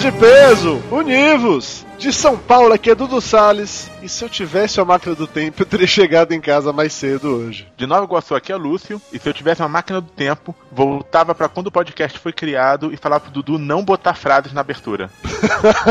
De 0.00 0.10
peso, 0.12 0.82
univos! 0.90 1.84
De 1.98 2.10
São 2.10 2.34
Paulo, 2.34 2.72
aqui 2.72 2.88
é 2.88 2.94
Dudu 2.94 3.20
Salles. 3.20 3.90
E 4.02 4.08
se 4.08 4.24
eu 4.24 4.30
tivesse 4.30 4.80
a 4.80 4.84
máquina 4.86 5.14
do 5.14 5.26
tempo, 5.26 5.60
eu 5.60 5.66
teria 5.66 5.84
chegado 5.86 6.32
em 6.32 6.40
casa 6.40 6.72
mais 6.72 6.94
cedo 6.94 7.36
hoje. 7.36 7.68
De 7.76 7.86
Nova 7.86 8.06
Iguaçu, 8.06 8.34
aqui 8.34 8.50
é 8.50 8.56
Lúcio. 8.56 8.98
E 9.12 9.18
se 9.18 9.28
eu 9.28 9.34
tivesse 9.34 9.60
uma 9.60 9.68
máquina 9.68 10.00
do 10.00 10.08
tempo, 10.08 10.56
voltava 10.72 11.34
para 11.34 11.50
quando 11.50 11.66
o 11.66 11.70
podcast 11.70 12.18
foi 12.18 12.32
criado 12.32 12.90
e 12.90 12.96
falava 12.96 13.24
pro 13.24 13.30
Dudu 13.30 13.58
não 13.58 13.84
botar 13.84 14.14
frases 14.14 14.54
na 14.54 14.62
abertura. 14.62 15.10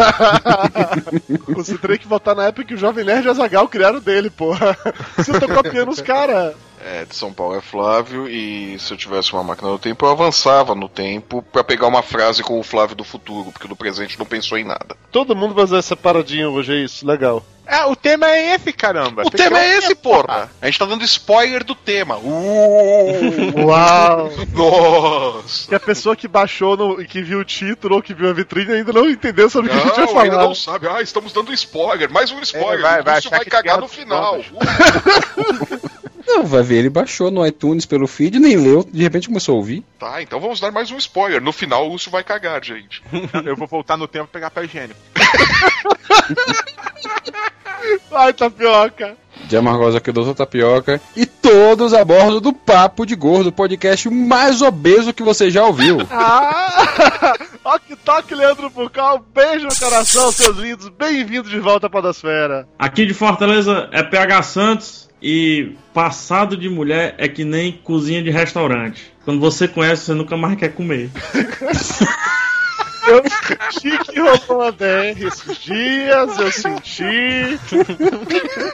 Considerei 1.54 2.00
que 2.00 2.08
voltar 2.08 2.34
na 2.34 2.46
época 2.46 2.66
que 2.66 2.74
o 2.74 2.78
Jovem 2.78 3.06
Nerd 3.06 3.26
e 3.26 3.28
o 3.28 3.32
Azagal 3.32 3.68
criaram 3.68 4.00
dele, 4.00 4.32
porra. 4.32 4.76
Se 5.24 5.30
eu 5.30 5.40
tô 5.40 5.48
copiando 5.48 5.90
os 5.90 6.02
caras. 6.02 6.56
É, 6.92 7.06
de 7.06 7.16
São 7.16 7.32
Paulo 7.32 7.56
é 7.56 7.62
Flávio, 7.62 8.28
e 8.28 8.76
se 8.80 8.92
eu 8.92 8.98
tivesse 8.98 9.32
uma 9.32 9.44
máquina 9.44 9.70
do 9.70 9.78
tempo, 9.78 10.04
eu 10.08 10.10
avançava 10.10 10.74
no 10.74 10.90
tempo 10.90 11.44
para 11.44 11.64
pegar 11.64 11.86
uma 11.86 12.02
frase 12.02 12.42
com 12.42 12.60
o 12.60 12.64
Flávio 12.64 12.96
do 12.96 13.04
futuro, 13.04 13.52
porque 13.52 13.68
do 13.68 13.76
presente 13.76 14.18
não 14.18 14.26
pensou 14.26 14.58
em 14.58 14.64
nada. 14.64 14.98
Todo 15.12 15.36
mundo 15.36 15.54
vai 15.54 15.68
fazer 15.68 15.78
essa 15.78 15.96
paradinha 15.96 16.50
hoje, 16.50 16.74
é 16.74 16.78
isso, 16.78 17.06
legal. 17.06 17.46
É, 17.68 17.86
o 17.86 17.96
tema 17.96 18.28
é 18.28 18.56
esse, 18.56 18.74
caramba. 18.74 19.22
O 19.22 19.30
Tem 19.30 19.46
tema 19.46 19.60
é 19.60 19.78
esse, 19.78 19.94
porra! 19.94 20.50
A 20.60 20.66
gente 20.66 20.80
tá 20.80 20.86
dando 20.86 21.04
spoiler 21.04 21.64
do 21.64 21.76
tema. 21.76 22.18
Uh, 22.18 23.68
Uau! 23.68 24.32
nossa! 24.52 25.68
Que 25.68 25.76
a 25.76 25.80
pessoa 25.80 26.16
que 26.16 26.28
baixou 26.28 26.76
no, 26.76 27.00
e 27.00 27.06
que 27.06 27.22
viu 27.22 27.38
o 27.38 27.46
título 27.46 27.98
ou 27.98 28.02
que 28.02 28.16
viu 28.16 28.28
a 28.28 28.34
vitrine 28.34 28.74
ainda 28.74 28.92
não 28.92 29.08
entendeu 29.08 29.48
sobre 29.52 29.70
o 29.70 29.74
que 29.76 29.80
a 29.80 29.86
gente 29.86 29.96
vai 29.98 30.06
Não, 30.08 30.20
ainda 30.22 30.36
falar. 30.38 30.48
não 30.48 30.56
sabe. 30.56 30.88
Ah, 30.88 31.04
estamos 31.04 31.32
dando 31.32 31.54
spoiler. 31.54 32.12
Mais 32.12 32.32
um 32.32 32.42
spoiler. 32.42 32.80
É, 32.80 32.82
vai, 32.82 33.02
o 33.02 33.04
vai 33.04 33.22
vai 33.22 33.40
que 33.42 33.52
cagar 33.52 33.80
no 33.80 33.88
final. 33.88 34.40
Não, 36.30 36.46
vai 36.46 36.62
ver, 36.62 36.76
ele 36.78 36.92
baixou 36.92 37.32
no 37.32 37.44
iTunes 37.44 37.88
pelo 37.88 38.06
feed, 38.06 38.38
nem 38.38 38.56
leu, 38.56 38.88
de 38.88 39.02
repente 39.02 39.28
começou 39.28 39.56
a 39.56 39.58
ouvir. 39.58 39.84
Tá, 39.98 40.22
então 40.22 40.40
vamos 40.40 40.60
dar 40.60 40.72
mais 40.72 40.92
um 40.92 40.98
spoiler. 40.98 41.42
No 41.42 41.52
final 41.52 41.88
o 41.88 41.92
Lúcio 41.94 42.12
vai 42.12 42.24
cagar, 42.24 42.64
gente. 42.64 43.02
Eu 43.44 43.56
vou 43.56 43.68
voltar 43.68 43.98
no 43.98 44.08
tempo 44.08 44.28
e 44.30 44.34
pegar 44.34 44.52
papel 44.52 44.66
higiênico. 44.66 45.00
Ai, 48.12 48.32
tapioca! 48.34 49.18
De 49.46 49.58
Amargosa 49.58 49.98
aqui, 49.98 50.12
Doutor 50.12 50.36
Tapioca. 50.36 51.02
E 51.16 51.26
todos 51.26 51.96
a 51.96 52.06
bordo 52.06 52.40
do 52.40 52.54
Papo 52.54 53.08
de 53.08 53.16
Gordo, 53.16 53.48
o 53.48 53.52
podcast 53.52 54.08
mais 54.08 54.62
obeso 54.62 55.14
que 55.14 55.24
você 55.24 55.50
já 55.50 55.66
ouviu. 55.66 55.98
Ah! 56.12 57.34
Ó 57.64 57.80
que 57.80 57.96
toque, 57.96 58.36
Leandro 58.36 58.70
Pucal. 58.70 59.26
Beijo 59.34 59.66
no 59.66 59.76
coração, 59.76 60.32
seus 60.32 60.58
lindos. 60.58 60.90
Bem-vindos 60.90 61.50
de 61.50 61.60
volta 61.60 61.88
à 61.88 61.90
Podosfera. 61.90 62.68
Aqui 62.78 63.06
de 63.06 63.14
Fortaleza 63.14 63.90
é 63.92 64.04
PH 64.04 64.44
Santos 64.44 65.09
e 65.22 65.76
passado 65.94 66.56
de 66.56 66.70
mulher 66.70 67.16
é 67.18 67.28
que 67.28 67.44
nem 67.44 67.72
cozinha 67.72 68.22
de 68.24 68.30
restaurante. 68.30 69.12
Quando 69.26 69.40
você 69.40 69.68
conhece, 69.68 70.06
você 70.06 70.14
nunca 70.14 70.38
mais 70.38 70.58
quer 70.58 70.74
comer. 70.74 71.10
Eu 73.10 73.24
senti 73.72 73.98
que 74.06 74.20
rolou 74.20 74.62
uma 74.62 74.72
DR 74.72 75.20
esses 75.20 75.58
dias, 75.58 76.38
eu 76.38 76.52
senti. 76.52 77.60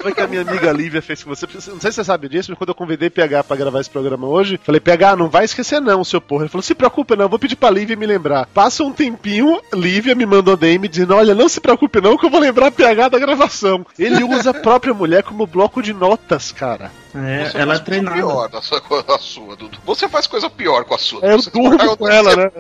Foi 0.02 0.14
que 0.14 0.22
a 0.22 0.28
minha 0.28 0.42
amiga 0.42 0.72
Lívia 0.74 1.02
fez 1.02 1.24
com 1.24 1.34
você. 1.34 1.48
Não 1.54 1.80
sei 1.80 1.92
se 1.92 1.96
você 1.96 2.04
sabe 2.04 2.28
disso, 2.28 2.52
mas 2.52 2.58
quando 2.58 2.70
eu 2.70 2.76
convidei 2.76 3.10
PH 3.10 3.46
pra 3.46 3.56
gravar 3.56 3.80
esse 3.80 3.90
programa 3.90 4.28
hoje, 4.28 4.60
falei, 4.62 4.82
PH, 4.82 5.16
não 5.16 5.30
vai 5.30 5.46
esquecer 5.46 5.80
não, 5.80 6.04
seu 6.04 6.20
porra. 6.20 6.44
Ele 6.44 6.50
falou, 6.50 6.64
se 6.64 6.76
preocupe 6.76 7.16
não, 7.16 7.30
vou 7.30 7.40
pedir 7.40 7.56
pra 7.56 7.70
Lívia 7.70 7.96
me 7.96 8.06
lembrar. 8.06 8.48
Passa 8.54 8.84
um 8.84 8.92
tempinho, 8.92 9.62
Lívia 9.74 10.16
me 10.16 10.26
mandou 10.26 10.58
DM 10.58 10.88
dizendo, 10.88 11.16
olha, 11.16 11.34
não 11.34 11.48
se 11.48 11.62
preocupe 11.62 12.02
não, 12.02 12.18
que 12.18 12.26
eu 12.26 12.30
vou 12.30 12.40
lembrar 12.40 12.72
PH 12.72 13.10
da 13.10 13.20
gravação. 13.20 13.86
Ele 13.98 14.24
usa 14.24 14.50
a 14.50 14.54
própria 14.54 14.94
mulher 14.94 15.24
como 15.24 15.48
bloco 15.48 15.82
de 15.82 15.94
notas, 15.94 16.52
cara. 16.52 16.92
É, 17.16 17.46
Você 17.50 17.58
ela 17.58 17.74
é 17.74 17.78
faz 17.78 17.80
coisa 17.80 17.84
treinada. 17.84 18.16
pior 18.18 18.50
da 18.50 18.62
sua, 18.62 18.82
com 18.82 18.96
a 19.14 19.18
sua, 19.20 19.56
Dudu. 19.56 19.78
Você 19.86 20.10
faz 20.10 20.28
coisa 20.28 20.50
pior 20.50 20.84
com 20.84 20.96
a 20.96 20.98
sua. 20.98 21.26
É, 21.26 21.34
eu 21.34 21.40
Você 21.42 21.50
durmo 21.50 21.98
com 21.98 22.10
ela, 22.10 22.36
né? 22.36 22.52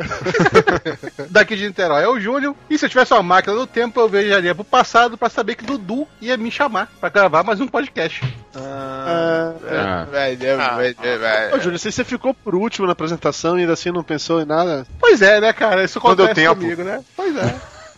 Daqui 1.29 1.55
de 1.55 1.67
Niterói 1.67 2.03
é 2.03 2.07
o 2.07 2.19
Júlio. 2.19 2.55
E 2.69 2.77
se 2.77 2.85
eu 2.85 2.89
tivesse 2.89 3.13
uma 3.13 3.21
máquina 3.23 3.53
do 3.55 3.67
tempo, 3.67 3.99
eu 3.99 4.07
viajaria 4.07 4.55
pro 4.55 4.63
passado 4.63 5.17
pra 5.17 5.29
saber 5.29 5.55
que 5.55 5.65
Dudu 5.65 6.07
ia 6.21 6.37
me 6.37 6.49
chamar 6.49 6.89
pra 6.99 7.09
gravar 7.09 7.43
mais 7.43 7.59
um 7.59 7.67
podcast. 7.67 8.21
Ah, 8.55 9.53
Ah. 9.69 11.55
Ô, 11.55 11.59
Júlio, 11.59 11.77
se 11.79 11.91
você 11.91 12.03
ficou 12.03 12.33
por 12.33 12.55
último 12.55 12.85
na 12.87 12.93
apresentação 12.93 13.57
e 13.57 13.61
ainda 13.61 13.73
assim 13.73 13.91
não 13.91 14.03
pensou 14.03 14.41
em 14.41 14.45
nada. 14.45 14.85
Pois 14.99 15.21
é, 15.21 15.41
né, 15.41 15.51
cara? 15.53 15.83
Isso 15.83 15.99
Quando 15.99 16.19
eu 16.19 16.25
acontece 16.25 16.47
tempo. 16.47 16.61
comigo, 16.61 16.83
né? 16.83 17.03
Pois 17.15 17.35
é. 17.35 17.55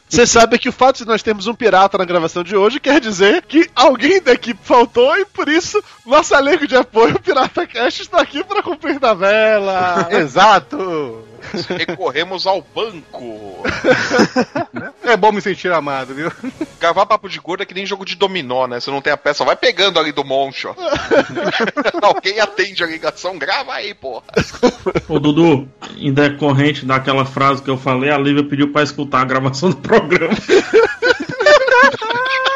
Você 0.09 0.25
sabe 0.25 0.57
que 0.57 0.69
o 0.69 0.71
fato 0.71 0.97
de 0.97 1.05
nós 1.05 1.21
termos 1.21 1.47
um 1.47 1.53
pirata 1.53 1.97
na 1.97 2.05
gravação 2.05 2.41
de 2.41 2.55
hoje 2.55 2.79
quer 2.79 2.99
dizer 3.01 3.43
que 3.43 3.69
alguém 3.75 4.21
da 4.21 4.31
equipe 4.31 4.59
faltou 4.63 5.17
e 5.17 5.25
por 5.25 5.49
isso 5.49 5.83
nosso 6.05 6.33
elenco 6.33 6.65
de 6.65 6.77
apoio, 6.77 7.15
o 7.15 7.21
Pirata 7.21 7.67
Cast, 7.67 8.01
está 8.01 8.21
aqui 8.21 8.41
para 8.43 8.63
cumprir 8.63 8.99
tabela. 8.99 10.07
Exato! 10.11 11.23
Recorremos 11.69 12.47
ao 12.47 12.61
banco. 12.61 13.63
É 15.03 15.15
bom 15.15 15.31
me 15.31 15.41
sentir 15.41 15.71
amado, 15.71 16.13
viu? 16.13 16.31
Gravar 16.79 17.05
papo 17.05 17.29
de 17.29 17.39
gordo 17.39 17.63
é 17.63 17.65
que 17.65 17.73
nem 17.73 17.85
jogo 17.85 18.05
de 18.05 18.15
dominó, 18.15 18.67
né? 18.67 18.79
Você 18.79 18.91
não 18.91 19.01
tem 19.01 19.13
a 19.13 19.17
peça, 19.17 19.45
vai 19.45 19.55
pegando 19.55 19.99
ali 19.99 20.11
do 20.11 20.23
monte, 20.23 20.67
ó. 20.67 20.75
Alguém 22.01 22.39
atende 22.39 22.83
a 22.83 22.87
ligação, 22.87 23.37
grava 23.37 23.73
aí, 23.73 23.93
porra. 23.93 24.23
Ô 25.07 25.19
Dudu, 25.19 25.67
em 25.97 26.13
decorrente 26.13 26.85
daquela 26.85 27.25
frase 27.25 27.61
que 27.61 27.69
eu 27.69 27.77
falei, 27.77 28.09
a 28.09 28.17
Lívia 28.17 28.43
pediu 28.43 28.71
pra 28.71 28.83
escutar 28.83 29.21
a 29.21 29.25
gravação 29.25 29.69
do 29.69 29.77
programa. 29.77 30.35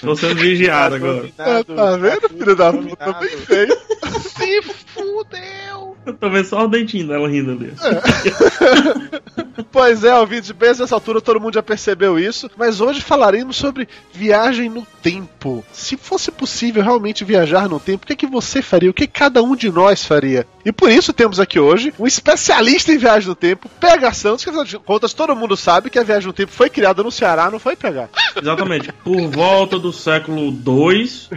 Tô 0.00 0.16
sendo 0.16 0.36
vigiado 0.36 0.94
agora. 0.94 1.28
Tá, 1.36 1.64
tá 1.64 1.96
vendo, 1.96 2.28
filho 2.28 2.56
da 2.56 2.72
puta? 2.72 3.12
Bem 3.14 3.36
feio. 3.36 3.76
Se 4.20 4.62
fudeu. 4.62 5.96
Eu 6.06 6.14
tô 6.14 6.30
vendo 6.30 6.44
só 6.46 6.64
o 6.64 6.68
dentinho 6.68 7.08
dela 7.08 7.28
rindo 7.28 7.52
ali. 7.52 7.72
Pois 9.72 10.02
é, 10.02 10.14
ouvintes 10.14 10.48
de 10.48 10.52
bem, 10.52 10.70
nessa 10.70 10.94
altura 10.94 11.20
todo 11.20 11.40
mundo 11.40 11.54
já 11.54 11.62
percebeu 11.62 12.18
isso, 12.18 12.50
mas 12.56 12.80
hoje 12.80 13.00
falaremos 13.00 13.56
sobre 13.56 13.88
viagem 14.12 14.68
no 14.68 14.84
tempo. 15.00 15.64
Se 15.72 15.96
fosse 15.96 16.30
possível 16.30 16.82
realmente 16.82 17.24
viajar 17.24 17.68
no 17.68 17.78
tempo, 17.78 18.04
o 18.04 18.06
que, 18.06 18.12
é 18.12 18.16
que 18.16 18.26
você 18.26 18.62
faria? 18.62 18.90
O 18.90 18.94
que 18.94 19.06
cada 19.06 19.42
um 19.42 19.54
de 19.54 19.70
nós 19.70 20.04
faria? 20.04 20.46
E 20.64 20.72
por 20.72 20.90
isso 20.90 21.12
temos 21.12 21.38
aqui 21.38 21.58
hoje 21.58 21.94
um 21.98 22.06
especialista 22.06 22.92
em 22.92 22.98
viagem 22.98 23.28
no 23.28 23.34
tempo, 23.34 23.68
PH 23.80 24.12
Santos, 24.12 24.44
que 24.44 24.50
afinal 24.50 24.64
de 24.64 24.78
contas 24.78 25.14
todo 25.14 25.36
mundo 25.36 25.56
sabe 25.56 25.88
que 25.88 25.98
a 25.98 26.04
viagem 26.04 26.26
no 26.26 26.32
tempo 26.32 26.52
foi 26.52 26.68
criada 26.68 27.02
no 27.02 27.10
Ceará, 27.10 27.50
não 27.50 27.58
foi 27.58 27.76
PH? 27.76 28.08
Exatamente. 28.36 28.92
Por 29.04 29.28
volta 29.28 29.78
do 29.78 29.89
século 29.92 30.50
II, 30.50 31.28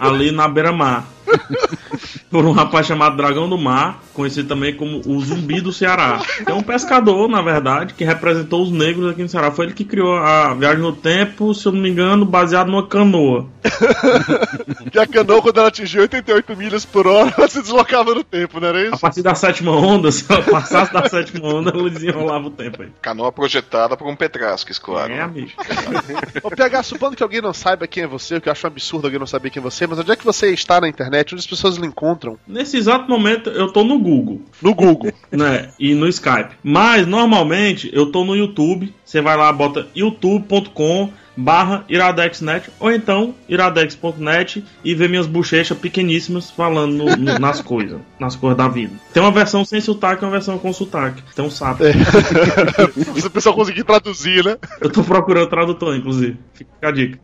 ali 0.00 0.30
na 0.30 0.48
beira-mar. 0.48 1.06
Por 2.30 2.46
um 2.46 2.52
rapaz 2.52 2.86
chamado 2.86 3.16
Dragão 3.16 3.46
do 3.46 3.58
Mar, 3.58 4.02
conhecido 4.14 4.48
também 4.48 4.74
como 4.74 5.02
o 5.06 5.20
Zumbi 5.20 5.60
do 5.60 5.70
Ceará. 5.70 6.22
É 6.46 6.52
um 6.52 6.62
pescador, 6.62 7.28
na 7.28 7.42
verdade, 7.42 7.92
que 7.92 8.04
representou 8.04 8.62
os 8.62 8.70
negros 8.70 9.10
aqui 9.10 9.22
no 9.22 9.28
Ceará. 9.28 9.50
Foi 9.50 9.66
ele 9.66 9.74
que 9.74 9.84
criou 9.84 10.16
a 10.16 10.54
viagem 10.54 10.80
no 10.80 10.92
tempo, 10.94 11.52
se 11.54 11.66
eu 11.66 11.72
não 11.72 11.80
me 11.80 11.90
engano, 11.90 12.24
baseado 12.24 12.68
numa 12.68 12.86
canoa. 12.86 13.46
Que 14.90 14.98
a 14.98 15.06
canoa, 15.06 15.42
quando 15.42 15.58
ela 15.58 15.68
atingiu 15.68 16.00
88 16.00 16.56
milhas 16.56 16.86
por 16.86 17.06
hora, 17.06 17.34
ela 17.36 17.48
se 17.48 17.60
deslocava 17.60 18.14
no 18.14 18.24
tempo, 18.24 18.58
não 18.58 18.68
era 18.68 18.78
A 18.78 18.82
isso? 18.84 18.98
partir 18.98 19.22
da 19.22 19.34
sétima 19.34 19.72
onda, 19.72 20.10
se 20.10 20.24
ela 20.26 20.42
passasse 20.42 20.90
da 20.90 21.06
sétima 21.10 21.48
onda, 21.48 21.70
ela 21.70 21.90
desenrolava 21.90 22.46
o 22.46 22.50
tempo 22.50 22.82
aí. 22.82 22.88
Canoa 23.02 23.30
projetada 23.30 23.94
por 23.94 24.08
um 24.08 24.16
Petrasques, 24.16 24.78
claro. 24.78 25.12
É, 25.12 25.20
amigo. 25.20 25.50
Ô 26.42 26.50
PH, 26.50 26.82
supondo 26.82 27.14
que 27.14 27.22
alguém 27.22 27.42
não 27.42 27.52
saiba 27.52 27.86
quem 27.86 28.04
é 28.04 28.06
você, 28.06 28.36
o 28.36 28.40
que 28.40 28.48
eu 28.48 28.52
acho 28.52 28.66
um 28.66 28.70
absurdo 28.70 29.06
alguém 29.06 29.20
não 29.20 29.26
saber 29.26 29.50
quem 29.50 29.60
é 29.60 29.62
você, 29.62 29.86
mas 29.86 29.98
onde 29.98 30.10
é 30.10 30.16
que 30.16 30.24
você 30.24 30.50
está 30.50 30.80
na 30.80 30.88
internet, 30.88 31.11
onde 31.20 31.36
as 31.36 31.46
pessoas 31.46 31.76
lhe 31.76 31.86
encontram? 31.86 32.38
Nesse 32.46 32.76
exato 32.76 33.08
momento, 33.08 33.50
eu 33.50 33.72
tô 33.72 33.84
no 33.84 33.98
Google. 33.98 34.42
No 34.60 34.74
Google. 34.74 35.12
né? 35.30 35.70
E 35.78 35.94
no 35.94 36.08
Skype. 36.08 36.54
Mas 36.62 37.06
normalmente 37.06 37.90
eu 37.92 38.10
tô 38.10 38.24
no 38.24 38.36
YouTube. 38.36 38.92
Você 39.04 39.20
vai 39.20 39.36
lá, 39.36 39.52
bota 39.52 39.86
youtube.com 39.94 41.10
barra 41.36 41.84
iradexnet 41.88 42.70
ou 42.78 42.92
então 42.92 43.34
iradex.net 43.48 44.64
e 44.84 44.94
ver 44.94 45.08
minhas 45.08 45.26
bochechas 45.26 45.76
pequeníssimas 45.78 46.50
falando 46.50 46.92
no- 46.92 47.16
no- 47.16 47.38
nas 47.38 47.60
coisas, 47.62 48.00
nas 48.18 48.36
coisas 48.36 48.56
da 48.56 48.68
vida. 48.68 48.92
Tem 49.12 49.22
uma 49.22 49.32
versão 49.32 49.64
sem 49.64 49.80
sotaque 49.80 50.22
e 50.22 50.24
uma 50.26 50.30
versão 50.30 50.58
com 50.58 50.72
sotaque. 50.72 51.22
Tem 51.34 51.44
um 51.44 51.50
sapo. 51.50 51.82
Se 53.20 53.26
o 53.26 53.30
pessoal 53.30 53.54
conseguir 53.54 53.84
traduzir, 53.84 54.44
né? 54.44 54.56
Eu 54.80 54.90
tô 54.90 55.02
procurando 55.02 55.48
tradutor, 55.48 55.96
inclusive. 55.96 56.38
Fica 56.54 56.70
a 56.88 56.90
dica. 56.90 57.18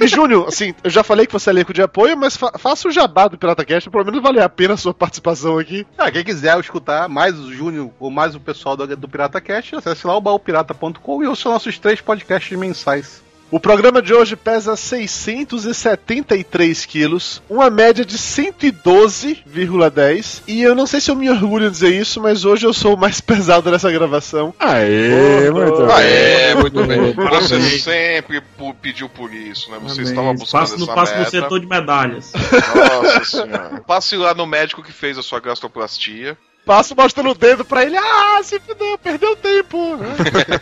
E 0.00 0.06
Júnior, 0.06 0.46
assim, 0.48 0.74
eu 0.84 0.90
já 0.90 1.02
falei 1.02 1.26
que 1.26 1.32
você 1.32 1.50
é 1.50 1.52
elenco 1.52 1.72
de 1.72 1.82
apoio, 1.82 2.16
mas 2.16 2.36
fa 2.36 2.52
faça 2.58 2.88
o 2.88 2.90
jabá 2.92 3.28
do 3.28 3.36
Pirata 3.38 3.64
Cast, 3.64 3.90
pelo 3.90 4.04
menos 4.04 4.22
vale 4.22 4.40
a 4.40 4.48
pena 4.48 4.74
a 4.74 4.76
sua 4.76 4.94
participação 4.94 5.58
aqui. 5.58 5.86
Ah, 5.96 6.10
quem 6.10 6.24
quiser 6.24 6.58
escutar 6.60 7.08
mais 7.08 7.38
o 7.38 7.52
Júnior 7.52 7.90
ou 7.98 8.10
mais 8.10 8.34
o 8.34 8.40
pessoal 8.40 8.76
do, 8.76 8.86
do 8.96 9.08
Pirata 9.08 9.40
Cast, 9.40 9.74
acesse 9.76 10.06
lá 10.06 10.16
o 10.16 10.20
baúpirata.com 10.20 11.22
e 11.22 11.26
ouça 11.26 11.48
nossos 11.48 11.78
três 11.78 12.00
podcasts 12.00 12.56
mensais. 12.58 13.22
O 13.50 13.58
programa 13.58 14.02
de 14.02 14.12
hoje 14.12 14.36
pesa 14.36 14.76
673 14.76 16.84
quilos, 16.84 17.40
uma 17.48 17.70
média 17.70 18.04
de 18.04 18.18
112,10. 18.18 20.42
E 20.46 20.60
eu 20.62 20.74
não 20.74 20.86
sei 20.86 21.00
se 21.00 21.10
eu 21.10 21.16
me 21.16 21.30
orgulho 21.30 21.64
de 21.66 21.70
dizer 21.72 21.98
isso, 21.98 22.20
mas 22.20 22.44
hoje 22.44 22.66
eu 22.66 22.74
sou 22.74 22.92
o 22.94 22.98
mais 22.98 23.20
pesado 23.22 23.70
nessa 23.70 23.90
gravação. 23.90 24.52
Aê, 24.60 25.50
muito 25.50 25.82
Ah, 25.84 25.96
bem. 25.96 26.06
é, 26.06 26.54
muito 26.56 26.84
bem. 26.84 27.14
Você 27.14 27.78
sempre 27.78 28.42
pediu 28.82 29.08
por 29.08 29.32
isso, 29.32 29.70
né? 29.70 29.78
Você 29.80 30.02
Parabéns. 30.02 30.08
estava 30.10 30.32
buscando 30.34 30.60
Passe 30.60 30.76
no 30.76 30.84
essa 30.84 30.94
passe 30.94 31.12
no 31.12 31.18
meta. 31.20 31.30
setor 31.30 31.58
de 31.60 31.66
medalhas. 31.66 32.32
Nossa 32.34 33.24
senhora. 33.24 33.82
Passe 33.86 34.14
lá 34.16 34.34
no 34.34 34.46
médico 34.46 34.82
que 34.82 34.92
fez 34.92 35.16
a 35.16 35.22
sua 35.22 35.40
gastroplastia. 35.40 36.36
Passo 36.68 36.94
mostrando 36.94 37.30
o 37.30 37.34
dedo 37.34 37.64
pra 37.64 37.82
ele, 37.82 37.96
ah, 37.96 38.40
se 38.42 38.60
fudeu, 38.60 38.98
perdeu 38.98 39.34
tempo. 39.36 39.96
né? 39.96 40.08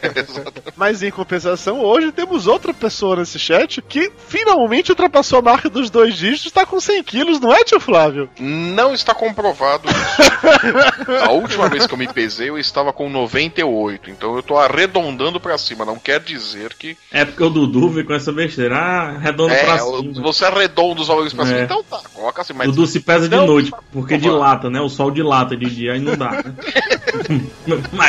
Mas 0.76 1.02
em 1.02 1.10
compensação, 1.10 1.80
hoje 1.80 2.12
temos 2.12 2.46
outra 2.46 2.72
pessoa 2.72 3.16
nesse 3.16 3.40
chat 3.40 3.82
que 3.82 4.12
finalmente 4.28 4.92
ultrapassou 4.92 5.40
a 5.40 5.42
marca 5.42 5.68
dos 5.68 5.90
dois 5.90 6.14
dígitos, 6.14 6.52
tá 6.52 6.64
com 6.64 6.78
100 6.78 7.02
quilos, 7.02 7.40
não 7.40 7.52
é, 7.52 7.64
tio 7.64 7.80
Flávio? 7.80 8.30
Não 8.38 8.94
está 8.94 9.12
comprovado 9.14 9.88
isso. 9.88 11.24
A 11.24 11.32
última 11.32 11.68
vez 11.68 11.88
que 11.88 11.94
eu 11.94 11.98
me 11.98 12.06
pesei, 12.06 12.50
eu 12.50 12.56
estava 12.58 12.92
com 12.92 13.10
98. 13.10 14.08
Então 14.08 14.36
eu 14.36 14.44
tô 14.44 14.56
arredondando 14.56 15.40
pra 15.40 15.58
cima. 15.58 15.84
Não 15.84 15.98
quer 15.98 16.20
dizer 16.20 16.72
que. 16.74 16.96
É 17.10 17.24
porque 17.24 17.42
o 17.42 17.50
Dudu 17.50 17.88
veio 17.88 18.06
com 18.06 18.14
essa 18.14 18.30
besteira, 18.32 18.76
ah, 18.78 19.18
redondo 19.18 19.48
pra 19.54 19.74
É, 19.74 19.78
cima. 19.78 20.22
você 20.22 20.44
arredonda 20.44 21.00
os 21.00 21.08
valores 21.08 21.32
pra 21.32 21.46
cima. 21.46 21.58
É. 21.58 21.64
Então 21.64 21.82
tá, 21.82 22.00
coloca 22.14 22.42
assim. 22.42 22.52
Mas 22.52 22.68
Dudu 22.68 22.86
se 22.86 23.00
pesa 23.00 23.28
de 23.28 23.34
não 23.34 23.46
noite, 23.46 23.66
está 23.70 23.78
porque 23.92 24.16
dilata, 24.16 24.70
né? 24.70 24.80
O 24.80 24.88
sol 24.88 25.10
dilata 25.10 25.56
de 25.56 25.66
dia, 25.66 25.95
aí 25.96 26.00
não 26.00 26.16
dá, 26.16 26.30
né? 26.32 26.54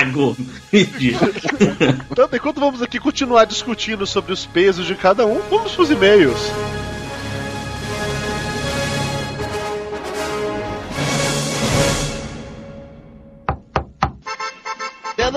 Gordo. 0.12 0.45
Ridículo. 0.72 1.31
Então, 2.12 2.30
enquanto 2.31 2.60
vamos 2.60 2.81
aqui 2.81 3.00
continuar 3.00 3.45
discutindo 3.45 4.06
sobre 4.06 4.31
os 4.31 4.45
pesos 4.45 4.86
de 4.86 4.95
cada 4.95 5.25
um, 5.25 5.39
vamos 5.50 5.74
pros 5.74 5.89
e-mails. 5.89 6.51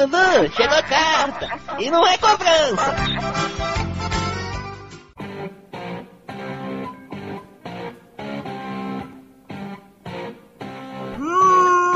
Dudu, 0.00 0.52
chegou 0.56 0.78
a 0.78 0.82
carta. 0.82 1.58
E 1.78 1.90
não 1.90 2.06
é 2.06 2.16
cobrança. 2.16 2.96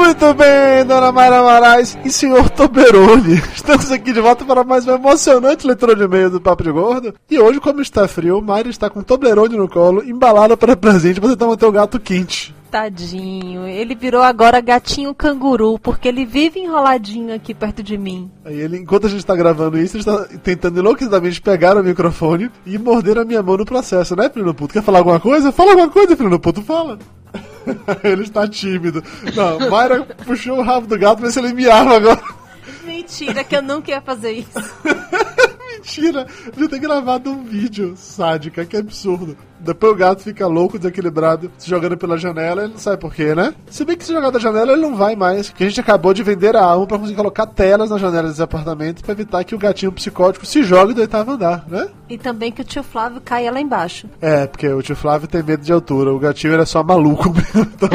Muito 0.04 0.34
bem, 0.34 0.84
dona 0.84 1.10
Mayra 1.10 1.40
Moraes 1.40 1.96
e 2.04 2.10
senhor 2.10 2.50
Toberoni. 2.50 3.36
Estamos 3.56 3.90
aqui 3.90 4.12
de 4.12 4.20
volta 4.20 4.44
para 4.44 4.62
mais 4.62 4.86
uma 4.86 4.96
emocionante 4.96 5.66
leitura 5.66 5.96
de 5.96 6.02
e-mail 6.02 6.28
do 6.28 6.42
Papo 6.42 6.62
de 6.62 6.70
Gordo. 6.70 7.14
E 7.30 7.38
hoje, 7.38 7.58
como 7.58 7.80
está 7.80 8.06
frio, 8.06 8.42
Mayra 8.42 8.68
está 8.68 8.90
com 8.90 9.02
Toblerone 9.02 9.56
no 9.56 9.66
colo, 9.66 10.04
embalada 10.04 10.58
para 10.58 10.76
presente 10.76 11.22
para 11.22 11.30
tentar 11.30 11.46
manter 11.46 11.64
o 11.64 11.72
gato 11.72 11.98
quente. 11.98 12.54
Tadinho, 12.74 13.68
ele 13.68 13.94
virou 13.94 14.20
agora 14.20 14.60
gatinho 14.60 15.14
canguru, 15.14 15.78
porque 15.78 16.08
ele 16.08 16.26
vive 16.26 16.58
enroladinho 16.58 17.32
aqui 17.32 17.54
perto 17.54 17.84
de 17.84 17.96
mim. 17.96 18.28
Aí 18.44 18.58
ele, 18.58 18.78
enquanto 18.78 19.06
a 19.06 19.08
gente 19.08 19.20
está 19.20 19.36
gravando 19.36 19.78
isso, 19.78 19.96
ele 19.96 20.00
está 20.00 20.24
tentando 20.42 20.80
enlouquecidamente 20.80 21.40
pegar 21.40 21.76
o 21.76 21.84
microfone 21.84 22.50
e 22.66 22.76
morder 22.76 23.16
a 23.16 23.24
minha 23.24 23.40
mão 23.44 23.56
no 23.58 23.64
processo, 23.64 24.16
né, 24.16 24.28
filho 24.28 24.46
do 24.46 24.52
puto? 24.52 24.74
Quer 24.74 24.82
falar 24.82 24.98
alguma 24.98 25.20
coisa? 25.20 25.52
Fala 25.52 25.70
alguma 25.70 25.88
coisa, 25.88 26.16
filho 26.16 26.28
do 26.28 26.40
puto, 26.40 26.62
fala. 26.62 26.98
ele 28.02 28.24
está 28.24 28.48
tímido. 28.48 29.04
Não, 29.36 29.70
Mayra 29.70 30.02
puxou 30.26 30.58
o 30.58 30.62
rabo 30.62 30.88
do 30.88 30.98
gato, 30.98 31.22
mas 31.22 31.32
se 31.32 31.38
ele 31.38 31.52
miava 31.52 31.94
agora. 31.94 32.24
Mentira, 32.84 33.44
que 33.44 33.54
eu 33.54 33.62
não 33.62 33.80
queria 33.80 34.00
fazer 34.00 34.32
isso. 34.32 34.50
Mentira, 35.74 36.26
de 36.56 36.68
ter 36.68 36.80
gravado 36.80 37.30
um 37.30 37.44
vídeo 37.44 37.94
sádica, 37.96 38.64
que 38.64 38.76
absurdo. 38.76 39.36
Depois 39.64 39.92
o 39.92 39.96
gato 39.96 40.22
fica 40.22 40.46
louco, 40.46 40.78
desequilibrado, 40.78 41.50
se 41.58 41.68
jogando 41.68 41.96
pela 41.96 42.18
janela, 42.18 42.62
ele 42.62 42.72
não 42.72 42.78
sabe 42.78 42.98
porquê, 42.98 43.34
né? 43.34 43.54
Se 43.70 43.84
bem 43.84 43.96
que 43.96 44.04
se 44.04 44.12
jogar 44.12 44.30
da 44.30 44.38
janela, 44.38 44.72
ele 44.72 44.82
não 44.82 44.94
vai 44.94 45.16
mais. 45.16 45.50
Que 45.50 45.64
a 45.64 45.68
gente 45.68 45.80
acabou 45.80 46.12
de 46.12 46.22
vender 46.22 46.54
a 46.56 46.62
alma 46.64 46.86
pra 46.86 46.98
conseguir 46.98 47.16
colocar 47.16 47.46
telas 47.46 47.90
na 47.90 47.98
janela 47.98 48.28
desse 48.28 48.42
apartamento 48.42 49.02
pra 49.02 49.12
evitar 49.12 49.44
que 49.44 49.54
o 49.54 49.58
gatinho 49.58 49.92
psicótico 49.92 50.46
se 50.46 50.62
jogue 50.62 50.94
do 50.94 51.00
oitavo 51.00 51.32
andar, 51.32 51.64
né? 51.68 51.88
E 52.08 52.18
também 52.18 52.52
que 52.52 52.60
o 52.60 52.64
tio 52.64 52.82
Flávio 52.82 53.20
caia 53.20 53.50
lá 53.50 53.60
embaixo. 53.60 54.08
É, 54.20 54.46
porque 54.46 54.68
o 54.68 54.82
tio 54.82 54.94
Flávio 54.96 55.26
tem 55.26 55.42
medo 55.42 55.64
de 55.64 55.72
altura, 55.72 56.12
o 56.12 56.18
gatinho 56.18 56.52
era 56.52 56.66
só 56.66 56.82
maluco 56.82 57.30
mesmo. 57.34 57.70
Então, 57.74 57.88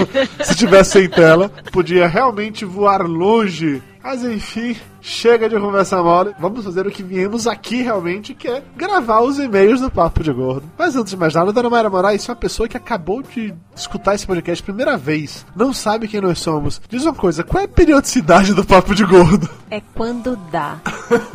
se 0.44 0.56
tivesse 0.56 0.92
sem 0.92 1.10
tela, 1.10 1.52
podia 1.72 2.08
realmente 2.08 2.66
voar 2.66 3.02
longe. 3.06 3.82
Mas 4.04 4.24
enfim, 4.24 4.76
chega 5.02 5.50
de 5.50 5.60
conversa 5.60 6.02
mole. 6.02 6.34
Vamos 6.40 6.64
fazer 6.64 6.86
o 6.86 6.92
que 6.92 7.04
viemos 7.04 7.48
aqui 7.48 7.82
realmente, 7.82 8.34
que 8.34 8.48
é 8.48 8.64
gravar 8.76 9.22
os 9.22 9.40
e-mails 9.40 9.82
do 9.82 9.92
Papo 9.92 10.24
de 10.24 10.32
Gordo. 10.32 10.70
Mas 10.78 10.96
antes 10.96 11.12
de 11.12 11.18
mais 11.18 11.34
nada, 11.34 11.52
Dona 11.52 11.70
Mayra 11.70 11.90
Moraes 11.90 12.28
é 12.28 12.32
uma 12.32 12.38
pessoa 12.38 12.68
que 12.68 12.78
acabou 12.78 13.22
de 13.22 13.54
escutar 13.76 14.16
esse 14.16 14.26
podcast 14.28 14.64
primeira 14.64 14.98
vez. 14.98 15.46
Não 15.56 15.74
sabe 15.74 16.08
quem 16.08 16.22
nós 16.22 16.40
somos. 16.40 16.82
Diz 16.90 17.04
uma 17.04 17.14
coisa, 17.14 17.44
qual 17.44 17.62
é 17.62 17.66
a 17.66 17.70
periodicidade 17.70 18.54
do 18.54 18.66
Papo 18.66 18.94
de 18.94 19.06
Gordo? 19.06 19.50
É 19.72 19.82
quando 19.94 20.36
dá. 20.52 20.80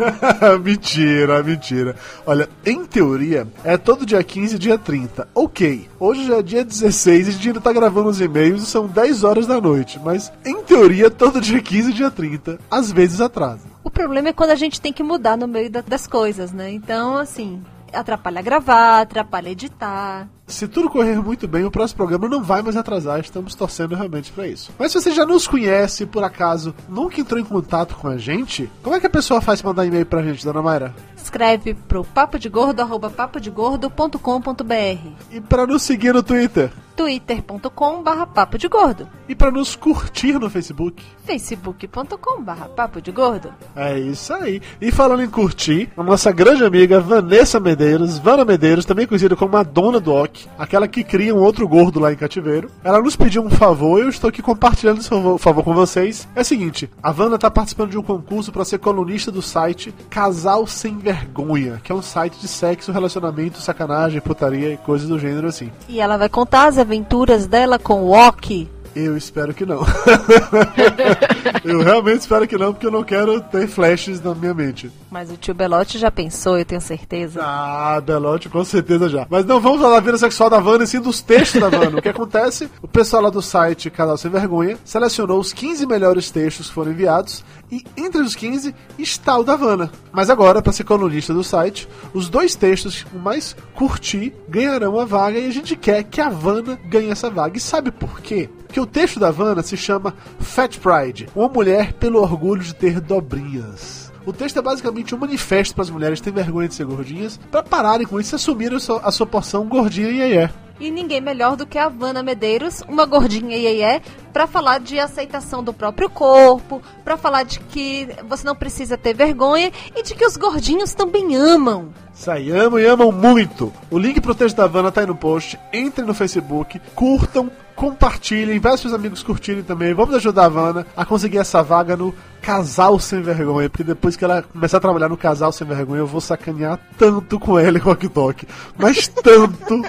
mentira, 0.62 1.42
mentira. 1.42 1.96
Olha, 2.26 2.48
em 2.64 2.84
teoria, 2.84 3.46
é 3.62 3.76
todo 3.76 4.06
dia 4.06 4.22
15 4.22 4.56
e 4.56 4.58
dia 4.58 4.78
30. 4.78 5.28
Ok, 5.34 5.88
hoje 5.98 6.26
já 6.26 6.36
é 6.38 6.42
dia 6.42 6.64
16 6.64 7.26
e 7.26 7.30
a 7.30 7.32
gente 7.32 7.48
ainda 7.48 7.60
tá 7.60 7.72
gravando 7.72 8.08
os 8.08 8.20
e-mails 8.20 8.62
e 8.62 8.66
são 8.66 8.86
10 8.86 9.24
horas 9.24 9.46
da 9.46 9.60
noite. 9.60 10.00
Mas, 10.04 10.32
em 10.44 10.62
teoria, 10.62 11.10
todo 11.10 11.40
dia 11.40 11.60
15 11.60 11.90
e 11.90 11.94
dia 11.94 12.10
30. 12.10 12.58
Às 12.70 12.90
vezes 12.90 13.20
atrasa. 13.20 13.53
Problema 13.94 14.28
é 14.28 14.32
quando 14.32 14.50
a 14.50 14.54
gente 14.56 14.80
tem 14.80 14.92
que 14.92 15.02
mudar 15.02 15.36
no 15.36 15.46
meio 15.46 15.70
da- 15.70 15.80
das 15.80 16.06
coisas, 16.06 16.52
né? 16.52 16.70
Então, 16.70 17.16
assim, 17.16 17.62
atrapalha 17.92 18.42
gravar, 18.42 19.00
atrapalha 19.02 19.50
editar. 19.50 20.28
Se 20.46 20.68
tudo 20.68 20.90
correr 20.90 21.16
muito 21.22 21.48
bem, 21.48 21.64
o 21.64 21.70
próximo 21.70 21.96
programa 21.96 22.28
não 22.28 22.42
vai 22.42 22.60
mais 22.60 22.76
atrasar, 22.76 23.18
estamos 23.20 23.54
torcendo 23.54 23.94
realmente 23.94 24.30
pra 24.30 24.46
isso. 24.46 24.70
Mas 24.78 24.92
se 24.92 25.00
você 25.00 25.10
já 25.10 25.24
nos 25.24 25.48
conhece, 25.48 26.04
por 26.04 26.22
acaso, 26.22 26.74
nunca 26.86 27.18
entrou 27.18 27.40
em 27.40 27.44
contato 27.44 27.94
com 27.96 28.08
a 28.08 28.18
gente, 28.18 28.70
como 28.82 28.94
é 28.94 29.00
que 29.00 29.06
a 29.06 29.10
pessoa 29.10 29.40
faz 29.40 29.62
pra 29.62 29.70
mandar 29.70 29.86
e-mail 29.86 30.04
pra 30.04 30.22
gente, 30.22 30.44
dona 30.44 30.60
Mayra? 30.60 30.94
Escreve 31.16 31.72
pro 31.72 32.04
papodegordo, 32.04 32.82
arroba 32.82 33.08
papodegordo.com.br 33.08 35.08
E 35.32 35.40
pra 35.40 35.66
nos 35.66 35.82
seguir 35.82 36.12
no 36.12 36.22
Twitter? 36.22 36.70
twitter.com 36.96 38.04
barra 38.04 38.24
papo 38.24 38.56
de 38.56 38.68
gordo 38.68 39.08
E 39.28 39.34
pra 39.34 39.50
nos 39.50 39.74
curtir 39.74 40.38
no 40.38 40.48
Facebook? 40.48 41.02
facebook.com 41.24 42.40
barra 42.40 42.68
papo 42.68 43.00
de 43.00 43.10
gordo 43.10 43.52
É 43.74 43.98
isso 43.98 44.32
aí. 44.32 44.62
E 44.80 44.92
falando 44.92 45.24
em 45.24 45.28
curtir, 45.28 45.90
a 45.96 46.04
nossa 46.04 46.30
grande 46.30 46.64
amiga 46.64 47.00
Vanessa 47.00 47.58
Medeiros, 47.58 48.18
Vana 48.18 48.44
Medeiros, 48.44 48.84
também 48.84 49.08
conhecida 49.08 49.34
como 49.34 49.56
a 49.56 49.64
dona 49.64 49.98
do 49.98 50.12
OC, 50.34 50.48
aquela 50.58 50.88
que 50.88 51.04
cria 51.04 51.34
um 51.34 51.38
outro 51.38 51.66
gordo 51.68 52.00
lá 52.00 52.12
em 52.12 52.16
cativeiro, 52.16 52.70
ela 52.82 53.00
nos 53.00 53.14
pediu 53.14 53.42
um 53.42 53.50
favor 53.50 54.00
eu 54.00 54.08
estou 54.08 54.28
aqui 54.28 54.42
compartilhando 54.42 54.98
esse 54.98 55.08
favor, 55.08 55.38
favor 55.38 55.62
com 55.62 55.72
vocês. 55.72 56.28
É 56.34 56.40
o 56.40 56.44
seguinte, 56.44 56.90
a 57.02 57.12
Vana 57.12 57.36
está 57.36 57.50
participando 57.50 57.90
de 57.90 57.98
um 57.98 58.02
concurso 58.02 58.50
para 58.50 58.64
ser 58.64 58.78
colunista 58.78 59.30
do 59.30 59.40
site 59.40 59.94
Casal 60.10 60.66
Sem 60.66 60.98
Vergonha, 60.98 61.80
que 61.82 61.92
é 61.92 61.94
um 61.94 62.02
site 62.02 62.38
de 62.40 62.48
sexo, 62.48 62.92
relacionamento, 62.92 63.60
sacanagem, 63.60 64.20
putaria 64.20 64.72
e 64.72 64.76
coisas 64.76 65.08
do 65.08 65.18
gênero 65.18 65.46
assim. 65.46 65.70
E 65.88 66.00
ela 66.00 66.16
vai 66.16 66.28
contar 66.28 66.66
as 66.66 66.78
aventuras 66.78 67.46
dela 67.46 67.78
com 67.78 68.02
o 68.02 68.10
Ok. 68.10 68.68
Eu 68.94 69.16
espero 69.16 69.52
que 69.52 69.66
não. 69.66 69.80
eu 71.64 71.82
realmente 71.82 72.20
espero 72.20 72.46
que 72.46 72.56
não, 72.56 72.72
porque 72.72 72.86
eu 72.86 72.92
não 72.92 73.02
quero 73.02 73.40
ter 73.40 73.66
flashes 73.66 74.22
na 74.22 74.34
minha 74.34 74.54
mente. 74.54 74.90
Mas 75.10 75.30
o 75.32 75.36
tio 75.36 75.52
Belote 75.52 75.98
já 75.98 76.10
pensou, 76.10 76.56
eu 76.56 76.64
tenho 76.64 76.80
certeza. 76.80 77.40
Ah, 77.42 78.00
Belote, 78.00 78.48
com 78.48 78.64
certeza 78.64 79.08
já. 79.08 79.26
Mas 79.28 79.44
não 79.44 79.60
vamos 79.60 79.80
falar 79.80 79.96
da 79.96 80.00
vida 80.00 80.18
sexual 80.18 80.48
da 80.48 80.60
Vanna, 80.60 80.84
e 80.84 80.86
sim 80.86 81.00
dos 81.00 81.20
textos 81.20 81.60
da 81.60 81.68
Vanna. 81.68 81.98
o 81.98 82.02
que 82.02 82.08
acontece? 82.08 82.70
O 82.80 82.86
pessoal 82.86 83.22
lá 83.22 83.30
do 83.30 83.42
site 83.42 83.90
Canal 83.90 84.16
Sem 84.16 84.30
Vergonha 84.30 84.78
selecionou 84.84 85.40
os 85.40 85.52
15 85.52 85.86
melhores 85.86 86.30
textos 86.30 86.68
que 86.68 86.74
foram 86.74 86.92
enviados 86.92 87.44
e 87.72 87.84
entre 87.96 88.20
os 88.20 88.36
15 88.36 88.74
está 88.98 89.36
o 89.36 89.42
da 89.42 89.56
Vanna. 89.56 89.90
Mas 90.12 90.30
agora, 90.30 90.62
para 90.62 90.72
ser 90.72 90.84
colunista 90.84 91.34
do 91.34 91.42
site, 91.42 91.88
os 92.12 92.28
dois 92.28 92.54
textos 92.54 93.02
que 93.02 93.16
mais 93.16 93.56
curti 93.74 94.32
ganharão 94.48 95.00
a 95.00 95.04
vaga 95.04 95.38
e 95.38 95.46
a 95.48 95.50
gente 95.50 95.74
quer 95.74 96.04
que 96.04 96.20
a 96.20 96.28
Vanna 96.28 96.78
ganhe 96.86 97.10
essa 97.10 97.28
vaga. 97.28 97.56
E 97.56 97.60
sabe 97.60 97.90
por 97.90 98.20
quê? 98.20 98.48
Porque 98.74 98.80
o 98.80 98.86
texto 98.86 99.20
da 99.20 99.30
Vanna 99.30 99.62
se 99.62 99.76
chama 99.76 100.12
Fat 100.40 100.80
Pride, 100.80 101.28
uma 101.32 101.46
mulher 101.46 101.92
pelo 101.92 102.20
orgulho 102.20 102.60
de 102.60 102.74
ter 102.74 103.00
dobrinhas. 103.00 104.10
O 104.26 104.32
texto 104.32 104.58
é 104.58 104.62
basicamente 104.62 105.14
um 105.14 105.18
manifesto 105.18 105.76
para 105.76 105.82
as 105.82 105.90
mulheres 105.90 106.20
têm 106.20 106.32
vergonha 106.32 106.66
de 106.66 106.74
ser 106.74 106.84
gordinhas, 106.84 107.38
para 107.52 107.62
pararem 107.62 108.04
com 108.04 108.18
isso 108.18 108.34
e 108.34 108.36
assumirem 108.36 108.76
a 108.76 109.12
sua, 109.12 109.26
porção 109.28 109.68
gordinha 109.68 110.08
e 110.08 110.32
iê 110.32 110.50
E 110.80 110.90
ninguém 110.90 111.20
melhor 111.20 111.56
do 111.56 111.66
que 111.66 111.78
a 111.78 111.88
Vanna 111.88 112.22
Medeiros, 112.22 112.82
uma 112.88 113.06
gordinha 113.06 113.56
iê 113.56 114.02
para 114.32 114.46
falar 114.46 114.80
de 114.80 114.98
aceitação 114.98 115.62
do 115.62 115.72
próprio 115.72 116.10
corpo, 116.10 116.82
para 117.04 117.16
falar 117.16 117.44
de 117.44 117.60
que 117.60 118.08
você 118.28 118.44
não 118.44 118.56
precisa 118.56 118.98
ter 118.98 119.14
vergonha 119.14 119.70
e 119.94 120.02
de 120.02 120.14
que 120.14 120.26
os 120.26 120.36
gordinhos 120.36 120.92
também 120.92 121.36
amam. 121.36 121.90
Aí, 122.26 122.50
amam 122.50 122.80
e 122.80 122.86
amam 122.86 123.12
muito. 123.12 123.72
O 123.90 123.98
link 123.98 124.20
pro 124.20 124.34
texto 124.34 124.56
da 124.56 124.66
Vanna 124.66 124.90
tá 124.90 125.00
aí 125.00 125.06
no 125.06 125.14
post. 125.14 125.58
Entrem 125.72 126.06
no 126.06 126.14
Facebook, 126.14 126.80
curtam, 126.94 127.50
compartilhem, 127.76 128.60
peçam 128.60 128.78
seus 128.78 128.94
amigos 128.94 129.22
curtirem 129.22 129.62
também. 129.62 129.94
Vamos 129.94 130.14
ajudar 130.16 130.46
a 130.46 130.48
Vanna 130.48 130.86
a 130.96 131.04
conseguir 131.04 131.38
essa 131.38 131.62
vaga 131.62 131.96
no 131.96 132.14
Casal 132.40 132.98
Sem 132.98 133.22
Vergonha, 133.22 133.70
porque 133.70 133.84
depois 133.84 134.16
que 134.16 134.24
ela 134.24 134.42
começar 134.42 134.78
a 134.78 134.80
trabalhar 134.80 135.08
no 135.08 135.16
Casal 135.16 135.52
Sem 135.52 135.66
Vergonha, 135.66 136.00
eu 136.00 136.06
vou 136.06 136.20
sacanear 136.20 136.80
tanto 136.98 137.38
com 137.38 137.58
ela 137.58 137.78
e 137.78 137.80
com 137.80 137.90
o 137.90 137.96
Tok. 137.96 138.46
Mas 138.76 139.06
tanto. 139.08 139.82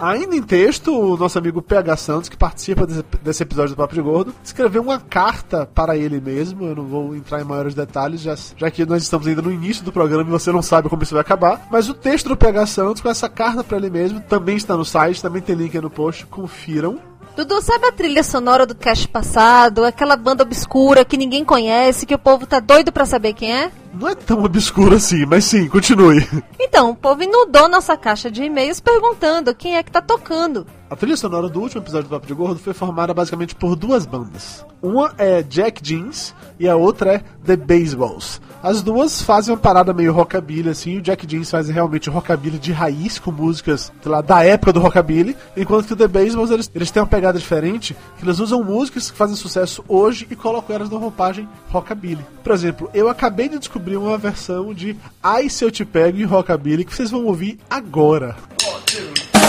Ainda 0.00 0.34
em 0.34 0.42
texto, 0.42 0.98
o 0.98 1.14
nosso 1.14 1.38
amigo 1.38 1.60
PH 1.60 1.96
Santos, 1.98 2.28
que 2.30 2.36
participa 2.36 2.86
desse, 2.86 3.04
desse, 3.22 3.42
episódio 3.42 3.74
do 3.74 3.76
Papo 3.76 3.94
de 3.94 4.00
Gordo, 4.00 4.34
escreveu 4.42 4.80
uma 4.80 4.98
carta 4.98 5.66
para 5.66 5.94
ele 5.94 6.18
mesmo. 6.20 6.64
Eu 6.64 6.74
não 6.74 6.84
vou 6.84 7.14
entrar 7.14 7.38
em 7.38 7.44
maiores 7.44 7.74
detalhes, 7.74 8.22
já, 8.22 8.34
já 8.56 8.70
que 8.70 8.86
nós 8.86 9.02
estamos 9.02 9.26
ainda 9.26 9.42
no 9.42 9.52
início 9.52 9.84
do 9.84 9.92
programa 9.92 10.26
e 10.26 10.32
você 10.32 10.50
não 10.50 10.62
sabe 10.62 10.88
como 10.88 11.02
isso 11.02 11.12
vai 11.12 11.20
acabar. 11.20 11.68
Mas 11.70 11.90
o 11.90 11.94
texto 11.94 12.30
do 12.30 12.36
PH 12.36 12.66
Santos, 12.66 13.02
com 13.02 13.10
essa 13.10 13.28
carta 13.28 13.62
para 13.62 13.76
ele 13.76 13.90
mesmo, 13.90 14.20
também 14.22 14.56
está 14.56 14.74
no 14.74 14.86
site, 14.86 15.20
também 15.20 15.42
tem 15.42 15.54
link 15.54 15.76
aí 15.76 15.82
no 15.82 15.90
post. 15.90 16.24
Confiram. 16.26 16.98
Dudu, 17.36 17.62
sabe 17.62 17.86
a 17.86 17.92
trilha 17.92 18.22
sonora 18.22 18.66
do 18.66 18.74
cast 18.74 19.06
passado? 19.08 19.84
Aquela 19.84 20.16
banda 20.16 20.42
obscura 20.42 21.04
que 21.04 21.16
ninguém 21.16 21.44
conhece, 21.44 22.04
que 22.04 22.14
o 22.14 22.18
povo 22.18 22.46
tá 22.46 22.58
doido 22.60 22.90
pra 22.92 23.06
saber 23.06 23.34
quem 23.34 23.54
é? 23.54 23.70
Não 23.94 24.08
é 24.08 24.14
tão 24.14 24.44
obscuro 24.44 24.96
assim, 24.96 25.24
mas 25.24 25.44
sim, 25.44 25.68
continue. 25.68 26.26
Então, 26.58 26.90
o 26.90 26.96
povo 26.96 27.22
inundou 27.22 27.68
nossa 27.68 27.96
caixa 27.96 28.30
de 28.30 28.44
e-mails 28.44 28.80
perguntando 28.80 29.54
quem 29.54 29.76
é 29.76 29.82
que 29.82 29.90
tá 29.90 30.00
tocando. 30.00 30.66
A 30.88 30.96
trilha 30.96 31.16
sonora 31.16 31.48
do 31.48 31.60
último 31.60 31.82
episódio 31.82 32.08
do 32.08 32.12
Papo 32.12 32.26
de 32.26 32.34
Gordo 32.34 32.60
foi 32.60 32.72
formada 32.72 33.14
basicamente 33.14 33.54
por 33.54 33.74
duas 33.74 34.06
bandas. 34.06 34.64
Uma 34.82 35.14
é 35.18 35.42
Jack 35.42 35.80
Jeans 35.82 36.34
e 36.58 36.68
a 36.68 36.76
outra 36.76 37.14
é 37.14 37.22
The 37.44 37.56
Baseballs. 37.56 38.40
As 38.62 38.82
duas 38.82 39.22
fazem 39.22 39.54
uma 39.54 39.60
parada 39.60 39.94
meio 39.94 40.12
rockabilly, 40.12 40.68
assim. 40.68 40.98
O 40.98 41.02
Jack 41.02 41.26
Jeans 41.26 41.50
faz 41.50 41.68
realmente 41.68 42.10
rockabilly 42.10 42.58
de 42.58 42.72
raiz, 42.72 43.18
com 43.18 43.32
músicas 43.32 43.90
lá, 44.04 44.20
da 44.20 44.44
época 44.44 44.72
do 44.72 44.80
rockabilly. 44.80 45.34
Enquanto 45.56 45.86
que 45.86 45.92
o 45.94 45.96
The 45.96 46.06
Baseballs, 46.06 46.50
eles, 46.50 46.70
eles 46.74 46.90
têm 46.90 47.02
uma 47.02 47.08
pegada 47.08 47.38
diferente, 47.38 47.96
que 48.18 48.24
eles 48.24 48.38
usam 48.38 48.62
músicas 48.62 49.10
que 49.10 49.16
fazem 49.16 49.34
sucesso 49.34 49.82
hoje 49.88 50.26
e 50.30 50.36
colocam 50.36 50.76
elas 50.76 50.90
na 50.90 50.98
roupagem 50.98 51.48
rockabilly. 51.70 52.24
Por 52.44 52.52
exemplo, 52.52 52.90
eu 52.92 53.08
acabei 53.08 53.48
de 53.48 53.58
descobrir 53.58 53.96
uma 53.96 54.18
versão 54.18 54.74
de 54.74 54.94
Ai 55.22 55.48
Se 55.48 55.64
Eu 55.64 55.70
Te 55.70 55.84
Pego 55.84 56.18
em 56.18 56.24
rockabilly 56.24 56.84
que 56.84 56.94
vocês 56.94 57.10
vão 57.10 57.24
ouvir 57.24 57.58
agora. 57.70 58.36
Nossa, 58.62 59.39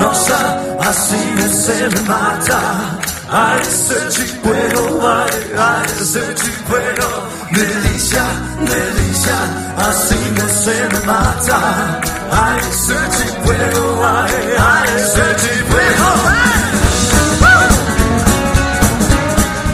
nossa, 0.00 0.60
assim 0.88 1.34
você 1.36 1.88
me 1.88 2.08
mata. 2.08 2.60
Ai, 3.30 3.64
se 3.64 3.94
te 4.08 4.32
pego, 4.38 5.06
ai, 5.06 5.30
ai, 5.56 5.88
se 5.88 6.20
te 6.34 6.50
pego. 6.70 7.28
Delícia, 7.52 8.24
delícia, 8.60 9.38
assim 9.76 10.34
você 10.34 10.88
me 10.92 11.06
mata. 11.06 12.00
Ai, 12.30 12.62
se 12.72 12.94
te 12.94 13.32
pego, 13.46 14.02
ai, 14.02 14.56
ai, 14.58 14.88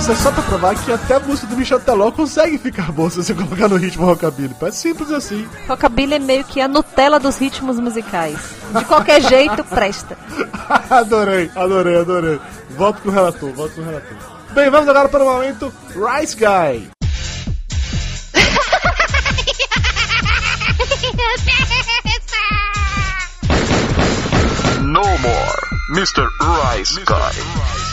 Isso 0.05 0.13
é 0.13 0.17
só 0.17 0.31
pra 0.31 0.43
provar 0.43 0.75
que 0.75 0.93
até 0.93 1.15
a 1.15 1.21
música 1.21 1.47
do 1.47 1.57
Michel 1.57 1.81
Teló 1.81 2.13
consegue 2.13 2.59
ficar 2.59 2.93
boa 2.93 3.09
se 3.09 3.17
você 3.17 3.33
colocar 3.33 3.69
no 3.69 3.77
ritmo 3.77 4.05
rockabilly. 4.05 4.55
É 4.61 4.71
simples 4.71 5.11
assim. 5.11 5.49
Rockabilly 5.67 6.13
é 6.13 6.19
meio 6.19 6.45
que 6.45 6.61
a 6.61 6.69
Nutella 6.69 7.19
dos 7.19 7.39
ritmos 7.39 7.81
musicais. 7.81 8.39
De 8.71 8.85
qualquer 8.85 9.23
jeito, 9.25 9.65
presta. 9.65 10.19
adorei, 10.91 11.51
adorei, 11.57 11.99
adorei. 11.99 12.39
Volto 12.77 13.01
com 13.01 13.09
o 13.09 13.13
relator, 13.13 13.51
volto 13.55 13.77
com 13.77 13.81
o 13.81 13.85
relator. 13.87 14.19
Bem, 14.51 14.69
vamos 14.69 14.91
agora 14.91 15.09
para 15.09 15.25
o 15.25 15.27
momento 15.27 15.73
Rice 15.95 16.37
Guy. 16.37 16.91
No 24.83 25.01
more, 25.01 25.61
Mr. 25.89 26.29
Rice 26.41 27.01
Guy. 27.01 27.84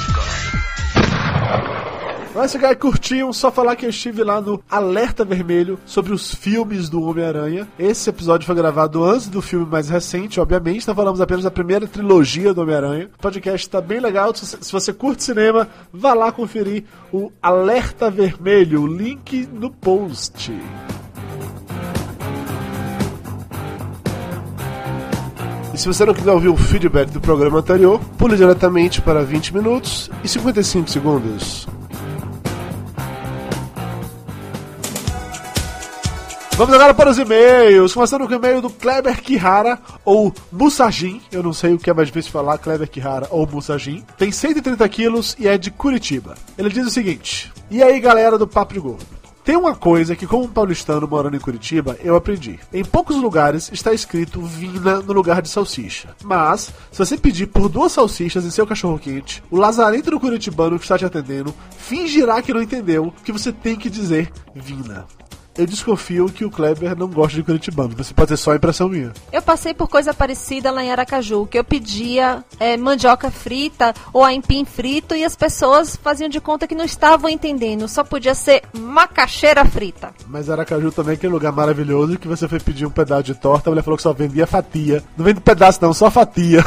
Mas 2.33 2.51
se 2.51 2.57
guy 2.57 2.73
curtiam, 2.75 3.33
só 3.33 3.51
falar 3.51 3.75
que 3.75 3.85
eu 3.85 3.89
estive 3.89 4.23
lá 4.23 4.39
no 4.39 4.63
Alerta 4.69 5.25
Vermelho 5.25 5.77
sobre 5.85 6.13
os 6.13 6.33
filmes 6.33 6.87
do 6.89 7.03
Homem-Aranha. 7.03 7.67
Esse 7.77 8.09
episódio 8.09 8.45
foi 8.45 8.55
gravado 8.55 9.03
antes 9.03 9.27
do 9.27 9.41
filme 9.41 9.65
mais 9.65 9.89
recente, 9.89 10.39
obviamente, 10.39 10.83
então 10.83 10.95
falamos 10.95 11.19
apenas 11.19 11.43
da 11.43 11.51
primeira 11.51 11.85
trilogia 11.87 12.53
do 12.53 12.61
Homem-Aranha. 12.61 13.09
O 13.17 13.21
podcast 13.21 13.67
está 13.67 13.81
bem 13.81 13.99
legal, 13.99 14.33
se 14.33 14.71
você 14.71 14.93
curte 14.93 15.25
cinema, 15.25 15.67
vá 15.91 16.13
lá 16.13 16.31
conferir 16.31 16.85
o 17.11 17.29
Alerta 17.41 18.09
Vermelho, 18.09 18.87
link 18.87 19.47
no 19.51 19.69
post. 19.69 20.53
E 25.73 25.77
se 25.77 25.85
você 25.85 26.05
não 26.05 26.13
quiser 26.13 26.31
ouvir 26.31 26.49
o 26.49 26.55
feedback 26.55 27.09
do 27.11 27.19
programa 27.19 27.59
anterior, 27.59 27.99
pule 28.17 28.37
diretamente 28.37 29.01
para 29.01 29.21
20 29.23 29.53
minutos 29.53 30.09
e 30.23 30.29
55 30.29 30.89
segundos. 30.89 31.67
Vamos 36.61 36.75
agora 36.75 36.93
para 36.93 37.09
os 37.09 37.17
e-mails. 37.17 37.91
Começando 37.91 38.27
com 38.27 38.33
o 38.33 38.35
e-mail 38.35 38.61
do 38.61 38.69
Kleber 38.69 39.19
Kihara, 39.19 39.79
ou 40.05 40.31
Musajin. 40.51 41.19
Eu 41.31 41.41
não 41.41 41.53
sei 41.53 41.73
o 41.73 41.79
que 41.79 41.89
é 41.89 41.93
mais 41.93 42.09
difícil 42.09 42.31
falar, 42.31 42.59
Kleber 42.59 42.87
Kihara 42.87 43.27
ou 43.31 43.47
Musajin. 43.47 44.05
Tem 44.15 44.31
130 44.31 44.87
quilos 44.87 45.35
e 45.39 45.47
é 45.47 45.57
de 45.57 45.71
Curitiba. 45.71 46.35
Ele 46.55 46.69
diz 46.69 46.85
o 46.85 46.91
seguinte: 46.91 47.51
E 47.71 47.81
aí, 47.81 47.99
galera 47.99 48.37
do 48.37 48.47
Papo 48.47 48.75
de 48.75 48.79
Gordo? 48.79 49.07
Tem 49.43 49.57
uma 49.57 49.75
coisa 49.75 50.15
que, 50.15 50.27
como 50.27 50.47
paulistano 50.47 51.07
morando 51.07 51.35
em 51.35 51.39
Curitiba, 51.39 51.97
eu 52.03 52.15
aprendi. 52.15 52.59
Em 52.71 52.85
poucos 52.85 53.15
lugares 53.15 53.71
está 53.73 53.91
escrito 53.91 54.39
vina 54.39 55.01
no 55.01 55.13
lugar 55.13 55.41
de 55.41 55.49
salsicha. 55.49 56.09
Mas, 56.23 56.71
se 56.91 56.99
você 56.99 57.17
pedir 57.17 57.47
por 57.47 57.69
duas 57.69 57.91
salsichas 57.91 58.45
em 58.45 58.51
seu 58.51 58.67
cachorro-quente, 58.67 59.43
o 59.49 59.57
lazarento 59.57 60.11
do 60.11 60.19
curitibano 60.19 60.77
que 60.77 60.85
está 60.85 60.95
te 60.95 61.05
atendendo 61.05 61.55
fingirá 61.75 62.39
que 62.39 62.53
não 62.53 62.61
entendeu 62.61 63.11
que 63.25 63.31
você 63.31 63.51
tem 63.51 63.75
que 63.75 63.89
dizer 63.89 64.31
vina 64.53 65.07
eu 65.61 65.67
desconfio 65.67 66.25
que 66.25 66.43
o 66.43 66.49
Kleber 66.49 66.97
não 66.97 67.07
gosta 67.07 67.35
de 67.35 67.43
Curitibano. 67.43 67.95
Você 67.95 68.13
pode 68.13 68.29
ter 68.29 68.37
só 68.37 68.55
impressão 68.55 68.89
minha. 68.89 69.13
Eu 69.31 69.41
passei 69.41 69.73
por 69.73 69.87
coisa 69.87 70.13
parecida 70.13 70.71
lá 70.71 70.83
em 70.83 70.91
Aracaju, 70.91 71.45
que 71.45 71.57
eu 71.57 71.63
pedia 71.63 72.43
é, 72.59 72.75
mandioca 72.75 73.29
frita 73.29 73.93
ou 74.11 74.23
aipim 74.23 74.65
frito 74.65 75.15
e 75.15 75.23
as 75.23 75.35
pessoas 75.35 75.95
faziam 75.95 76.29
de 76.29 76.41
conta 76.41 76.67
que 76.67 76.73
não 76.73 76.83
estavam 76.83 77.29
entendendo. 77.29 77.87
Só 77.87 78.03
podia 78.03 78.33
ser 78.33 78.63
macaxeira 78.73 79.63
frita. 79.63 80.13
Mas 80.27 80.49
Aracaju 80.49 80.91
também 80.91 81.13
é 81.13 81.15
aquele 81.15 81.33
lugar 81.33 81.51
maravilhoso 81.51 82.17
que 82.17 82.27
você 82.27 82.47
foi 82.47 82.59
pedir 82.59 82.85
um 82.85 82.91
pedaço 82.91 83.23
de 83.23 83.35
torta, 83.35 83.69
a 83.69 83.71
mulher 83.71 83.83
falou 83.83 83.97
que 83.97 84.03
só 84.03 84.13
vendia 84.13 84.47
fatia. 84.47 85.03
Não 85.15 85.23
vende 85.23 85.41
pedaço 85.41 85.79
não, 85.81 85.93
só 85.93 86.09
fatia. 86.09 86.63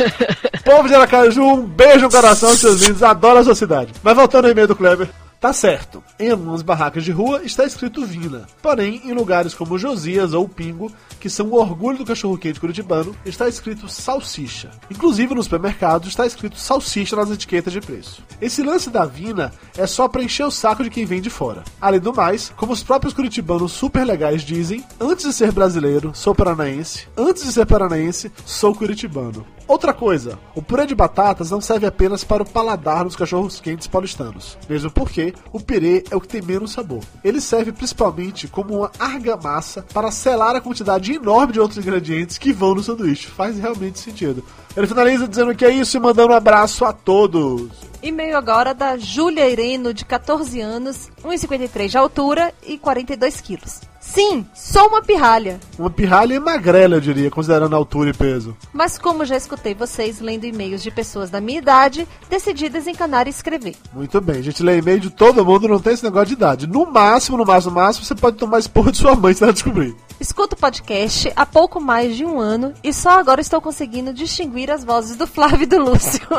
Povo 0.64 0.88
de 0.88 0.94
Aracaju, 0.94 1.42
um 1.42 1.62
beijo 1.62 2.06
no 2.06 2.10
coração, 2.10 2.56
seus 2.56 2.80
lindos. 2.80 3.02
Adoro 3.02 3.40
a 3.40 3.44
sua 3.44 3.54
cidade. 3.54 3.92
Mas 4.02 4.16
voltando 4.16 4.46
ao 4.46 4.50
e-mail 4.50 4.68
do 4.68 4.76
Kleber. 4.76 5.08
Tá 5.42 5.52
certo, 5.52 6.04
em 6.20 6.30
algumas 6.30 6.62
barracas 6.62 7.02
de 7.02 7.10
rua 7.10 7.42
está 7.42 7.64
escrito 7.64 8.06
Vina. 8.06 8.46
Porém, 8.62 9.02
em 9.04 9.12
lugares 9.12 9.54
como 9.54 9.76
Josias 9.76 10.34
ou 10.34 10.48
Pingo, 10.48 10.92
que 11.18 11.28
são 11.28 11.48
o 11.48 11.56
orgulho 11.56 11.98
do 11.98 12.04
cachorro-quente 12.04 12.60
curitibano, 12.60 13.12
está 13.26 13.48
escrito 13.48 13.88
salsicha. 13.88 14.70
Inclusive 14.88 15.34
nos 15.34 15.46
supermercados 15.46 16.10
está 16.10 16.24
escrito 16.24 16.56
salsicha 16.56 17.16
nas 17.16 17.28
etiquetas 17.28 17.72
de 17.72 17.80
preço. 17.80 18.22
Esse 18.40 18.62
lance 18.62 18.88
da 18.88 19.04
Vina 19.04 19.52
é 19.76 19.84
só 19.84 20.06
para 20.06 20.22
encher 20.22 20.46
o 20.46 20.50
saco 20.52 20.84
de 20.84 20.90
quem 20.90 21.04
vem 21.04 21.20
de 21.20 21.28
fora. 21.28 21.64
Além 21.80 21.98
do 21.98 22.14
mais, 22.14 22.50
como 22.56 22.72
os 22.72 22.84
próprios 22.84 23.12
curitibanos 23.12 23.72
super 23.72 24.06
legais 24.06 24.42
dizem, 24.42 24.84
antes 25.00 25.24
de 25.26 25.32
ser 25.32 25.50
brasileiro, 25.50 26.12
sou 26.14 26.36
paranaense, 26.36 27.08
antes 27.16 27.42
de 27.42 27.52
ser 27.52 27.66
paranaense, 27.66 28.30
sou 28.46 28.76
curitibano. 28.76 29.44
Outra 29.66 29.94
coisa, 29.94 30.38
o 30.54 30.60
purê 30.60 30.86
de 30.86 30.94
batatas 30.94 31.50
não 31.50 31.60
serve 31.60 31.86
apenas 31.86 32.22
para 32.22 32.42
o 32.42 32.46
paladar 32.46 33.04
dos 33.04 33.16
cachorros 33.16 33.60
quentes 33.60 33.86
paulistanos, 33.86 34.58
mesmo 34.68 34.90
porque 34.90 35.31
o 35.52 35.60
purê 35.60 36.04
é 36.10 36.16
o 36.16 36.20
que 36.20 36.28
tem 36.28 36.42
menos 36.42 36.72
sabor. 36.72 37.02
Ele 37.22 37.40
serve 37.40 37.72
principalmente 37.72 38.48
como 38.48 38.78
uma 38.78 38.90
argamassa 38.98 39.84
para 39.92 40.10
selar 40.10 40.56
a 40.56 40.60
quantidade 40.60 41.12
enorme 41.12 41.52
de 41.52 41.60
outros 41.60 41.78
ingredientes 41.78 42.38
que 42.38 42.52
vão 42.52 42.74
no 42.74 42.82
sanduíche. 42.82 43.28
Faz 43.28 43.58
realmente 43.58 43.98
sentido. 43.98 44.44
Ele 44.76 44.86
finaliza 44.86 45.28
dizendo 45.28 45.54
que 45.54 45.64
é 45.64 45.70
isso 45.70 45.96
e 45.96 46.00
mandando 46.00 46.32
um 46.32 46.36
abraço 46.36 46.84
a 46.84 46.92
todos. 46.92 47.70
E-mail 48.02 48.36
agora 48.36 48.74
da 48.74 48.96
Júlia 48.96 49.48
Ireno, 49.48 49.94
de 49.94 50.04
14 50.04 50.60
anos, 50.60 51.10
1,53 51.22 51.88
de 51.88 51.98
altura 51.98 52.52
e 52.66 52.78
42 52.78 53.40
quilos. 53.40 53.91
Sim, 54.12 54.44
sou 54.52 54.88
uma 54.88 55.00
pirralha. 55.00 55.58
Uma 55.78 55.88
pirralha 55.88 56.34
e 56.34 56.38
magrela, 56.38 56.96
eu 56.96 57.00
diria, 57.00 57.30
considerando 57.30 57.72
a 57.72 57.78
altura 57.78 58.10
e 58.10 58.12
peso. 58.12 58.54
Mas 58.70 58.98
como 58.98 59.24
já 59.24 59.38
escutei 59.38 59.74
vocês 59.74 60.20
lendo 60.20 60.44
e-mails 60.44 60.82
de 60.82 60.90
pessoas 60.90 61.30
da 61.30 61.40
minha 61.40 61.58
idade, 61.58 62.06
decidi 62.28 62.68
desencanar 62.68 63.26
e 63.26 63.30
escrever. 63.30 63.74
Muito 63.90 64.20
bem, 64.20 64.36
a 64.36 64.42
gente 64.42 64.62
lê 64.62 64.76
e-mail 64.76 65.00
de 65.00 65.08
todo 65.08 65.42
mundo, 65.42 65.66
não 65.66 65.80
tem 65.80 65.94
esse 65.94 66.04
negócio 66.04 66.26
de 66.26 66.34
idade. 66.34 66.66
No 66.66 66.84
máximo, 66.84 67.38
no 67.38 67.46
máximo, 67.46 67.72
no 67.72 67.80
máximo, 67.80 68.04
você 68.04 68.14
pode 68.14 68.36
tomar 68.36 68.58
esporro 68.58 68.92
de 68.92 68.98
sua 68.98 69.14
mãe 69.14 69.32
se 69.32 69.42
ela 69.42 69.52
descobrir. 69.52 69.96
Escuto 70.20 70.56
o 70.56 70.58
podcast 70.58 71.32
há 71.34 71.46
pouco 71.46 71.80
mais 71.80 72.14
de 72.14 72.22
um 72.22 72.38
ano 72.38 72.74
e 72.84 72.92
só 72.92 73.18
agora 73.18 73.40
estou 73.40 73.62
conseguindo 73.62 74.12
distinguir 74.12 74.70
as 74.70 74.84
vozes 74.84 75.16
do 75.16 75.26
Flávio 75.26 75.62
e 75.62 75.66
do 75.66 75.78
Lúcio. 75.78 76.20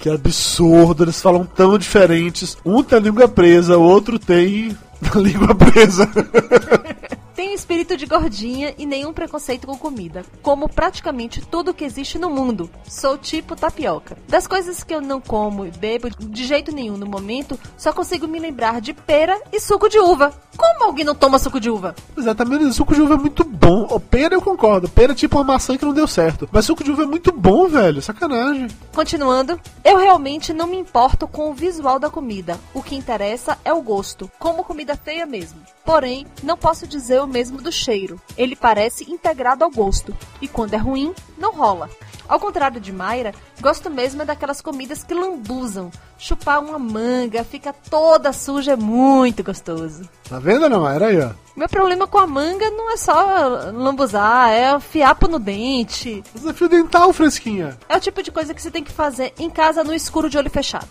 Que 0.00 0.08
absurdo, 0.08 1.04
eles 1.04 1.20
falam 1.20 1.44
tão 1.44 1.76
diferentes. 1.76 2.56
Um 2.64 2.82
tem 2.82 2.98
a 2.98 3.02
língua 3.02 3.28
presa, 3.28 3.76
o 3.76 3.82
outro 3.82 4.18
tem 4.18 4.74
língua 5.14 5.54
presa. 5.54 6.08
Tenho 7.40 7.54
espírito 7.54 7.96
de 7.96 8.04
gordinha 8.04 8.74
e 8.76 8.84
nenhum 8.84 9.14
preconceito 9.14 9.66
com 9.66 9.74
comida, 9.74 10.26
como 10.42 10.68
praticamente 10.68 11.40
tudo 11.40 11.72
que 11.72 11.86
existe 11.86 12.18
no 12.18 12.28
mundo. 12.28 12.68
Sou 12.86 13.16
tipo 13.16 13.56
tapioca. 13.56 14.18
Das 14.28 14.46
coisas 14.46 14.84
que 14.84 14.94
eu 14.94 15.00
não 15.00 15.22
como 15.22 15.64
e 15.64 15.70
bebo 15.70 16.10
de 16.10 16.44
jeito 16.44 16.70
nenhum 16.70 16.98
no 16.98 17.06
momento, 17.06 17.58
só 17.78 17.94
consigo 17.94 18.28
me 18.28 18.38
lembrar 18.38 18.82
de 18.82 18.92
pera 18.92 19.40
e 19.50 19.58
suco 19.58 19.88
de 19.88 19.98
uva. 19.98 20.34
Como 20.54 20.84
alguém 20.84 21.02
não 21.06 21.14
toma 21.14 21.38
suco 21.38 21.58
de 21.58 21.70
uva? 21.70 21.94
Exatamente, 22.14 22.64
o 22.64 22.72
suco 22.74 22.94
de 22.94 23.00
uva 23.00 23.14
é 23.14 23.16
muito 23.16 23.42
bom. 23.42 23.86
O 23.90 23.98
pera 23.98 24.34
eu 24.34 24.42
concordo, 24.42 24.90
pera 24.90 25.12
é 25.12 25.16
tipo 25.16 25.38
uma 25.38 25.44
maçã 25.44 25.78
que 25.78 25.84
não 25.86 25.94
deu 25.94 26.06
certo. 26.06 26.46
Mas 26.52 26.66
suco 26.66 26.84
de 26.84 26.90
uva 26.90 27.04
é 27.04 27.06
muito 27.06 27.32
bom, 27.32 27.66
velho, 27.66 28.02
sacanagem. 28.02 28.68
Continuando, 28.94 29.58
eu 29.82 29.96
realmente 29.96 30.52
não 30.52 30.66
me 30.66 30.76
importo 30.76 31.26
com 31.26 31.50
o 31.50 31.54
visual 31.54 31.98
da 31.98 32.10
comida. 32.10 32.60
O 32.74 32.82
que 32.82 32.94
interessa 32.94 33.56
é 33.64 33.72
o 33.72 33.80
gosto, 33.80 34.30
como 34.38 34.62
comida 34.62 34.94
feia 34.94 35.24
mesmo. 35.24 35.58
Porém, 35.82 36.26
não 36.42 36.58
posso 36.58 36.86
dizer 36.86 37.22
o 37.22 37.29
mesmo 37.30 37.62
do 37.62 37.72
cheiro. 37.72 38.20
Ele 38.36 38.54
parece 38.54 39.10
integrado 39.10 39.64
ao 39.64 39.70
gosto. 39.70 40.14
E 40.40 40.48
quando 40.48 40.74
é 40.74 40.76
ruim, 40.76 41.14
não 41.38 41.52
rola. 41.52 41.88
Ao 42.28 42.38
contrário 42.38 42.80
de 42.80 42.92
Mayra, 42.92 43.34
gosto 43.60 43.90
mesmo 43.90 44.22
é 44.22 44.24
daquelas 44.24 44.60
comidas 44.60 45.02
que 45.02 45.14
lambuzam. 45.14 45.90
Chupar 46.18 46.62
uma 46.62 46.78
manga, 46.78 47.42
fica 47.42 47.72
toda 47.72 48.32
suja, 48.32 48.72
é 48.72 48.76
muito 48.76 49.42
gostoso. 49.42 50.08
Tá 50.30 50.38
vendo, 50.38 50.68
não? 50.68 50.88
Era 50.88 51.08
aí, 51.08 51.20
ó. 51.20 51.30
Meu 51.56 51.68
problema 51.68 52.06
com 52.06 52.18
a 52.18 52.26
manga 52.26 52.70
não 52.70 52.92
é 52.92 52.96
só 52.96 53.70
lambuzar, 53.74 54.48
é 54.50 54.78
fiapo 54.78 55.26
no 55.26 55.40
dente. 55.40 56.22
Desafio 56.32 56.68
dental, 56.68 57.12
fresquinha. 57.12 57.76
É 57.88 57.96
o 57.96 58.00
tipo 58.00 58.22
de 58.22 58.30
coisa 58.30 58.54
que 58.54 58.62
você 58.62 58.70
tem 58.70 58.84
que 58.84 58.92
fazer 58.92 59.34
em 59.38 59.50
casa 59.50 59.82
no 59.82 59.92
escuro 59.92 60.30
de 60.30 60.38
olho 60.38 60.48
fechado. 60.48 60.88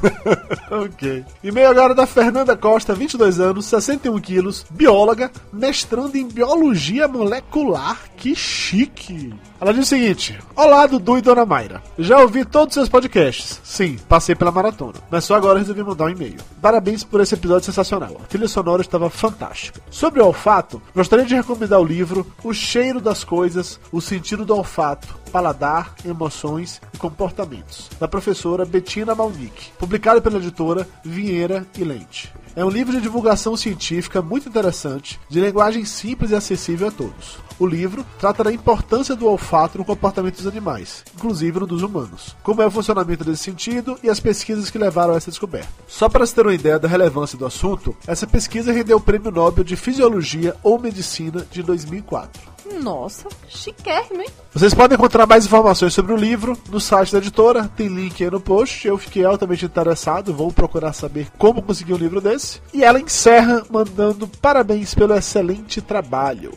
ok. 0.70 1.24
E-mail 1.42 1.70
agora 1.70 1.94
da 1.94 2.06
Fernanda 2.06 2.54
Costa, 2.54 2.94
22 2.94 3.40
anos, 3.40 3.64
61 3.64 4.20
quilos, 4.20 4.66
bióloga, 4.70 5.30
mestrando 5.50 6.16
em 6.16 6.28
biologia 6.28 7.08
molecular. 7.08 7.98
Que 8.16 8.34
chique! 8.36 9.34
Ela 9.60 9.74
diz 9.74 9.86
o 9.86 9.88
seguinte: 9.88 10.38
Olá, 10.54 10.86
Dudu 10.86 11.18
e 11.18 11.20
Dona 11.22 11.44
Mayra. 11.44 11.82
Já 11.98 12.18
ouvi 12.20 12.44
todos 12.44 12.68
os 12.68 12.74
seus 12.74 12.88
podcasts. 12.88 13.60
Sim, 13.64 13.98
passei 14.08 14.34
pela 14.34 14.52
maratona. 14.52 14.94
Mas 15.10 15.24
só 15.24 15.34
agora 15.34 15.58
resolvi 15.58 15.82
mandar 15.82 16.04
um 16.04 16.10
e-mail. 16.10 16.36
Parabéns 16.62 17.02
por 17.02 17.20
esse 17.20 17.34
episódio 17.34 17.66
sensacional. 17.66 18.20
A 18.22 18.26
trilha 18.26 18.48
sonora 18.50 18.82
estava 18.82 19.08
fantástica. 19.08 19.80
Sobre 19.90 20.20
o 20.20 20.26
olfato, 20.26 20.82
gostaria 20.94 21.24
de 21.24 21.34
recomendar 21.34 21.80
o 21.80 21.84
livro 21.84 22.26
O 22.44 22.52
Cheiro 22.52 23.00
das 23.00 23.24
Coisas, 23.24 23.80
O 23.90 24.00
Sentido 24.00 24.44
do 24.44 24.54
Olfato, 24.54 25.18
Paladar, 25.32 25.94
Emoções 26.04 26.80
e 26.92 26.98
Comportamentos, 26.98 27.88
da 27.98 28.06
professora 28.06 28.66
Bettina 28.66 29.14
Malnick, 29.14 29.70
publicado 29.78 30.20
pela 30.20 30.36
editora 30.36 30.86
Vinheira 31.02 31.66
e 31.78 31.84
Lente. 31.84 32.32
É 32.56 32.64
um 32.64 32.68
livro 32.68 32.92
de 32.92 33.00
divulgação 33.00 33.56
científica 33.56 34.20
muito 34.20 34.48
interessante, 34.48 35.20
de 35.28 35.40
linguagem 35.40 35.84
simples 35.84 36.32
e 36.32 36.34
acessível 36.34 36.88
a 36.88 36.90
todos. 36.90 37.38
O 37.60 37.66
livro 37.66 38.06
trata 38.18 38.42
da 38.42 38.50
importância 38.50 39.14
do 39.14 39.26
olfato 39.26 39.76
no 39.76 39.84
comportamento 39.84 40.36
dos 40.36 40.46
animais, 40.46 41.04
inclusive 41.14 41.60
no 41.60 41.66
dos 41.66 41.82
humanos, 41.82 42.34
como 42.42 42.62
é 42.62 42.66
o 42.66 42.70
funcionamento 42.70 43.22
desse 43.22 43.44
sentido 43.44 43.98
e 44.02 44.08
as 44.08 44.18
pesquisas 44.18 44.70
que 44.70 44.78
levaram 44.78 45.12
a 45.12 45.18
essa 45.18 45.30
descoberta. 45.30 45.68
Só 45.86 46.08
para 46.08 46.24
se 46.24 46.34
ter 46.34 46.40
uma 46.40 46.54
ideia 46.54 46.78
da 46.78 46.88
relevância 46.88 47.36
do 47.36 47.44
assunto, 47.44 47.94
essa 48.06 48.26
pesquisa 48.26 48.39
rendeu 48.46 48.96
o 48.96 49.00
Prêmio 49.00 49.30
Nobel 49.30 49.64
de 49.64 49.76
Fisiologia 49.76 50.54
ou 50.62 50.78
Medicina 50.78 51.46
de 51.50 51.62
2004. 51.62 52.50
Nossa, 52.82 53.28
chiquérrimo, 53.48 54.22
hein? 54.22 54.28
Vocês 54.52 54.72
podem 54.72 54.96
encontrar 54.96 55.26
mais 55.26 55.44
informações 55.44 55.92
sobre 55.92 56.12
o 56.12 56.16
livro 56.16 56.56
no 56.68 56.80
site 56.80 57.12
da 57.12 57.18
editora, 57.18 57.70
tem 57.76 57.88
link 57.88 58.22
aí 58.22 58.30
no 58.30 58.40
post. 58.40 58.86
Eu 58.86 58.96
fiquei 58.96 59.24
altamente 59.24 59.64
interessado, 59.64 60.32
vou 60.32 60.52
procurar 60.52 60.92
saber 60.92 61.28
como 61.36 61.62
conseguir 61.62 61.94
um 61.94 61.98
livro 61.98 62.20
desse. 62.20 62.60
E 62.72 62.84
ela 62.84 63.00
encerra 63.00 63.64
mandando 63.70 64.28
parabéns 64.28 64.94
pelo 64.94 65.14
excelente 65.14 65.80
trabalho. 65.80 66.52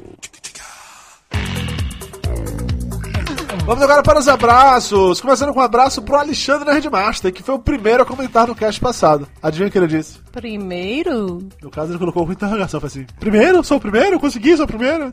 Vamos 3.65 3.82
agora 3.82 4.03
para 4.03 4.20
os 4.20 4.27
abraços. 4.27 5.22
Começando 5.22 5.53
com 5.53 5.60
um 5.60 5.63
abraço 5.63 6.01
pro 6.01 6.17
Alexandre 6.17 6.70
Nerdmaster, 6.70 7.32
que 7.32 7.41
foi 7.41 7.55
o 7.55 7.60
primeiro 7.60 8.03
a 8.03 8.05
comentar 8.05 8.46
no 8.46 8.53
cast 8.53 8.79
passado. 8.79 9.25
Adivinha 9.41 9.70
o 9.70 9.72
que 9.72 9.77
ele 9.77 9.88
disse? 9.88 10.20
Primeiro? 10.33 11.48
No 11.61 11.72
caso, 11.72 11.92
ele 11.94 12.00
colocou 12.00 12.25
com 12.25 12.33
interrogação. 12.33 12.81
Foi 12.81 12.88
assim: 12.88 13.05
Primeiro? 13.20 13.64
Sou 13.64 13.77
o 13.77 13.81
primeiro? 13.81 14.20
Consegui, 14.20 14.57
sou 14.57 14.66
o 14.66 14.68
primeiro? 14.68 15.09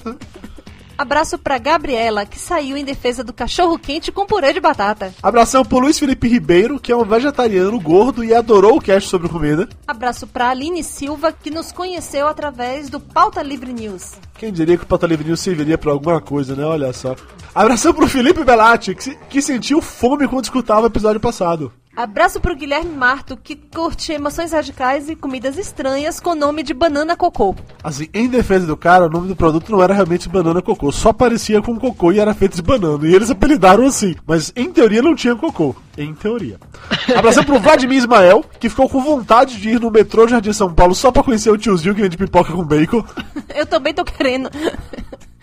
Abraço 1.01 1.39
pra 1.39 1.57
Gabriela, 1.57 2.27
que 2.27 2.39
saiu 2.39 2.77
em 2.77 2.85
defesa 2.85 3.25
do 3.25 3.33
cachorro 3.33 3.79
quente 3.79 4.13
com 4.13 4.27
purê 4.27 4.53
de 4.53 4.61
batata. 4.61 5.15
Abração 5.23 5.65
pro 5.65 5.79
Luiz 5.79 5.99
Felipe 5.99 6.29
Ribeiro, 6.29 6.79
que 6.79 6.93
é 6.93 6.97
um 6.97 7.07
vegetariano 7.07 7.81
gordo 7.81 8.23
e 8.23 8.35
adorou 8.35 8.77
o 8.77 8.81
cast 8.83 9.09
sobre 9.09 9.27
comida. 9.27 9.67
Abraço 9.89 10.27
pra 10.27 10.51
Aline 10.51 10.85
Silva, 10.85 11.33
que 11.33 11.51
nos 11.51 11.73
conheceu 11.73 12.29
através 12.29 12.91
do 12.91 13.01
Pauta 13.01 13.43
Livre 13.43 13.73
News. 13.73 14.13
Quem 14.37 14.53
diria 14.53 14.77
que 14.77 14.85
o 14.85 14.87
Pauta 14.87 15.07
Livre 15.07 15.27
News 15.27 15.41
serviria 15.41 15.79
pra 15.79 15.91
alguma 15.91 16.21
coisa, 16.21 16.55
né? 16.55 16.67
Olha 16.67 16.93
só. 16.93 17.17
Abração 17.55 17.95
pro 17.95 18.07
Felipe 18.07 18.45
Belatti, 18.45 18.95
que, 18.95 19.03
se- 19.03 19.19
que 19.31 19.41
sentiu 19.41 19.81
fome 19.81 20.29
quando 20.29 20.45
escutava 20.45 20.83
o 20.83 20.87
episódio 20.87 21.19
passado. 21.19 21.73
Abraço 21.97 22.41
pro 22.41 22.55
Guilherme 22.55 22.95
Marto, 22.95 23.37
que 23.37 23.57
curte 23.57 24.13
emoções 24.13 24.53
radicais 24.53 25.09
e 25.11 25.17
comidas 25.17 25.59
estranhas 25.59 26.21
com 26.21 26.37
nome 26.37 26.63
de 26.63 26.73
banana 26.73 27.17
cocô. 27.17 27.55
Assim, 27.83 28.09
em 28.15 28.29
defesa 28.29 28.65
do 28.65 28.77
cara, 28.77 29.07
o 29.07 29.11
nome 29.11 29.27
do 29.27 29.35
produto 29.35 29.73
não 29.73 29.83
era 29.83 29.93
realmente 29.93 30.29
banana 30.29 30.63
cocô, 30.63 30.93
só 30.93 31.13
parecia 31.13 31.61
com 31.61 31.79
cocô 31.79 32.13
e 32.13 32.21
era 32.21 32.33
feito 32.33 32.55
de 32.55 32.63
banana. 32.63 33.07
E 33.07 33.15
eles 33.15 33.29
apelidaram 33.29 33.87
assim, 33.87 34.15
mas 34.25 34.53
em 34.55 34.71
teoria 34.73 35.03
não 35.03 35.17
tinha 35.17 35.35
cocô. 35.35 35.75
Em 35.99 36.15
teoria. 36.15 36.59
Abração 37.15 37.45
pro 37.45 37.59
Vladimir 37.59 37.99
Ismael, 37.99 38.45
que 38.59 38.71
ficou 38.71 38.89
com 38.89 39.03
vontade 39.03 39.61
de 39.61 39.71
ir 39.71 39.81
no 39.81 39.91
metrô 39.91 40.27
Jardim 40.29 40.53
São 40.53 40.73
Paulo 40.73 40.95
só 40.95 41.11
pra 41.11 41.25
conhecer 41.25 41.51
o 41.51 41.59
tiozinho 41.59 41.95
que 41.95 42.01
vende 42.01 42.17
pipoca 42.17 42.53
com 42.53 42.65
bacon. 42.65 43.05
Eu 43.55 43.67
também 43.67 43.93
tô 43.93 44.05
querendo. 44.05 44.49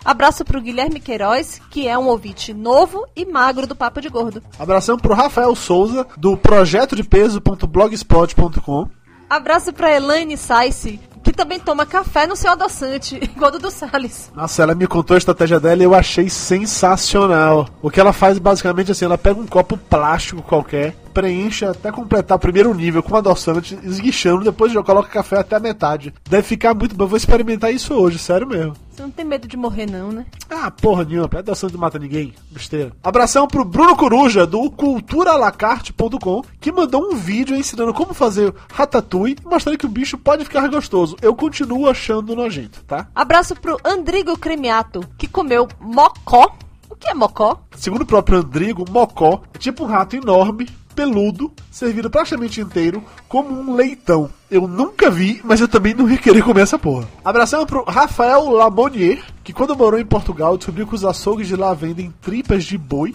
Abraço 0.04 0.44
pro 0.44 0.60
Guilherme 0.60 1.00
Queiroz, 1.00 1.60
que 1.70 1.86
é 1.88 1.98
um 1.98 2.06
ouvinte 2.06 2.54
novo 2.54 3.06
e 3.16 3.26
magro 3.26 3.66
do 3.66 3.74
Papo 3.74 4.00
de 4.00 4.08
Gordo. 4.08 4.42
Abração 4.58 4.96
pro 4.96 5.14
Rafael 5.14 5.54
Souza, 5.54 6.06
do 6.16 6.36
projeto 6.36 6.96
de 6.96 7.02
peso.blogspot.com. 7.02 8.88
Abraço 9.28 9.72
pra 9.72 9.94
Elaine 9.94 10.38
Saisse, 10.38 10.98
que 11.22 11.32
também 11.32 11.60
toma 11.60 11.84
café 11.84 12.26
no 12.26 12.34
seu 12.34 12.50
adoçante, 12.50 13.16
igual 13.22 13.50
do 13.50 13.58
do 13.58 13.70
Salles. 13.70 14.32
Nossa, 14.34 14.62
ela 14.62 14.74
me 14.74 14.86
contou 14.86 15.14
a 15.14 15.18
estratégia 15.18 15.60
dela 15.60 15.82
e 15.82 15.84
eu 15.84 15.94
achei 15.94 16.30
sensacional. 16.30 17.68
O 17.82 17.90
que 17.90 18.00
ela 18.00 18.14
faz 18.14 18.38
basicamente 18.38 18.92
assim, 18.92 19.04
ela 19.04 19.18
pega 19.18 19.38
um 19.38 19.46
copo 19.46 19.76
plástico 19.76 20.40
qualquer, 20.40 20.94
preenche 21.18 21.64
até 21.64 21.90
completar 21.90 22.36
o 22.36 22.40
primeiro 22.40 22.72
nível 22.72 23.02
com 23.02 23.16
adoçante, 23.16 23.76
esguichando, 23.82 24.44
depois 24.44 24.70
já 24.70 24.80
coloca 24.84 25.08
café 25.08 25.38
até 25.40 25.56
a 25.56 25.60
metade. 25.60 26.14
Deve 26.30 26.44
ficar 26.44 26.72
muito 26.74 26.94
bom. 26.94 27.04
Eu 27.04 27.08
vou 27.08 27.16
experimentar 27.16 27.74
isso 27.74 27.92
hoje, 27.92 28.20
sério 28.20 28.46
mesmo. 28.46 28.74
Você 28.88 29.02
não 29.02 29.10
tem 29.10 29.24
medo 29.24 29.48
de 29.48 29.56
morrer, 29.56 29.90
não, 29.90 30.12
né? 30.12 30.26
Ah, 30.48 30.70
porra 30.70 31.04
nenhuma, 31.04 31.28
adoçante 31.36 31.72
não 31.72 31.80
mata 31.80 31.98
ninguém. 31.98 32.32
Besteira. 32.52 32.92
Abração 33.02 33.48
pro 33.48 33.64
Bruno 33.64 33.96
Coruja, 33.96 34.46
do 34.46 34.70
culturalacarte.com, 34.70 36.44
que 36.60 36.70
mandou 36.70 37.02
um 37.02 37.16
vídeo 37.16 37.56
ensinando 37.56 37.92
como 37.92 38.14
fazer 38.14 38.54
ratatouille 38.72 39.36
e 39.44 39.48
mostrando 39.48 39.76
que 39.76 39.86
o 39.86 39.90
bicho 39.90 40.16
pode 40.16 40.44
ficar 40.44 40.68
gostoso. 40.68 41.16
Eu 41.20 41.34
continuo 41.34 41.90
achando 41.90 42.36
nojento, 42.36 42.84
tá? 42.84 43.08
Abraço 43.12 43.56
pro 43.56 43.76
Andrigo 43.84 44.38
Cremiato, 44.38 45.00
que 45.18 45.26
comeu 45.26 45.66
mocó. 45.80 46.56
O 46.88 46.94
que 46.94 47.08
é 47.08 47.14
mocó? 47.14 47.60
Segundo 47.76 48.02
o 48.02 48.06
próprio 48.06 48.38
Andrigo, 48.38 48.84
mocó 48.88 49.42
é 49.52 49.58
tipo 49.58 49.84
um 49.84 49.86
rato 49.86 50.16
enorme, 50.16 50.68
peludo, 50.98 51.52
servido 51.70 52.10
praticamente 52.10 52.60
inteiro, 52.60 53.04
como 53.28 53.54
um 53.54 53.76
leitão. 53.76 54.28
Eu 54.50 54.66
nunca 54.66 55.08
vi, 55.08 55.40
mas 55.44 55.60
eu 55.60 55.68
também 55.68 55.94
não 55.94 56.10
ia 56.10 56.18
querer 56.18 56.42
comer 56.42 56.62
essa 56.62 56.76
porra. 56.76 57.06
Abração 57.24 57.64
pro 57.64 57.84
Rafael 57.84 58.50
Lamonier, 58.50 59.22
que 59.44 59.52
quando 59.52 59.76
morou 59.76 60.00
em 60.00 60.04
Portugal 60.04 60.58
descobriu 60.58 60.88
que 60.88 60.96
os 60.96 61.04
açougues 61.04 61.46
de 61.46 61.54
lá 61.54 61.72
vendem 61.72 62.12
tripas 62.20 62.64
de 62.64 62.76
boi. 62.76 63.14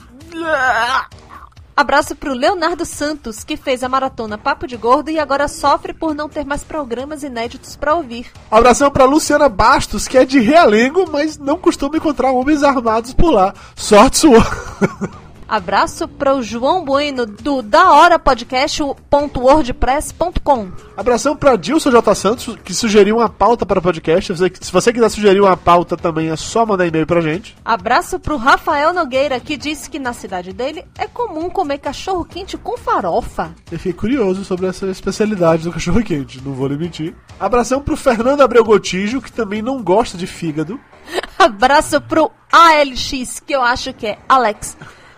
Abraço 1.75 2.15
pro 2.15 2.33
Leonardo 2.33 2.85
Santos, 2.85 3.43
que 3.43 3.57
fez 3.57 3.83
a 3.83 3.89
maratona 3.89 4.37
Papo 4.37 4.65
de 4.65 4.77
Gordo 4.77 5.09
e 5.09 5.19
agora 5.19 5.49
sofre 5.49 5.91
por 5.91 6.15
não 6.15 6.29
ter 6.29 6.45
mais 6.45 6.63
programas 6.63 7.21
inéditos 7.21 7.75
pra 7.75 7.95
ouvir. 7.95 8.27
Abração 8.49 8.89
pra 8.89 9.03
Luciana 9.03 9.49
Bastos, 9.49 10.07
que 10.07 10.17
é 10.17 10.23
de 10.23 10.39
Realengo, 10.39 11.03
mas 11.11 11.37
não 11.37 11.57
costuma 11.57 11.97
encontrar 11.97 12.31
homens 12.31 12.63
armados 12.63 13.13
por 13.13 13.31
lá. 13.31 13.53
Sorte 13.75 14.19
sua. 14.19 14.41
Abraço 15.57 16.07
para 16.07 16.35
o 16.35 16.41
João 16.41 16.83
Bueno 16.83 17.27
do 17.27 17.61
Da 17.61 17.91
Hora 17.91 18.17
Podcast.wordpress.com. 18.17 20.71
Abração 20.97 21.35
pra 21.37 21.55
Dilson 21.55 21.91
J. 21.91 22.15
Santos, 22.15 22.57
que 22.65 22.73
sugeriu 22.73 23.17
uma 23.17 23.29
pauta 23.29 23.63
para 23.63 23.77
o 23.77 23.81
podcast. 23.81 24.33
Se 24.33 24.39
você- 24.39 24.51
Se 24.59 24.71
você 24.71 24.91
quiser 24.91 25.09
sugerir 25.09 25.41
uma 25.41 25.55
pauta 25.55 25.95
também, 25.95 26.31
é 26.31 26.35
só 26.35 26.65
mandar 26.65 26.87
e-mail 26.87 27.05
pra 27.05 27.21
gente. 27.21 27.55
Abraço 27.63 28.19
pro 28.19 28.35
Rafael 28.35 28.91
Nogueira, 28.95 29.39
que 29.39 29.55
disse 29.55 29.87
que 29.91 29.99
na 29.99 30.11
cidade 30.11 30.53
dele 30.53 30.83
é 30.97 31.05
comum 31.05 31.51
comer 31.51 31.77
cachorro 31.77 32.25
quente 32.25 32.57
com 32.57 32.75
farofa. 32.75 33.51
Eu 33.71 33.77
fiquei 33.77 33.93
curioso 33.93 34.43
sobre 34.43 34.65
essa 34.65 34.87
especialidade 34.87 35.65
do 35.65 35.71
cachorro 35.71 36.01
quente, 36.03 36.41
não 36.43 36.53
vou 36.53 36.67
lhe 36.67 36.77
mentir. 36.77 37.13
Abração 37.39 37.79
pro 37.79 37.95
Fernando 37.95 38.41
Abreu 38.41 38.63
Gotijo, 38.63 39.21
que 39.21 39.31
também 39.31 39.61
não 39.61 39.83
gosta 39.83 40.17
de 40.17 40.25
fígado. 40.25 40.79
Abraço 41.37 42.01
pro 42.01 42.31
ALX, 42.51 43.39
que 43.39 43.53
eu 43.53 43.61
acho 43.61 43.93
que 43.93 44.07
é 44.07 44.17
Alex. 44.27 44.75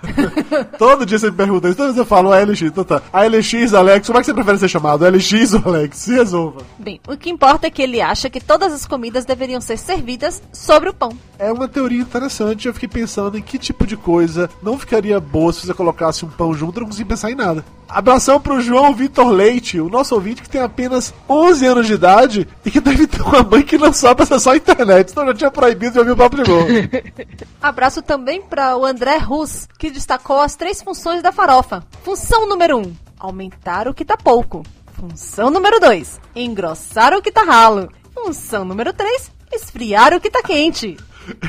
Todo 0.78 1.06
dia 1.06 1.20
você 1.20 1.30
me 1.30 1.38
pergunta 1.38 1.68
isso, 1.68 1.78
toda 1.78 1.90
vez 1.90 1.98
eu 1.98 2.06
falo 2.06 2.32
ALX, 2.32 2.62
então 2.62 2.84
tá. 2.84 3.02
ALX, 3.12 3.74
Alex, 3.74 4.08
como 4.08 4.20
é 4.20 4.22
que 4.22 4.26
você 4.26 4.34
prefere 4.34 4.58
ser 4.58 4.70
chamado? 4.70 5.06
ALX 5.06 5.54
ou 5.54 5.62
Alex? 5.66 5.98
Se 5.98 6.14
resolva. 6.14 6.62
Bem, 6.78 7.00
o 7.08 7.18
que 7.18 7.30
importa 7.30 7.68
é 7.68 7.70
que 7.70 7.82
ele 7.82 8.02
acha 8.02 8.30
que 8.30 8.40
todas 8.40 8.74
as 8.74 8.86
comidas 8.86 9.26
deveriam 9.26 9.62
ser 9.62 9.78
servidas 9.78 10.42
sobre 10.52 10.90
o 10.90 10.94
pão. 10.94 11.12
É 11.38 11.52
uma 11.52 11.68
teoria 11.68 12.02
interessante, 12.02 12.68
eu 12.68 12.74
fiquei 12.74 12.90
pensando 12.90 13.38
em 13.38 13.42
que 13.42 13.58
tipo 13.58 13.86
de 13.86 13.98
coisa 13.98 14.50
não 14.62 14.78
ficaria 14.78 15.20
boa 15.20 15.52
se 15.52 15.66
você 15.66 15.74
colocasse 15.74 16.26
um 16.26 16.30
pão 16.30 16.54
junto, 16.54 16.78
eu 16.78 16.82
não 16.82 16.88
consegui 16.88 17.10
pensar 17.10 17.32
em 17.32 17.36
nada. 17.36 17.64
Abração 17.88 18.40
pro 18.40 18.62
João 18.62 18.94
Vitor 18.94 19.30
Leite, 19.30 19.80
o 19.80 19.90
nosso 19.90 20.16
ouvinte 20.16 20.42
que 20.42 20.50
tem 20.50 20.62
apenas 20.62 21.14
11 21.30 21.66
anos 21.66 21.88
de 21.88 21.94
idade 21.94 22.48
e 22.66 22.72
que 22.72 22.80
deve 22.80 23.08
ter 23.08 23.22
uma 23.22 23.44
mãe 23.44 23.62
que 23.62 23.78
não 23.78 23.94
sabe 23.94 24.24
acessar 24.24 24.54
a 24.54 24.58
internet, 24.58 25.12
então 25.12 25.26
já 25.28 25.34
tinha 25.34 25.52
proibido 25.52 25.94
de 25.94 26.00
ouvir 26.00 26.12
o 26.12 26.18
papo 26.18 26.36
de 26.36 26.44
gol. 26.44 26.66
Abraço 27.62 28.02
também 28.02 28.42
para 28.42 28.76
o 28.76 28.86
André 28.86 29.18
Rus, 29.18 29.68
que 29.78 29.92
destacou 29.92 30.40
as 30.40 30.56
três 30.56 30.82
funções 30.82 31.22
da 31.22 31.32
farofa. 31.32 31.84
Função 32.04 32.48
número 32.48 32.78
1, 32.78 32.82
um, 32.82 32.94
aumentar 33.20 33.88
o 33.88 33.94
que 33.94 34.06
tá 34.06 34.18
pouco. 34.18 34.64
Função 34.94 35.50
número 35.50 35.80
2, 35.80 36.20
engrossar 36.36 37.14
o 37.14 37.22
que 37.22 37.32
tá 37.32 37.44
ralo. 37.44 37.90
Função 38.14 38.66
número 38.66 38.94
3, 38.94 39.32
esfriar 39.52 40.14
o 40.14 40.22
que 40.22 40.30
tá 40.30 40.42
quente. 40.42 40.98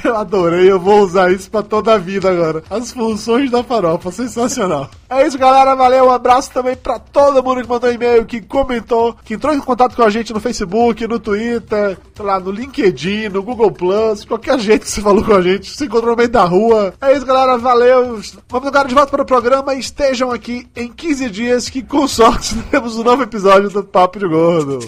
Eu 0.05 0.17
adorei, 0.17 0.71
eu 0.71 0.79
vou 0.79 1.01
usar 1.01 1.33
isso 1.33 1.51
pra 1.51 1.62
toda 1.62 1.95
a 1.95 1.99
vida 1.99 2.31
agora. 2.31 2.62
As 2.71 2.93
funções 2.93 3.51
da 3.51 3.62
farofa, 3.62 4.11
sensacional. 4.11 4.89
É 5.09 5.27
isso, 5.27 5.39
galera, 5.39 5.75
valeu. 5.75 6.07
Um 6.07 6.11
abraço 6.11 6.51
também 6.51 6.77
pra 6.77 6.99
todo 6.99 7.43
mundo 7.43 7.62
que 7.62 7.69
mandou 7.69 7.93
e-mail, 7.93 8.25
que 8.25 8.41
comentou, 8.41 9.17
que 9.25 9.35
entrou 9.35 9.55
em 9.55 9.61
contato 9.61 9.95
com 9.95 10.03
a 10.03 10.11
gente 10.11 10.33
no 10.33 10.41
Facebook, 10.41 11.07
no 11.07 11.19
Twitter, 11.19 11.99
sei 12.15 12.25
lá, 12.25 12.41
no 12.41 12.51
LinkedIn, 12.51 13.29
no 13.29 13.43
Google 13.43 13.71
Plus, 13.71 14.25
qualquer 14.25 14.59
jeito 14.59 14.85
que 14.85 14.91
você 14.91 15.01
falou 15.01 15.25
com 15.25 15.35
a 15.35 15.43
gente, 15.43 15.71
se 15.71 15.85
encontrou 15.85 16.12
no 16.12 16.17
meio 16.17 16.29
da 16.29 16.45
rua. 16.45 16.95
É 17.01 17.17
isso, 17.17 17.27
galera, 17.27 17.57
valeu. 17.57 18.21
Vamos 18.49 18.69
agora 18.69 18.89
de 18.89 18.95
volta 18.95 19.11
para 19.11 19.23
o 19.23 19.27
programa 19.27 19.75
e 19.75 19.81
estejam 19.81 20.31
aqui 20.31 20.67
em 20.75 20.89
15 20.89 21.31
dias, 21.31 21.69
que 21.69 21.83
com 21.83 22.07
sorte 22.09 22.55
teremos 22.71 22.97
um 22.97 23.05
novo 23.05 23.23
episódio 23.23 23.71
do 23.71 23.85
Papo 23.85 24.19
de 24.19 24.27
Gordo. 24.27 24.81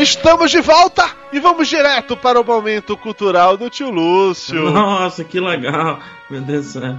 Estamos 0.00 0.52
de 0.52 0.60
volta 0.60 1.10
e 1.32 1.40
vamos 1.40 1.66
direto 1.66 2.16
para 2.16 2.40
o 2.40 2.44
momento 2.44 2.96
cultural 2.96 3.56
do 3.56 3.68
tio 3.68 3.90
Lúcio. 3.90 4.70
Nossa, 4.70 5.24
que 5.24 5.40
legal. 5.40 5.98
Meu 6.30 6.40
Deus 6.40 6.66
do 6.66 6.80
céu. 6.80 6.96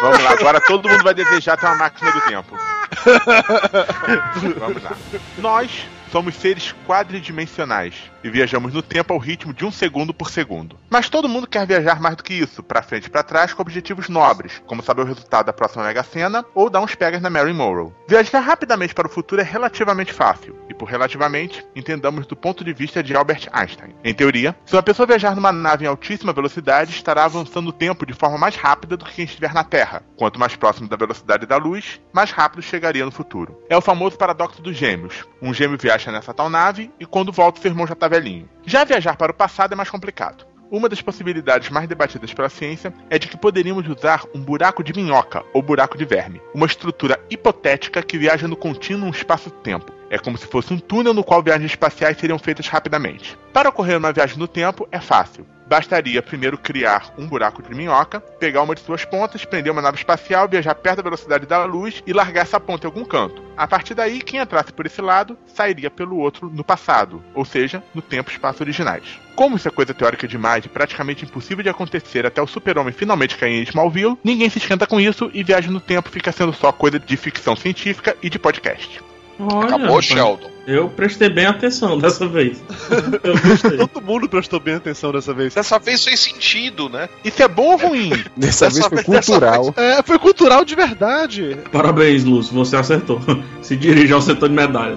Vamos 0.00 0.22
lá, 0.22 0.30
agora 0.30 0.60
todo 0.60 0.88
mundo 0.88 1.02
vai 1.02 1.12
desejar 1.12 1.56
ter 1.56 1.66
uma 1.66 1.74
máquina 1.74 2.12
do 2.12 2.20
tempo. 2.20 2.56
Vamos 4.60 4.80
lá. 4.80 4.92
Nós 5.38 5.88
somos 6.12 6.36
seres 6.36 6.72
quadridimensionais 6.86 8.13
e 8.24 8.30
viajamos 8.30 8.72
no 8.72 8.82
tempo 8.82 9.12
ao 9.12 9.18
ritmo 9.18 9.52
de 9.52 9.64
um 9.64 9.70
segundo 9.70 10.14
por 10.14 10.30
segundo. 10.30 10.78
Mas 10.88 11.10
todo 11.10 11.28
mundo 11.28 11.46
quer 11.46 11.66
viajar 11.66 12.00
mais 12.00 12.16
do 12.16 12.24
que 12.24 12.32
isso, 12.32 12.62
pra 12.62 12.82
frente 12.82 13.06
e 13.06 13.10
pra 13.10 13.22
trás, 13.22 13.52
com 13.52 13.60
objetivos 13.60 14.08
nobres, 14.08 14.62
como 14.66 14.82
saber 14.82 15.02
o 15.02 15.06
resultado 15.06 15.46
da 15.46 15.52
próxima 15.52 15.84
Mega 15.84 16.02
Sena 16.02 16.44
ou 16.54 16.70
dar 16.70 16.80
uns 16.80 16.94
pegas 16.94 17.20
na 17.20 17.28
Mary 17.28 17.52
Morrow. 17.52 17.94
Viajar 18.08 18.40
rapidamente 18.40 18.94
para 18.94 19.06
o 19.06 19.10
futuro 19.10 19.42
é 19.42 19.44
relativamente 19.44 20.12
fácil, 20.12 20.56
e 20.68 20.74
por 20.74 20.88
relativamente, 20.88 21.64
entendamos 21.76 22.26
do 22.26 22.34
ponto 22.34 22.64
de 22.64 22.72
vista 22.72 23.02
de 23.02 23.14
Albert 23.14 23.48
Einstein. 23.52 23.94
Em 24.02 24.14
teoria, 24.14 24.56
se 24.64 24.74
uma 24.74 24.82
pessoa 24.82 25.06
viajar 25.06 25.36
numa 25.36 25.52
nave 25.52 25.84
em 25.84 25.88
altíssima 25.88 26.32
velocidade, 26.32 26.92
estará 26.92 27.24
avançando 27.24 27.68
o 27.68 27.72
tempo 27.72 28.06
de 28.06 28.14
forma 28.14 28.38
mais 28.38 28.56
rápida 28.56 28.96
do 28.96 29.04
que 29.04 29.14
quem 29.14 29.24
estiver 29.26 29.52
na 29.52 29.64
Terra. 29.64 30.02
Quanto 30.16 30.40
mais 30.40 30.56
próximo 30.56 30.88
da 30.88 30.96
velocidade 30.96 31.44
da 31.44 31.58
luz, 31.58 32.00
mais 32.12 32.30
rápido 32.30 32.62
chegaria 32.62 33.04
no 33.04 33.10
futuro. 33.10 33.60
É 33.68 33.76
o 33.76 33.82
famoso 33.82 34.16
paradoxo 34.16 34.62
dos 34.62 34.76
gêmeos. 34.76 35.26
Um 35.42 35.52
gêmeo 35.52 35.78
viaja 35.78 36.10
nessa 36.10 36.32
tal 36.32 36.48
nave 36.48 36.90
e 36.98 37.04
quando 37.04 37.32
volta 37.32 37.60
seu 37.60 37.70
irmão 37.70 37.86
já 37.86 37.94
tá 37.94 38.08
velhinho. 38.14 38.48
Já 38.64 38.84
viajar 38.84 39.16
para 39.16 39.32
o 39.32 39.34
passado 39.34 39.72
é 39.72 39.76
mais 39.76 39.90
complicado. 39.90 40.46
Uma 40.70 40.88
das 40.88 41.02
possibilidades 41.02 41.68
mais 41.68 41.88
debatidas 41.88 42.32
pela 42.32 42.48
ciência 42.48 42.92
é 43.10 43.18
de 43.18 43.28
que 43.28 43.36
poderíamos 43.36 43.86
usar 43.88 44.24
um 44.34 44.40
buraco 44.40 44.82
de 44.82 44.92
minhoca 44.92 45.44
ou 45.52 45.62
buraco 45.62 45.98
de 45.98 46.04
verme, 46.04 46.40
uma 46.54 46.66
estrutura 46.66 47.20
hipotética 47.28 48.02
que 48.02 48.18
viaja 48.18 48.48
no 48.48 48.56
contínuo 48.56 49.10
espaço-tempo. 49.10 49.92
É 50.14 50.18
como 50.18 50.38
se 50.38 50.46
fosse 50.46 50.72
um 50.72 50.78
túnel 50.78 51.12
no 51.12 51.24
qual 51.24 51.42
viagens 51.42 51.72
espaciais 51.72 52.16
seriam 52.16 52.38
feitas 52.38 52.68
rapidamente. 52.68 53.36
Para 53.52 53.68
ocorrer 53.68 53.98
uma 53.98 54.12
viagem 54.12 54.38
no 54.38 54.46
tempo 54.46 54.86
é 54.92 55.00
fácil. 55.00 55.44
Bastaria 55.66 56.22
primeiro 56.22 56.56
criar 56.56 57.12
um 57.18 57.26
buraco 57.26 57.60
de 57.60 57.74
minhoca, 57.74 58.20
pegar 58.20 58.62
uma 58.62 58.76
de 58.76 58.82
suas 58.82 59.04
pontas, 59.04 59.44
prender 59.44 59.72
uma 59.72 59.82
nave 59.82 59.96
espacial, 59.96 60.48
viajar 60.48 60.76
perto 60.76 60.98
da 60.98 61.02
velocidade 61.02 61.46
da 61.46 61.64
luz 61.64 62.00
e 62.06 62.12
largar 62.12 62.42
essa 62.42 62.60
ponta 62.60 62.86
em 62.86 62.90
algum 62.90 63.04
canto. 63.04 63.42
A 63.56 63.66
partir 63.66 63.94
daí, 63.94 64.20
quem 64.20 64.38
entrasse 64.38 64.72
por 64.72 64.86
esse 64.86 65.02
lado 65.02 65.36
sairia 65.46 65.90
pelo 65.90 66.16
outro 66.16 66.48
no 66.48 66.62
passado, 66.62 67.20
ou 67.34 67.44
seja, 67.44 67.82
no 67.92 68.00
tempo 68.00 68.30
e 68.30 68.34
espaço 68.34 68.62
originais. 68.62 69.18
Como 69.34 69.56
isso 69.56 69.66
é 69.66 69.70
coisa 69.72 69.92
teórica 69.92 70.28
demais 70.28 70.64
e 70.64 70.68
praticamente 70.68 71.24
impossível 71.24 71.64
de 71.64 71.70
acontecer 71.70 72.24
até 72.24 72.40
o 72.40 72.46
super-homem 72.46 72.92
finalmente 72.92 73.36
cair 73.36 73.58
em 73.58 73.64
Smallville, 73.64 74.16
ninguém 74.22 74.48
se 74.48 74.58
esquenta 74.58 74.86
com 74.86 75.00
isso 75.00 75.28
e 75.34 75.42
viagem 75.42 75.72
no 75.72 75.80
tempo 75.80 76.08
fica 76.08 76.30
sendo 76.30 76.52
só 76.52 76.70
coisa 76.70 77.00
de 77.00 77.16
ficção 77.16 77.56
científica 77.56 78.16
e 78.22 78.30
de 78.30 78.38
podcast. 78.38 79.02
Olha, 79.38 79.66
Acabou, 79.66 79.86
rapaz, 79.88 80.04
Sheldon. 80.04 80.50
Eu 80.66 80.88
prestei 80.88 81.28
bem 81.28 81.44
atenção 81.44 81.98
dessa 81.98 82.26
vez. 82.26 82.62
Eu 83.22 83.38
gostei. 83.38 83.76
Todo 83.76 84.00
mundo 84.00 84.28
prestou 84.28 84.58
bem 84.58 84.74
atenção 84.74 85.12
dessa 85.12 85.34
vez. 85.34 85.52
Dessa 85.54 85.78
vez 85.78 86.02
fez 86.04 86.20
sentido, 86.20 86.88
né? 86.88 87.08
Isso 87.24 87.42
é 87.42 87.48
bom 87.48 87.72
ou 87.72 87.76
ruim? 87.76 88.10
Dessa 88.36 88.70
vez 88.70 88.86
foi 88.86 88.96
vez- 88.96 89.06
dessa 89.06 89.32
cultural. 89.32 89.74
É, 89.76 90.02
foi 90.02 90.18
cultural 90.18 90.64
de 90.64 90.74
verdade. 90.74 91.58
Parabéns, 91.70 92.24
Lúcio, 92.24 92.54
você 92.54 92.76
acertou. 92.76 93.20
Se 93.60 93.76
dirige 93.76 94.12
ao 94.12 94.22
setor 94.22 94.48
de 94.48 94.54
medalha. 94.54 94.96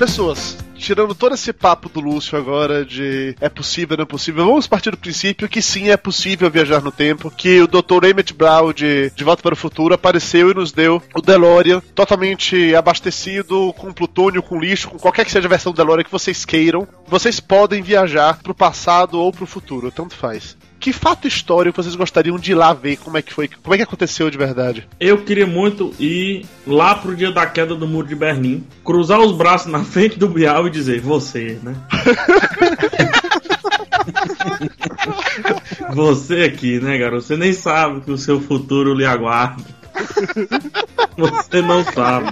Pessoas, 0.00 0.56
tirando 0.76 1.14
todo 1.14 1.34
esse 1.34 1.52
papo 1.52 1.86
do 1.90 2.00
Lúcio 2.00 2.38
agora 2.38 2.86
de 2.86 3.36
é 3.38 3.50
possível, 3.50 3.98
não 3.98 4.04
é 4.04 4.06
possível, 4.06 4.46
vamos 4.46 4.66
partir 4.66 4.90
do 4.90 4.96
princípio 4.96 5.46
que 5.46 5.60
sim 5.60 5.90
é 5.90 5.96
possível 5.98 6.50
viajar 6.50 6.80
no 6.80 6.90
tempo, 6.90 7.30
que 7.30 7.60
o 7.60 7.66
Dr. 7.66 8.06
Emmett 8.06 8.32
Brown 8.32 8.72
de 8.72 9.10
De 9.14 9.22
Volta 9.22 9.42
para 9.42 9.52
o 9.52 9.56
Futuro 9.56 9.92
apareceu 9.92 10.50
e 10.50 10.54
nos 10.54 10.72
deu 10.72 11.02
o 11.14 11.20
DeLorean 11.20 11.82
totalmente 11.94 12.74
abastecido 12.74 13.74
com 13.74 13.92
plutônio, 13.92 14.42
com 14.42 14.58
lixo, 14.58 14.88
com 14.88 14.98
qualquer 14.98 15.26
que 15.26 15.32
seja 15.32 15.46
a 15.46 15.50
versão 15.50 15.70
do 15.70 15.76
DeLorean 15.76 16.04
que 16.04 16.10
vocês 16.10 16.46
queiram. 16.46 16.88
Vocês 17.06 17.38
podem 17.38 17.82
viajar 17.82 18.38
pro 18.42 18.54
passado 18.54 19.20
ou 19.20 19.30
pro 19.30 19.44
futuro, 19.44 19.90
tanto 19.90 20.14
faz. 20.14 20.56
Que 20.80 20.92
fato 20.94 21.28
histórico 21.28 21.82
vocês 21.82 21.94
gostariam 21.94 22.38
de 22.38 22.52
ir 22.52 22.54
lá 22.54 22.72
ver 22.72 22.96
como 22.96 23.18
é 23.18 23.22
que 23.22 23.34
foi, 23.34 23.48
como 23.48 23.74
é 23.74 23.76
que 23.76 23.82
aconteceu 23.82 24.30
de 24.30 24.38
verdade? 24.38 24.88
Eu 24.98 25.22
queria 25.22 25.46
muito 25.46 25.92
ir 26.00 26.46
lá 26.66 26.94
pro 26.94 27.14
dia 27.14 27.30
da 27.30 27.44
queda 27.44 27.74
do 27.74 27.86
muro 27.86 28.08
de 28.08 28.14
Berlim, 28.14 28.64
cruzar 28.82 29.20
os 29.20 29.36
braços 29.36 29.70
na 29.70 29.84
frente 29.84 30.18
do 30.18 30.26
Bial 30.26 30.66
e 30.66 30.70
dizer, 30.70 31.02
você, 31.02 31.58
né? 31.62 31.74
você 35.92 36.44
aqui, 36.44 36.80
né, 36.80 36.96
garoto? 36.96 37.24
Você 37.24 37.36
nem 37.36 37.52
sabe 37.52 38.00
que 38.00 38.10
o 38.10 38.16
seu 38.16 38.40
futuro 38.40 38.94
lhe 38.94 39.04
aguarda. 39.04 39.62
Você 41.16 41.60
não 41.62 41.84
sabe. 41.84 42.30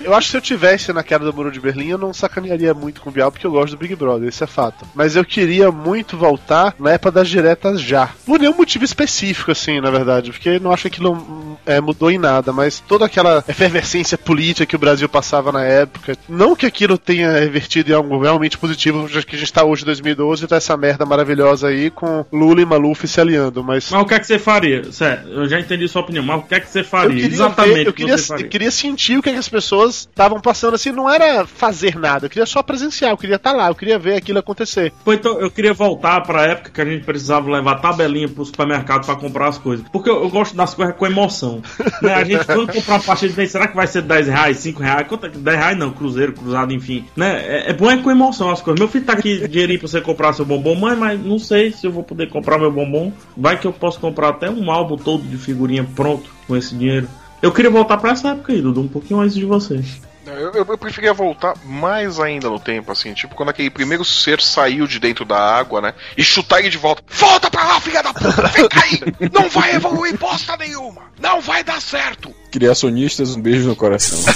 Eu 0.00 0.14
acho 0.14 0.26
que 0.26 0.30
se 0.32 0.36
eu 0.36 0.40
tivesse 0.40 0.92
na 0.92 1.02
queda 1.02 1.24
do 1.24 1.32
Muro 1.32 1.50
de 1.50 1.60
Berlim, 1.60 1.88
eu 1.88 1.98
não 1.98 2.12
sacanearia 2.12 2.74
muito 2.74 3.00
com 3.00 3.10
o 3.10 3.12
Bial, 3.12 3.32
porque 3.32 3.46
eu 3.46 3.50
gosto 3.50 3.72
do 3.72 3.78
Big 3.78 3.94
Brother, 3.94 4.28
isso 4.28 4.44
é 4.44 4.46
fato. 4.46 4.86
Mas 4.94 5.16
eu 5.16 5.24
queria 5.24 5.70
muito 5.70 6.16
voltar 6.16 6.74
na 6.78 6.92
época 6.92 7.12
das 7.12 7.28
diretas 7.28 7.80
já. 7.80 8.10
Por 8.24 8.38
nenhum 8.38 8.56
motivo 8.56 8.84
específico, 8.84 9.50
assim, 9.50 9.80
na 9.80 9.90
verdade, 9.90 10.32
porque 10.32 10.58
não 10.58 10.72
acho 10.72 10.82
que 10.82 10.88
aquilo 10.88 11.58
é, 11.64 11.80
mudou 11.80 12.10
em 12.10 12.18
nada, 12.18 12.52
mas 12.52 12.80
toda 12.80 13.06
aquela 13.06 13.44
efervescência 13.48 14.18
política 14.18 14.66
que 14.66 14.76
o 14.76 14.78
Brasil 14.78 15.08
passava 15.08 15.50
na 15.50 15.64
época, 15.64 16.16
não 16.28 16.54
que 16.54 16.66
aquilo 16.66 16.98
tenha 16.98 17.32
revertido 17.32 17.90
em 17.90 17.94
algo 17.94 18.20
realmente 18.20 18.58
positivo, 18.58 19.08
já 19.08 19.22
que 19.22 19.36
a 19.36 19.38
gente 19.38 19.52
tá 19.52 19.64
hoje 19.64 19.82
em 19.82 19.86
2012 19.86 20.44
e 20.44 20.46
tá 20.46 20.56
essa 20.56 20.76
merda 20.76 21.06
maravilhosa 21.06 21.68
aí 21.68 21.90
com 21.90 22.24
Lula 22.32 22.60
e 22.60 22.64
Maluf 22.64 23.06
se 23.06 23.20
aliando, 23.20 23.62
mas. 23.64 23.90
Mas 23.90 24.02
o 24.02 24.04
que 24.04 24.14
é 24.14 24.18
que 24.18 24.26
você 24.26 24.38
faria? 24.38 24.92
Sério, 24.92 25.28
eu 25.28 25.48
já 25.48 25.58
entendi 25.58 25.88
sua 25.88 26.02
opinião, 26.02 26.24
mas 26.24 26.40
o 26.40 26.42
que 26.42 26.54
é 26.54 26.60
que 26.60 26.68
você 26.68 26.80
Eu 26.80 27.05
faria? 27.08 27.22
queria, 27.22 27.34
Exatamente 27.34 27.74
ver, 27.74 27.86
eu, 27.86 27.90
o 27.90 27.94
que 27.94 28.04
queria, 28.04 28.44
eu 28.44 28.48
queria 28.48 28.70
sentir 28.70 29.18
o 29.18 29.22
que, 29.22 29.30
é 29.30 29.32
que 29.32 29.38
as 29.38 29.48
pessoas 29.48 30.00
estavam 30.00 30.40
passando 30.40 30.74
assim. 30.74 30.92
Não 30.92 31.10
era 31.10 31.46
fazer 31.46 31.96
nada, 31.96 32.26
eu 32.26 32.30
queria 32.30 32.46
só 32.46 32.62
presenciar, 32.62 33.10
eu 33.10 33.16
queria 33.16 33.36
estar 33.36 33.52
lá, 33.52 33.68
eu 33.68 33.74
queria 33.74 33.98
ver 33.98 34.16
aquilo 34.16 34.38
acontecer. 34.38 34.92
Pô, 35.04 35.12
então 35.12 35.38
eu 35.40 35.50
queria 35.50 35.72
voltar 35.72 36.20
pra 36.22 36.44
época 36.44 36.70
que 36.70 36.80
a 36.80 36.84
gente 36.84 37.04
precisava 37.04 37.50
levar 37.50 37.76
tabelinha 37.76 38.28
pro 38.28 38.44
supermercado 38.44 39.04
pra 39.04 39.16
comprar 39.16 39.48
as 39.48 39.58
coisas. 39.58 39.86
Porque 39.90 40.10
eu, 40.10 40.22
eu 40.22 40.28
gosto 40.28 40.56
das 40.56 40.74
coisas 40.74 40.94
com 40.96 41.06
emoção. 41.06 41.62
né? 42.02 42.14
A 42.14 42.24
gente 42.24 42.44
quando 42.44 42.72
comprar 42.72 42.94
uma 42.94 43.02
pastilha 43.02 43.32
de 43.32 43.46
será 43.46 43.68
que 43.68 43.76
vai 43.76 43.86
ser 43.86 44.02
10 44.02 44.28
reais, 44.28 44.58
5 44.58 44.82
reais? 44.82 45.08
Quanto 45.08 45.26
é 45.26 45.30
que 45.30 45.38
10 45.38 45.58
reais 45.58 45.78
não, 45.78 45.90
cruzeiro, 45.92 46.32
cruzado, 46.32 46.72
enfim. 46.72 47.04
Né? 47.16 47.42
É, 47.46 47.70
é 47.70 47.72
bom 47.72 47.90
é 47.90 47.96
com 47.96 48.10
emoção 48.10 48.50
as 48.50 48.60
coisas. 48.60 48.78
Meu 48.78 48.88
filho 48.88 49.04
tá 49.04 49.12
aqui 49.12 49.46
dinheirinho 49.48 49.78
pra 49.78 49.88
você 49.88 50.00
comprar 50.00 50.32
seu 50.32 50.44
bombom, 50.44 50.74
mãe, 50.74 50.96
mas 50.96 51.20
não 51.20 51.38
sei 51.38 51.72
se 51.72 51.86
eu 51.86 51.92
vou 51.92 52.02
poder 52.02 52.28
comprar 52.28 52.58
meu 52.58 52.70
bombom. 52.70 53.12
Vai 53.36 53.58
que 53.58 53.66
eu 53.66 53.72
posso 53.72 53.98
comprar 54.00 54.30
até 54.30 54.50
um 54.50 54.70
álbum 54.70 54.96
todo 54.96 55.22
de 55.22 55.36
figurinha 55.36 55.84
pronto 55.94 56.35
com 56.46 56.56
esse 56.56 56.74
dinheiro. 56.74 57.08
Eu 57.42 57.52
queria 57.52 57.70
voltar 57.70 57.96
pra 57.98 58.10
essa 58.10 58.30
época 58.30 58.52
aí, 58.52 58.60
Dudu, 58.60 58.80
um 58.80 58.88
pouquinho 58.88 59.20
antes 59.20 59.34
de 59.34 59.44
vocês. 59.44 60.00
Eu, 60.26 60.52
eu, 60.52 60.64
eu 60.68 60.78
preferia 60.78 61.12
voltar 61.12 61.54
mais 61.64 62.18
ainda 62.18 62.50
no 62.50 62.58
tempo, 62.58 62.90
assim, 62.90 63.14
tipo 63.14 63.34
quando 63.34 63.50
aquele 63.50 63.70
primeiro 63.70 64.04
ser 64.04 64.40
saiu 64.40 64.86
de 64.86 64.98
dentro 64.98 65.24
da 65.24 65.38
água, 65.38 65.80
né? 65.80 65.94
E 66.16 66.24
chutar 66.24 66.58
ele 66.58 66.68
de 66.68 66.78
volta. 66.78 67.02
Volta 67.08 67.48
pra 67.50 67.62
lá, 67.64 67.80
filha 67.80 68.02
da 68.02 68.12
puta! 68.12 68.48
Vem 68.48 68.68
cair! 68.68 69.14
Não 69.32 69.48
vai 69.48 69.76
evoluir 69.76 70.18
bosta 70.18 70.56
nenhuma! 70.56 71.02
Não 71.20 71.40
vai 71.40 71.62
dar 71.62 71.80
certo! 71.80 72.34
Criacionistas, 72.50 73.34
um 73.36 73.40
beijo 73.40 73.68
no 73.68 73.76
coração. 73.76 74.18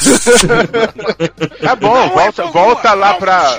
Tá 1.60 1.76
bom, 1.76 1.94
Não 1.94 2.08
volta, 2.10 2.44
volta 2.46 2.94
lá 2.94 3.14
pra. 3.14 3.56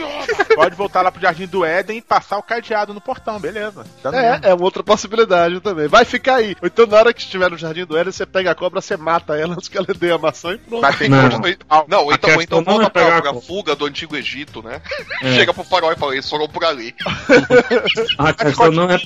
Pode 0.56 0.76
voltar 0.76 1.02
lá 1.02 1.12
pro 1.12 1.22
Jardim 1.22 1.46
do 1.46 1.64
Éden 1.64 1.98
e 1.98 2.02
passar 2.02 2.38
o 2.38 2.44
cadeado 2.44 2.94
no 2.94 3.00
portão, 3.02 3.40
beleza. 3.40 3.86
Tá 4.02 4.10
É, 4.14 4.32
mesmo. 4.32 4.46
é 4.48 4.54
uma 4.54 4.64
outra 4.64 4.84
possibilidade 4.84 5.60
também. 5.62 5.88
Vai 5.88 6.04
ficar 6.04 6.36
aí. 6.36 6.56
Então, 6.64 6.86
na 6.88 6.98
hora 6.98 7.14
que 7.14 7.22
estiver 7.22 7.50
no 7.50 7.58
Jardim 7.58 7.86
do 7.86 7.96
Éden, 7.98 8.12
você 8.12 8.26
pega 8.26 8.52
a 8.52 8.56
cobra, 8.56 8.82
você 8.82 8.98
mata 8.98 9.38
ela 9.38 9.54
antes 9.54 9.68
que 9.68 9.78
ela 9.78 9.88
dê 9.98 10.12
a 10.12 10.18
maçã 10.18 10.54
e 10.54 10.58
pronto. 10.58 10.82
Vai 10.82 10.94
ter 10.96 11.10
Não. 11.10 11.30
que- 11.42 11.58
Não, 11.88 12.10
A 12.10 12.14
então, 12.16 12.42
então 12.42 12.64
volta 12.64 12.86
é 12.86 13.22
pra, 13.22 13.34
fuga 13.36 13.76
do 13.76 13.86
antigo 13.86 14.16
Egito, 14.16 14.62
né? 14.64 14.82
É. 15.22 15.34
Chega 15.36 15.54
pro 15.54 15.64
farol 15.64 15.92
e 15.94 15.96
fala, 15.96 16.14
eles 16.14 16.30
foram 16.30 16.48
por 16.48 16.64
ali. 16.66 16.94
A 18.18 18.34
questão 18.34 18.72
não 18.72 18.90
é. 18.90 19.00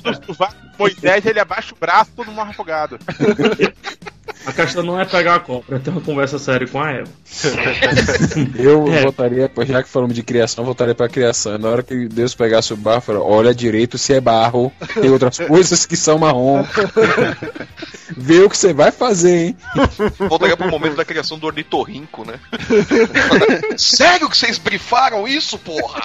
Moisés, 0.77 1.25
ele 1.25 1.39
abaixa 1.39 1.73
o 1.73 1.77
braço, 1.77 2.11
todo 2.15 2.31
mundo 2.31 2.49
afogado. 2.49 2.97
A 4.45 4.51
questão 4.51 4.83
não 4.83 4.99
é 4.99 5.05
pegar 5.05 5.34
a 5.35 5.39
cobra, 5.39 5.75
é 5.77 5.79
ter 5.79 5.89
uma 5.89 6.01
conversa 6.01 6.37
séria 6.39 6.67
com 6.67 6.79
a 6.81 6.91
Eva. 6.91 7.09
Eu 8.57 8.87
É. 8.91 9.01
voltaria, 9.03 9.49
pois 9.53 9.67
já 9.67 9.81
que 9.83 9.89
falamos 9.89 10.15
de 10.15 10.23
criação, 10.23 10.63
eu 10.63 10.65
voltaria 10.65 10.95
pra 10.95 11.07
criação. 11.09 11.57
Na 11.57 11.69
hora 11.69 11.83
que 11.83 12.07
Deus 12.07 12.33
pegasse 12.35 12.73
o 12.73 12.77
barro, 12.77 13.01
falou, 13.01 13.29
olha 13.29 13.53
direito 13.53 13.97
se 13.97 14.13
é 14.13 14.21
barro, 14.21 14.71
tem 15.01 15.09
outras 15.09 15.37
coisas 15.37 15.85
que 15.85 15.95
são 15.97 16.17
marrom. 16.17 16.63
Vê 18.17 18.39
o 18.41 18.49
que 18.49 18.57
você 18.57 18.73
vai 18.73 18.91
fazer, 18.91 19.47
hein? 19.47 19.57
Voltaria 20.29 20.55
pro 20.55 20.69
momento 20.69 20.95
da 20.95 21.03
criação 21.05 21.37
do 21.39 21.47
ornitorrinco, 21.47 22.25
né? 22.25 22.39
Sério 23.77 24.29
que 24.29 24.37
vocês 24.37 24.57
brifaram 24.57 25.27
isso, 25.27 25.57
porra? 25.57 26.03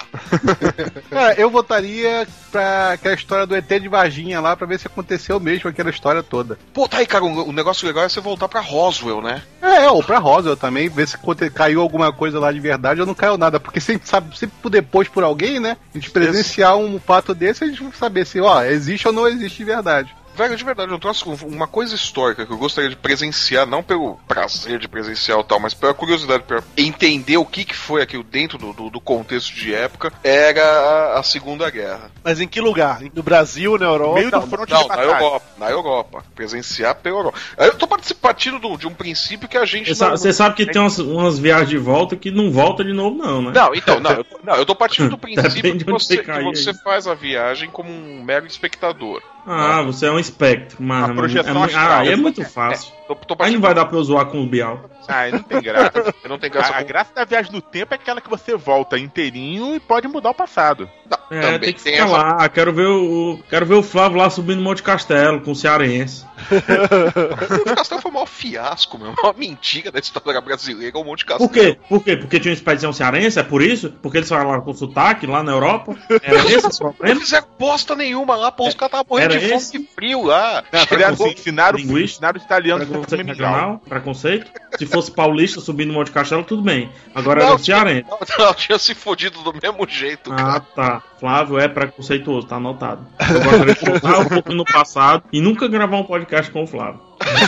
Cara, 1.09 1.33
eu 1.39 1.49
votaria 1.49 2.27
pra 2.51 2.93
aquela 2.93 3.15
história 3.15 3.45
do 3.45 3.55
ET 3.55 3.67
de 3.67 3.87
Varginha 3.87 4.39
lá 4.41 4.55
pra 4.55 4.67
ver 4.67 4.79
se 4.79 4.87
aconteceu 4.87 5.39
mesmo 5.39 5.69
aquela 5.69 5.89
história 5.89 6.21
toda. 6.23 6.57
Pô, 6.73 6.87
tá 6.87 6.97
aí, 6.97 7.05
cara, 7.05 7.23
o 7.23 7.41
o 7.51 7.53
negócio 7.53 7.87
legal 7.87 8.03
é 8.03 8.09
você 8.09 8.19
voltar 8.21 8.47
pra 8.47 8.59
Roswell, 8.61 9.20
né? 9.21 9.41
É, 9.61 9.89
ou 9.89 10.03
pra 10.03 10.19
Roswell 10.19 10.57
também, 10.57 10.89
ver 10.89 11.07
se 11.07 11.17
caiu 11.53 11.81
alguma 11.81 12.11
coisa 12.11 12.39
lá 12.39 12.51
de 12.51 12.59
verdade 12.59 13.01
ou 13.01 13.07
não 13.07 13.13
caiu 13.13 13.37
nada. 13.37 13.59
Porque 13.59 13.79
sempre 13.79 14.07
sabe, 14.07 14.37
sempre 14.37 14.69
depois 14.69 15.07
por 15.07 15.23
alguém, 15.23 15.59
né? 15.59 15.77
A 15.93 15.97
gente 15.97 16.11
presenciar 16.11 16.75
um 16.75 16.99
fato 16.99 17.33
desse, 17.33 17.63
a 17.63 17.67
gente 17.67 17.83
vai 17.83 17.91
saber 17.93 18.25
se, 18.25 18.39
ó, 18.39 18.63
existe 18.63 19.07
ou 19.07 19.13
não 19.13 19.27
existe 19.27 19.57
de 19.57 19.65
verdade. 19.65 20.15
Velho, 20.35 20.55
de 20.55 20.63
verdade, 20.63 20.91
eu 20.91 20.97
trouxe 20.99 21.23
uma 21.43 21.67
coisa 21.67 21.93
histórica 21.93 22.45
que 22.45 22.51
eu 22.51 22.57
gostaria 22.57 22.89
de 22.89 22.95
presenciar, 22.95 23.67
não 23.67 23.83
pelo 23.83 24.17
prazer 24.27 24.79
de 24.79 24.87
presenciar 24.87 25.37
ou 25.37 25.43
tal, 25.43 25.59
mas 25.59 25.73
pela 25.73 25.93
curiosidade, 25.93 26.43
pra 26.43 26.63
entender 26.77 27.37
o 27.37 27.45
que, 27.45 27.65
que 27.65 27.75
foi 27.75 28.01
aquilo 28.01 28.23
dentro 28.23 28.57
do, 28.57 28.71
do, 28.73 28.89
do 28.89 29.01
contexto 29.01 29.53
de 29.53 29.73
época, 29.73 30.11
era 30.23 30.63
a, 30.63 31.19
a 31.19 31.23
Segunda 31.23 31.69
Guerra. 31.69 32.09
Mas 32.23 32.39
em 32.39 32.47
que 32.47 32.61
lugar? 32.61 33.01
No 33.13 33.21
Brasil, 33.21 33.77
na 33.77 33.85
Europa? 33.85 34.15
Meio 34.15 34.31
do 34.31 34.41
fronte 34.47 34.71
Não, 34.71 34.83
de 34.83 34.87
na. 34.87 35.01
Europa, 35.03 35.45
na 35.57 35.69
Europa. 35.69 36.23
Presenciar 36.33 36.95
pela 36.95 37.17
Europa. 37.17 37.37
Eu 37.57 37.75
tô 37.75 37.85
participando 37.85 38.21
do- 38.59 38.77
de 38.77 38.87
um 38.87 38.93
princípio 38.93 39.47
que 39.49 39.57
a 39.57 39.65
gente 39.65 39.89
Você 39.89 39.95
sabe, 39.95 40.11
não- 40.11 40.17
você 40.17 40.31
sabe 40.33 40.55
que 40.55 40.65
tem 40.65 40.81
umas, 40.81 40.97
umas 40.99 41.37
viagens 41.39 41.69
de 41.69 41.77
volta 41.77 42.15
que 42.15 42.31
não 42.31 42.51
volta 42.51 42.83
de 42.83 42.93
novo, 42.93 43.17
não, 43.17 43.41
né? 43.41 43.51
Não, 43.53 43.75
então, 43.75 43.99
não, 43.99 44.11
eu, 44.11 44.25
não, 44.43 44.55
eu 44.55 44.65
tô 44.65 44.73
partindo 44.75 45.09
do 45.09 45.17
princípio 45.19 45.77
que 45.77 45.83
você, 45.83 46.17
que 46.19 46.31
você 46.43 46.73
faz 46.73 47.05
a 47.07 47.13
viagem 47.13 47.69
como 47.69 47.89
um 47.91 48.23
mero 48.23 48.45
espectador. 48.45 49.21
Ah, 49.45 49.81
você 49.81 50.05
é 50.05 50.11
um 50.11 50.19
espectro, 50.19 50.77
mas. 50.79 51.05
Uma 51.05 51.15
projeção 51.15 51.51
é, 51.51 51.53
mu- 51.53 51.63
astral. 51.63 51.99
ah, 51.99 52.05
é 52.05 52.15
muito 52.15 52.43
fácil. 52.45 52.93
Tô, 53.15 53.35
tô 53.35 53.43
Aí 53.43 53.53
não 53.53 53.61
vai 53.61 53.73
dar 53.73 53.85
pra 53.85 53.97
eu 53.97 54.03
zoar 54.03 54.25
com 54.25 54.41
o 54.41 54.47
Bial. 54.47 54.89
Ah, 55.07 55.27
não 55.31 55.39
tem 55.43 55.61
graça. 55.61 55.91
Eu 56.23 56.29
não 56.29 56.37
tenho 56.37 56.53
graça 56.53 56.73
A, 56.73 56.77
a 56.77 56.83
graça 56.83 57.11
da 57.13 57.25
viagem 57.25 57.51
no 57.51 57.61
tempo 57.61 57.93
é 57.93 57.95
aquela 57.95 58.21
que 58.21 58.29
você 58.29 58.55
volta 58.55 58.99
inteirinho 58.99 59.75
e 59.75 59.79
pode 59.79 60.07
mudar 60.07 60.29
o 60.29 60.33
passado. 60.33 60.87
Não, 61.09 61.17
É, 61.37 61.41
também 61.41 61.59
tem 61.59 61.73
que 61.73 61.81
tem 61.83 61.93
ficar 61.93 62.05
essa 62.05 62.17
lá. 62.17 62.49
Quero 62.49 62.71
ver 62.71 62.85
o. 62.87 63.39
Quero 63.49 63.65
ver 63.65 63.73
o 63.75 63.83
Flávio 63.83 64.19
lá 64.19 64.29
subindo 64.29 64.61
Monte 64.61 64.83
Castelo 64.83 65.41
com 65.41 65.51
o 65.51 65.55
Cearense. 65.55 66.25
O 66.51 67.57
Monte 67.57 67.75
Castelo 67.75 68.01
foi 68.01 68.11
o 68.11 68.13
maior 68.13 68.25
fiasco, 68.27 68.97
meu. 68.97 69.09
A 69.11 69.13
maior 69.21 69.35
mentira 69.37 69.91
da 69.91 69.99
história 69.99 70.39
brasileira 70.41 70.97
é 70.97 71.01
o 71.01 71.03
Monte 71.03 71.25
Castelo. 71.25 71.49
Por 71.49 71.53
quê? 71.53 71.77
Por 71.89 72.03
quê? 72.03 72.17
Porque 72.17 72.39
tinha 72.39 72.51
uma 72.51 72.55
expedição 72.55 72.93
cearense? 72.93 73.39
É 73.39 73.43
por 73.43 73.61
isso? 73.61 73.91
Porque 74.01 74.17
eles 74.17 74.29
falaram 74.29 74.61
com 74.61 74.73
sotaque 74.73 75.25
lá 75.27 75.41
na 75.43 75.51
Europa? 75.51 75.95
Era 76.21 76.35
esse 76.37 76.57
o 76.57 76.61
Não 76.85 76.93
problema? 76.93 77.19
fizeram 77.21 77.47
bosta 77.59 77.95
nenhuma 77.95 78.35
lá, 78.35 78.51
pô. 78.51 78.67
Os 78.67 78.75
caras 78.75 78.93
estavam 78.93 79.05
morrendo 79.09 79.37
de 79.39 79.49
fome 79.49 79.85
e 79.85 79.95
frio 79.95 80.23
lá. 80.23 80.63
Não, 80.71 80.79
Chegou- 80.85 81.05
assim, 81.07 81.29
ensinaram, 81.29 81.79
ensinaram 81.79 82.37
os 82.37 82.43
italianos 82.45 82.87
mingau. 83.09 83.27
regional? 83.27 83.81
Preconceito? 83.87 84.51
Se 84.77 84.85
fosse 84.85 85.11
paulista 85.11 85.59
subindo 85.59 85.91
Monte 85.93 86.11
Castelo, 86.11 86.43
tudo 86.43 86.61
bem. 86.61 86.89
Agora 87.13 87.41
Não, 87.41 87.49
era 87.49 87.57
cearense. 87.57 88.05
Não, 88.09 88.45
não, 88.45 88.53
tinha 88.53 88.77
se 88.79 88.95
fodido 88.95 89.41
do 89.43 89.53
mesmo 89.53 89.87
jeito, 89.87 90.31
Ah, 90.31 90.35
cara. 90.35 90.59
tá. 90.59 91.03
Flávio 91.19 91.59
é 91.59 91.67
preconceituoso, 91.67 92.47
tá 92.47 92.55
anotado. 92.55 93.05
Eu 93.19 93.41
gostaria 93.43 93.75
de 93.75 93.85
voltar 93.85 94.19
um 94.19 94.25
pouco 94.25 94.53
no 94.53 94.65
passado 94.65 95.23
e 95.31 95.39
nunca 95.41 95.67
gravar 95.67 95.97
um 95.97 96.03
podcast 96.03 96.51
com 96.51 96.63
o 96.63 96.67
Flávio. 96.67 96.99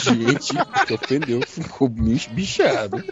Gente, 0.04 0.54
se 0.54 0.94
ofendeu, 0.94 1.42
ficou 1.48 1.90
bichado. 1.90 3.04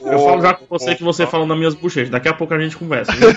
Eu 0.00 0.18
falo 0.18 0.42
já 0.42 0.54
com 0.54 0.66
você 0.68 0.94
que 0.94 1.02
você 1.02 1.26
fala 1.26 1.46
nas 1.46 1.56
minhas 1.56 1.74
bochechas. 1.74 2.10
Daqui 2.10 2.28
a 2.28 2.34
pouco 2.34 2.52
a 2.54 2.58
gente 2.58 2.76
conversa. 2.76 3.12
viu? 3.12 3.28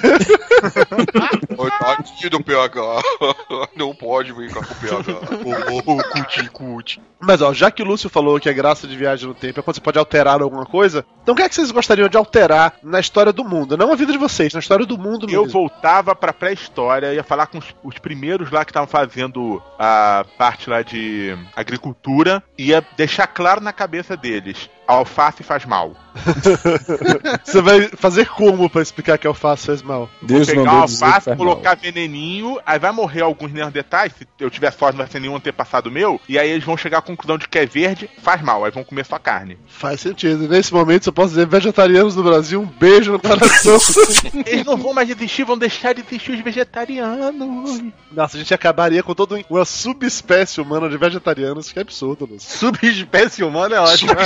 Coitadinho 1.55 2.29
do 2.29 2.43
PH. 2.43 3.01
Não 3.75 3.95
pode 3.95 4.33
brincar 4.33 4.65
com 4.65 4.73
o 4.73 4.77
PH. 4.77 5.71
Ô, 5.71 5.93
ô, 5.93 6.03
cuti, 6.03 6.49
cuti. 6.49 7.01
Mas 7.19 7.41
ó, 7.41 7.53
já 7.53 7.69
que 7.69 7.81
o 7.81 7.85
Lúcio 7.85 8.09
falou 8.09 8.39
que 8.39 8.49
a 8.49 8.53
graça 8.53 8.87
de 8.87 8.95
viagem 8.95 9.27
no 9.27 9.33
tempo 9.33 9.59
é 9.59 9.63
quando 9.63 9.75
você 9.75 9.81
pode 9.81 9.99
alterar 9.99 10.41
alguma 10.41 10.65
coisa, 10.65 11.05
então 11.21 11.33
o 11.33 11.35
que 11.35 11.43
é 11.43 11.49
que 11.49 11.55
vocês 11.55 11.69
gostariam 11.71 12.07
de 12.07 12.17
alterar 12.17 12.75
na 12.81 12.99
história 12.99 13.33
do 13.33 13.43
mundo? 13.43 13.75
Não 13.77 13.91
a 13.91 13.95
vida 13.95 14.11
de 14.11 14.17
vocês, 14.17 14.53
na 14.53 14.59
história 14.59 14.85
do 14.85 14.97
mundo 14.97 15.27
Eu 15.29 15.43
mesmo. 15.43 15.51
voltava 15.59 16.15
pra 16.15 16.31
pré-história, 16.31 17.13
ia 17.13 17.23
falar 17.23 17.47
com 17.47 17.57
os, 17.57 17.75
os 17.83 17.97
primeiros 17.97 18.51
lá 18.51 18.63
que 18.63 18.71
estavam 18.71 18.87
fazendo 18.87 19.61
a 19.77 20.25
parte 20.37 20.69
lá 20.69 20.81
de 20.81 21.37
agricultura, 21.55 22.41
ia 22.57 22.85
deixar 22.95 23.27
claro 23.27 23.59
na 23.61 23.73
cabeça 23.73 24.15
deles: 24.15 24.69
a 24.89 24.93
alface 24.93 25.43
faz 25.43 25.65
mal. 25.65 25.95
Você 27.45 27.61
vai 27.61 27.87
fazer 27.89 28.27
como 28.27 28.67
pra 28.67 28.81
explicar 28.81 29.19
que 29.19 29.27
alface 29.27 29.67
faz 29.67 29.83
mal? 29.83 30.09
Deus 30.19 30.47
Pegar 30.47 30.71
a 30.71 30.81
alface, 30.81 31.35
colocar 31.35 31.75
veneninho, 31.75 32.59
aí 32.65 32.79
vai 32.79 32.91
morrer 32.91 33.21
alguns 33.21 33.53
neandertais, 33.53 34.11
se 34.17 34.27
eu 34.39 34.49
tiver 34.49 34.71
sorte 34.71 34.97
não 34.97 35.03
vai 35.05 35.11
ser 35.11 35.19
nenhum 35.19 35.35
antepassado 35.35 35.91
meu, 35.91 36.19
e 36.27 36.39
aí 36.39 36.49
eles 36.49 36.63
vão 36.63 36.75
chegar 36.75 36.97
à 36.97 37.01
conclusão 37.03 37.37
de 37.37 37.47
que 37.47 37.59
é 37.59 37.67
verde, 37.67 38.09
faz 38.23 38.41
mal, 38.41 38.65
aí 38.65 38.71
vão 38.71 38.83
comer 38.83 39.05
só 39.05 39.19
carne. 39.19 39.59
Faz 39.67 40.01
sentido. 40.01 40.47
Nesse 40.47 40.73
momento, 40.73 41.07
eu 41.07 41.13
posso 41.13 41.29
dizer, 41.29 41.45
vegetarianos 41.45 42.15
do 42.15 42.23
Brasil, 42.23 42.59
um 42.59 42.65
beijo 42.65 43.11
no 43.11 43.19
coração. 43.19 43.77
Eles 44.47 44.65
não 44.65 44.75
vão 44.75 44.91
mais 44.91 45.07
existir, 45.07 45.43
vão 45.43 45.57
deixar 45.57 45.93
de 45.93 46.01
existir 46.01 46.31
os 46.31 46.39
vegetarianos. 46.39 47.83
Nossa, 48.11 48.37
a 48.37 48.39
gente 48.39 48.53
acabaria 48.55 49.03
com 49.03 49.13
toda 49.13 49.39
uma 49.47 49.65
subespécie 49.65 50.59
humana 50.59 50.89
de 50.89 50.97
vegetarianos, 50.97 51.71
que 51.71 51.77
é 51.77 51.83
absurdo. 51.83 52.27
Subespécie 52.39 53.43
humana 53.43 53.75
é 53.75 53.79
ótimo. 53.79 54.15
né? 54.15 54.23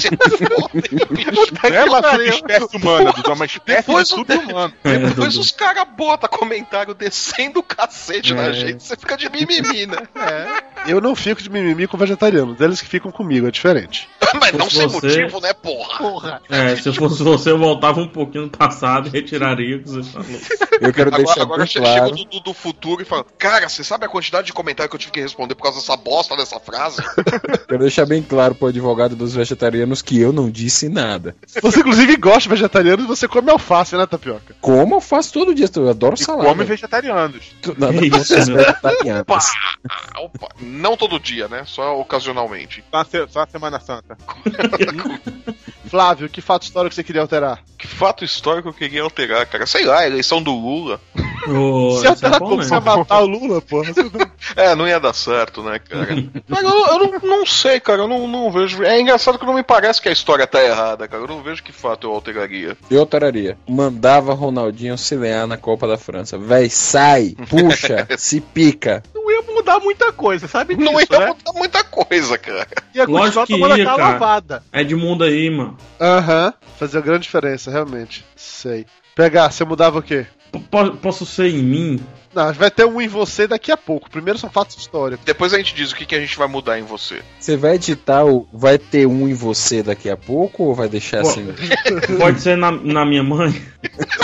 Subespécie 0.00 0.44
é 0.44 0.48
foda, 0.48 1.76
é 1.76 1.84
uma 1.84 2.02
subespécie 2.10 2.76
humana, 2.76 3.12
Dudu, 3.12 3.30
é 3.30 3.34
uma 3.34 3.44
espécie 3.46 3.86
Depois 3.86 4.08
de 4.08 4.14
o- 4.14 4.16
sub-humano. 4.18 4.74
É, 4.84 4.98
Depois 4.98 5.32
Dudu. 5.34 5.40
os 5.40 5.50
caras 5.50 5.84
botam 5.96 6.28
comentário 6.28 6.94
descendo 6.94 7.60
o 7.60 7.62
cacete 7.62 8.34
na 8.34 8.46
É. 8.48 8.52
gente, 8.52 8.82
você 8.82 8.96
fica 8.96 9.16
de 9.16 9.28
mimimi, 9.30 9.86
né? 9.86 9.96
Eu 10.88 11.00
não 11.00 11.14
fico 11.14 11.42
de 11.42 11.50
mimimi 11.50 11.86
com 11.86 11.96
vegetarianos, 11.96 12.60
eles 12.60 12.80
que 12.80 12.88
ficam 12.88 13.10
comigo, 13.10 13.46
é 13.46 13.50
diferente. 13.50 14.08
Mas 14.40 14.52
não 14.52 14.68
Se 14.68 14.76
sem 14.76 14.88
você- 14.88 15.06
motivo, 15.06 15.40
né, 15.40 15.52
porra? 15.52 15.98
Porra. 15.98 16.42
É, 16.50 16.76
se 16.76 16.88
eu 16.88 16.94
fosse 16.94 17.22
você, 17.22 17.50
eu 17.50 17.58
voltava 17.58 18.00
um 18.00 18.08
pouquinho 18.08 18.44
no 18.44 18.50
passado 18.50 19.08
e 19.08 19.10
retiraria 19.10 19.76
o 19.76 19.82
que 19.82 19.88
você 19.88 20.10
falou. 20.10 20.26
Eu 20.80 20.92
quero 20.92 21.08
Agora, 21.08 21.22
deixar 21.24 21.42
agora 21.42 21.64
bem 21.64 21.72
claro. 21.74 21.94
chega 21.94 22.06
o 22.06 22.10
Dudu 22.24 22.40
do 22.40 22.52
futuro 22.52 23.00
e 23.00 23.04
fala: 23.04 23.24
Cara, 23.38 23.68
você 23.68 23.82
sabe 23.84 24.04
a 24.04 24.08
quantidade 24.08 24.46
de 24.48 24.52
comentário 24.52 24.90
que 24.90 24.96
eu 24.96 25.00
tive 25.00 25.12
que 25.12 25.20
responder 25.20 25.54
por 25.54 25.62
causa 25.62 25.78
dessa 25.78 25.96
bosta 25.96 26.36
dessa 26.36 26.58
frase? 26.60 27.02
Quero 27.68 27.80
deixar 27.80 28.04
bem 28.04 28.22
claro 28.22 28.54
pro 28.54 28.68
advogado 28.68 29.16
dos 29.16 29.34
vegetarianos 29.34 30.02
que 30.02 30.20
eu 30.20 30.32
não 30.32 30.50
disse 30.50 30.88
nada. 30.88 31.34
Você, 31.62 31.80
inclusive, 31.80 32.16
gosta 32.16 32.40
de 32.42 32.48
vegetariano 32.50 33.04
e 33.04 33.06
você 33.06 33.26
come 33.28 33.50
alface, 33.50 33.96
né, 33.96 34.06
Tapioca? 34.06 34.54
Como 34.60 35.00
faço 35.00 35.32
todo 35.32 35.54
dia, 35.54 35.68
eu 35.74 35.88
adoro 35.88 36.14
E 36.14 36.18
salada. 36.18 36.48
come 36.48 36.64
vegetarianos. 36.64 37.44
Contra 37.64 37.92
isso, 38.04 38.38
os 38.38 38.48
meu? 38.48 38.56
vegetarianos. 38.58 39.22
Opa! 39.22 39.40
Opa! 40.18 40.48
Não 40.76 40.96
todo 40.96 41.18
dia, 41.20 41.48
né? 41.48 41.62
Só 41.66 41.98
ocasionalmente. 41.98 42.84
Só 42.90 42.96
a, 42.98 43.04
se- 43.04 43.28
só 43.28 43.40
a 43.42 43.46
Semana 43.46 43.80
Santa. 43.80 44.16
Flávio, 45.88 46.28
que 46.28 46.40
fato 46.40 46.64
histórico 46.64 46.94
você 46.94 47.04
queria 47.04 47.22
alterar? 47.22 47.62
Que 47.78 47.86
fato 47.86 48.24
histórico 48.24 48.68
eu 48.68 48.72
queria 48.72 49.02
alterar, 49.02 49.46
cara? 49.46 49.66
Sei 49.66 49.84
lá, 49.84 50.00
a 50.00 50.06
eleição 50.06 50.42
do 50.42 50.50
Lula. 50.52 51.00
Isso 51.14 52.04
é 52.04 52.08
alterar 52.08 52.40
como 52.40 52.56
né? 52.56 52.64
você 52.64 52.74
ia 52.74 52.80
matar 52.80 53.20
o 53.20 53.26
Lula, 53.26 53.60
porra? 53.62 53.92
É, 54.54 54.74
não 54.74 54.86
ia 54.86 54.98
dar 55.00 55.12
certo, 55.12 55.62
né, 55.62 55.78
cara? 55.78 56.08
Mas 56.48 56.62
eu, 56.62 56.70
eu 56.86 56.98
não, 56.98 57.18
não 57.38 57.46
sei, 57.46 57.80
cara, 57.80 58.02
eu 58.02 58.08
não, 58.08 58.26
não 58.28 58.50
vejo. 58.50 58.82
É 58.84 59.00
engraçado 59.00 59.38
que 59.38 59.44
não 59.44 59.54
me 59.54 59.62
parece 59.62 60.00
que 60.00 60.08
a 60.08 60.12
história 60.12 60.46
tá 60.46 60.62
errada, 60.62 61.06
cara. 61.08 61.22
Eu 61.22 61.26
não 61.28 61.42
vejo 61.42 61.62
que 61.62 61.72
fato 61.72 62.06
eu 62.06 62.12
alteraria. 62.14 62.76
Eu 62.88 63.00
alteraria. 63.00 63.58
Mandava 63.68 64.32
Ronaldinho 64.34 64.92
auxiliar 64.92 65.46
na 65.48 65.56
Copa 65.56 65.86
da 65.88 65.98
França. 65.98 66.38
Véi, 66.38 66.70
sai, 66.70 67.34
puxa, 67.50 68.06
se 68.16 68.40
pica. 68.40 69.02
Não 69.14 69.25
mudar 69.66 69.80
muita 69.84 70.12
coisa, 70.12 70.46
sabe 70.48 70.74
disso, 70.76 70.90
Não 70.92 71.00
ia 71.00 71.06
né? 71.10 71.26
mudar 71.26 71.52
muita 71.54 71.82
coisa, 71.84 72.38
cara. 72.38 72.66
Ia 72.94 73.04
Lógico 73.04 73.40
continuar 73.40 73.46
que 73.46 73.52
tomando 73.52 73.76
ia, 73.78 73.82
aquela 73.84 73.96
cara. 73.98 74.12
lavada. 74.12 74.62
Edmundo 74.72 75.24
aí, 75.24 75.50
mano. 75.50 75.76
Aham. 76.00 76.54
Fazia 76.78 77.00
grande 77.00 77.22
diferença, 77.24 77.70
realmente. 77.70 78.24
Sei. 78.36 78.86
Pegar, 79.14 79.50
você 79.50 79.64
mudava 79.64 79.98
o 79.98 80.02
quê? 80.02 80.26
P- 80.52 80.58
po- 80.70 80.96
Posso 80.98 81.26
ser 81.26 81.48
em 81.48 81.62
mim? 81.62 82.00
Não, 82.34 82.52
vai 82.52 82.70
ter 82.70 82.84
um 82.84 83.00
em 83.00 83.08
você 83.08 83.46
daqui 83.46 83.72
a 83.72 83.78
pouco. 83.78 84.10
Primeiro 84.10 84.38
são 84.38 84.50
fatos 84.50 84.76
históricos. 84.76 85.24
Depois 85.24 85.54
a 85.54 85.56
gente 85.56 85.74
diz 85.74 85.90
o 85.90 85.96
que, 85.96 86.04
que 86.04 86.14
a 86.14 86.20
gente 86.20 86.36
vai 86.36 86.46
mudar 86.46 86.78
em 86.78 86.82
você. 86.82 87.22
Você 87.40 87.56
vai 87.56 87.76
editar 87.76 88.26
o. 88.26 88.46
Vai 88.52 88.76
ter 88.76 89.06
um 89.06 89.26
em 89.26 89.32
você 89.32 89.82
daqui 89.82 90.10
a 90.10 90.18
pouco 90.18 90.64
ou 90.64 90.74
vai 90.74 90.86
deixar 90.86 91.22
Pô. 91.22 91.28
assim? 91.30 91.46
Pode 92.20 92.40
ser 92.42 92.58
na, 92.58 92.70
na 92.70 93.06
minha 93.06 93.22
mãe? 93.22 93.50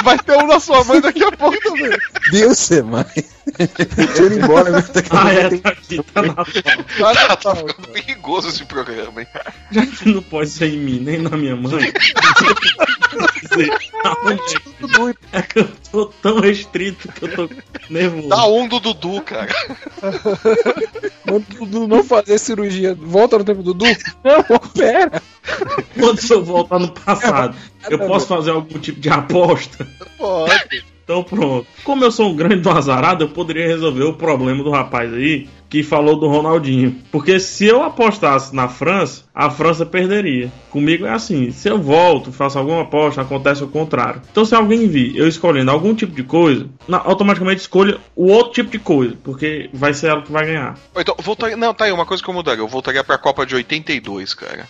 Vai 0.05 0.19
ter 0.19 0.37
um 0.37 0.47
na 0.47 0.61
sua 0.61 0.85
mãe 0.85 1.01
daqui 1.01 1.25
a 1.25 1.33
pouco 1.33 1.59
também. 1.63 1.91
Deus 2.31 2.71
é 2.71 2.83
mais. 2.83 3.32
Deixa 3.59 4.23
ele 4.23 4.37
embora. 4.43 4.71
Daqui 4.83 5.09
a 5.17 5.23
Ah, 5.25 5.33
é, 5.33 5.49
tem- 5.49 5.59
tá 5.59 5.69
aqui, 5.71 6.03
tá 6.03 6.23
na 6.23 6.35
foto. 6.45 6.63
Tá, 6.99 7.37
tá 7.37 7.57
ficando 7.57 7.89
perigoso 7.89 8.49
esse 8.49 8.65
programa, 8.65 9.21
hein? 9.21 9.27
Já 9.71 9.87
que 9.87 10.09
não 10.09 10.23
pode 10.23 10.51
ser 10.51 10.69
em 10.73 10.79
mim, 10.79 10.99
nem 11.01 11.19
na 11.19 11.31
minha 11.37 11.57
mãe. 11.57 11.93
Aonde 14.05 15.19
é 15.33 15.43
que 15.43 15.59
eu 15.61 15.69
tô 15.91 16.07
tão 16.07 16.41
restrito 16.41 17.09
que 17.13 17.25
eu 17.25 17.35
tô 17.35 17.51
nervoso. 17.91 18.29
Dá 18.29 18.47
um 18.47 18.67
do 18.69 18.81
Dudu, 18.81 19.21
cara. 19.23 19.49
Manda 21.25 21.45
o 21.61 21.67
Dudu 21.67 21.87
não 21.89 22.03
fazer 22.03 22.39
cirurgia. 22.39 22.95
Volta 22.95 23.39
no 23.39 23.45
tempo, 23.45 23.63
Dudu. 23.63 23.85
Não, 24.25 24.57
opera. 24.57 25.23
Quando 25.99 26.21
eu 26.31 26.45
voltar 26.45 26.79
no 26.79 26.91
passado, 26.93 27.57
eu 27.89 27.99
posso 27.99 28.27
fazer 28.27 28.51
algum 28.51 28.79
tipo 28.79 29.01
de 29.01 29.09
aposta? 29.11 29.87
Pode. 30.17 30.85
Então 31.13 31.23
pronto. 31.23 31.67
Como 31.85 32.03
eu 32.03 32.11
sou 32.11 32.31
um 32.31 32.35
grande 32.35 32.57
do 32.57 32.71
azarado, 32.71 33.25
eu 33.25 33.29
poderia 33.29 33.67
resolver 33.67 34.05
o 34.05 34.15
problema 34.15 34.65
do 34.65 34.71
rapaz 34.71 35.13
aí 35.13 35.47
que 35.73 35.83
falou 35.83 36.17
do 36.17 36.29
Ronaldinho. 36.29 36.95
Porque 37.11 37.41
se 37.41 37.65
eu 37.65 37.83
apostasse 37.83 38.55
na 38.55 38.69
França, 38.69 39.25
a 39.35 39.49
França 39.49 39.87
perderia. 39.87 40.53
Comigo 40.69 41.07
é 41.07 41.11
assim: 41.11 41.51
se 41.51 41.67
eu 41.67 41.81
volto, 41.81 42.31
faço 42.31 42.59
alguma 42.59 42.83
aposta, 42.83 43.23
acontece 43.23 43.65
o 43.65 43.69
contrário. 43.69 44.21
Então 44.31 44.45
se 44.45 44.55
alguém 44.55 44.87
vir 44.87 45.17
eu 45.17 45.27
escolhendo 45.27 45.71
algum 45.71 45.95
tipo 45.95 46.15
de 46.15 46.25
coisa, 46.25 46.69
automaticamente 46.91 47.63
escolha 47.63 47.99
o 48.15 48.27
outro 48.27 48.53
tipo 48.53 48.71
de 48.71 48.79
coisa, 48.79 49.17
porque 49.25 49.71
vai 49.73 49.95
ser 49.95 50.09
ela 50.09 50.21
que 50.21 50.31
vai 50.31 50.45
ganhar. 50.45 50.77
Então, 50.95 51.17
voltaria. 51.19 51.57
Não, 51.57 51.73
tá 51.73 51.87
aí, 51.87 51.93
uma 51.93 52.05
coisa 52.05 52.23
que 52.23 52.29
eu 52.29 52.35
mudaria. 52.35 52.63
Eu 52.63 52.69
voltaria 52.69 53.03
pra 53.03 53.17
Copa 53.17 53.47
de 53.47 53.55
82, 53.55 54.35
cara. 54.35 54.69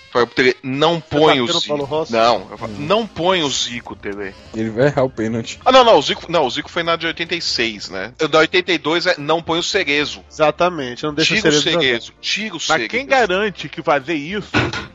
Não 0.63 1.01
põe 1.01 1.41
o 1.41 1.47
bateu 1.47 1.77
no 1.77 1.87
Zico. 2.05 2.13
Não, 2.13 2.47
eu 2.49 2.59
falo, 2.59 2.73
não 2.79 3.07
põe 3.09 3.43
o 3.43 3.51
Zico, 3.51 3.97
TV. 3.97 4.33
Ele 4.55 4.71
vai 4.71 4.87
errar 4.87 5.03
o 5.03 5.11
pênalti. 5.11 5.59
Ah, 5.65 5.73
não, 5.73 5.83
não, 5.83 5.99
o 5.99 6.03
Zico, 6.03 6.31
não, 6.31 6.47
o 6.47 6.51
Zico 6.51 6.71
foi 6.71 6.85
na 6.85 6.95
de 6.95 7.09
86, 7.09 7.91
né? 7.91 8.13
O 8.23 8.29
da 8.29 8.39
82 8.39 9.07
é 9.07 9.17
não 9.19 9.43
põe 9.43 9.59
o 9.59 9.63
Cerezo. 9.65 10.23
Exatamente. 10.31 10.92
Não 11.03 11.15
deixa 11.15 11.35
Tira 11.37 11.49
o 11.51 11.53
o. 11.59 11.61
Cerezo. 11.63 12.13
Tira 12.21 12.55
o 12.57 12.59
Mas 12.69 12.87
quem 12.89 13.07
garante 13.07 13.69
que 13.69 13.83
fazer 13.83 14.15
isso 14.15 14.51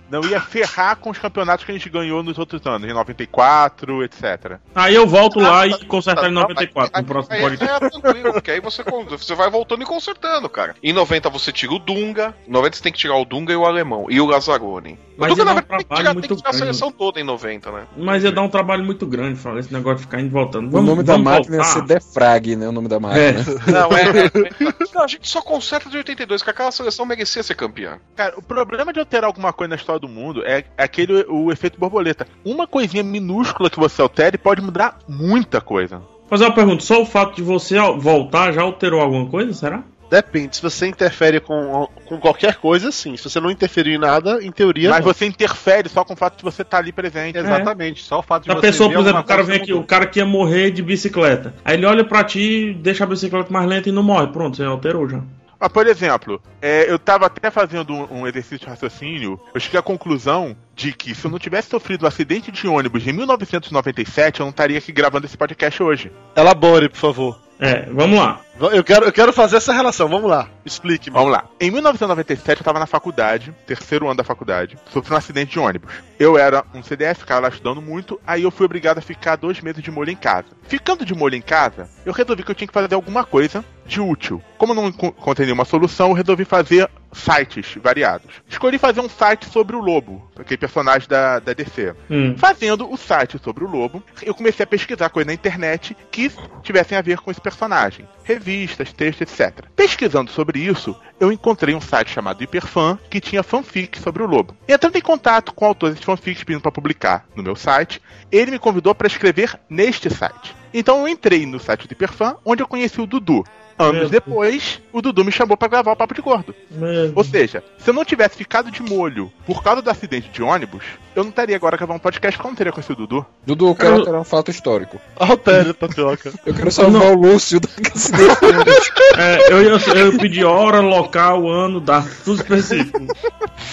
não 0.10 0.24
ia 0.24 0.40
ferrar 0.40 0.96
com 0.98 1.10
os 1.10 1.18
campeonatos 1.18 1.66
que 1.66 1.72
a 1.72 1.74
gente 1.76 1.90
ganhou 1.90 2.24
nos 2.24 2.38
outros 2.38 2.66
anos, 2.66 2.90
em 2.90 2.94
94, 2.94 4.04
etc. 4.04 4.58
Aí 4.74 4.96
eu 4.96 5.06
volto 5.06 5.40
lá 5.40 5.62
Ah, 5.64 5.68
e 5.68 5.86
consertar 5.86 6.30
em 6.30 6.34
tá, 6.34 6.42
94 6.42 6.92
aí- 6.96 7.02
no 7.02 7.08
próximo 7.08 7.36
aí- 7.36 7.42
podcast. 7.42 7.86
é 7.86 7.90
tranquilo, 7.90 8.34
porque 8.34 8.52
aí 8.52 8.60
você, 8.62 8.84
você 9.10 9.36
vai 9.36 9.50
voltando 9.50 9.82
e 9.84 9.86
consertando, 9.86 10.48
cara. 10.50 10.76
Em 10.82 10.94
90 10.94 11.30
você 11.30 11.52
tira 11.52 11.74
o 11.74 11.80
Dunga, 11.80 12.34
em 12.48 12.52
90 12.52 12.78
você 12.78 12.84
tem 12.84 12.92
que 12.92 12.98
tirar 13.00 13.18
o 13.18 13.26
Dunga 13.26 13.52
e 13.52 13.56
o 13.56 13.66
Alemão, 13.66 14.08
e 14.10 14.22
o 14.22 14.26
Lazzaroni. 14.26 14.98
Mas 15.18 15.32
o 15.32 15.36
Dunga, 15.36 15.46
na 15.46 15.52
é 15.52 15.54
um 15.54 15.56
verdade, 15.56 15.68
tem 15.68 15.78
que 15.78 15.86
trabalho 15.88 15.98
tirar, 16.02 16.14
muito 16.14 16.28
tem 16.28 16.36
que 16.38 16.42
tirar 16.42 16.50
a 16.50 16.52
grande. 16.54 16.66
seleção 16.78 16.92
toda 16.92 17.20
em 17.20 17.24
90, 17.24 17.72
né? 17.72 17.84
Mas 17.98 18.24
ia 18.24 18.32
dar 18.32 18.42
um 18.44 18.50
trabalho 18.50 18.86
muito 18.86 19.06
grande, 19.06 19.40
falar 19.40 19.60
esse 19.60 19.74
negócio 19.74 19.98
de 19.98 20.04
ficar 20.04 20.20
indo 20.20 20.28
e 20.28 20.30
voltando. 20.30 20.68
o 20.68 20.72
Vamos, 20.72 20.88
nome 20.88 21.04
da 21.04 21.18
máquina 21.18 21.58
ia 21.58 21.64
voltar. 21.64 21.80
ser 21.80 21.86
Defrag, 21.86 22.56
né? 22.56 22.68
O 22.70 22.72
nome 22.72 22.88
da 22.88 23.00
máquina. 23.00 23.22
É. 23.22 23.34
Não, 23.72 23.92
é, 23.98 24.02
é- 24.28 24.88
Não, 24.96 25.04
a 25.04 25.08
gente 25.08 25.28
só 25.28 25.42
conserta 25.42 25.87
de 25.89 25.97
82, 25.97 26.43
que 26.43 26.50
aquela 26.50 26.71
seleção 26.71 27.06
merecia 27.06 27.43
ser 27.43 27.56
campeã. 27.56 28.00
Cara, 28.15 28.34
o 28.38 28.41
problema 28.41 28.93
de 28.93 29.00
alterar 29.00 29.26
alguma 29.26 29.54
coisa 29.54 29.69
na 29.69 29.76
história 29.76 30.00
do 30.00 30.08
mundo 30.08 30.43
é 30.45 30.63
aquele 30.78 31.26
o 31.28 31.52
efeito 31.52 31.80
borboleta. 31.80 32.28
Uma 32.43 32.67
coisinha 32.67 33.04
minúscula 33.04 33.69
que 33.69 33.80
você 33.80 34.02
altere 34.02 34.38
pode 34.38 34.62
mudar 34.62 35.00
muita 35.08 35.62
coisa. 35.62 36.02
Fazer 36.30 36.45
uma 36.45 36.54
pergunta: 36.56 36.84
só 36.84 37.02
o 37.02 37.06
fato 37.06 37.36
de 37.36 37.41
você 37.41 37.80
voltar 37.97 38.52
já 38.52 38.62
alterou 38.62 39.02
alguma 39.02 39.28
coisa? 39.28 39.54
Será? 39.54 39.84
Depende, 40.10 40.56
se 40.56 40.62
você 40.62 40.88
interfere 40.88 41.39
com, 41.41 41.88
com 42.06 42.17
qualquer 42.17 42.56
coisa, 42.56 42.91
sim. 42.91 43.17
Se 43.17 43.30
você 43.30 43.39
não 43.41 43.52
interferir 43.52 43.95
em 43.95 43.97
nada, 43.97 44.41
em 44.41 44.52
teoria. 44.52 44.89
Mas 44.89 45.06
não. 45.06 45.13
você 45.13 45.26
interfere 45.26 45.89
só 45.89 46.04
com 46.06 46.13
o 46.13 46.15
fato 46.15 46.38
de 46.38 46.43
você 46.43 46.62
estar 46.62 46.78
ali 46.78 46.93
presente. 46.93 47.38
Exatamente, 47.38 48.04
só 48.04 48.19
o 48.19 48.23
fato 48.23 48.45
de 48.45 48.52
A 48.52 48.56
você 48.56 48.62
pessoa, 48.62 48.89
ver 48.89 48.95
por 48.95 49.02
exemplo, 49.02 49.21
o 49.21 49.26
cara 49.26 49.43
vem 49.43 49.58
aqui, 49.58 49.71
mudou. 49.71 49.84
o 49.84 49.86
cara 49.88 50.08
que 50.08 50.19
ia 50.19 50.26
morrer 50.26 50.71
de 50.71 50.82
bicicleta. 50.82 51.54
Aí 51.63 51.76
ele 51.76 51.86
olha 51.86 52.06
pra 52.06 52.23
ti, 52.23 52.73
deixa 52.82 53.04
a 53.04 53.08
bicicleta 53.08 53.52
mais 53.52 53.67
lenta 53.67 53.89
e 53.89 53.91
não 53.91 54.04
morre. 54.04 54.28
Pronto, 54.28 54.56
você 54.56 54.63
alterou 54.63 55.10
já. 55.10 55.21
Mas, 55.60 55.72
por 55.72 55.88
exemplo, 55.88 56.41
é, 56.62 56.89
eu 56.89 57.00
tava 57.00 57.26
até 57.26 57.50
fazendo 57.50 57.93
um, 57.93 58.20
um 58.20 58.28
exercício 58.28 58.60
de 58.60 58.65
raciocínio, 58.67 59.39
eu 59.54 59.60
cheguei 59.60 59.80
à 59.80 59.84
conclusão 59.84 60.56
de 60.76 60.93
que 60.93 61.15
se 61.15 61.26
eu 61.26 61.32
não 61.32 61.39
tivesse 61.39 61.70
sofrido 61.70 62.06
um 62.06 62.08
acidente 62.08 62.52
de 62.52 62.67
ônibus 62.67 63.06
em 63.08 63.13
1997, 63.13 64.39
eu 64.39 64.46
não 64.46 64.52
estaria 64.52 64.78
aqui 64.78 64.91
gravando 64.91 65.26
esse 65.26 65.38
podcast 65.38 65.82
hoje. 65.82 66.12
Elabore, 66.36 66.89
por 66.89 66.98
favor. 66.98 67.39
É, 67.60 67.88
vamos 67.91 68.20
lá. 68.20 68.39
Eu 68.60 68.84
quero, 68.84 69.06
eu 69.06 69.12
quero 69.13 69.32
fazer 69.32 69.58
essa 69.58 69.72
relação, 69.72 70.10
vamos 70.10 70.30
lá. 70.30 70.50
Explique-me. 70.65 71.13
Vamos 71.15 71.32
lá. 71.32 71.46
Em 71.60 71.70
1997, 71.70 72.60
eu 72.62 72.65
tava 72.65 72.80
na 72.80 72.88
faculdade, 72.88 73.54
terceiro 73.67 74.08
ano 74.08 74.15
da 74.17 74.24
faculdade, 74.24 74.78
sofri 74.91 75.13
um 75.13 75.17
acidente 75.17 75.52
de 75.52 75.60
ônibus. 75.60 75.93
Eu 76.20 76.38
era 76.38 76.65
um 76.74 76.82
CDF, 76.82 77.20
ficava 77.22 77.41
lá 77.41 77.50
estudando 77.50 77.82
muito, 77.82 78.20
aí 78.26 78.41
eu 78.43 78.50
fui 78.52 78.65
obrigado 78.65 78.98
a 78.98 79.02
ficar 79.02 79.36
dois 79.36 79.62
meses 79.62 79.84
de 79.84 79.91
molho 79.91 80.10
em 80.12 80.15
casa. 80.15 80.48
Ficando 80.63 81.06
de 81.06 81.13
molho 81.13 81.36
em 81.36 81.41
casa, 81.41 81.88
eu 82.06 82.12
resolvi 82.12 82.43
que 82.43 82.50
eu 82.52 82.56
tinha 82.56 82.67
que 82.67 82.74
fazer 82.74 82.96
alguma 82.96 83.24
coisa 83.24 83.63
de 83.86 84.02
útil. 84.02 84.41
Como 84.58 84.72
eu 84.74 84.76
não 84.76 84.88
enco- 84.88 85.06
encontrei 85.17 85.46
nenhuma 85.46 85.63
solução, 85.63 86.10
eu 86.10 86.13
resolvi 86.13 86.43
fazer 86.43 86.89
sites 87.13 87.78
variados. 87.82 88.28
Escolhi 88.50 88.78
fazer 88.78 89.00
um 89.00 89.08
site 89.08 89.46
sobre 89.46 89.76
o 89.76 89.80
Lobo, 89.80 90.30
aquele 90.38 90.58
personagem 90.58 91.08
da, 91.08 91.39
da 91.39 91.54
DC. 91.54 91.96
Hum. 92.10 92.36
Fazendo 92.38 92.91
o 92.91 92.98
site 92.98 93.39
sobre 93.41 93.63
o 93.63 93.67
Lobo, 93.70 94.04
eu 94.24 94.34
comecei 94.36 94.63
a 94.63 94.67
pesquisar 94.67 95.10
coisas 95.10 95.28
na 95.28 95.34
internet 95.34 95.96
que 96.12 96.30
tivessem 96.63 96.98
a 96.98 97.02
ver 97.02 97.20
com 97.20 97.32
esse 97.32 97.39
personagem. 97.39 98.06
Revistas, 98.48 98.94
textos, 98.94 99.22
etc. 99.22 99.66
Pesquisando 99.76 100.32
sobre 100.32 100.60
isso, 100.60 100.96
eu 101.20 101.34
encontrei 101.34 101.76
um 101.76 101.82
site 101.82 102.12
chamado 102.12 102.42
Hiperfan 102.42 102.98
que 103.10 103.20
tinha 103.20 103.44
fanfic 103.44 104.00
sobre 104.00 104.24
o 104.24 104.26
Lobo. 104.26 104.56
Entrando 104.66 104.96
em 104.96 105.02
contato 105.02 105.54
com 105.54 105.66
autores 105.66 106.00
de 106.00 106.06
fanfics 106.06 106.46
pedindo 106.46 106.62
para 106.62 106.72
publicar 106.72 107.26
no 107.36 107.44
meu 107.44 107.58
site, 107.58 108.02
ele 108.32 108.52
me 108.52 108.58
convidou 108.58 108.96
para 108.96 109.06
escrever 109.06 109.60
neste 109.70 110.10
site. 110.10 110.56
Então 110.74 111.02
eu 111.02 111.10
entrei 111.10 111.46
no 111.46 111.60
site 111.60 111.90
do 111.90 111.92
Hiperfan, 111.92 112.38
onde 112.46 112.64
eu 112.64 112.68
conheci 112.68 113.02
o 113.02 113.06
Dudu. 113.06 113.44
Anos 113.78 114.10
depois, 114.10 114.82
o 114.92 115.02
Dudu 115.02 115.26
me 115.26 115.32
chamou 115.32 115.56
para 115.56 115.68
gravar 115.68 115.92
o 115.92 115.96
Papo 115.96 116.14
de 116.14 116.22
Gordo. 116.22 116.56
Meu 116.72 117.12
Ou 117.16 117.24
seja, 117.24 117.64
se 117.78 117.90
eu 117.90 117.94
não 117.94 118.06
tivesse 118.06 118.38
ficado 118.38 118.72
de 118.72 118.82
molho 118.82 119.32
por 119.46 119.62
causa 119.62 119.82
do 119.82 119.90
acidente 119.90 120.30
de 120.30 120.42
ônibus, 120.42 120.84
Eu 121.18 121.24
não 121.24 121.32
teria 121.32 121.56
agora 121.56 121.76
gravar 121.76 121.96
um 121.96 122.00
podcast 122.00 122.38
porque 122.38 122.48
eu 122.48 122.52
não 122.52 122.56
teria 122.56 122.72
conhecido 122.72 122.94
o 122.94 123.08
Dudu. 123.08 123.26
Dudu, 123.44 123.68
eu 123.70 123.76
quero 123.76 123.96
alterar 123.96 124.22
um 124.22 124.24
fato 124.24 124.52
histórico. 124.52 125.02
Altério, 125.16 125.74
tapioca. 125.74 126.32
Eu 126.46 126.54
quero 126.54 126.72
salvar 126.72 127.02
Não. 127.02 127.14
o 127.16 127.22
Lúcio 127.22 127.60
acidente. 127.96 128.92
É, 129.18 129.52
eu, 129.52 129.64
ia- 129.64 130.00
eu 130.00 130.16
pedi 130.20 130.44
hora, 130.46 130.80
local, 130.80 131.50
ano, 131.50 131.80
data, 131.82 132.08
tudo 132.24 132.40
específico. 132.40 133.00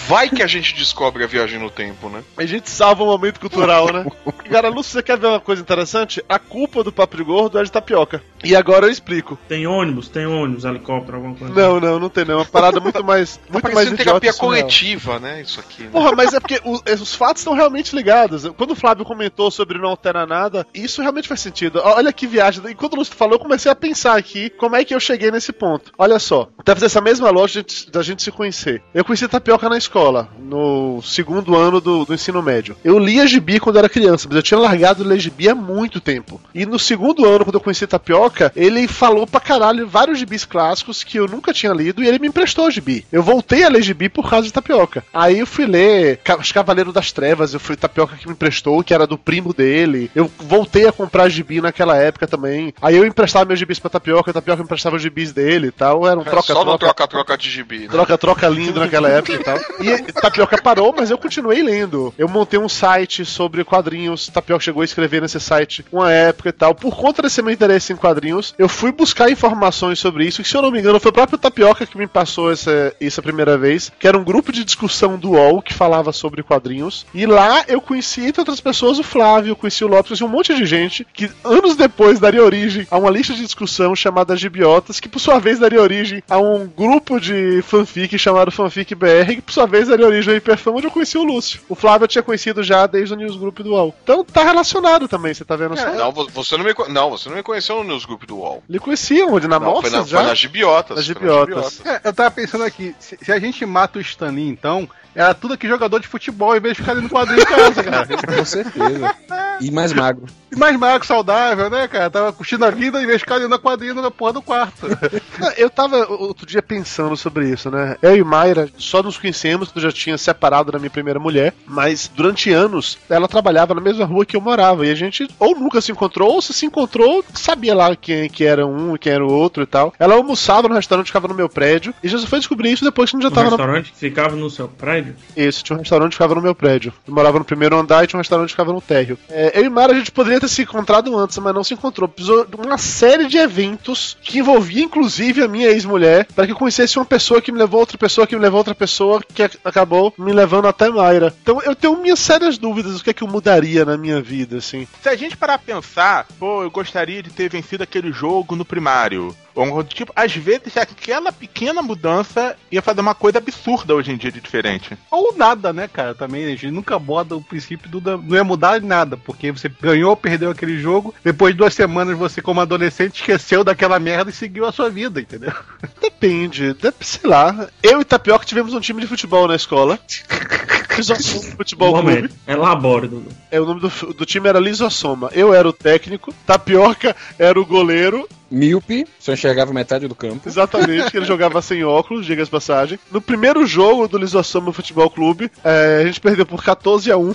Vai 0.07 0.27
que 0.27 0.41
a 0.41 0.47
gente 0.47 0.73
descobre 0.73 1.23
a 1.23 1.27
viagem 1.27 1.59
no 1.59 1.69
tempo, 1.69 2.09
né? 2.09 2.23
A 2.35 2.45
gente 2.47 2.67
salva 2.67 3.03
um 3.03 3.07
momento 3.07 3.39
cultural, 3.39 3.93
né? 3.93 4.07
Cara, 4.49 4.69
Lúcio, 4.69 4.93
você 4.93 5.03
quer 5.03 5.19
ver 5.19 5.27
uma 5.27 5.39
coisa 5.39 5.61
interessante? 5.61 6.23
A 6.27 6.39
culpa 6.39 6.83
do 6.83 6.91
Papo 6.91 7.15
de 7.17 7.23
Gordo 7.23 7.59
é 7.59 7.63
de 7.63 7.71
tapioca. 7.71 8.23
E 8.43 8.55
agora 8.55 8.87
eu 8.87 8.91
explico. 8.91 9.37
Tem 9.47 9.67
ônibus, 9.67 10.09
tem 10.09 10.25
ônibus, 10.25 10.65
helicóptero, 10.65 11.17
alguma 11.17 11.35
coisa. 11.35 11.53
Não, 11.53 11.79
não, 11.79 11.99
não 11.99 12.09
tem 12.09 12.25
não. 12.25 12.33
É 12.35 12.37
uma 12.37 12.45
parada 12.45 12.79
muito 12.79 13.03
mais, 13.03 13.37
Tá 13.37 13.43
muito 13.51 13.71
mais 13.73 13.87
idiota 13.87 14.03
terapia 14.03 14.33
coletiva, 14.33 15.19
né? 15.19 15.41
Isso 15.41 15.59
aqui. 15.59 15.83
Né? 15.83 15.89
Porra, 15.91 16.11
mas 16.13 16.33
é 16.33 16.39
porque 16.39 16.59
o- 16.63 16.81
os 16.91 17.13
fatos 17.13 17.34
estão 17.39 17.53
realmente 17.53 17.95
ligados. 17.95 18.45
Quando 18.57 18.71
o 18.71 18.75
Flávio 18.75 19.05
comentou 19.05 19.49
sobre 19.51 19.77
não 19.79 19.89
altera 19.89 20.25
nada, 20.25 20.65
isso 20.73 21.01
realmente 21.01 21.27
faz 21.27 21.39
sentido. 21.41 21.81
Olha 21.83 22.11
que 22.13 22.27
viagem. 22.27 22.61
E 22.69 22.75
quando 22.75 22.93
o 22.93 22.97
Lúcio 22.97 23.15
falou, 23.15 23.35
eu 23.35 23.39
comecei 23.39 23.71
a 23.71 23.75
pensar 23.75 24.17
aqui 24.17 24.49
como 24.49 24.75
é 24.75 24.83
que 24.83 24.93
eu 24.93 24.99
cheguei 24.99 25.31
nesse 25.31 25.51
ponto. 25.51 25.91
Olha 25.97 26.19
só, 26.19 26.49
deve 26.65 26.79
ser 26.79 26.85
essa 26.87 27.01
mesma 27.01 27.29
loja 27.29 27.63
da 27.91 28.01
gente 28.01 28.23
se 28.23 28.31
conhecer. 28.31 28.81
Eu 28.93 29.03
conheci 29.05 29.27
tapioca 29.27 29.67
na 29.69 29.77
escola, 29.77 30.29
no 30.39 31.01
segundo 31.01 31.55
ano 31.55 31.79
do, 31.81 32.05
do 32.05 32.13
ensino 32.13 32.41
médio. 32.41 32.75
Eu 32.83 32.97
lia 32.99 33.27
gibi 33.27 33.59
quando 33.59 33.77
era 33.77 33.89
criança, 33.89 34.27
mas 34.27 34.35
eu 34.37 34.43
tinha 34.43 34.59
largado 34.59 35.03
de 35.03 35.09
ler 35.09 35.19
gibi 35.19 35.49
há 35.49 35.55
muito 35.55 35.99
tempo. 35.99 36.39
E 36.53 36.65
no 36.65 36.79
segundo 36.79 37.25
ano, 37.25 37.45
quando 37.45 37.55
eu 37.55 37.61
conheci 37.61 37.85
tapioca, 37.87 38.51
ele 38.55 38.87
falou 38.87 39.25
pra 39.27 39.39
caralho 39.39 39.87
vários 39.87 40.19
gibis 40.19 40.45
clássicos 40.45 41.03
que 41.03 41.17
eu 41.19 41.27
nunca 41.27 41.53
tinha 41.53 41.73
lido 41.73 42.03
e 42.03 42.07
ele 42.07 42.19
me 42.19 42.27
emprestou 42.27 42.69
gibi. 42.71 43.05
Eu 43.11 43.21
voltei 43.23 43.63
a 43.63 43.69
ler 43.69 43.81
gibi 43.81 44.09
por 44.09 44.29
causa 44.29 44.47
de 44.47 44.53
tapioca. 44.53 45.03
Aí 45.13 45.39
eu 45.39 45.47
fui 45.47 45.65
ler 45.65 46.17
Ca- 46.23 46.37
Os 46.37 46.51
Cavaleiros 46.51 46.93
das 46.93 47.11
Trevas, 47.11 47.24
eu 47.53 47.59
fui 47.59 47.75
tapioca 47.75 48.15
que 48.15 48.27
me 48.27 48.33
emprestou, 48.33 48.83
que 48.83 48.93
era 48.93 49.07
do 49.07 49.17
primo 49.17 49.53
dele. 49.53 50.09
Eu 50.15 50.29
voltei 50.39 50.87
a 50.87 50.91
comprar 50.91 51.29
gibi 51.29 51.61
naquela 51.61 51.95
época 51.97 52.27
também. 52.27 52.73
Aí 52.81 52.95
eu 52.95 53.05
emprestava 53.05 53.45
meus 53.45 53.59
gibis 53.59 53.79
pra 53.79 53.89
tapioca, 53.89 54.31
a 54.31 54.33
tapioca 54.33 54.61
emprestava 54.61 54.95
os 54.95 55.01
gibis 55.01 55.31
dele 55.31 55.67
e 55.67 55.71
tal. 55.71 56.05
Era 56.07 56.17
um 56.19 56.21
É 56.21 56.25
só 56.25 56.31
no 56.35 56.41
troca-troca. 56.43 56.77
troca-troca 56.77 57.37
de 57.37 57.49
gibi, 57.49 57.79
né? 57.79 57.87
Troca-troca 57.89 58.47
lindo 58.47 58.79
naquela 58.79 59.09
época 59.09 59.33
e 59.33 59.43
tal. 59.43 59.57
E 59.79 60.11
Tapioca 60.13 60.61
parou, 60.61 60.93
mas 60.97 61.09
eu 61.11 61.17
continuei 61.17 61.61
lendo. 61.61 62.13
Eu 62.17 62.27
montei 62.27 62.59
um 62.59 62.69
site 62.69 63.25
sobre 63.25 63.63
quadrinhos. 63.63 64.27
Tapioca 64.27 64.63
chegou 64.63 64.81
a 64.81 64.85
escrever 64.85 65.21
nesse 65.21 65.39
site 65.39 65.85
uma 65.91 66.11
época 66.11 66.49
e 66.49 66.51
tal. 66.51 66.73
Por 66.75 66.95
conta 66.95 67.21
desse 67.21 67.41
meu 67.41 67.53
interesse 67.53 67.93
em 67.93 67.95
quadrinhos, 67.95 68.53
eu 68.57 68.67
fui 68.69 68.91
buscar 68.91 69.29
informações 69.29 69.99
sobre 69.99 70.25
isso. 70.25 70.41
E 70.41 70.45
se 70.45 70.55
eu 70.55 70.61
não 70.61 70.71
me 70.71 70.79
engano, 70.79 70.99
foi 70.99 71.09
o 71.09 71.13
próprio 71.13 71.37
Tapioca 71.37 71.85
que 71.85 71.97
me 71.97 72.07
passou 72.07 72.51
essa, 72.51 72.93
isso 72.99 73.19
a 73.19 73.23
primeira 73.23 73.57
vez. 73.57 73.91
Que 73.99 74.07
era 74.07 74.17
um 74.17 74.23
grupo 74.23 74.51
de 74.51 74.63
discussão 74.63 75.17
do 75.17 75.31
UOL 75.31 75.61
que 75.61 75.73
falava 75.73 76.11
sobre 76.11 76.43
quadrinhos. 76.43 77.04
E 77.13 77.25
lá 77.25 77.63
eu 77.67 77.79
conheci, 77.79 78.25
entre 78.25 78.41
outras 78.41 78.59
pessoas, 78.59 78.99
o 78.99 79.03
Flávio, 79.03 79.55
conheci 79.55 79.83
o 79.83 79.87
Lopes, 79.87 80.07
conheci 80.09 80.23
um 80.23 80.27
monte 80.27 80.53
de 80.55 80.65
gente 80.65 81.05
que 81.13 81.29
anos 81.43 81.75
depois 81.75 82.19
daria 82.19 82.43
origem 82.43 82.85
a 82.91 82.97
uma 82.97 83.09
lista 83.09 83.33
de 83.33 83.41
discussão 83.43 83.95
chamada 83.95 84.35
Gibiotas, 84.35 84.99
que 84.99 85.07
por 85.07 85.19
sua 85.19 85.39
vez 85.39 85.59
daria 85.59 85.81
origem 85.81 86.21
a 86.29 86.37
um 86.37 86.67
grupo 86.67 87.19
de 87.19 87.61
fanfic 87.61 88.17
chamado 88.17 88.51
Fanfic 88.51 88.93
BR, 88.95 89.35
que 89.35 89.41
por 89.41 89.51
sua 89.51 89.65
vez 89.65 89.87
daria 89.87 90.05
origem 90.05 90.31
ao 90.33 90.37
Hiperfama, 90.37 90.77
onde 90.77 90.87
eu 90.87 90.91
conheci 90.91 91.17
o 91.17 91.23
Lúcio. 91.23 91.61
O 91.69 91.75
Flávio 91.75 92.03
eu 92.05 92.07
tinha 92.09 92.23
conhecido 92.23 92.61
já 92.63 92.85
desde 92.87 93.13
o 93.13 93.17
newsgroup 93.17 93.59
do 93.59 93.71
UOL. 93.71 93.95
Então 94.03 94.23
tá 94.23 94.43
relacionado 94.43 95.07
também, 95.07 95.33
você 95.33 95.45
tá 95.45 95.55
vendo 95.55 95.77
só? 95.77 95.93
Não, 95.93 96.11
vo- 96.11 96.27
você 96.33 96.57
não 96.57 96.65
me, 96.65 96.73
não, 96.89 97.09
você 97.09 97.29
não 97.29 97.35
me 97.37 97.43
conheceu 97.43 97.77
no 97.77 97.83
newsgroup 97.85 98.23
do 98.25 98.37
UOL. 98.37 98.63
Ele 98.69 98.79
conhecia 98.79 99.25
onde? 99.25 99.47
Na 99.47 99.59
Não, 99.59 99.81
foi 99.81 99.89
na, 99.89 100.03
já? 100.03 100.17
foi 100.19 100.27
na 100.27 100.35
Gibiotas. 100.35 100.97
Nas 100.97 101.05
foi 101.05 101.15
Gibiotas. 101.15 101.81
É, 101.85 102.01
eu 102.03 102.13
tava 102.13 102.31
pensando 102.31 102.63
aqui, 102.63 102.93
se, 102.99 103.17
se 103.21 103.31
a 103.31 103.39
gente 103.39 103.65
mata 103.65 103.99
o 103.99 104.01
Stanley, 104.01 104.47
então, 104.49 104.87
era 105.15 105.33
tudo 105.33 105.53
aqui 105.53 105.67
jogador 105.67 105.99
de 105.99 106.07
futebol, 106.07 106.55
em 106.55 106.59
vez 106.59 106.75
de 106.75 106.81
ficar 106.81 106.91
ali 106.91 107.01
no 107.01 107.09
quadrinho 107.09 107.41
em 107.41 107.45
casa, 107.45 107.83
cara. 107.83 108.07
Com 108.35 108.45
certeza. 108.45 109.15
E 109.61 109.71
mais 109.71 109.93
magro. 109.93 110.25
E 110.51 110.55
mais 110.55 110.77
magro, 110.77 111.07
saudável, 111.07 111.69
né, 111.69 111.87
cara? 111.87 112.09
Tava 112.09 112.33
curtindo 112.33 112.65
a 112.65 112.69
vida 112.69 113.01
em 113.01 113.05
vez 113.05 113.17
de 113.17 113.23
ficar 113.23 113.35
ali 113.35 113.47
na 113.47 113.57
quadrinha 113.57 113.93
na 113.93 114.11
porra 114.11 114.33
do 114.33 114.41
quarto. 114.41 114.87
Eu 115.57 115.69
tava 115.69 116.05
outro 116.11 116.45
dia 116.45 116.61
pensando 116.61 117.15
sobre 117.15 117.49
isso, 117.49 117.71
né? 117.71 117.97
Eu 118.01 118.15
e 118.15 118.23
Mayra 118.23 118.69
só 118.77 119.01
nos 119.01 119.17
conhecemos 119.17 119.69
quando 119.69 119.83
eu 119.83 119.89
já 119.89 119.95
tinha 119.95 120.17
separado 120.17 120.71
da 120.71 120.79
minha 120.79 120.89
primeira 120.89 121.19
mulher, 121.19 121.53
mas 121.65 122.09
durante 122.13 122.51
anos 122.51 122.97
ela 123.09 123.27
trabalhava 123.27 123.73
na 123.73 123.81
mesma 123.81 124.05
rua 124.05 124.25
que 124.25 124.35
eu 124.35 124.41
morava 124.41 124.85
e 124.85 124.91
a 124.91 124.95
gente 124.95 125.27
ou 125.39 125.55
nunca 125.55 125.81
se 125.81 125.91
encontrou, 125.91 126.33
ou 126.33 126.41
se 126.41 126.53
se 126.53 126.65
encontrou, 126.65 127.23
sabia 127.33 127.75
lá 127.75 127.95
quem 127.95 128.29
que 128.29 128.43
era 128.43 128.65
um 128.65 128.95
e 128.95 128.99
quem 128.99 129.13
era 129.13 129.25
o 129.25 129.31
outro 129.31 129.63
e 129.63 129.65
tal. 129.65 129.93
Ela 129.99 130.15
almoçava 130.15 130.67
no 130.67 130.75
restaurante 130.75 131.05
que 131.05 131.09
ficava 131.09 131.27
no 131.27 131.35
meu 131.35 131.49
prédio 131.49 131.93
e 132.03 132.07
já 132.07 132.17
só 132.17 132.27
foi 132.27 132.39
descobrir 132.39 132.71
isso 132.71 132.83
depois 132.83 133.09
que 133.09 133.17
a 133.17 133.19
gente 133.19 133.29
já 133.29 133.33
tava 133.33 133.51
na... 133.51 133.57
restaurante 133.57 133.91
que 133.91 133.97
ficava 133.97 134.35
no 134.35 134.49
seu 134.49 134.67
prédio. 134.67 135.04
Isso, 135.35 135.63
tinha 135.63 135.75
um 135.75 135.79
restaurante 135.79 136.09
que 136.11 136.15
ficava 136.15 136.35
no 136.35 136.41
meu 136.41 136.55
prédio. 136.55 136.93
Eu 137.07 137.13
morava 137.13 137.39
no 137.39 137.45
primeiro 137.45 137.77
andar 137.77 138.03
e 138.03 138.07
tinha 138.07 138.17
um 138.17 138.21
restaurante 138.21 138.47
que 138.47 138.53
ficava 138.53 138.71
no 138.73 138.81
térreo. 138.81 139.17
É, 139.29 139.59
eu 139.59 139.65
e 139.65 139.69
Mara, 139.69 139.93
a 139.93 139.95
gente 139.95 140.11
poderia 140.11 140.39
ter 140.39 140.47
se 140.47 140.61
encontrado 140.63 141.17
antes, 141.17 141.37
mas 141.37 141.53
não 141.53 141.63
se 141.63 141.73
encontrou. 141.73 142.07
Precisou 142.07 142.45
de 142.45 142.55
uma 142.55 142.77
série 142.77 143.27
de 143.27 143.37
eventos 143.37 144.17
que 144.21 144.39
envolvia, 144.39 144.83
inclusive, 144.83 145.43
a 145.43 145.47
minha 145.47 145.67
ex-mulher, 145.69 146.25
para 146.35 146.45
que 146.45 146.51
eu 146.51 146.57
conhecesse 146.57 146.97
uma 146.97 147.05
pessoa 147.05 147.41
que 147.41 147.51
me 147.51 147.59
levou 147.59 147.77
a 147.77 147.81
outra 147.81 147.97
pessoa, 147.97 148.25
que 148.27 148.35
me 148.35 148.41
levou 148.41 148.57
a 148.57 148.61
outra 148.61 148.75
pessoa, 148.75 149.21
que 149.33 149.43
ac- 149.43 149.57
acabou 149.63 150.13
me 150.17 150.31
levando 150.33 150.67
até 150.67 150.89
Mayra. 150.89 151.33
Então 151.41 151.61
eu 151.61 151.75
tenho 151.75 151.97
minhas 151.97 152.19
sérias 152.19 152.57
dúvidas 152.57 152.97
do 152.97 153.03
que 153.03 153.09
é 153.09 153.13
que 153.13 153.23
eu 153.23 153.27
mudaria 153.27 153.85
na 153.85 153.97
minha 153.97 154.21
vida, 154.21 154.57
assim. 154.57 154.87
Se 155.01 155.09
a 155.09 155.15
gente 155.15 155.35
parar 155.37 155.57
pra 155.57 155.75
pensar, 155.75 156.27
pô, 156.39 156.63
eu 156.63 156.71
gostaria 156.71 157.21
de 157.21 157.29
ter 157.29 157.49
vencido 157.49 157.83
aquele 157.83 158.11
jogo 158.11 158.55
no 158.55 158.65
primário. 158.65 159.35
Ou 159.55 159.63
algo 159.63 159.83
do 159.83 159.93
tipo, 159.93 160.11
às 160.15 160.35
vezes 160.35 160.75
aquela 160.77 161.31
pequena 161.31 161.81
mudança 161.81 162.55
ia 162.71 162.81
fazer 162.81 163.01
uma 163.01 163.15
coisa 163.15 163.37
absurda 163.37 163.95
hoje 163.95 164.11
em 164.11 164.17
dia 164.17 164.31
de 164.31 164.41
diferente. 164.41 164.97
Ou 165.09 165.33
nada, 165.35 165.71
né, 165.71 165.87
cara? 165.87 166.13
Também 166.13 166.45
a 166.45 166.49
gente 166.49 166.69
nunca 166.71 166.95
aborda 166.95 167.35
o 167.35 167.41
princípio 167.41 167.89
do 167.89 168.01
não 168.17 168.35
ia 168.35 168.43
mudar 168.43 168.81
nada, 168.81 169.15
porque 169.17 169.51
você 169.51 169.69
ganhou, 169.81 170.15
perdeu 170.15 170.51
aquele 170.51 170.77
jogo, 170.77 171.13
depois 171.23 171.53
de 171.53 171.57
duas 171.57 171.73
semanas 171.73 172.17
você, 172.17 172.41
como 172.41 172.59
adolescente, 172.61 173.15
esqueceu 173.21 173.63
daquela 173.63 173.99
merda 173.99 174.29
e 174.29 174.33
seguiu 174.33 174.65
a 174.65 174.71
sua 174.71 174.89
vida, 174.89 175.19
entendeu? 175.21 175.53
Depende, 176.01 176.73
dep- 176.73 177.01
sei 177.03 177.29
lá. 177.29 177.67
Eu 177.81 178.01
e 178.01 178.05
Tapioca 178.05 178.45
tivemos 178.45 178.73
um 178.73 178.79
time 178.79 179.01
de 179.01 179.07
futebol 179.07 179.47
na 179.47 179.55
escola. 179.55 179.97
Lisossoma 180.97 181.55
Futebol 181.57 181.91
Clube. 181.93 182.07
Momento. 182.15 182.35
Elabore, 182.47 183.07
Dudu. 183.07 183.29
É, 183.51 183.59
o 183.59 183.65
nome 183.65 183.81
do, 183.81 183.89
do 184.13 184.25
time 184.25 184.47
era 184.47 184.59
Lisossoma. 184.59 185.29
Eu 185.33 185.53
era 185.53 185.67
o 185.67 185.73
técnico, 185.73 186.33
Tapioca 186.45 187.13
era 187.37 187.59
o 187.59 187.65
goleiro, 187.65 188.27
Míope, 188.55 189.05
só 189.19 189.33
enxergava 189.33 189.73
metade 189.73 190.07
do 190.07 190.15
campo. 190.15 190.47
exatamente, 190.47 191.11
que 191.11 191.17
ele 191.17 191.25
jogava 191.25 191.61
sem 191.61 191.83
óculos, 191.83 192.25
diga 192.25 192.41
as 192.43 192.49
passagem. 192.49 192.97
No 193.11 193.19
primeiro 193.21 193.65
jogo 193.65 194.07
do 194.07 194.17
Lisossoma 194.17 194.71
Futebol 194.71 195.09
Clube, 195.09 195.51
é, 195.63 195.99
a 196.01 196.05
gente 196.05 196.19
perdeu 196.21 196.45
por 196.45 196.63
14 196.63 197.11
a 197.11 197.17
1 197.17 197.33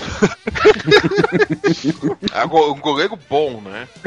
É 2.33 2.47
go- 2.49 2.73
um 2.73 2.81
goleiro 2.81 3.19
bom, 3.29 3.61
né? 3.61 3.87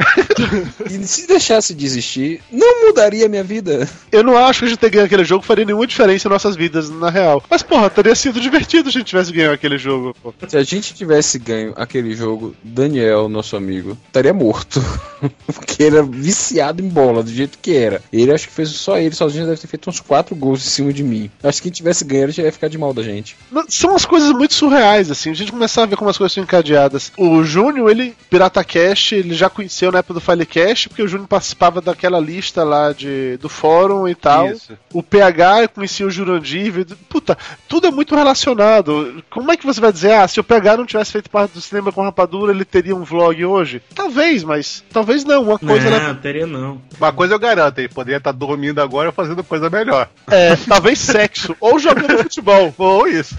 E 0.90 1.06
se 1.06 1.26
deixasse 1.26 1.74
de 1.74 1.84
existir, 1.86 2.40
não 2.50 2.86
mudaria 2.86 3.26
a 3.26 3.28
minha 3.28 3.42
vida. 3.44 3.88
Eu 4.10 4.22
não 4.22 4.36
acho 4.36 4.60
que 4.60 4.64
a 4.66 4.68
gente 4.68 4.78
ter 4.78 4.90
ganho 4.90 5.06
aquele 5.06 5.24
jogo 5.24 5.44
faria 5.44 5.64
nenhuma 5.64 5.86
diferença 5.86 6.26
em 6.28 6.30
nossas 6.30 6.56
vidas, 6.56 6.88
na 6.90 7.10
real. 7.10 7.42
Mas, 7.48 7.62
porra, 7.62 7.88
teria 7.90 8.14
sido 8.14 8.40
divertido 8.40 8.90
se 8.90 8.98
a 8.98 9.00
gente 9.00 9.08
tivesse 9.08 9.32
ganho 9.32 9.52
aquele 9.52 9.78
jogo. 9.78 10.14
pô. 10.22 10.32
Se 10.46 10.56
a 10.56 10.62
gente 10.62 10.94
tivesse 10.94 11.38
ganho 11.38 11.72
aquele 11.76 12.14
jogo, 12.14 12.54
Daniel, 12.62 13.28
nosso 13.28 13.56
amigo, 13.56 13.96
estaria 14.06 14.32
morto. 14.34 14.82
Porque 15.46 15.82
ele 15.82 15.96
era 15.96 16.04
viciado 16.06 16.82
em 16.82 16.88
bola, 16.88 17.03
do 17.22 17.30
jeito 17.30 17.58
que 17.60 17.76
era. 17.76 18.02
Ele 18.12 18.32
acho 18.32 18.48
que 18.48 18.54
fez 18.54 18.68
só 18.70 18.98
ele 18.98 19.14
sozinho, 19.14 19.46
deve 19.46 19.60
ter 19.60 19.66
feito 19.66 19.88
uns 19.90 20.00
4 20.00 20.34
gols 20.34 20.64
em 20.66 20.68
cima 20.70 20.92
de 20.92 21.02
mim. 21.02 21.30
Acho 21.42 21.58
que 21.58 21.64
quem 21.64 21.72
tivesse 21.72 22.04
ganho, 22.04 22.24
ele 22.24 22.32
já 22.32 22.42
ia 22.42 22.52
ficar 22.52 22.68
de 22.68 22.78
mal 22.78 22.92
da 22.94 23.02
gente. 23.02 23.36
São 23.68 23.94
as 23.94 24.04
coisas 24.04 24.30
muito 24.32 24.54
surreais, 24.54 25.10
assim. 25.10 25.30
A 25.30 25.34
gente 25.34 25.52
começava 25.52 25.86
a 25.86 25.90
ver 25.90 25.96
como 25.96 26.10
as 26.10 26.18
coisas 26.18 26.32
são 26.32 26.42
encadeadas. 26.42 27.12
O 27.16 27.42
Júnior, 27.44 27.90
ele, 27.90 28.14
Pirata 28.30 28.62
Cash, 28.64 29.12
ele 29.12 29.34
já 29.34 29.48
conheceu 29.50 29.90
na 29.92 29.98
época 29.98 30.14
do 30.14 30.20
Filecast, 30.20 30.88
porque 30.88 31.02
o 31.02 31.08
Júnior 31.08 31.28
participava 31.28 31.80
daquela 31.80 32.18
lista 32.20 32.62
lá 32.64 32.92
de, 32.92 33.36
do 33.38 33.48
fórum 33.48 34.06
e 34.08 34.14
tal. 34.14 34.50
Isso. 34.50 34.76
O 34.92 35.02
PH, 35.02 35.62
eu 35.62 35.68
conhecia 35.68 36.06
o 36.06 36.10
Jurandir. 36.10 36.86
Puta, 37.08 37.36
tudo 37.68 37.86
é 37.86 37.90
muito 37.90 38.14
relacionado. 38.14 39.22
Como 39.30 39.50
é 39.50 39.56
que 39.56 39.66
você 39.66 39.80
vai 39.80 39.92
dizer, 39.92 40.12
ah, 40.12 40.28
se 40.28 40.40
o 40.40 40.44
PH 40.44 40.76
não 40.76 40.86
tivesse 40.86 41.12
feito 41.12 41.30
parte 41.30 41.52
do 41.52 41.60
cinema 41.60 41.92
com 41.92 42.02
rapadura, 42.02 42.52
ele 42.52 42.64
teria 42.64 42.94
um 42.94 43.04
vlog 43.04 43.44
hoje? 43.44 43.82
Talvez, 43.94 44.44
mas 44.44 44.82
talvez 44.92 45.24
não. 45.24 45.42
Uma 45.42 45.58
coisa 45.58 45.90
não, 45.90 45.96
era- 45.96 46.14
teria 46.14 46.46
não. 46.46 46.80
Uma 46.98 47.12
coisa 47.12 47.34
eu 47.34 47.38
garanto, 47.38 47.78
ele 47.78 47.88
poderia 47.88 48.18
estar 48.18 48.32
dormindo 48.32 48.80
agora 48.80 49.12
fazendo 49.12 49.42
coisa 49.44 49.68
melhor. 49.70 50.08
é, 50.30 50.56
talvez 50.68 50.98
sexo, 50.98 51.56
ou 51.60 51.78
jogando 51.78 52.18
futebol. 52.18 52.72
Ou 52.78 53.06
isso. 53.06 53.36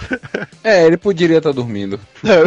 É, 0.64 0.86
ele 0.86 0.98
poderia 0.98 1.38
estar 1.38 1.52
dormindo. 1.52 2.00
É. 2.24 2.44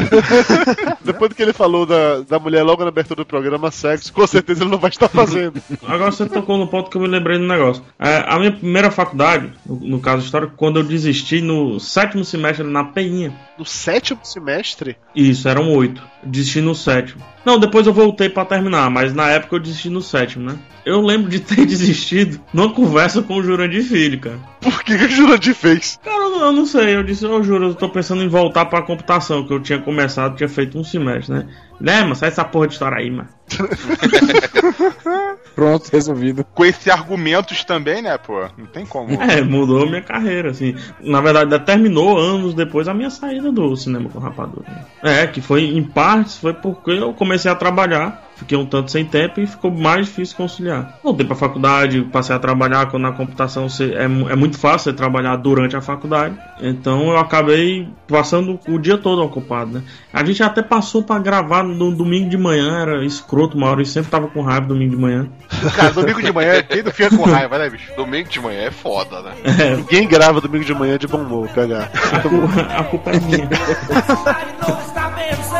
Depois 1.05 1.31
do 1.31 1.35
que 1.35 1.43
ele 1.43 1.53
falou 1.53 1.87
da, 1.87 2.21
da 2.21 2.39
mulher 2.39 2.63
logo 2.63 2.83
na 2.83 2.89
abertura 2.89 3.23
do 3.23 3.27
programa, 3.27 3.71
sexo, 3.71 4.13
com 4.13 4.27
certeza 4.27 4.63
ele 4.63 4.71
não 4.71 4.79
vai 4.79 4.91
estar 4.91 5.09
fazendo. 5.09 5.63
Agora 5.87 6.11
você 6.11 6.27
tocou 6.27 6.57
no 6.59 6.67
ponto 6.69 6.91
que 6.91 6.97
eu 6.97 7.01
me 7.01 7.09
lembrei 7.09 7.39
do 7.39 7.45
negócio. 7.47 7.83
É, 7.99 8.25
a 8.27 8.39
minha 8.39 8.53
primeira 8.53 8.91
faculdade, 8.91 9.53
no, 9.65 9.77
no 9.77 10.01
caso 10.01 10.25
histórico, 10.25 10.55
quando 10.57 10.79
eu 10.79 10.85
desisti 10.85 11.41
no 11.41 11.79
sétimo 11.81 12.25
semestre 12.25 12.67
na 12.67 12.85
Peinha. 12.85 13.33
No 13.59 13.65
sétimo 13.65 14.21
semestre? 14.23 14.97
Isso, 15.15 15.49
eram 15.49 15.71
oito. 15.73 16.03
Desisti 16.23 16.61
no 16.61 16.75
sétimo. 16.75 17.23
Não, 17.49 17.59
depois 17.59 17.87
eu 17.87 17.95
voltei 17.95 18.29
pra 18.29 18.45
terminar, 18.45 18.91
mas 18.91 19.15
na 19.15 19.31
época 19.31 19.57
eu 19.57 19.61
desisti 19.61 19.89
no 19.89 20.03
sétimo, 20.03 20.45
né? 20.45 20.59
Eu 20.85 21.01
lembro 21.01 21.31
de 21.31 21.41
ter 21.41 21.65
desistido 21.65 22.39
numa 22.53 22.75
conversa 22.75 23.23
com 23.23 23.37
o 23.37 23.43
Jurandir 23.43 23.83
Filho, 23.83 24.21
cara. 24.21 24.39
Por 24.61 24.85
que, 24.85 24.99
que 24.99 25.05
o 25.05 25.09
Jurandir 25.09 25.55
fez? 25.55 25.99
Cara, 26.05 26.25
Eu, 26.25 26.41
eu 26.41 26.53
não 26.53 26.67
sei, 26.67 26.95
eu 26.95 27.03
disse, 27.03 27.25
eu 27.25 27.43
juro, 27.43 27.69
eu 27.69 27.75
tô 27.75 27.89
pensando 27.89 28.23
em 28.23 28.29
voltar 28.29 28.67
pra 28.67 28.83
computação, 28.83 29.47
que 29.47 29.53
eu 29.55 29.61
tinha 29.61 29.79
começado, 29.79 30.37
tinha 30.37 30.47
feito 30.47 30.79
um 30.79 30.85
semestre, 30.85 31.33
né? 31.33 31.47
Né, 31.81 32.03
mano, 32.03 32.17
sai 32.17 32.29
essa 32.29 32.45
porra 32.45 32.67
de 32.67 32.73
história 32.73 32.99
aí, 32.99 33.11
mano. 33.11 33.29
Pronto, 35.55 35.89
resolvido. 35.91 36.45
Com 36.45 36.65
esses 36.65 36.87
argumentos 36.89 37.65
também, 37.65 38.03
né, 38.03 38.17
pô? 38.19 38.47
Não 38.57 38.67
tem 38.67 38.87
como. 38.87 39.21
É, 39.21 39.43
mudou 39.43 39.89
minha 39.89 40.03
carreira, 40.03 40.51
assim. 40.51 40.77
Na 41.01 41.21
verdade, 41.21 41.47
ainda 41.47 41.59
terminou 41.59 42.17
anos 42.19 42.55
depois 42.55 42.87
a 42.87 42.95
minha 42.95 43.11
saída 43.11 43.51
do 43.51 43.75
cinema 43.77 44.09
com 44.09 44.19
rapadura. 44.19 44.87
É, 45.03 45.27
que 45.27 45.41
foi, 45.41 45.65
em 45.65 45.83
partes, 45.83 46.39
foi 46.39 46.53
porque 46.53 46.93
eu 46.93 47.13
comecei 47.13 47.51
a 47.51 47.57
trabalhar, 47.57 48.28
fiquei 48.39 48.57
um 48.57 48.65
tanto 48.65 48.91
sem 48.91 49.05
tempo 49.05 49.41
e 49.41 49.47
ficou 49.47 49.71
mais 49.71 50.07
difícil 50.07 50.37
conciliar. 50.37 50.99
Voltei 51.03 51.27
pra 51.27 51.35
faculdade, 51.35 52.03
passei 52.13 52.35
a 52.35 52.39
trabalhar 52.39 52.87
quando 52.87 53.03
na 53.03 53.13
computação 53.13 53.69
você, 53.69 53.93
é, 53.95 54.05
é 54.05 54.37
muito 54.37 54.57
fácil 54.57 54.91
você 54.91 54.97
trabalhar 54.97 55.37
durante 55.37 55.77
a 55.77 55.81
faculdade. 55.81 56.37
Então 56.61 57.11
eu 57.11 57.19
acabei 57.19 57.89
passando 58.07 58.59
o 58.69 58.79
dia 58.79 58.97
todo 58.97 59.23
ocupado, 59.23 59.73
né? 59.73 59.83
A 60.13 60.25
gente 60.25 60.43
até 60.43 60.63
passou 60.63 61.03
pra 61.03 61.19
gravar 61.19 61.63
no 61.63 61.95
domingo 61.95 62.31
de 62.31 62.39
manhã, 62.39 62.81
era 62.81 63.05
escroto, 63.05 63.59
Maurício 63.59 63.95
sempre 63.95 64.11
tava 64.11 64.29
com 64.29 64.41
raiva 64.41 64.67
domingo 64.67 64.97
de 64.97 65.03
manhã. 65.03 65.29
Cara, 65.75 65.91
domingo 65.91 66.23
de 66.23 66.33
manhã, 66.33 66.63
quem 66.63 66.83
não 66.83 66.93
fica 66.93 67.17
com 67.17 67.25
raiva, 67.25 67.59
né, 67.59 67.69
bicho? 67.69 67.93
Domingo 67.97 68.29
de 68.29 68.41
manhã 68.41 68.63
é 68.63 68.71
foda, 68.71 69.21
né? 69.21 69.33
É, 69.45 69.77
Ninguém 69.77 70.07
grava 70.07 70.41
domingo 70.41 70.65
de 70.65 70.75
manhã 70.75 70.97
de 70.97 71.07
bom 71.07 71.19
humor, 71.19 71.49
pegar. 71.49 71.91
a, 72.13 72.21
culpa, 72.21 72.61
a 72.61 72.85
culpa 72.85 73.11
é 73.11 73.21
minha. 73.21 73.49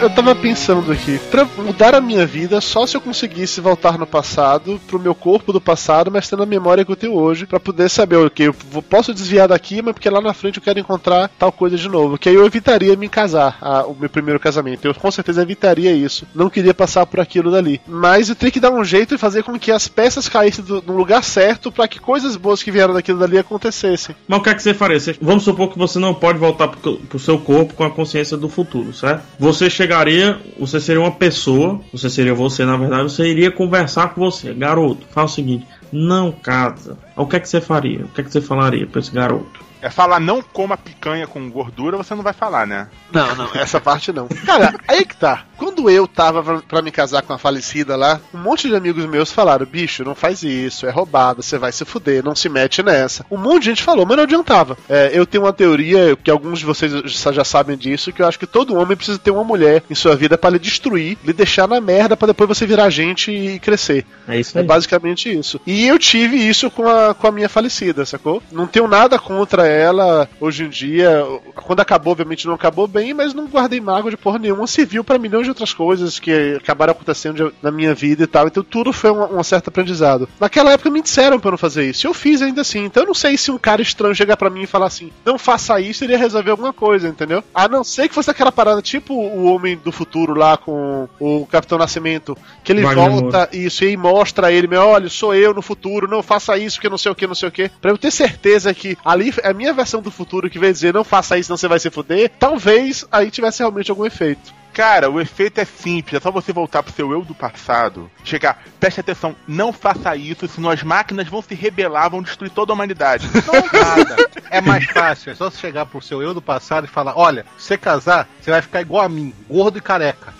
Eu, 0.00 0.10
tava 0.10 0.34
pensando 0.34 0.92
aqui, 0.92 1.18
mudar 1.58 1.94
a 1.94 2.00
minha 2.00 2.26
vida, 2.26 2.60
só 2.60 2.86
se 2.86 2.96
eu 2.96 3.00
conseguisse 3.00 3.60
voltar 3.60 3.98
no 3.98 4.06
passado, 4.06 4.80
pro 4.86 4.98
meu 4.98 5.14
corpo 5.14 5.52
do 5.52 5.60
passado, 5.60 6.10
mas 6.10 6.28
tendo 6.28 6.42
a 6.42 6.46
memória 6.46 6.84
que 6.84 6.92
eu 6.92 6.96
tenho 6.96 7.14
hoje, 7.14 7.46
pra 7.46 7.58
poder 7.58 7.88
saber 7.88 8.16
o 8.16 8.30
que 8.30 8.44
eu 8.44 8.54
posso 8.88 9.14
desviar 9.14 9.48
daqui, 9.48 9.80
mas 9.82 9.94
porque 9.94 10.10
lá 10.10 10.20
na 10.20 10.34
frente 10.34 10.58
eu 10.58 10.62
quero 10.62 10.78
encontrar 10.78 11.30
tal 11.38 11.50
coisa 11.50 11.76
de 11.76 11.88
novo. 11.88 12.18
Que 12.18 12.28
aí 12.28 12.34
eu 12.34 12.44
evitaria 12.44 12.94
me 12.96 13.08
casar, 13.08 13.56
a- 13.60 13.84
o 13.86 13.96
meu 13.98 14.08
primeiro 14.10 14.38
casamento. 14.40 14.84
Eu 14.86 14.94
com 14.94 15.10
certeza 15.10 15.42
evitaria 15.42 15.92
isso. 15.92 16.26
Não 16.34 16.50
queria 16.50 16.74
passar 16.74 17.06
por 17.06 17.20
aquilo 17.20 17.50
dali. 17.50 17.80
Mas 17.86 18.28
eu 18.28 18.34
teria 18.34 18.52
que 18.52 18.60
dar 18.60 18.70
um 18.72 18.84
jeito 18.84 19.14
e 19.14 19.18
fazer 19.18 19.42
com 19.44 19.58
que 19.58 19.70
as 19.72 19.88
peças 19.88 20.28
caíssem 20.28 20.64
do- 20.64 20.82
no 20.86 20.96
lugar 20.96 21.22
certo 21.24 21.72
pra 21.72 21.88
que 21.88 21.98
coisas 22.00 22.36
boas 22.36 22.62
que 22.62 22.70
vieram 22.70 22.92
daquilo 22.94 23.18
dali 23.18 23.38
acontecessem. 23.38 24.14
Mas 24.28 24.38
o 24.38 24.42
que 24.42 24.50
é 24.50 24.54
que 24.54 24.62
você 24.62 24.74
faria? 24.74 24.96
Vamos 25.20 25.44
supor 25.44 25.70
que 25.72 25.78
você 25.78 25.98
não 25.98 26.12
pode 26.14 26.38
voltar 26.38 26.68
pro, 26.68 26.96
pro 26.98 27.18
seu 27.18 27.38
corpo 27.38 27.74
com 27.74 27.84
a 27.84 27.90
consciência 27.90 28.36
do 28.36 28.48
futuro, 28.48 28.92
certo? 28.94 29.22
Você 29.38 29.68
chegaria, 29.86 30.38
você 30.58 30.80
seria 30.80 31.00
uma 31.00 31.12
pessoa, 31.12 31.80
você 31.92 32.10
seria 32.10 32.34
você 32.34 32.64
na 32.64 32.76
verdade, 32.76 33.04
você 33.04 33.28
iria 33.28 33.50
conversar 33.50 34.12
com 34.12 34.20
você. 34.20 34.52
Garoto, 34.52 35.06
fala 35.10 35.26
o 35.26 35.30
seguinte: 35.30 35.66
não 35.92 36.32
casa. 36.32 36.98
O 37.16 37.26
que 37.26 37.36
é 37.36 37.40
que 37.40 37.48
você 37.48 37.60
faria? 37.60 38.04
O 38.04 38.08
que 38.08 38.20
é 38.20 38.24
que 38.24 38.32
você 38.32 38.40
falaria 38.40 38.86
pra 38.86 39.00
esse 39.00 39.12
garoto? 39.12 39.65
É 39.82 39.90
falar 39.90 40.18
não 40.20 40.40
coma 40.42 40.76
picanha 40.76 41.26
com 41.26 41.50
gordura, 41.50 41.96
você 41.96 42.14
não 42.14 42.22
vai 42.22 42.32
falar, 42.32 42.66
né? 42.66 42.88
Não, 43.12 43.34
não, 43.34 43.50
essa 43.54 43.80
parte 43.80 44.12
não. 44.12 44.26
Cara, 44.44 44.74
aí 44.88 45.04
que 45.04 45.16
tá. 45.16 45.44
Quando 45.56 45.88
eu 45.88 46.06
tava 46.06 46.42
pra, 46.42 46.58
pra 46.60 46.82
me 46.82 46.90
casar 46.90 47.22
com 47.22 47.32
a 47.32 47.38
falecida 47.38 47.96
lá, 47.96 48.20
um 48.34 48.38
monte 48.38 48.68
de 48.68 48.74
amigos 48.76 49.06
meus 49.06 49.32
falaram: 49.32 49.64
bicho, 49.64 50.04
não 50.04 50.14
faz 50.14 50.42
isso, 50.42 50.86
é 50.86 50.90
roubada, 50.90 51.40
você 51.42 51.56
vai 51.58 51.72
se 51.72 51.84
fuder, 51.84 52.22
não 52.24 52.34
se 52.34 52.48
mete 52.48 52.82
nessa. 52.82 53.24
Um 53.30 53.38
monte 53.38 53.60
de 53.60 53.66
gente 53.70 53.82
falou, 53.82 54.04
mas 54.04 54.16
não 54.16 54.24
adiantava. 54.24 54.76
É, 54.88 55.10
eu 55.14 55.24
tenho 55.26 55.44
uma 55.44 55.52
teoria, 55.52 56.16
que 56.16 56.30
alguns 56.30 56.58
de 56.58 56.64
vocês 56.66 56.92
já 57.32 57.44
sabem 57.44 57.76
disso, 57.76 58.12
que 58.12 58.20
eu 58.22 58.26
acho 58.26 58.38
que 58.38 58.46
todo 58.46 58.74
homem 58.76 58.96
precisa 58.96 59.18
ter 59.18 59.30
uma 59.30 59.44
mulher 59.44 59.82
em 59.88 59.94
sua 59.94 60.14
vida 60.16 60.36
pra 60.36 60.50
lhe 60.50 60.58
destruir, 60.58 61.16
lhe 61.24 61.32
deixar 61.32 61.66
na 61.68 61.80
merda 61.80 62.16
pra 62.16 62.26
depois 62.28 62.48
você 62.48 62.66
virar 62.66 62.90
gente 62.90 63.30
e 63.30 63.58
crescer. 63.58 64.04
É 64.28 64.38
isso 64.38 64.56
É 64.58 64.60
aí. 64.60 64.66
basicamente 64.66 65.30
isso. 65.32 65.60
E 65.66 65.86
eu 65.86 65.98
tive 65.98 66.36
isso 66.36 66.70
com 66.70 66.86
a, 66.88 67.14
com 67.14 67.26
a 67.28 67.32
minha 67.32 67.48
falecida, 67.48 68.04
sacou? 68.04 68.42
Não 68.52 68.66
tenho 68.66 68.86
nada 68.88 69.18
contra 69.18 69.65
ela 69.66 70.28
hoje 70.40 70.64
em 70.64 70.68
dia. 70.68 71.24
Quando 71.54 71.80
acabou, 71.80 72.12
obviamente 72.12 72.46
não 72.46 72.54
acabou 72.54 72.86
bem, 72.86 73.12
mas 73.14 73.34
não 73.34 73.46
guardei 73.46 73.80
mágoa 73.80 74.10
de 74.10 74.16
porra 74.16 74.38
nenhuma. 74.38 74.66
Serviu 74.66 75.04
pra 75.04 75.18
milhões 75.18 75.44
de 75.44 75.50
outras 75.50 75.72
coisas 75.72 76.18
que 76.18 76.56
acabaram 76.56 76.92
acontecendo 76.92 77.52
na 77.62 77.70
minha 77.70 77.94
vida 77.94 78.24
e 78.24 78.26
tal. 78.26 78.46
Então 78.46 78.62
tudo 78.62 78.92
foi 78.92 79.10
um, 79.10 79.38
um 79.38 79.42
certo 79.42 79.68
aprendizado. 79.68 80.28
Naquela 80.40 80.72
época 80.72 80.90
me 80.90 81.02
disseram 81.02 81.38
pra 81.38 81.48
eu 81.48 81.52
não 81.52 81.58
fazer 81.58 81.88
isso. 81.88 82.06
Eu 82.06 82.14
fiz 82.14 82.42
ainda 82.42 82.60
assim. 82.60 82.84
Então 82.84 83.02
eu 83.02 83.08
não 83.08 83.14
sei 83.14 83.36
se 83.36 83.50
um 83.50 83.58
cara 83.58 83.82
estranho 83.82 84.14
chegar 84.14 84.36
pra 84.36 84.50
mim 84.50 84.62
e 84.62 84.66
falar 84.66 84.86
assim: 84.86 85.10
não 85.24 85.38
faça 85.38 85.80
isso, 85.80 86.04
iria 86.04 86.18
resolver 86.18 86.50
alguma 86.50 86.72
coisa, 86.72 87.08
entendeu? 87.08 87.42
A 87.54 87.68
não 87.68 87.84
ser 87.84 88.08
que 88.08 88.14
fosse 88.14 88.30
aquela 88.30 88.52
parada 88.52 88.82
tipo 88.82 89.14
o 89.14 89.44
Homem 89.44 89.76
do 89.76 89.92
Futuro 89.92 90.34
lá 90.34 90.56
com 90.56 91.08
o 91.20 91.46
Capitão 91.46 91.78
Nascimento, 91.78 92.36
que 92.62 92.72
ele 92.72 92.82
Wagner 92.82 93.10
volta 93.10 93.48
isso 93.52 93.84
e 93.84 93.96
mostra 93.96 94.48
a 94.48 94.52
ele, 94.52 94.66
meu, 94.66 94.82
olha, 94.82 95.08
sou 95.08 95.34
eu 95.34 95.54
no 95.54 95.62
futuro, 95.62 96.08
não 96.08 96.22
faça 96.22 96.56
isso, 96.56 96.80
que 96.80 96.88
não 96.88 96.98
sei 96.98 97.12
o 97.12 97.14
que, 97.14 97.26
não 97.26 97.34
sei 97.34 97.48
o 97.48 97.52
que. 97.52 97.68
Pra 97.80 97.90
eu 97.90 97.98
ter 97.98 98.10
certeza 98.10 98.72
que 98.74 98.96
ali 99.04 99.32
é 99.42 99.52
minha 99.56 99.72
versão 99.72 100.00
do 100.00 100.10
futuro 100.10 100.48
que 100.48 100.58
veio 100.58 100.72
dizer 100.72 100.94
não 100.94 101.02
faça 101.02 101.38
isso, 101.38 101.50
não 101.50 101.56
você 101.56 101.66
vai 101.66 101.78
se 101.78 101.90
fuder, 101.90 102.30
talvez 102.38 103.04
aí 103.10 103.30
tivesse 103.30 103.60
realmente 103.60 103.90
algum 103.90 104.06
efeito. 104.06 104.54
Cara, 104.76 105.08
o 105.08 105.18
efeito 105.18 105.58
é 105.58 105.64
simples, 105.64 106.20
é 106.20 106.20
só 106.20 106.30
você 106.30 106.52
voltar 106.52 106.82
pro 106.82 106.92
seu 106.92 107.10
eu 107.10 107.24
do 107.24 107.34
passado, 107.34 108.10
chegar, 108.22 108.62
preste 108.78 109.00
atenção, 109.00 109.34
não 109.48 109.72
faça 109.72 110.14
isso, 110.14 110.46
senão 110.46 110.68
as 110.68 110.82
máquinas 110.82 111.28
vão 111.28 111.40
se 111.40 111.54
rebelar, 111.54 112.10
vão 112.10 112.20
destruir 112.20 112.50
toda 112.50 112.72
a 112.72 112.74
humanidade. 112.74 113.26
Nada. 113.72 114.28
É 114.50 114.60
mais 114.60 114.84
fácil, 114.84 115.32
é 115.32 115.34
só 115.34 115.48
você 115.48 115.56
chegar 115.56 115.86
pro 115.86 116.02
seu 116.02 116.20
eu 116.20 116.34
do 116.34 116.42
passado 116.42 116.84
e 116.84 116.88
falar: 116.88 117.14
olha, 117.16 117.46
se 117.56 117.68
você 117.68 117.78
casar, 117.78 118.28
você 118.38 118.50
vai 118.50 118.60
ficar 118.60 118.82
igual 118.82 119.02
a 119.02 119.08
mim, 119.08 119.32
gordo 119.48 119.78
e 119.78 119.80
careca. 119.80 120.34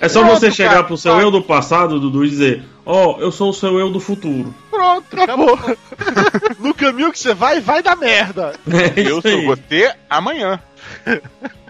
É 0.00 0.08
só 0.08 0.20
Pronto, 0.20 0.38
você 0.38 0.52
chegar 0.52 0.70
cara. 0.74 0.84
pro 0.84 0.96
seu 0.96 1.20
eu 1.20 1.28
do 1.28 1.42
passado, 1.42 1.98
Dudu, 1.98 2.24
e 2.24 2.30
dizer: 2.30 2.64
Ó, 2.86 3.18
eu 3.18 3.32
sou 3.32 3.50
o 3.50 3.52
seu 3.52 3.80
eu 3.80 3.90
do 3.90 3.98
futuro. 3.98 4.54
Pronto, 4.70 5.20
acabou. 5.20 5.58
no 6.60 6.72
caminho 6.72 7.10
que 7.10 7.18
você 7.18 7.34
vai, 7.34 7.60
vai 7.60 7.82
dar 7.82 7.96
merda. 7.96 8.54
É 8.70 9.00
Eu 9.00 9.20
sou 9.20 9.28
aí. 9.28 9.44
você 9.44 9.92
amanhã. 10.08 10.60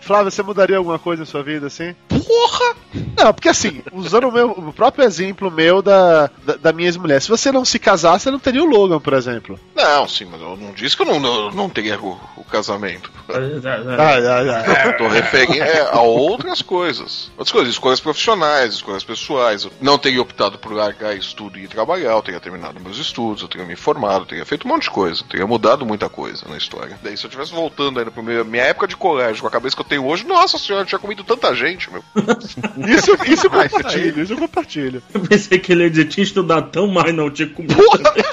Flávio, 0.02 0.30
você 0.32 0.42
mudaria 0.42 0.76
alguma 0.76 0.98
coisa 0.98 1.22
na 1.22 1.26
sua 1.26 1.42
vida 1.42 1.68
assim? 1.68 1.94
Porra! 2.08 2.76
Não, 3.16 3.32
porque 3.32 3.48
assim, 3.48 3.82
usando 3.92 4.28
o, 4.28 4.32
meu, 4.32 4.50
o 4.50 4.72
próprio 4.72 5.04
exemplo 5.04 5.50
meu 5.50 5.80
da, 5.80 6.28
da, 6.44 6.56
da 6.56 6.72
minha 6.72 6.88
ex-mulher, 6.88 7.22
se 7.22 7.28
você 7.28 7.52
não 7.52 7.64
se 7.64 7.78
casar, 7.78 8.18
você 8.18 8.30
não 8.30 8.38
teria 8.38 8.62
o 8.62 8.66
Logan, 8.66 9.00
por 9.00 9.14
exemplo. 9.14 9.58
Não, 9.74 10.08
sim, 10.08 10.24
mas 10.24 10.40
eu 10.40 10.56
não 10.56 10.72
disse 10.72 10.96
que 10.96 11.02
eu 11.02 11.06
não, 11.06 11.20
não, 11.20 11.50
não 11.52 11.70
teria 11.70 11.98
o, 12.00 12.18
o 12.36 12.44
casamento. 12.44 13.10
É, 13.28 13.34
é, 13.34 13.38
é. 13.38 13.96
Ah, 13.96 14.16
ah, 14.18 14.64
ah. 14.66 14.86
Eu 14.86 14.96
tô 14.96 15.08
referindo 15.08 15.62
é, 15.62 15.88
a 15.90 16.00
outras 16.00 16.60
coisas. 16.60 17.30
Outras 17.36 17.52
coisas, 17.52 17.72
escolhas 17.72 18.00
profissionais, 18.00 18.74
escolhas 18.74 19.04
pessoais. 19.04 19.64
Eu 19.64 19.72
não 19.80 19.96
teria 19.98 20.20
optado 20.20 20.58
por 20.58 20.72
largar 20.72 21.16
estudo 21.16 21.58
e 21.58 21.64
ir 21.64 21.68
trabalhar, 21.68 22.12
eu 22.12 22.22
teria 22.22 22.40
terminado 22.40 22.80
meus 22.80 22.98
estudos, 22.98 23.42
eu 23.42 23.48
teria 23.48 23.66
me 23.66 23.76
formado, 23.76 24.22
eu 24.22 24.26
teria 24.26 24.44
feito 24.44 24.66
um 24.66 24.70
monte 24.70 24.84
de 24.84 24.90
coisa, 24.90 25.22
eu 25.22 25.28
teria 25.28 25.46
mudado 25.46 25.86
muita 25.86 26.08
coisa 26.08 26.44
na 26.48 26.56
história. 26.56 26.98
Daí 27.02 27.16
se 27.16 27.24
eu 27.24 27.30
tivesse 27.30 27.52
voltando 27.52 27.98
ainda 27.98 28.10
pra 28.10 28.22
minha, 28.22 28.44
minha 28.44 28.64
época 28.64 28.88
de 28.88 28.96
colégio, 28.96 29.42
com 29.42 29.48
a 29.48 29.50
cabeça 29.50 29.76
que 29.76 29.82
eu 29.82 29.86
tenho 29.92 30.06
hoje, 30.06 30.26
nossa 30.26 30.56
senhora, 30.56 30.84
eu 30.84 30.86
tinha 30.86 30.98
comido 30.98 31.22
tanta 31.22 31.54
gente, 31.54 31.92
meu. 31.92 32.02
Isso, 32.88 33.12
isso 33.26 33.46
eu 33.46 33.50
compartilho, 33.50 34.22
isso 34.22 34.32
eu 34.32 34.38
compartilho. 34.38 35.02
Eu 35.12 35.20
pensei 35.20 35.58
que 35.58 35.72
ele 35.72 35.84
ia 35.84 35.90
dizer: 35.90 36.06
tinha 36.06 36.24
estudado 36.24 36.70
tão 36.70 36.86
mais, 36.86 37.14
não 37.14 37.30
tinha 37.30 37.48
comido. 37.48 37.76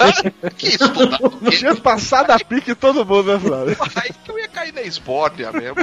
que 0.56 0.68
estudado. 0.68 1.38
Tinha 1.50 1.74
passado 1.76 2.30
a 2.30 2.38
pique 2.38 2.74
todo 2.74 3.04
mundo, 3.04 3.32
né, 3.32 3.38
Flávio? 3.38 3.76
Aí 3.96 4.10
que 4.24 4.30
eu 4.30 4.38
ia 4.38 4.48
cair 4.48 4.72
na 4.72 4.82
Esbórnia 4.82 5.52
mesmo. 5.52 5.76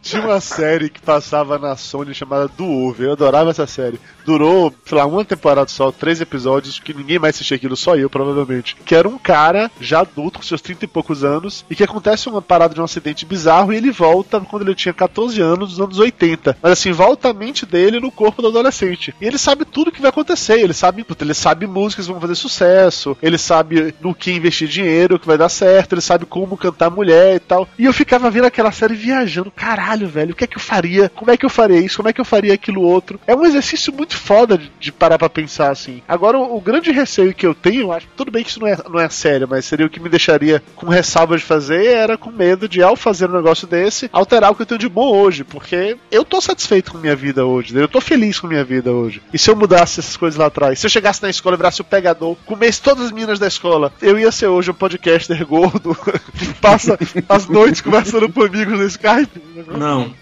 Tinha 0.00 0.22
uma 0.22 0.40
série 0.40 0.88
que 0.88 1.00
passava 1.00 1.58
na 1.58 1.76
Sony 1.76 2.14
chamada 2.14 2.46
Do 2.48 2.64
Over. 2.64 3.08
Eu 3.08 3.12
adorava 3.12 3.50
essa 3.50 3.66
série. 3.66 3.98
Durou, 4.28 4.74
sei 4.84 4.98
lá, 4.98 5.06
uma 5.06 5.24
temporada 5.24 5.66
só, 5.70 5.90
três 5.90 6.20
episódios, 6.20 6.78
que 6.78 6.92
ninguém 6.92 7.18
mais 7.18 7.34
assistia 7.34 7.56
aquilo, 7.56 7.74
só 7.74 7.96
eu, 7.96 8.10
provavelmente. 8.10 8.76
Que 8.84 8.94
era 8.94 9.08
um 9.08 9.16
cara 9.16 9.70
já 9.80 10.00
adulto, 10.00 10.38
com 10.38 10.44
seus 10.44 10.60
30 10.60 10.84
e 10.84 10.88
poucos 10.88 11.24
anos, 11.24 11.64
e 11.70 11.74
que 11.74 11.82
acontece 11.82 12.28
uma 12.28 12.42
parada 12.42 12.74
de 12.74 12.80
um 12.82 12.84
acidente 12.84 13.24
bizarro 13.24 13.72
e 13.72 13.78
ele 13.78 13.90
volta 13.90 14.38
quando 14.38 14.66
ele 14.66 14.74
tinha 14.74 14.92
14 14.92 15.40
anos, 15.40 15.70
nos 15.70 15.80
anos 15.80 15.98
80. 15.98 16.58
Mas 16.62 16.72
assim, 16.72 16.92
volta 16.92 17.30
a 17.30 17.32
mente 17.32 17.64
dele 17.64 18.00
no 18.00 18.10
corpo 18.10 18.42
do 18.42 18.48
adolescente. 18.48 19.14
E 19.18 19.24
ele 19.24 19.38
sabe 19.38 19.64
tudo 19.64 19.90
que 19.90 20.02
vai 20.02 20.10
acontecer. 20.10 20.60
Ele 20.60 20.74
sabe, 20.74 21.06
ele 21.22 21.32
sabe 21.32 21.66
músicas 21.66 22.04
que 22.04 22.12
vão 22.12 22.20
fazer 22.20 22.34
sucesso, 22.34 23.16
ele 23.22 23.38
sabe 23.38 23.94
no 23.98 24.14
que 24.14 24.30
investir 24.30 24.68
dinheiro, 24.68 25.18
que 25.18 25.26
vai 25.26 25.38
dar 25.38 25.48
certo, 25.48 25.94
ele 25.94 26.02
sabe 26.02 26.26
como 26.26 26.54
cantar 26.58 26.90
mulher 26.90 27.36
e 27.36 27.40
tal. 27.40 27.66
E 27.78 27.86
eu 27.86 27.94
ficava 27.94 28.30
vendo 28.30 28.44
aquela 28.44 28.72
série 28.72 28.94
viajando. 28.94 29.50
Caralho, 29.50 30.06
velho, 30.06 30.32
o 30.32 30.36
que 30.36 30.44
é 30.44 30.46
que 30.46 30.58
eu 30.58 30.62
faria? 30.62 31.08
Como 31.14 31.30
é 31.30 31.36
que 31.38 31.46
eu 31.46 31.50
faria 31.50 31.80
isso? 31.80 31.96
Como 31.96 32.10
é 32.10 32.12
que 32.12 32.20
eu 32.20 32.26
faria 32.26 32.52
aquilo 32.52 32.82
outro? 32.82 33.18
É 33.26 33.34
um 33.34 33.46
exercício 33.46 33.90
muito 33.90 34.17
foda 34.18 34.58
de, 34.58 34.70
de 34.78 34.92
parar 34.92 35.18
pra 35.18 35.28
pensar 35.28 35.70
assim. 35.70 36.02
Agora, 36.06 36.38
o, 36.38 36.56
o 36.56 36.60
grande 36.60 36.90
receio 36.90 37.34
que 37.34 37.46
eu 37.46 37.54
tenho, 37.54 37.92
acho, 37.92 38.06
tudo 38.16 38.30
bem 38.30 38.44
que 38.44 38.50
isso 38.50 38.60
não 38.60 38.66
é, 38.66 38.76
não 38.88 39.00
é 39.00 39.08
sério, 39.08 39.48
mas 39.48 39.64
seria 39.64 39.86
o 39.86 39.90
que 39.90 40.00
me 40.00 40.08
deixaria 40.08 40.62
com 40.76 40.86
ressalva 40.88 41.36
de 41.36 41.44
fazer, 41.44 41.86
era 41.86 42.18
com 42.18 42.30
medo 42.30 42.68
de, 42.68 42.82
ao 42.82 42.96
fazer 42.96 43.28
um 43.28 43.34
negócio 43.34 43.66
desse, 43.66 44.08
alterar 44.12 44.50
o 44.50 44.54
que 44.54 44.62
eu 44.62 44.66
tenho 44.66 44.78
de 44.78 44.88
bom 44.88 45.14
hoje. 45.14 45.44
Porque 45.44 45.96
eu 46.10 46.24
tô 46.24 46.40
satisfeito 46.40 46.92
com 46.92 46.98
minha 46.98 47.16
vida 47.16 47.44
hoje, 47.44 47.74
né? 47.74 47.82
eu 47.82 47.88
tô 47.88 48.00
feliz 48.00 48.38
com 48.38 48.46
minha 48.46 48.64
vida 48.64 48.92
hoje. 48.92 49.22
E 49.32 49.38
se 49.38 49.50
eu 49.50 49.56
mudasse 49.56 50.00
essas 50.00 50.16
coisas 50.16 50.38
lá 50.38 50.46
atrás? 50.46 50.78
Se 50.78 50.86
eu 50.86 50.90
chegasse 50.90 51.22
na 51.22 51.30
escola, 51.30 51.56
virasse 51.56 51.80
o 51.80 51.84
pegador, 51.84 52.36
comesse 52.44 52.82
todas 52.82 53.06
as 53.06 53.12
meninas 53.12 53.38
da 53.38 53.46
escola, 53.46 53.92
eu 54.02 54.18
ia 54.18 54.32
ser 54.32 54.46
hoje 54.46 54.70
um 54.70 54.74
podcaster 54.74 55.44
gordo, 55.46 55.96
que 56.36 56.52
passa 56.54 56.98
as 57.28 57.46
noites 57.46 57.80
conversando 57.80 58.28
com 58.30 58.42
amigos 58.42 58.78
no 58.78 58.84
Skype? 58.84 59.42
Não. 59.68 60.12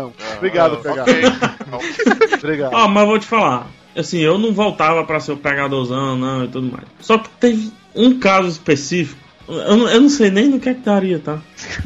Não. 0.00 0.12
Obrigado, 0.38 0.74
Ah, 0.74 0.82
pegador. 0.82 1.14
ok. 1.72 2.38
Obrigado. 2.42 2.72
Ó, 2.74 2.88
mas 2.88 3.06
vou 3.06 3.18
te 3.18 3.26
falar. 3.26 3.68
Assim, 3.96 4.18
eu 4.18 4.36
não 4.38 4.52
voltava 4.52 5.04
pra 5.04 5.20
ser 5.20 5.32
o 5.32 5.36
pegadorzão, 5.38 6.16
não, 6.18 6.44
e 6.44 6.48
tudo 6.48 6.70
mais. 6.70 6.84
Só 7.00 7.16
que 7.18 7.28
teve 7.40 7.72
um 7.94 8.18
caso 8.18 8.48
específico. 8.48 9.20
Eu, 9.48 9.76
não- 9.76 9.88
eu 9.88 10.00
não 10.02 10.08
sei 10.08 10.30
nem 10.30 10.48
no 10.48 10.60
que 10.60 10.68
é 10.68 10.74
que 10.74 10.80
daria, 10.80 11.18
tá? 11.18 11.38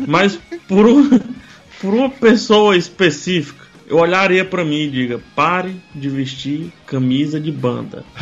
Mas 0.08 0.38
por, 0.66 0.86
um, 0.86 1.08
por 1.80 1.94
uma 1.94 2.11
pessoa 2.11 2.76
específica, 2.76 3.64
eu 3.86 3.98
olharia 3.98 4.44
pra 4.44 4.64
mim 4.64 4.80
e 4.80 4.90
diga: 4.90 5.20
pare 5.36 5.76
de 5.94 6.08
vestir 6.08 6.72
camisa 6.86 7.38
de 7.38 7.52
banda. 7.52 8.04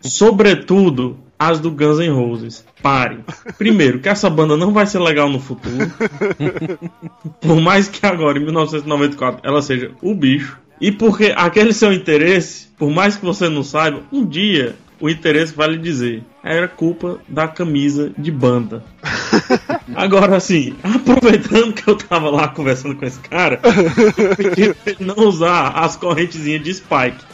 Sobretudo 0.00 1.18
as 1.48 1.60
do 1.60 1.70
Guns 1.70 1.98
N' 1.98 2.10
Roses. 2.10 2.64
Pare. 2.82 3.20
Primeiro, 3.58 4.00
que 4.00 4.08
essa 4.08 4.28
banda 4.28 4.56
não 4.56 4.72
vai 4.72 4.86
ser 4.86 4.98
legal 4.98 5.28
no 5.28 5.40
futuro. 5.40 5.90
Por 7.40 7.60
mais 7.60 7.88
que 7.88 8.04
agora, 8.04 8.38
em 8.38 8.44
1994, 8.44 9.40
ela 9.44 9.62
seja 9.62 9.90
o 10.02 10.14
bicho. 10.14 10.58
E 10.80 10.90
porque 10.90 11.32
aquele 11.36 11.72
seu 11.72 11.92
interesse, 11.92 12.68
por 12.76 12.90
mais 12.90 13.16
que 13.16 13.24
você 13.24 13.48
não 13.48 13.62
saiba, 13.62 14.02
um 14.12 14.26
dia 14.26 14.76
o 15.00 15.08
interesse 15.08 15.54
vai 15.54 15.68
lhe 15.68 15.78
dizer. 15.78 16.22
Era 16.42 16.68
culpa 16.68 17.18
da 17.28 17.48
camisa 17.48 18.12
de 18.16 18.30
banda. 18.30 18.82
Agora, 19.94 20.36
assim, 20.36 20.74
aproveitando 20.82 21.72
que 21.72 21.88
eu 21.88 21.96
tava 21.96 22.30
lá 22.30 22.48
conversando 22.48 22.96
com 22.96 23.04
esse 23.04 23.20
cara, 23.20 23.60
eu 24.56 24.74
não 25.00 25.28
usar 25.28 25.70
as 25.70 25.96
correntezinhas 25.96 26.62
de 26.62 26.74
Spike. 26.74 27.24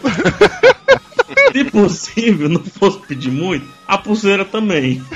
Se 1.53 1.65
possível, 1.65 2.49
não 2.49 2.63
fosse 2.63 2.99
pedir 3.07 3.31
muito, 3.31 3.67
a 3.91 3.99
pulseira 3.99 4.45
também. 4.45 5.03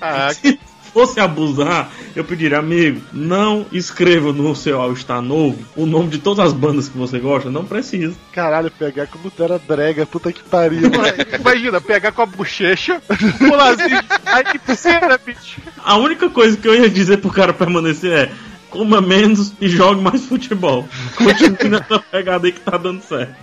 Ah, 0.00 0.34
Se 0.34 0.58
fosse 0.92 1.20
abusar, 1.20 1.90
eu 2.14 2.24
pediria, 2.24 2.58
amigo, 2.58 3.00
não 3.12 3.64
escreva 3.70 4.32
no 4.32 4.54
seu 4.56 4.80
All-Star 4.80 5.22
novo 5.22 5.62
o 5.76 5.86
nome 5.86 6.08
de 6.08 6.18
todas 6.18 6.44
as 6.44 6.52
bandas 6.52 6.88
que 6.88 6.98
você 6.98 7.20
gosta, 7.20 7.48
não 7.48 7.64
precisa. 7.64 8.16
Caralho, 8.32 8.68
pegar 8.70 9.06
como 9.06 9.30
tu 9.30 9.44
era 9.44 9.58
brega, 9.58 10.04
puta 10.04 10.32
que 10.32 10.42
pariu. 10.42 10.90
Imagina, 11.38 11.80
pegar 11.80 12.10
com 12.10 12.22
a 12.22 12.26
bochecha, 12.26 13.00
pulazinho, 13.38 14.00
aí 14.26 14.44
que 14.44 14.58
pulseira, 14.58 15.20
bicho. 15.24 15.60
A 15.84 15.96
única 15.96 16.28
coisa 16.28 16.56
que 16.56 16.66
eu 16.66 16.74
ia 16.74 16.90
dizer 16.90 17.18
pro 17.18 17.30
cara 17.30 17.52
permanecer 17.52 18.12
é 18.12 18.32
coma 18.70 19.00
menos 19.00 19.52
e 19.60 19.68
jogue 19.68 20.00
mais 20.00 20.24
futebol. 20.24 20.86
Continue 21.16 21.70
nessa 21.70 21.98
pegada 21.98 22.46
aí 22.46 22.52
que 22.52 22.60
tá 22.60 22.76
dando 22.76 23.02
certo. 23.02 23.34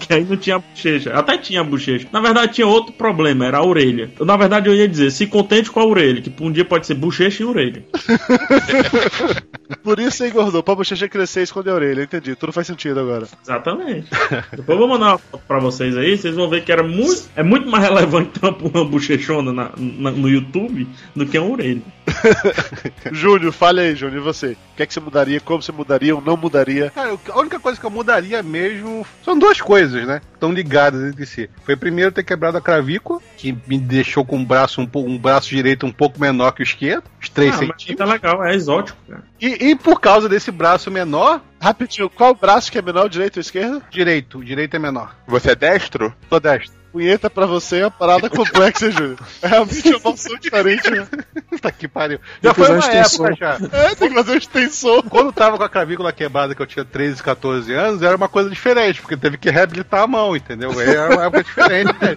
que 0.00 0.12
aí 0.12 0.24
não 0.24 0.36
tinha 0.36 0.58
bochecha. 0.58 1.12
Até 1.14 1.38
tinha 1.38 1.62
bochecha. 1.64 2.08
Na 2.12 2.20
verdade, 2.20 2.54
tinha 2.54 2.66
outro 2.66 2.92
problema, 2.92 3.46
era 3.46 3.58
a 3.58 3.64
orelha. 3.64 4.10
Eu, 4.18 4.26
na 4.26 4.36
verdade, 4.36 4.68
eu 4.68 4.74
ia 4.74 4.88
dizer, 4.88 5.10
se 5.10 5.26
contente 5.26 5.70
com 5.70 5.80
a 5.80 5.86
orelha, 5.86 6.22
que 6.22 6.32
um 6.42 6.52
dia 6.52 6.64
pode 6.64 6.86
ser 6.86 6.94
bochecha 6.94 7.42
e 7.42 7.46
orelha. 7.46 7.84
Por 9.82 9.98
isso 10.00 10.16
você 10.18 10.28
engordou, 10.28 10.62
pra 10.62 10.74
bochecha 10.74 11.08
crescer 11.08 11.40
e 11.40 11.44
esconder 11.44 11.70
a 11.70 11.74
orelha. 11.74 12.02
Entendi, 12.02 12.34
tudo 12.34 12.52
faz 12.52 12.66
sentido 12.66 13.00
agora. 13.00 13.26
Exatamente. 13.42 14.08
Depois 14.50 14.68
eu 14.68 14.78
vou 14.78 14.88
mandar 14.88 15.06
uma 15.12 15.18
foto 15.18 15.42
pra 15.46 15.58
vocês 15.58 15.96
aí, 15.96 16.16
vocês 16.16 16.34
vão 16.34 16.48
ver 16.50 16.64
que 16.64 16.72
era 16.72 16.82
muito, 16.82 17.28
é 17.36 17.42
muito 17.42 17.68
mais 17.68 17.84
relevante 17.84 18.38
ter 18.38 18.46
uma, 18.46 18.84
bochechona 18.84 19.52
na- 19.52 19.70
na- 19.76 20.10
no 20.10 20.28
YouTube 20.28 20.88
do 21.14 21.26
que 21.26 21.38
uma 21.38 21.50
orelha. 21.52 21.82
Júnior, 23.12 23.52
fale 23.52 23.80
aí, 23.80 23.94
Júnior, 23.94 24.18
e 24.20 24.24
você? 24.24 24.48
O 24.72 24.76
que 24.76 24.82
é 24.82 24.86
que 24.86 24.92
você 24.94 25.00
mudaria? 25.00 25.40
Como 25.40 25.62
você 25.62 25.72
mudaria 25.72 26.14
ou 26.14 26.20
não 26.20 26.36
mudaria? 26.36 26.90
Cara, 26.90 27.16
a 27.30 27.38
única 27.40 27.58
coisa 27.60 27.78
que 27.78 27.86
eu 27.86 27.90
mudaria 27.90 28.42
mesmo 28.42 29.06
são 29.24 29.38
duas 29.38 29.60
coisas, 29.60 30.06
né? 30.06 30.20
Estão 30.34 30.52
ligadas 30.52 31.02
entre 31.08 31.24
si. 31.26 31.48
Foi 31.64 31.76
primeiro 31.76 32.12
ter 32.12 32.22
quebrado 32.24 32.56
a 32.56 32.60
clavícula, 32.60 33.20
que 33.36 33.56
me 33.66 33.78
deixou 33.78 34.24
com 34.24 34.36
um 34.38 34.44
braço 34.44 34.80
um, 34.80 34.88
um 34.98 35.18
braço 35.18 35.48
direito 35.50 35.86
um 35.86 35.92
pouco 35.92 36.20
menor 36.20 36.52
que 36.52 36.62
o 36.62 36.64
esquerdo, 36.64 37.04
uns 37.20 37.28
3 37.28 37.50
Ah, 37.50 37.52
mas 37.52 37.60
centímetros. 37.82 37.96
tá 37.96 38.04
legal, 38.04 38.44
é 38.44 38.54
exótico, 38.54 38.98
cara. 39.08 39.22
E, 39.40 39.70
e 39.70 39.76
por 39.76 40.00
causa 40.00 40.28
desse 40.28 40.50
braço 40.50 40.90
menor, 40.90 41.40
Rapidinho, 41.60 42.08
qual 42.08 42.34
braço 42.34 42.72
que 42.72 42.78
é 42.78 42.82
menor, 42.82 43.06
o 43.06 43.08
direito 43.10 43.36
ou 43.36 43.40
esquerdo? 43.42 43.82
direito, 43.90 44.38
o 44.38 44.44
direito 44.44 44.74
é 44.74 44.78
menor. 44.78 45.14
Você 45.26 45.50
é 45.50 45.54
destro? 45.54 46.14
Tô 46.28 46.40
destro. 46.40 46.79
Punheta 46.92 47.30
pra 47.30 47.46
você 47.46 47.78
é 47.78 47.84
uma 47.84 47.90
parada 47.90 48.28
complexa, 48.28 48.90
Júnior. 48.92 49.18
É 49.42 49.46
realmente 49.48 49.88
uma 49.94 50.10
opção 50.10 50.36
diferente, 50.36 50.90
né? 50.90 51.06
Puta 51.48 51.70
que 51.70 51.86
pariu. 51.86 52.18
Já 52.42 52.52
foi 52.52 52.68
uma 52.68 52.78
extensão. 52.78 53.26
época 53.26 53.36
já. 53.40 53.78
É, 53.78 53.94
tem 53.94 54.08
que 54.08 54.14
fazer 54.14 54.32
um 54.32 54.36
extensor. 54.36 55.02
Quando 55.04 55.26
eu 55.26 55.32
tava 55.32 55.56
com 55.56 55.62
a 55.64 55.68
clavícula 55.68 56.12
quebrada, 56.12 56.54
que 56.54 56.60
eu 56.62 56.66
tinha 56.66 56.84
13, 56.84 57.22
14 57.22 57.72
anos, 57.72 58.02
era 58.02 58.16
uma 58.16 58.28
coisa 58.28 58.50
diferente, 58.50 59.00
porque 59.00 59.16
teve 59.16 59.38
que 59.38 59.50
reabilitar 59.50 60.02
a 60.02 60.06
mão, 60.06 60.34
entendeu? 60.34 60.70
Aí 60.78 60.88
Era 60.90 61.14
uma 61.14 61.24
época 61.26 61.44
diferente. 61.44 61.92
né? 62.00 62.16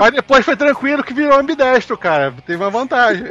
Mas 0.00 0.12
depois 0.12 0.44
foi 0.44 0.56
tranquilo 0.56 1.04
que 1.04 1.14
virou 1.14 1.38
ambidestro, 1.38 1.96
cara. 1.96 2.34
Teve 2.46 2.62
uma 2.62 2.70
vantagem. 2.70 3.26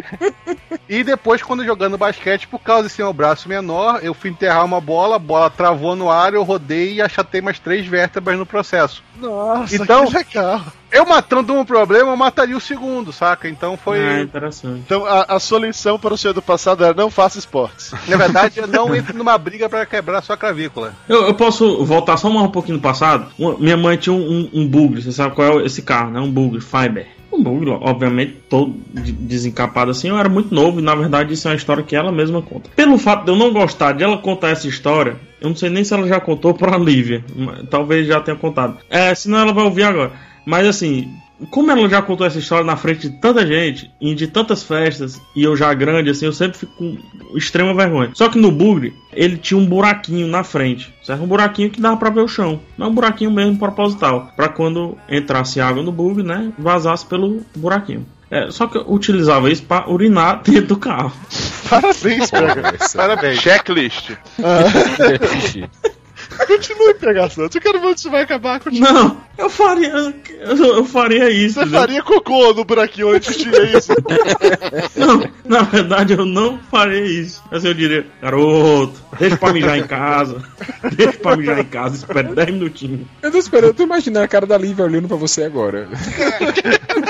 E 0.87 1.03
depois, 1.03 1.41
quando 1.43 1.63
jogando 1.65 1.97
basquete, 1.97 2.47
por 2.47 2.59
causa 2.59 2.83
desse 2.83 3.01
meu 3.01 3.11
braço 3.13 3.47
menor, 3.49 3.99
eu 4.01 4.13
fui 4.13 4.29
enterrar 4.29 4.63
uma 4.65 4.79
bola, 4.81 5.17
a 5.17 5.19
bola 5.19 5.49
travou 5.49 5.95
no 5.95 6.09
ar, 6.09 6.33
eu 6.33 6.43
rodei 6.43 6.93
e 6.95 7.01
achatei 7.01 7.41
umas 7.41 7.59
três 7.59 7.85
vértebras 7.85 8.37
no 8.37 8.45
processo. 8.45 9.03
Nossa, 9.17 9.75
Então- 9.75 10.05
que 10.07 10.13
legal. 10.17 10.63
Eu 10.91 11.05
matando 11.05 11.53
um 11.53 11.63
problema, 11.63 12.11
eu 12.11 12.17
mataria 12.17 12.57
o 12.57 12.61
segundo, 12.61 13.11
saca? 13.13 13.47
Então 13.47 13.77
foi. 13.77 13.99
É 13.99 14.21
interessante. 14.21 14.81
Então, 14.85 15.05
a, 15.05 15.23
a 15.35 15.39
sua 15.39 15.59
lição 15.59 15.99
para 15.99 16.13
o 16.13 16.17
senhor 16.17 16.33
do 16.33 16.41
passado 16.41 16.83
era 16.83 16.93
não 16.93 17.11
faça 17.11 17.37
esportes. 17.37 17.91
Na 18.07 18.17
verdade, 18.17 18.59
eu 18.59 18.67
não 18.67 18.95
entro 18.95 19.15
numa 19.17 19.37
briga 19.37 19.69
pra 19.69 19.85
quebrar 19.85 20.21
sua 20.23 20.35
clavícula. 20.37 20.93
Eu, 21.07 21.23
eu 21.27 21.33
posso 21.35 21.85
voltar 21.85 22.17
só 22.17 22.29
mais 22.29 22.45
um 22.47 22.51
pouquinho 22.51 22.77
no 22.77 22.81
passado? 22.83 23.27
Uma- 23.37 23.57
minha 23.59 23.77
mãe 23.77 23.97
tinha 23.97 24.13
um, 24.13 24.49
um, 24.53 24.61
um 24.61 24.67
bugre, 24.67 25.01
você 25.01 25.11
sabe 25.11 25.35
qual 25.35 25.59
é 25.59 25.65
esse 25.65 25.81
carro, 25.83 26.11
né? 26.11 26.19
Um 26.19 26.31
bugre, 26.31 26.59
Fiber. 26.59 27.07
Um 27.31 27.43
bugre, 27.43 27.69
obviamente, 27.69 28.37
todo 28.49 28.73
de- 28.91 29.11
desencapado 29.11 29.91
assim. 29.91 30.09
Eu 30.09 30.17
era 30.17 30.27
muito 30.27 30.53
novo 30.53 30.79
e, 30.79 30.83
na 30.83 30.95
verdade, 30.95 31.33
isso 31.35 31.47
é 31.47 31.51
uma 31.51 31.57
história 31.57 31.83
que 31.83 31.95
ela 31.95 32.11
mesma 32.11 32.41
conta. 32.41 32.71
Pelo 32.75 32.97
fato 32.97 33.25
de 33.25 33.31
eu 33.31 33.35
não 33.35 33.53
gostar 33.53 33.91
de 33.91 34.03
ela 34.03 34.17
contar 34.17 34.49
essa 34.49 34.67
história, 34.67 35.15
eu 35.39 35.49
não 35.49 35.55
sei 35.55 35.69
nem 35.69 35.83
se 35.83 35.93
ela 35.93 36.07
já 36.07 36.19
contou 36.19 36.55
pra 36.55 36.75
Lívia. 36.79 37.23
mas 37.35 37.69
Talvez 37.69 38.07
já 38.07 38.19
tenha 38.19 38.35
contado. 38.35 38.79
É, 38.89 39.13
senão 39.13 39.37
ela 39.37 39.53
vai 39.53 39.63
ouvir 39.63 39.83
agora. 39.83 40.11
Mas, 40.45 40.67
assim, 40.67 41.13
como 41.49 41.71
ela 41.71 41.87
já 41.87 42.01
contou 42.01 42.27
essa 42.27 42.37
história 42.37 42.65
na 42.65 42.75
frente 42.75 43.09
de 43.09 43.17
tanta 43.17 43.45
gente 43.45 43.89
e 43.99 44.13
de 44.13 44.27
tantas 44.27 44.63
festas, 44.63 45.21
e 45.35 45.43
eu 45.43 45.55
já 45.55 45.73
grande, 45.73 46.09
assim, 46.09 46.25
eu 46.25 46.33
sempre 46.33 46.57
fico 46.57 46.73
com 46.75 46.97
extrema 47.35 47.73
vergonha. 47.73 48.11
Só 48.13 48.29
que 48.29 48.37
no 48.37 48.51
bugre, 48.51 48.93
ele 49.13 49.37
tinha 49.37 49.57
um 49.57 49.65
buraquinho 49.65 50.27
na 50.27 50.43
frente, 50.43 50.93
certo? 51.03 51.23
Um 51.23 51.27
buraquinho 51.27 51.69
que 51.69 51.79
dava 51.81 51.97
pra 51.97 52.09
ver 52.09 52.21
o 52.21 52.27
chão. 52.27 52.59
Não 52.77 52.87
é 52.87 52.89
um 52.89 52.93
buraquinho 52.93 53.31
mesmo 53.31 53.57
proposital, 53.57 54.31
Pra 54.35 54.49
quando 54.49 54.97
entrasse 55.07 55.61
água 55.61 55.81
no 55.81 55.91
bugre, 55.91 56.23
né, 56.23 56.51
vazasse 56.57 57.05
pelo 57.05 57.41
buraquinho. 57.55 58.05
É, 58.31 58.51
só 58.51 58.67
que 58.67 58.77
eu 58.77 58.85
utilizava 58.87 59.49
isso 59.49 59.63
pra 59.63 59.89
urinar 59.89 60.41
dentro 60.45 60.67
do 60.67 60.77
carro. 60.77 61.11
Parabéns, 61.69 62.29
Pega. 62.29 62.77
Parabéns. 62.95 63.39
Checklist. 63.39 64.11
Continue, 66.45 66.93
Pega 66.95 67.29
Santos. 67.29 67.55
Eu 67.55 67.61
quero 67.61 67.79
ver 67.79 67.87
onde 67.87 67.99
isso 67.99 68.09
vai 68.09 68.23
acabar. 68.23 68.59
Continue. 68.59 68.91
Não, 68.91 69.21
eu 69.37 69.49
faria, 69.49 69.89
eu, 69.89 70.65
eu 70.77 70.85
faria 70.85 71.29
isso. 71.29 71.55
Você 71.55 71.61
entendeu? 71.61 71.79
faria 71.79 72.03
cocô 72.03 72.53
no 72.53 72.65
buraquinho 72.65 73.09
antes 73.09 73.37
de 73.37 73.49
isso. 73.77 73.93
Não, 74.95 75.23
na 75.45 75.61
verdade 75.63 76.13
eu 76.13 76.25
não 76.25 76.59
faria 76.69 77.05
isso. 77.05 77.43
Mas 77.51 77.63
eu 77.63 77.73
diria, 77.73 78.05
garoto, 78.21 79.01
deixa 79.17 79.37
pra 79.37 79.53
mijar 79.53 79.77
em 79.77 79.87
casa. 79.87 80.43
Deixa 80.95 81.17
pra 81.19 81.37
mijar 81.37 81.59
em 81.59 81.65
casa, 81.65 81.95
espera 81.95 82.23
10 82.23 82.49
minutinhos. 82.51 83.07
Eu 83.21 83.31
tô 83.31 83.37
esperando, 83.37 83.69
eu 83.69 83.73
tô 83.73 83.83
imaginando 83.83 84.25
a 84.25 84.27
cara 84.27 84.45
da 84.45 84.57
Lívia 84.57 84.85
olhando 84.85 85.07
pra 85.07 85.17
você 85.17 85.43
agora. 85.43 85.87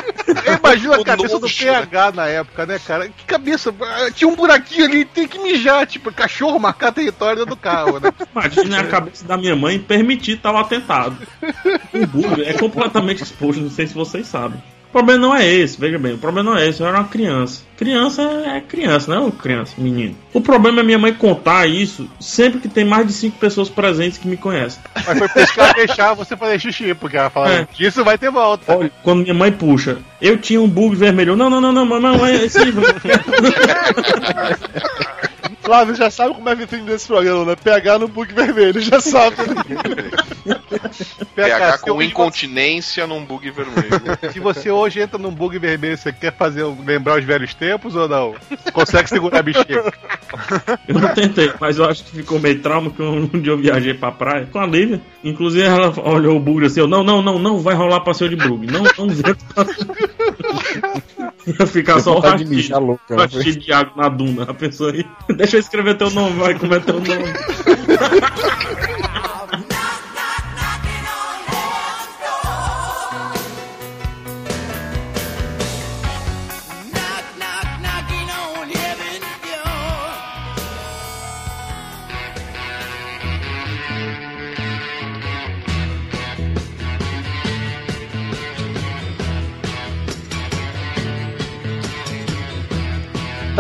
Eu 0.70 0.74
imagino 0.74 0.94
a 0.94 1.04
cabeça 1.04 1.40
do 1.40 1.50
PH 1.50 2.12
na 2.12 2.28
época, 2.28 2.66
né, 2.66 2.80
cara? 2.80 3.10
Que 3.10 3.26
cabeça? 3.26 3.74
Ah, 3.82 4.12
Tinha 4.12 4.28
um 4.28 4.36
buraquinho 4.36 4.86
ali, 4.86 5.06
tem 5.06 5.28
que 5.28 5.40
mijar, 5.40 5.86
tipo, 5.88 6.12
cachorro 6.12 6.60
marcar 6.60 6.92
território 6.92 7.46
do 7.46 7.56
carro, 7.56 8.00
né? 8.00 8.12
Imagina 8.34 8.82
a 8.82 8.88
cabeça 8.88 9.26
da 9.26 9.38
minha 9.38 9.56
mãe 9.56 9.80
permitir 9.80 10.38
tal 10.38 10.58
atentado. 10.58 11.18
O 11.94 12.08
bugre 12.08 12.44
é 12.44 12.54
completamente 12.54 13.24
exposto, 13.24 13.62
não 13.62 13.70
sei 13.70 13.88
se 13.88 13.94
vocês 13.94 14.28
sabem. 14.28 14.62
O 14.90 14.92
problema 14.92 15.28
não 15.28 15.36
é 15.36 15.46
esse, 15.48 15.80
veja 15.80 16.00
bem, 16.00 16.16
o 16.16 16.18
problema 16.18 16.50
não 16.50 16.58
é 16.58 16.68
esse, 16.68 16.82
eu 16.82 16.88
era 16.88 16.98
uma 16.98 17.08
criança. 17.08 17.62
Criança 17.78 18.24
é 18.24 18.60
criança, 18.60 19.14
não 19.14 19.28
é 19.28 19.32
criança, 19.32 19.74
menino. 19.78 20.16
O 20.34 20.42
problema 20.42 20.80
é 20.80 20.84
minha 20.84 20.98
mãe 20.98 21.14
contar 21.14 21.68
isso 21.68 22.10
sempre 22.20 22.60
que 22.60 22.68
tem 22.68 22.84
mais 22.84 23.06
de 23.06 23.14
cinco 23.14 23.38
pessoas 23.38 23.70
presentes 23.70 24.18
que 24.18 24.28
me 24.28 24.36
conhecem. 24.36 24.82
Mas 25.06 25.20
foi 25.20 25.30
por 25.30 25.42
isso 25.44 25.54
que 25.54 25.60
ela 25.60 25.74
deixava 25.74 26.16
você 26.16 26.36
fazer 26.36 26.60
xixi, 26.60 26.96
porque 26.96 27.18
ela 27.18 27.30
falava, 27.30 27.54
É. 27.54 27.68
isso 27.80 28.04
vai 28.04 28.18
ter 28.18 28.32
volta. 28.32 28.76
Olha, 28.76 28.92
quando 29.04 29.22
minha 29.22 29.34
mãe 29.34 29.52
puxa, 29.52 30.00
eu 30.20 30.38
tinha 30.38 30.60
um 30.60 30.68
bug 30.68 30.96
vermelho. 30.96 31.36
Não, 31.36 31.52
não, 31.52 31.62
não, 31.62 31.72
não, 31.72 31.86
não, 31.86 32.00
não, 32.00 32.26
é 32.26 32.46
esse 32.46 32.58
livro. 32.64 32.84
Flávio 35.70 35.94
já 35.94 36.10
sabe 36.10 36.34
como 36.34 36.50
é 36.50 36.52
a 36.52 36.56
vitrine 36.56 36.84
desse 36.88 37.06
programa, 37.06 37.46
né? 37.46 37.56
PH 37.56 38.00
no 38.00 38.08
bug 38.08 38.34
vermelho, 38.34 38.82
já 38.82 39.00
sabe. 39.00 39.36
PH 41.36 41.78
com 41.78 42.02
incontinência 42.02 43.06
num 43.06 43.24
bug 43.24 43.52
vermelho. 43.52 43.88
você- 44.20 44.32
Se 44.34 44.40
você 44.40 44.72
hoje 44.72 45.00
entra 45.00 45.20
num 45.20 45.30
bug 45.30 45.60
vermelho, 45.60 45.96
você 45.96 46.12
quer 46.12 46.34
fazer 46.36 46.66
lembrar 46.84 47.20
os 47.20 47.24
velhos 47.24 47.54
tempos 47.54 47.96
ou 47.96 48.08
não? 48.10 48.34
Consegue 48.74 49.10
segurar 49.10 49.40
a 49.40 49.44
bexiga? 49.44 49.94
Eu 50.88 50.96
não 51.00 51.14
tentei, 51.14 51.54
mas 51.60 51.78
eu 51.78 51.86
acho 51.86 52.04
que 52.06 52.12
ficou 52.18 52.40
meio 52.40 52.60
trauma 52.64 52.90
que 52.90 53.04
um 53.04 53.28
dia 53.28 53.52
eu 53.52 53.58
viajei 53.60 53.94
pra 53.94 54.12
praia 54.12 54.48
com 54.52 54.58
a 54.58 54.66
Lívia. 54.66 55.00
Inclusive 55.24 55.64
ela 55.68 55.94
olhou 56.00 56.36
o 56.36 56.40
bug 56.40 56.66
assim, 56.66 56.80
eu, 56.80 56.88
não, 56.88 57.04
não, 57.04 57.22
não, 57.22 57.38
não 57.38 57.60
vai 57.60 57.76
rolar 57.76 58.00
passeio 58.00 58.32
de 58.32 58.36
bug. 58.38 58.66
Não, 58.72 58.82
não 58.98 59.08
vê. 59.14 59.36
Ia 61.48 61.66
ficar 61.66 62.00
só 62.00 62.12
o 62.12 62.16
Vontade 62.16 62.38
de 62.38 62.44
rastilho. 62.44 62.58
mijar 62.58 62.82
louca, 62.82 63.16
né? 63.16 63.22
Rastilho 63.24 63.60
de 63.60 63.72
água 63.72 64.04
na 64.04 64.10
duna. 64.10 64.44
A 64.44 64.54
pessoa 64.54 64.92
aí. 64.92 65.06
Deixa 65.36 65.58
eu 65.58 65.60
escrever 65.60 65.98
teu 65.98 66.10
nome, 66.12 66.40
vai, 66.40 66.58
como 66.58 66.76
é 66.76 66.80
teu 66.80 66.96
nome? 66.96 67.08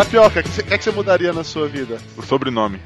Tapioca, 0.04 0.40
o 0.40 0.44
que, 0.44 0.50
você- 0.50 0.64
que 0.64 0.74
é 0.74 0.78
que 0.78 0.84
você 0.84 0.92
mudaria 0.92 1.34
na 1.34 1.44
sua 1.44 1.68
vida? 1.68 1.98
O 2.18 2.22
sobrenome. 2.22 2.80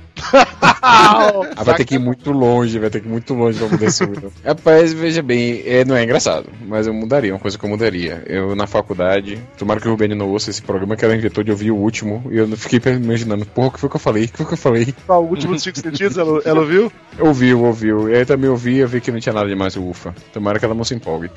Ah, 0.82 1.64
vai 1.64 1.76
ter 1.76 1.86
que 1.86 1.96
ir 1.96 2.00
muito 2.00 2.32
longe, 2.32 2.80
vai 2.80 2.90
ter 2.90 3.02
que 3.02 3.08
ir 3.08 3.12
muito 3.12 3.34
longe 3.34 3.58
pra 3.60 3.68
mudar 3.68 3.86
esse 3.86 4.06
vídeo. 4.06 4.32
Rapaz, 4.44 4.94
veja 4.94 5.22
bem, 5.22 5.62
é, 5.66 5.84
não 5.86 5.96
é 5.96 6.04
engraçado, 6.04 6.48
mas 6.66 6.88
eu 6.88 6.94
mudaria, 6.94 7.34
uma 7.34 7.40
coisa 7.40 7.58
que 7.58 7.64
eu 7.66 7.70
mudaria. 7.70 8.24
Eu 8.26 8.56
na 8.56 8.66
faculdade, 8.68 9.40
tomara 9.58 9.80
que 9.80 9.88
o 9.88 9.92
Rubeni 9.92 10.16
não 10.16 10.30
ouça 10.30 10.50
esse 10.50 10.62
programa, 10.62 10.96
que 10.96 11.04
ela 11.06 11.16
inventou 11.16 11.44
de 11.44 11.52
ouvir 11.52 11.72
o 11.72 11.76
último, 11.76 12.26
e 12.32 12.38
eu 12.38 12.48
não 12.48 12.56
fiquei 12.58 12.80
imaginando, 12.94 13.46
porra, 13.46 13.68
o 13.68 13.72
que 13.72 13.80
foi 13.80 13.90
que 13.90 13.96
eu 13.96 14.00
falei? 14.00 14.24
O 14.26 14.28
que 14.30 14.38
foi 14.38 14.46
que 14.46 14.54
eu 14.54 14.58
falei? 14.58 14.94
Qual 15.06 15.24
o 15.24 15.28
último 15.30 15.54
dos 15.54 15.64
cinco 15.64 15.80
sentidos? 15.80 16.18
Ela, 16.18 16.42
ela 16.46 16.60
ouviu? 16.62 16.92
Ouviu, 17.20 17.64
ouviu. 17.64 18.10
E 18.10 18.16
aí 18.16 18.26
também 18.26 18.50
ouvi, 18.50 18.78
eu 18.78 18.88
vi 18.88 19.02
que 19.02 19.12
não 19.12 19.20
tinha 19.20 19.34
nada 19.34 19.48
demais 19.48 19.76
ufa. 19.76 20.16
Tomara 20.32 20.58
que 20.58 20.66
ela 20.66 20.74
não 20.74 20.84
se 20.84 20.96
empolgue. 20.96 21.30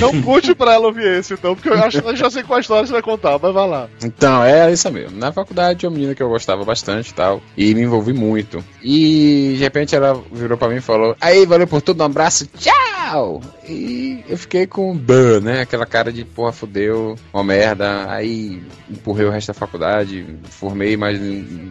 Não 0.00 0.22
curte 0.22 0.54
pra 0.54 0.74
ela 0.74 0.86
ouvir 0.86 1.06
esse, 1.18 1.34
então, 1.34 1.54
porque 1.54 1.68
eu, 1.68 1.74
acho, 1.74 1.98
eu 1.98 2.16
já 2.16 2.30
sei 2.30 2.42
qual 2.42 2.58
história 2.60 2.86
você 2.86 2.92
vai 2.92 3.02
contar, 3.02 3.38
mas 3.40 3.52
vai 3.54 3.68
lá. 3.68 3.88
Então, 4.02 4.42
é 4.42 4.72
isso 4.72 4.90
mesmo. 4.90 4.95
Na 5.12 5.32
faculdade 5.32 5.86
uma 5.86 5.94
menina 5.94 6.14
que 6.14 6.22
eu 6.22 6.28
gostava 6.28 6.64
bastante 6.64 7.10
e 7.10 7.14
tal. 7.14 7.40
E 7.56 7.74
me 7.74 7.82
envolvi 7.82 8.12
muito. 8.12 8.64
E 8.82 9.54
de 9.56 9.62
repente 9.62 9.94
ela 9.94 10.22
virou 10.32 10.56
pra 10.56 10.68
mim 10.68 10.76
e 10.76 10.80
falou: 10.80 11.16
Aí, 11.20 11.46
valeu 11.46 11.66
por 11.66 11.82
tudo, 11.82 12.02
um 12.02 12.06
abraço, 12.06 12.46
tchau! 12.58 13.40
E 13.68 14.24
eu 14.28 14.36
fiquei 14.36 14.66
com 14.66 14.96
duh, 14.96 15.40
né? 15.40 15.60
Aquela 15.60 15.86
cara 15.86 16.12
de 16.12 16.24
porra, 16.24 16.52
fudeu, 16.52 17.16
uma 17.32 17.44
merda. 17.44 18.10
Aí 18.10 18.62
empurrei 18.90 19.26
o 19.26 19.30
resto 19.30 19.48
da 19.48 19.54
faculdade, 19.54 20.26
formei, 20.44 20.96
mas 20.96 21.18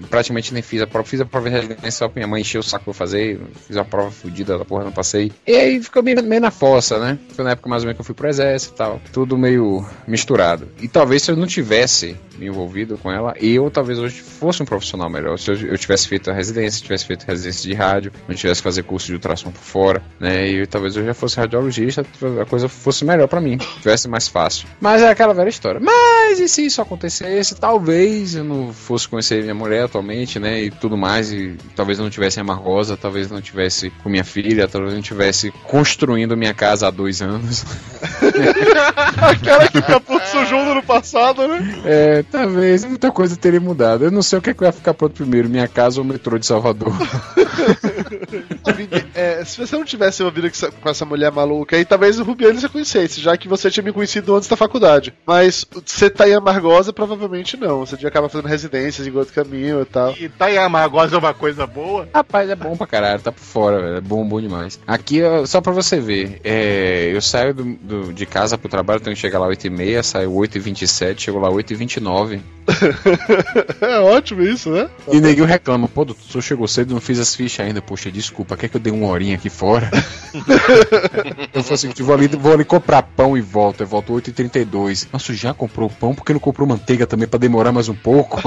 praticamente 0.09 0.53
nem 0.53 0.61
fiz 0.61 0.82
a 0.82 0.88
prova. 0.88 1.07
Fiz 1.07 1.21
a 1.21 1.26
prova 1.26 1.49
de 1.49 1.55
residência 1.55 1.91
só 1.91 2.07
pra 2.07 2.19
minha 2.19 2.28
mãe 2.28 2.41
encher 2.41 2.59
o 2.59 2.63
saco 2.63 2.86
pra 2.86 2.93
fazer. 2.93 3.39
Fiz 3.67 3.78
a 3.78 3.84
prova 3.84 4.11
fudida 4.11 4.57
da 4.57 4.65
porra, 4.65 4.86
não 4.86 4.91
passei. 4.91 5.32
E 5.45 5.55
aí 5.55 5.82
ficou 5.82 6.01
meio, 6.01 6.21
meio 6.23 6.41
na 6.41 6.51
fossa, 6.51 6.99
né? 6.99 7.17
Foi 7.30 7.43
na 7.43 7.51
época 7.51 7.69
mais 7.69 7.84
ou 7.84 7.88
menos 7.88 7.97
que 7.97 8.01
eu 8.01 8.05
fui 8.05 8.15
pro 8.15 8.28
exército 8.28 8.73
e 8.73 8.78
tal. 8.78 9.01
Tudo 9.11 9.38
meio 9.38 9.86
misturado. 10.07 10.69
E 10.82 10.88
talvez 10.88 11.23
se 11.23 11.32
eu 11.32 11.36
não 11.36 11.47
tivesse 11.47 12.17
me 12.38 12.47
envolvido 12.47 12.97
com 12.97 13.11
ela, 13.16 13.34
eu 13.39 13.70
talvez 13.72 13.99
hoje 13.99 14.22
fosse 14.22 14.61
um 14.61 14.66
profissional 14.66 15.09
melhor. 15.09 15.38
Se 15.39 15.51
eu, 15.51 15.55
eu 15.55 15.78
tivesse 15.78 16.07
feito 16.07 16.30
a 16.30 16.34
residência, 16.34 16.82
tivesse 16.82 17.05
feito 17.05 17.26
residência 17.26 17.70
de 17.70 17.74
rádio, 17.74 18.11
não 18.28 18.36
tivesse 18.36 18.61
fazer 18.61 18.84
curso 18.84 19.07
de 19.07 19.13
ultrassom 19.13 19.51
por 19.51 19.61
fora, 19.61 20.01
né? 20.20 20.47
E 20.47 20.68
talvez 20.68 20.95
eu 20.95 21.05
já 21.05 21.13
fosse 21.13 21.38
radiologista, 21.38 22.05
a 22.41 22.45
coisa 22.45 22.68
fosse 22.68 23.05
melhor 23.05 23.28
pra 23.28 23.41
mim, 23.41 23.57
tivesse 23.57 24.07
mais 24.07 24.28
fácil. 24.28 24.68
Mas 24.80 25.01
é 25.01 25.09
aquela 25.09 25.34
velha 25.34 25.49
história. 25.49 25.80
Mas 25.80 26.39
e 26.39 26.47
se 26.47 26.66
isso 26.66 26.82
acontecesse, 26.82 27.55
talvez 27.55 28.36
eu 28.36 28.43
não 28.43 28.74
fosse 28.74 29.07
conhecer 29.07 29.41
minha 29.41 29.55
mulher 29.55 29.86
atualmente, 29.86 30.39
né? 30.39 30.61
E 30.61 30.72
tudo 30.72 30.97
mais, 30.97 31.32
e 31.32 31.57
talvez 31.76 31.99
eu 31.99 32.03
não 32.03 32.09
tivesse 32.09 32.39
em 32.39 32.41
Amargosa, 32.41 32.97
talvez 32.97 33.30
eu 33.30 33.36
não 33.36 33.41
tivesse 33.41 33.89
com 34.03 34.09
minha 34.09 34.24
filha, 34.24 34.68
talvez 34.68 34.93
eu 34.93 34.97
não 34.97 35.03
tivesse 35.03 35.51
construindo 35.63 36.36
minha 36.38 36.53
casa 36.53 36.88
há 36.88 36.91
dois 36.91 37.22
anos. 37.22 37.66
Aquela 39.18 39.68
que 39.68 39.82
capô 39.82 40.20
sujou 40.32 40.63
no 40.63 40.72
ano 40.72 40.84
passado, 40.84 41.47
né? 41.47 41.82
É, 41.86 42.24
talvez 42.24 42.84
muita 42.95 43.11
coisa 43.11 43.35
teria 43.35 43.59
mudado. 43.59 44.05
Eu 44.05 44.11
não 44.11 44.21
sei 44.21 44.39
o 44.39 44.41
que, 44.41 44.51
é 44.51 44.53
que 44.53 44.61
vai 44.61 44.71
ficar 44.71 44.93
pronto 44.93 45.13
primeiro, 45.13 45.49
minha 45.49 45.67
casa 45.67 45.99
ou 45.99 46.05
o 46.05 46.07
metrô 46.07 46.39
de 46.39 46.45
Salvador. 46.45 46.93
É, 49.16 49.43
se 49.45 49.57
você 49.57 49.78
não 49.78 49.86
tivesse 49.86 50.22
uma 50.22 50.32
vida 50.32 50.49
com 50.82 50.89
essa- 50.89 51.05
mulher 51.05 51.32
maluca 51.32 51.76
aí, 51.78 51.86
talvez 51.86 52.20
o 52.20 52.24
Rubiane 52.24 52.59
você 52.59 52.68
conhecesse, 52.68 53.22
já 53.22 53.38
que 53.38 53.47
você 53.47 53.70
tinha 53.72 53.84
me 53.84 53.93
conhecido 53.93 54.36
antes 54.36 54.49
da 54.49 54.55
faculdade. 54.57 55.13
Mas 55.26 55.66
você 55.86 56.09
tá 56.09 56.28
em 56.28 56.34
Amargosa, 56.34 56.91
provavelmente 56.91 57.55
não. 57.55 57.86
Você 57.86 57.95
devia 57.95 58.09
acabar 58.09 58.28
fazendo 58.28 58.47
residências 58.47 59.07
em 59.07 59.11
outro 59.11 59.34
caminho 59.34 59.82
e 59.82 59.86
tal. 59.86 60.13
E 60.20 60.28
tá 60.28 60.51
em 60.51 60.57
Amargosa 60.57 61.16
é 61.16 61.20
uma 61.20 61.34
coisa 61.34 61.66
boa. 61.68 62.09
Rapaz, 62.13 62.49
é 62.49 62.55
bom 62.55 62.76
pra 62.76 62.88
caralho, 62.88 63.22
tá 63.22 63.32
por 63.32 63.39
fora, 63.43 63.82
velho. 63.82 63.95
É 63.97 64.01
bom, 64.01 64.28
bom 64.28 64.41
demais. 64.41 64.80
Aqui, 64.86 65.22
só 65.45 65.61
pra 65.61 65.72
você 65.72 65.99
ver, 65.99 66.41
é, 66.43 67.11
eu 67.13 67.22
saio 67.22 67.53
do, 67.53 67.63
do- 67.76 68.13
de 68.13 68.26
casa 68.26 68.57
pro 68.57 68.68
trabalho, 68.70 68.99
tenho 68.99 69.16
que 69.16 69.22
chegar 69.22 69.39
lá 69.39 69.47
8h30, 69.47 70.03
saio 70.03 70.32
8h27, 70.32 71.20
chego 71.20 71.39
lá 71.39 71.49
8h29. 71.49 72.41
é 73.82 73.99
ótimo 73.99 74.41
isso, 74.41 74.70
né? 74.72 74.89
E 75.11 75.20
neguinho 75.22 75.45
reclama, 75.45 75.88
pô, 75.88 76.03
doutor, 76.03 76.41
chegou 76.41 76.68
cedo, 76.68 76.93
não 76.93 77.01
fiz 77.01 77.20
as 77.20 77.36
fichas 77.36 77.66
ainda. 77.66 77.82
Poxa, 77.82 78.04
desculpa, 78.11 78.57
quer 78.57 78.69
que 78.69 78.77
eu 78.77 78.81
dei 78.81 78.91
uma 78.91 79.07
horinha 79.07 79.35
aqui 79.35 79.49
fora? 79.49 79.89
eu 81.53 81.63
falo 81.63 81.73
assim, 81.73 81.89
vou 81.99 82.15
ali, 82.15 82.27
vou 82.27 82.53
ali 82.53 82.65
comprar 82.65 83.01
pão 83.03 83.37
e 83.37 83.41
volto. 83.41 83.81
Eu 83.81 83.87
volto 83.87 84.13
8h32. 84.13 85.07
Nossa, 85.11 85.33
já 85.33 85.53
comprou 85.53 85.89
pão? 85.89 86.13
Por 86.13 86.25
que 86.25 86.33
não 86.33 86.39
comprou 86.39 86.67
manteiga 86.67 87.05
também 87.07 87.27
pra 87.27 87.39
demorar 87.39 87.71
mais 87.71 87.89
um 87.89 87.95
pouco? 87.95 88.41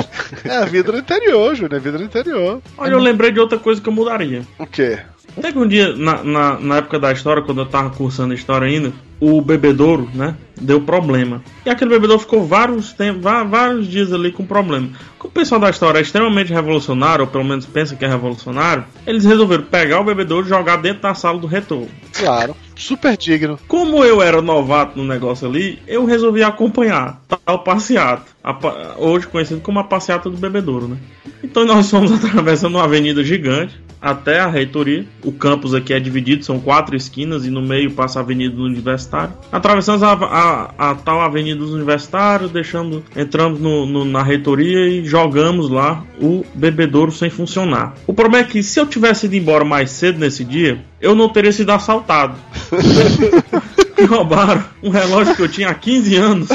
É 0.45 0.57
a 0.57 0.65
vida 0.65 0.93
no 0.93 0.99
interior, 0.99 1.55
Júnior, 1.55 1.75
é 1.75 1.77
a 1.77 1.81
vida 1.81 1.99
no 1.99 2.05
interior. 2.05 2.63
Olha, 2.77 2.93
eu 2.93 2.99
lembrei 2.99 3.33
de 3.33 3.41
outra 3.41 3.59
coisa 3.59 3.81
que 3.81 3.89
eu 3.89 3.93
mudaria. 3.93 4.43
O 4.59 4.67
quê? 4.67 4.99
Até 5.37 5.53
que 5.53 5.59
um 5.59 5.69
dia, 5.69 5.95
na, 5.95 6.23
na, 6.25 6.59
na 6.59 6.77
época 6.79 6.99
da 6.99 7.13
história, 7.13 7.43
quando 7.43 7.61
eu 7.61 7.67
tava 7.67 7.91
cursando 7.91 8.33
a 8.33 8.35
história 8.37 8.67
ainda, 8.67 8.93
o 9.21 9.41
bebedouro, 9.41 10.09
né, 10.15 10.35
deu 10.61 10.81
problema. 10.81 11.43
E 11.65 11.71
aquele 11.71 11.91
bebedouro 11.91 12.21
ficou 12.21 12.45
vários, 12.45 12.93
tempos, 12.93 13.23
vá- 13.23 13.45
vários 13.45 13.87
dias 13.89 14.13
ali 14.13 14.33
com 14.33 14.45
problema. 14.45 14.89
Como 15.19 15.31
o 15.31 15.35
pessoal 15.35 15.61
da 15.61 15.71
história 15.71 15.99
é 15.99 16.03
extremamente 16.03 16.53
revolucionário, 16.53 17.25
ou 17.25 17.31
pelo 17.31 17.45
menos 17.45 17.67
pensa 17.67 17.95
que 17.95 18.05
é 18.05 18.09
revolucionário, 18.09 18.85
eles 19.07 19.25
resolveram 19.25 19.65
pegar 19.65 20.01
o 20.01 20.05
bebedouro 20.05 20.47
e 20.47 20.49
jogar 20.49 20.77
dentro 20.79 21.03
da 21.03 21.15
sala 21.15 21.39
do 21.39 21.47
reitor. 21.47 21.87
Claro. 22.13 22.57
Super 22.77 23.17
digno. 23.17 23.59
Como 23.69 24.05
eu 24.05 24.21
era 24.23 24.41
novato 24.43 24.99
no 24.99 25.05
negócio 25.05 25.49
ali, 25.49 25.79
eu 25.87 26.05
resolvi 26.05 26.43
acompanhar 26.43 27.21
tal 27.47 27.61
passeata. 27.61 28.23
a 28.43 28.55
pa- 28.55 28.95
hoje 28.97 29.27
conhecido 29.27 29.61
como 29.61 29.79
a 29.79 29.85
passeata 29.85 30.29
do 30.31 30.37
bebedouro, 30.37 30.89
né? 30.89 30.97
Então 31.45 31.65
nós 31.65 31.91
fomos 31.91 32.11
atravessando 32.25 32.75
uma 32.77 32.85
avenida 32.85 33.23
gigante 33.23 33.79
até 34.01 34.41
a 34.41 34.47
reitoria. 34.49 35.05
O 35.25 35.33
campus 35.33 35.75
aqui 35.75 35.93
é 35.93 36.01
dividido, 36.01 36.45
são 36.45 36.59
quatro 36.61 36.95
esquinas 36.97 37.45
e 37.47 37.51
no 37.51 37.63
meio 37.63 37.91
passa 37.93 38.19
a 38.19 38.23
Avenida 38.23 38.55
do 38.55 38.65
Universitário. 38.65 39.33
Atravessamos 39.51 40.03
a, 40.03 40.13
a- 40.13 40.75
a 40.91 40.95
tal 40.95 41.21
Avenida 41.21 41.59
dos 41.59 41.73
Universitários, 41.73 42.51
deixando, 42.51 43.05
entramos 43.17 43.61
no- 43.61 43.87
no- 43.87 44.05
na 44.05 44.23
reitoria 44.23 44.89
e 44.89 45.05
jogamos 45.05 45.69
lá 45.69 46.05
o 46.21 46.45
bebedouro 46.55 47.11
sem 47.13 47.31
funcionar. 47.31 47.95
O 48.07 48.13
problema 48.15 48.45
é 48.47 48.49
que 48.49 48.63
se 48.63 48.79
eu 48.81 48.87
tivesse 48.87 49.27
ido 49.27 49.37
embora 49.37 49.65
mais 49.65 49.91
cedo 49.91 50.19
nesse 50.19 50.45
dia, 50.45 50.79
eu 51.01 51.15
não 51.15 51.29
teria 51.29 51.53
sido 51.53 51.71
assaltado. 51.71 52.37
Me 53.99 54.05
roubaram 54.05 54.65
um 54.81 54.91
relógio 54.91 55.35
que 55.35 55.43
eu 55.43 55.49
tinha 55.49 55.71
há 55.71 55.75
15 55.75 56.15
anos 56.17 56.49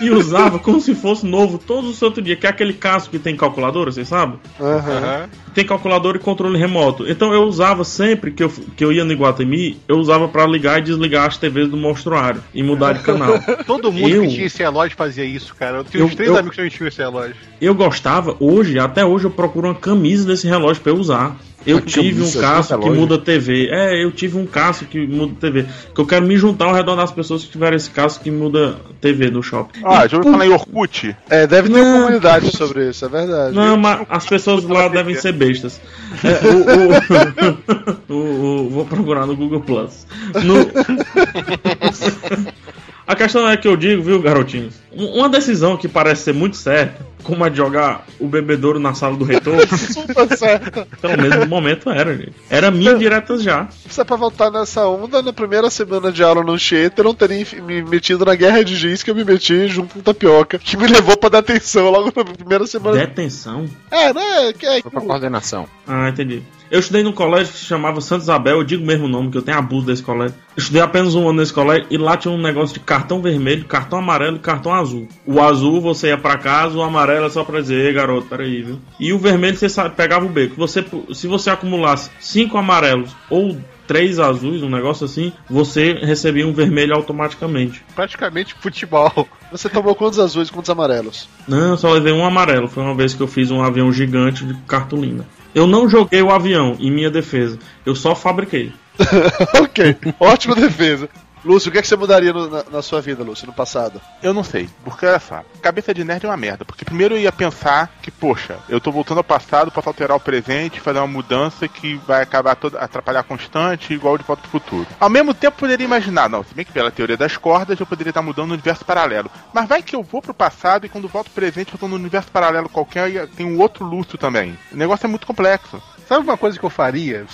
e 0.00 0.10
usava 0.10 0.58
como 0.58 0.80
se 0.80 0.94
fosse 0.94 1.26
novo 1.26 1.58
todo 1.58 1.88
o 1.90 1.92
santo 1.92 2.22
dia, 2.22 2.34
que 2.34 2.46
é 2.46 2.48
aquele 2.50 2.72
casco 2.72 3.10
que 3.10 3.18
tem 3.18 3.36
calculadora, 3.36 3.92
vocês 3.92 4.08
sabem? 4.08 4.38
Aham. 4.58 5.28
Tem 5.54 5.66
calculadora 5.66 6.16
e 6.16 6.20
controle 6.20 6.56
remoto. 6.58 7.06
Então 7.06 7.34
eu 7.34 7.42
usava 7.42 7.84
sempre 7.84 8.30
que 8.30 8.42
eu, 8.42 8.50
que 8.74 8.82
eu 8.82 8.90
ia 8.90 9.04
no 9.04 9.12
Iguatemi, 9.12 9.78
eu 9.86 9.98
usava 9.98 10.28
pra 10.28 10.46
ligar 10.46 10.78
e 10.78 10.82
desligar 10.82 11.26
as 11.26 11.36
TVs 11.36 11.68
do 11.68 11.76
monstruário 11.76 12.42
e 12.54 12.62
mudar 12.62 12.94
de 12.94 13.00
canal. 13.02 13.34
Todo 13.66 13.92
mundo 13.92 14.08
Eu- 14.08 14.22
que 14.22 14.28
tinha 14.28 14.46
esse 14.46 14.58
relógio 14.62 14.96
fazia 14.96 15.24
isso, 15.26 15.54
cara. 15.54 15.78
Eu 15.78 15.84
tenho 15.84 16.06
uns 16.06 16.14
três 16.14 16.30
eu- 16.30 16.38
amigos 16.38 16.56
que 16.56 16.70
tinham 16.70 16.88
esse 16.88 16.98
relógio. 16.98 17.34
Eu 17.60 17.74
gostava, 17.74 18.34
hoje, 18.40 18.78
até 18.78 19.04
hoje, 19.04 19.26
eu 19.26 19.30
procuro 19.30 19.68
uma 19.68 19.74
camisa 19.74 20.26
desse 20.26 20.46
relógio 20.48 20.82
pra 20.82 20.92
eu 20.92 20.96
usar. 20.96 21.36
Eu 21.70 21.80
tive 21.82 22.08
um 22.14 22.24
Camisa, 22.24 22.40
caso 22.40 22.68
tanta 22.70 22.82
que 22.82 22.90
muda 22.90 23.18
TV. 23.18 23.68
É, 23.70 24.02
eu 24.02 24.10
tive 24.10 24.38
um 24.38 24.46
caso 24.46 24.86
que 24.86 25.06
muda 25.06 25.34
TV. 25.38 25.66
Que 25.94 26.00
eu 26.00 26.06
quero 26.06 26.24
me 26.26 26.36
juntar 26.36 26.64
ao 26.64 26.74
redor 26.74 26.96
das 26.96 27.12
pessoas 27.12 27.44
que 27.44 27.50
tiveram 27.50 27.76
esse 27.76 27.90
caso 27.90 28.18
que 28.20 28.30
muda 28.30 28.76
TV 29.00 29.30
no 29.30 29.42
shopping. 29.42 29.80
Ah, 29.84 30.06
já 30.08 30.16
ouviu 30.16 30.32
falar 30.32 30.46
em 30.46 30.50
Orkut? 30.52 31.14
É, 31.28 31.46
deve 31.46 31.68
ter 31.68 31.74
Não. 31.78 31.84
uma 31.84 32.00
comunidade 32.04 32.56
sobre 32.56 32.88
isso, 32.88 33.04
é 33.04 33.08
verdade. 33.08 33.54
Não, 33.54 33.76
mas 33.76 34.06
as 34.08 34.26
pessoas 34.26 34.64
lá 34.64 34.88
devem 34.88 35.14
ser 35.14 35.32
bestas. 35.32 35.80
É, 36.24 36.40
o, 36.48 38.14
o- 38.14 38.14
o- 38.16 38.64
o- 38.66 38.70
vou 38.70 38.84
procurar 38.86 39.26
no 39.26 39.36
Google 39.36 39.60
Plus. 39.60 40.06
No- 40.42 40.68
A 43.06 43.16
questão 43.16 43.48
é 43.48 43.56
que 43.56 43.66
eu 43.66 43.74
digo, 43.76 44.02
viu, 44.02 44.20
garotinhos? 44.20 44.74
Um- 44.92 45.06
Uma 45.20 45.28
decisão 45.30 45.76
que 45.78 45.88
parece 45.88 46.24
ser 46.24 46.34
muito 46.34 46.56
certa, 46.58 47.06
como 47.28 47.44
a 47.44 47.50
de 47.50 47.58
jogar 47.58 48.06
o 48.18 48.26
bebedouro 48.26 48.80
na 48.80 48.94
sala 48.94 49.14
do 49.14 49.22
reitor, 49.22 49.54
Super 49.68 50.34
certo. 50.34 50.86
pelo 50.98 51.18
menos 51.20 51.40
no 51.40 51.46
momento 51.46 51.90
era, 51.90 52.16
gente. 52.16 52.32
Era 52.48 52.70
minha 52.70 52.94
direta 52.94 53.36
já. 53.38 53.68
Se 53.86 54.00
é 54.00 54.04
pra 54.04 54.16
voltar 54.16 54.50
nessa 54.50 54.86
onda, 54.88 55.20
na 55.20 55.30
primeira 55.30 55.68
semana 55.68 56.10
de 56.10 56.22
aula 56.22 56.42
no 56.42 56.56
Tietê, 56.56 57.02
eu 57.02 57.04
não 57.04 57.14
teria 57.14 57.46
me 57.62 57.82
metido 57.82 58.24
na 58.24 58.34
guerra 58.34 58.64
de 58.64 58.74
giz 58.74 59.02
que 59.02 59.10
eu 59.10 59.14
me 59.14 59.24
meti 59.24 59.68
junto 59.68 59.94
com 59.94 60.00
Tapioca, 60.00 60.58
que 60.58 60.74
me 60.74 60.86
levou 60.86 61.18
pra 61.18 61.28
dar 61.28 61.40
atenção 61.40 61.90
logo 61.90 62.10
na 62.16 62.24
primeira 62.24 62.66
semana. 62.66 62.96
Detenção? 62.96 63.66
É, 63.90 64.14
né? 64.14 64.52
Que 64.58 64.64
é, 64.64 64.80
Foi 64.80 64.90
pra 64.90 65.00
coordenação. 65.02 65.68
Ah, 65.86 66.08
entendi. 66.08 66.42
Eu 66.70 66.80
estudei 66.80 67.02
num 67.02 67.12
colégio 67.12 67.52
que 67.52 67.58
se 67.58 67.64
chamava 67.64 68.00
Santa 68.00 68.24
Isabel, 68.24 68.58
eu 68.58 68.64
digo 68.64 68.84
mesmo 68.84 69.06
o 69.06 69.08
nome, 69.08 69.30
que 69.30 69.38
eu 69.38 69.42
tenho 69.42 69.56
abuso 69.56 69.86
desse 69.86 70.02
colégio. 70.02 70.36
Eu 70.54 70.60
estudei 70.60 70.82
apenas 70.82 71.14
um 71.14 71.26
ano 71.26 71.40
nesse 71.40 71.52
colégio 71.52 71.86
e 71.90 71.96
lá 71.96 72.16
tinha 72.16 72.32
um 72.32 72.40
negócio 72.40 72.74
de 72.74 72.80
cartão 72.80 73.22
vermelho, 73.22 73.64
cartão 73.64 73.98
amarelo 73.98 74.36
e 74.36 74.40
cartão 74.40 74.74
azul. 74.74 75.08
O 75.24 75.40
azul 75.40 75.80
você 75.80 76.08
ia 76.08 76.18
pra 76.18 76.36
casa, 76.36 76.76
o 76.76 76.82
amarelo 76.82 77.26
é 77.26 77.30
só 77.30 77.42
pra 77.42 77.60
dizer, 77.60 77.86
"Ei, 77.86 77.92
garoto, 77.92 78.26
peraí, 78.26 78.62
viu? 78.62 78.78
E 79.00 79.12
o 79.12 79.18
vermelho 79.18 79.56
você 79.56 79.68
pegava 79.90 80.26
o 80.26 80.28
beco. 80.28 80.56
Você, 80.56 80.84
se 81.14 81.26
você 81.26 81.48
acumulasse 81.48 82.10
cinco 82.20 82.58
amarelos 82.58 83.16
ou 83.30 83.56
três 83.86 84.18
azuis, 84.20 84.62
um 84.62 84.68
negócio 84.68 85.06
assim, 85.06 85.32
você 85.48 85.94
recebia 85.94 86.46
um 86.46 86.52
vermelho 86.52 86.94
automaticamente. 86.94 87.82
Praticamente 87.96 88.54
futebol. 88.60 89.26
Você 89.50 89.70
tomou 89.70 89.94
quantos 89.94 90.18
azuis 90.18 90.48
e 90.48 90.52
quantos 90.52 90.68
amarelos? 90.68 91.26
Não, 91.48 91.70
eu 91.70 91.76
só 91.78 91.90
levei 91.90 92.12
um 92.12 92.26
amarelo. 92.26 92.68
Foi 92.68 92.82
uma 92.82 92.94
vez 92.94 93.14
que 93.14 93.22
eu 93.22 93.26
fiz 93.26 93.50
um 93.50 93.62
avião 93.62 93.90
gigante 93.90 94.44
de 94.44 94.52
cartolina. 94.66 95.24
Eu 95.54 95.66
não 95.66 95.88
joguei 95.88 96.22
o 96.22 96.30
avião 96.30 96.76
em 96.78 96.90
minha 96.90 97.10
defesa. 97.10 97.58
Eu 97.84 97.94
só 97.94 98.14
fabriquei. 98.14 98.72
ok, 99.62 99.96
ótima 100.18 100.54
defesa. 100.54 101.08
Lúcio, 101.44 101.68
o 101.68 101.72
que, 101.72 101.78
é 101.78 101.82
que 101.82 101.88
você 101.88 101.96
mudaria 101.96 102.32
no- 102.32 102.48
na, 102.48 102.64
na 102.70 102.82
sua 102.82 103.00
vida, 103.00 103.22
Lúcio, 103.22 103.46
no 103.46 103.52
passado? 103.52 104.00
Eu 104.22 104.34
não 104.34 104.42
sei, 104.44 104.68
porque 104.84 105.06
olha 105.06 105.18
só, 105.18 105.42
cabeça 105.62 105.94
de 105.94 106.04
nerd 106.04 106.24
é 106.24 106.28
uma 106.28 106.36
merda. 106.36 106.64
Porque 106.64 106.84
primeiro 106.84 107.14
eu 107.14 107.20
ia 107.20 107.32
pensar 107.32 107.90
que, 108.02 108.10
poxa, 108.10 108.58
eu 108.68 108.80
tô 108.80 108.90
voltando 108.92 109.18
ao 109.18 109.24
passado, 109.24 109.70
posso 109.70 109.88
alterar 109.88 110.16
o 110.16 110.20
presente, 110.20 110.80
fazer 110.80 110.98
uma 110.98 111.06
mudança 111.06 111.66
que 111.68 111.94
vai 112.06 112.22
acabar 112.22 112.54
toda, 112.56 112.78
atrapalhar 112.78 113.22
constante, 113.22 113.94
igual 113.94 114.18
de 114.18 114.24
volta 114.24 114.42
pro 114.42 114.50
futuro. 114.50 114.86
Ao 114.98 115.08
mesmo 115.08 115.32
tempo, 115.34 115.56
eu 115.56 115.60
poderia 115.60 115.84
imaginar, 115.84 116.28
não, 116.28 116.42
se 116.42 116.54
bem 116.54 116.64
que 116.64 116.72
pela 116.72 116.90
teoria 116.90 117.16
das 117.16 117.36
cordas, 117.36 117.78
eu 117.78 117.86
poderia 117.86 118.10
estar 118.10 118.22
mudando 118.22 118.48
no 118.48 118.54
universo 118.54 118.84
paralelo. 118.84 119.30
Mas 119.52 119.68
vai 119.68 119.82
que 119.82 119.94
eu 119.96 120.02
vou 120.02 120.20
pro 120.20 120.34
passado 120.34 120.86
e 120.86 120.88
quando 120.88 121.08
volto 121.08 121.26
pro 121.30 121.34
presente, 121.42 121.72
eu 121.72 121.78
tô 121.78 121.88
no 121.88 121.96
universo 121.96 122.30
paralelo 122.30 122.68
qualquer 122.68 123.08
e 123.10 123.26
tem 123.28 123.46
um 123.46 123.58
outro 123.60 123.84
Lúcio 123.84 124.18
também. 124.18 124.58
O 124.72 124.76
negócio 124.76 125.06
é 125.06 125.08
muito 125.08 125.26
complexo. 125.26 125.80
Sabe 126.08 126.24
uma 126.24 126.38
coisa 126.38 126.58
que 126.58 126.64
eu 126.64 126.70
faria? 126.70 127.26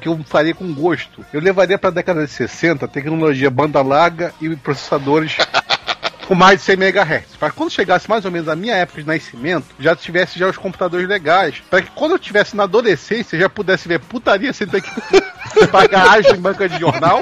Que 0.00 0.08
eu 0.08 0.18
faria 0.24 0.54
com 0.54 0.72
gosto? 0.72 1.22
Eu 1.30 1.42
levaria 1.42 1.76
pra 1.76 1.90
década 1.90 2.24
de 2.24 2.30
60 2.30 2.88
tecnologia 2.88 3.50
banda 3.50 3.82
larga 3.82 4.32
e 4.40 4.56
processadores 4.56 5.36
com 6.26 6.34
mais 6.34 6.60
de 6.60 6.64
100 6.64 6.74
MHz. 6.74 7.36
Para 7.38 7.50
quando 7.50 7.70
chegasse 7.70 8.08
mais 8.08 8.24
ou 8.24 8.30
menos 8.30 8.48
a 8.48 8.56
minha 8.56 8.74
época 8.74 9.02
de 9.02 9.06
nascimento, 9.06 9.66
já 9.78 9.94
tivesse 9.94 10.38
já 10.38 10.48
os 10.48 10.56
computadores 10.56 11.06
legais. 11.06 11.62
Para 11.68 11.82
que 11.82 11.90
quando 11.90 12.12
eu 12.12 12.18
tivesse 12.18 12.56
na 12.56 12.62
adolescência, 12.62 13.38
já 13.38 13.48
pudesse 13.50 13.86
ver 13.86 14.00
putaria 14.00 14.54
sem 14.54 14.66
ter 14.66 14.80
que 14.80 14.90
pagar 15.70 16.12
ágio 16.12 16.34
em 16.34 16.40
banca 16.40 16.66
de 16.66 16.78
jornal 16.78 17.20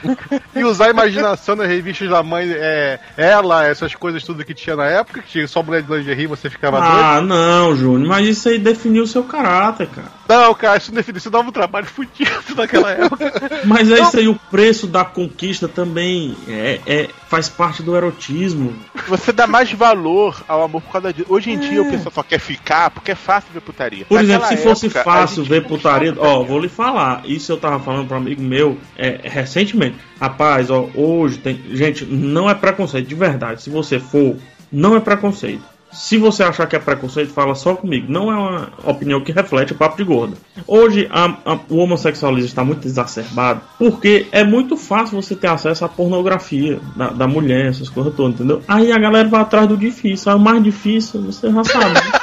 e 0.56 0.64
usar 0.64 0.86
a 0.86 0.90
imaginação 0.90 1.56
nas 1.56 1.68
revistas 1.68 2.08
da 2.08 2.22
mãe, 2.22 2.48
é, 2.50 2.98
ela, 3.18 3.66
essas 3.66 3.94
coisas 3.94 4.24
tudo 4.24 4.44
que 4.46 4.54
tinha 4.54 4.76
na 4.76 4.86
época, 4.86 5.20
que 5.20 5.28
tinha 5.28 5.46
só 5.46 5.62
mulher 5.62 5.82
de 5.82 5.92
lingerie, 5.92 6.26
você 6.26 6.48
ficava 6.48 6.80
doido. 6.80 6.94
Ah, 6.94 7.20
não, 7.20 7.76
Júnior, 7.76 8.08
mas 8.08 8.26
isso 8.26 8.48
aí 8.48 8.58
definiu 8.58 9.02
o 9.02 9.06
seu 9.06 9.24
caráter, 9.24 9.88
cara. 9.88 10.17
Não, 10.28 10.54
cara, 10.54 10.76
isso 10.76 10.92
definiu, 10.92 11.18
isso 11.18 11.30
dava 11.30 11.48
um 11.48 11.52
trabalho 11.52 11.86
fudido 11.86 12.30
naquela 12.54 12.90
época. 12.92 13.32
Mas 13.64 13.90
é 13.90 14.00
isso 14.00 14.18
aí, 14.18 14.28
o 14.28 14.34
preço 14.50 14.86
da 14.86 15.04
conquista 15.04 15.66
também 15.66 16.36
é, 16.46 16.80
é- 16.86 17.08
faz 17.28 17.48
parte 17.48 17.82
do 17.82 17.96
erotismo. 17.96 18.74
Você 19.06 19.32
dá 19.32 19.46
mais 19.46 19.72
valor 19.72 20.42
ao 20.46 20.62
amor 20.62 20.82
por 20.82 20.92
causa 20.92 21.12
disso. 21.12 21.26
Hoje 21.30 21.50
em 21.50 21.58
dia 21.58 21.80
o 21.82 21.90
pessoal 21.90 22.12
só 22.12 22.22
quer 22.22 22.38
ficar 22.38 22.90
porque 22.90 23.12
é 23.12 23.14
fácil 23.14 23.50
ver 23.52 23.60
putaria. 23.60 24.04
Por 24.04 24.20
exemplo, 24.20 24.42
Naquela 24.42 24.56
se 24.58 24.62
fosse 24.68 24.86
época, 24.86 25.04
fácil 25.04 25.44
ver 25.44 25.66
putaria, 25.66 26.14
ó, 26.18 26.42
vou 26.42 26.60
lhe 26.60 26.68
falar. 26.68 27.22
Isso 27.24 27.50
eu 27.52 27.56
tava 27.56 27.80
falando 27.80 28.06
para 28.06 28.16
um 28.16 28.20
amigo 28.20 28.42
meu 28.42 28.76
é, 28.96 29.20
recentemente. 29.22 29.96
Rapaz, 30.20 30.70
ó, 30.70 30.88
hoje 30.94 31.38
tem. 31.38 31.60
Gente, 31.70 32.04
não 32.04 32.50
é 32.50 32.54
preconceito, 32.54 33.06
de 33.06 33.14
verdade. 33.14 33.62
Se 33.62 33.70
você 33.70 33.98
for, 33.98 34.36
não 34.70 34.94
é 34.96 35.00
preconceito. 35.00 35.62
Se 35.90 36.18
você 36.18 36.42
achar 36.42 36.66
que 36.66 36.76
é 36.76 36.78
preconceito, 36.78 37.32
fala 37.32 37.54
só 37.54 37.74
comigo. 37.74 38.10
Não 38.12 38.30
é 38.30 38.36
uma 38.36 38.68
opinião 38.84 39.20
que 39.22 39.32
reflete 39.32 39.72
o 39.72 39.76
papo 39.76 39.96
de 39.96 40.04
gorda. 40.04 40.36
Hoje 40.66 41.08
a- 41.10 41.36
a- 41.44 41.58
o 41.70 41.76
homossexualismo 41.78 42.46
está 42.46 42.62
muito 42.64 42.86
exacerbado 42.86 43.60
porque 43.78 44.26
é 44.30 44.44
muito 44.44 44.76
fácil 44.76 45.20
você 45.20 45.34
ter 45.34 45.46
acesso 45.48 45.84
à 45.84 45.88
pornografia 45.88 46.78
da, 46.94 47.08
da 47.08 47.26
mulher, 47.26 47.66
essas 47.66 47.88
coisas 47.88 48.14
todas, 48.14 48.34
entendeu? 48.34 48.62
Aí 48.68 48.92
a 48.92 48.98
galera 48.98 49.28
vai 49.28 49.40
atrás 49.40 49.66
do 49.66 49.76
difícil. 49.76 50.30
Aí 50.30 50.36
o 50.36 50.40
mais 50.40 50.62
difícil, 50.62 51.22
você 51.22 51.50
já 51.50 51.64
sabe. 51.64 51.94
né? 51.94 52.00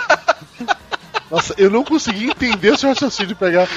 Nossa, 1.36 1.54
eu 1.58 1.70
não 1.70 1.84
consegui 1.84 2.28
entender 2.28 2.72
o 2.72 2.78
seu 2.78 2.88
raciocínio 2.88 3.28
de 3.28 3.36
pegar. 3.36 3.68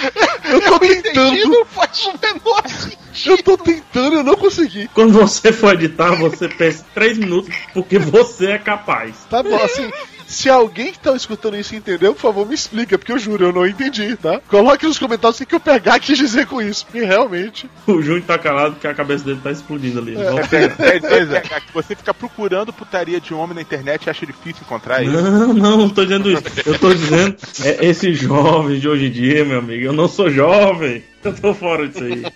Eu 0.49 0.61
tô 0.61 0.79
tentando. 0.79 1.49
Não 1.49 1.65
faz 1.65 2.07
o 2.07 2.13
menor 2.23 2.69
sentido. 2.69 3.31
Eu 3.31 3.43
tô 3.43 3.59
tentando, 3.59 4.17
eu 4.17 4.23
não 4.23 4.37
consegui. 4.37 4.89
Quando 4.95 5.13
você 5.13 5.53
for 5.53 5.75
editar, 5.75 6.15
você 6.15 6.49
pensa 6.49 6.87
três 6.95 7.19
minutos, 7.19 7.53
porque 7.75 7.99
você 7.99 8.53
é 8.53 8.59
capaz. 8.59 9.17
Tá 9.29 9.43
bom, 9.43 9.57
assim. 9.57 9.91
Se 10.29 10.51
alguém 10.51 10.93
que 10.93 10.99
tá 10.99 11.17
escutando 11.17 11.57
isso 11.57 11.75
entendeu, 11.75 12.15
por 12.15 12.21
favor, 12.21 12.47
me 12.47 12.55
explica, 12.55 12.99
porque 12.99 13.11
eu 13.11 13.19
juro, 13.19 13.47
eu 13.47 13.53
não 13.53 13.67
entendi, 13.67 14.15
tá? 14.15 14.41
Coloque 14.47 14.87
nos 14.87 14.99
comentários 14.99 15.41
o 15.41 15.47
que 15.47 15.57
o 15.57 15.61
PH 15.61 15.99
quis 16.01 16.19
dizer 16.19 16.47
com 16.47 16.61
isso, 16.61 16.85
porque 16.85 17.05
realmente. 17.05 17.69
O 17.87 18.03
Júnior 18.03 18.23
tá 18.23 18.39
calado 18.39 18.75
porque 18.75 18.87
a 18.87 18.95
cabeça 18.95 19.25
dele 19.25 19.41
tá 19.43 19.51
explodindo 19.51 19.99
ali. 19.99 20.15
É, 20.17 20.21
é, 20.21 21.33
é, 21.33 21.57
é, 21.57 21.61
que 21.61 21.73
você 21.73 21.97
fica 21.97 22.13
procurando 22.13 22.73
putaria 22.75 23.19
de 23.19 23.33
homem 23.33 23.55
na 23.55 23.63
internet 23.63 24.05
e 24.05 24.11
acha 24.11 24.27
difícil 24.27 24.63
encontrar 24.63 25.03
isso. 25.03 25.13
Não, 25.13 25.55
não, 25.55 25.77
não 25.79 25.89
tô 25.89 26.05
dizendo 26.05 26.31
isso. 26.31 26.43
Eu 26.67 26.79
tô 26.79 26.93
dizendo, 26.93 27.35
é 27.65 27.87
esse 27.87 28.13
jovem 28.13 28.79
de 28.79 28.87
hoje 28.87 29.07
em 29.07 29.11
dia, 29.11 29.45
meu 29.47 29.61
amigo. 29.61 29.83
Eu 29.83 29.95
não 29.95 30.09
sou 30.09 30.31
jovem. 30.31 31.03
Eu 31.25 31.35
tô 31.35 31.53
fora 31.55 31.87
disso 31.89 32.05
aí. 32.05 32.23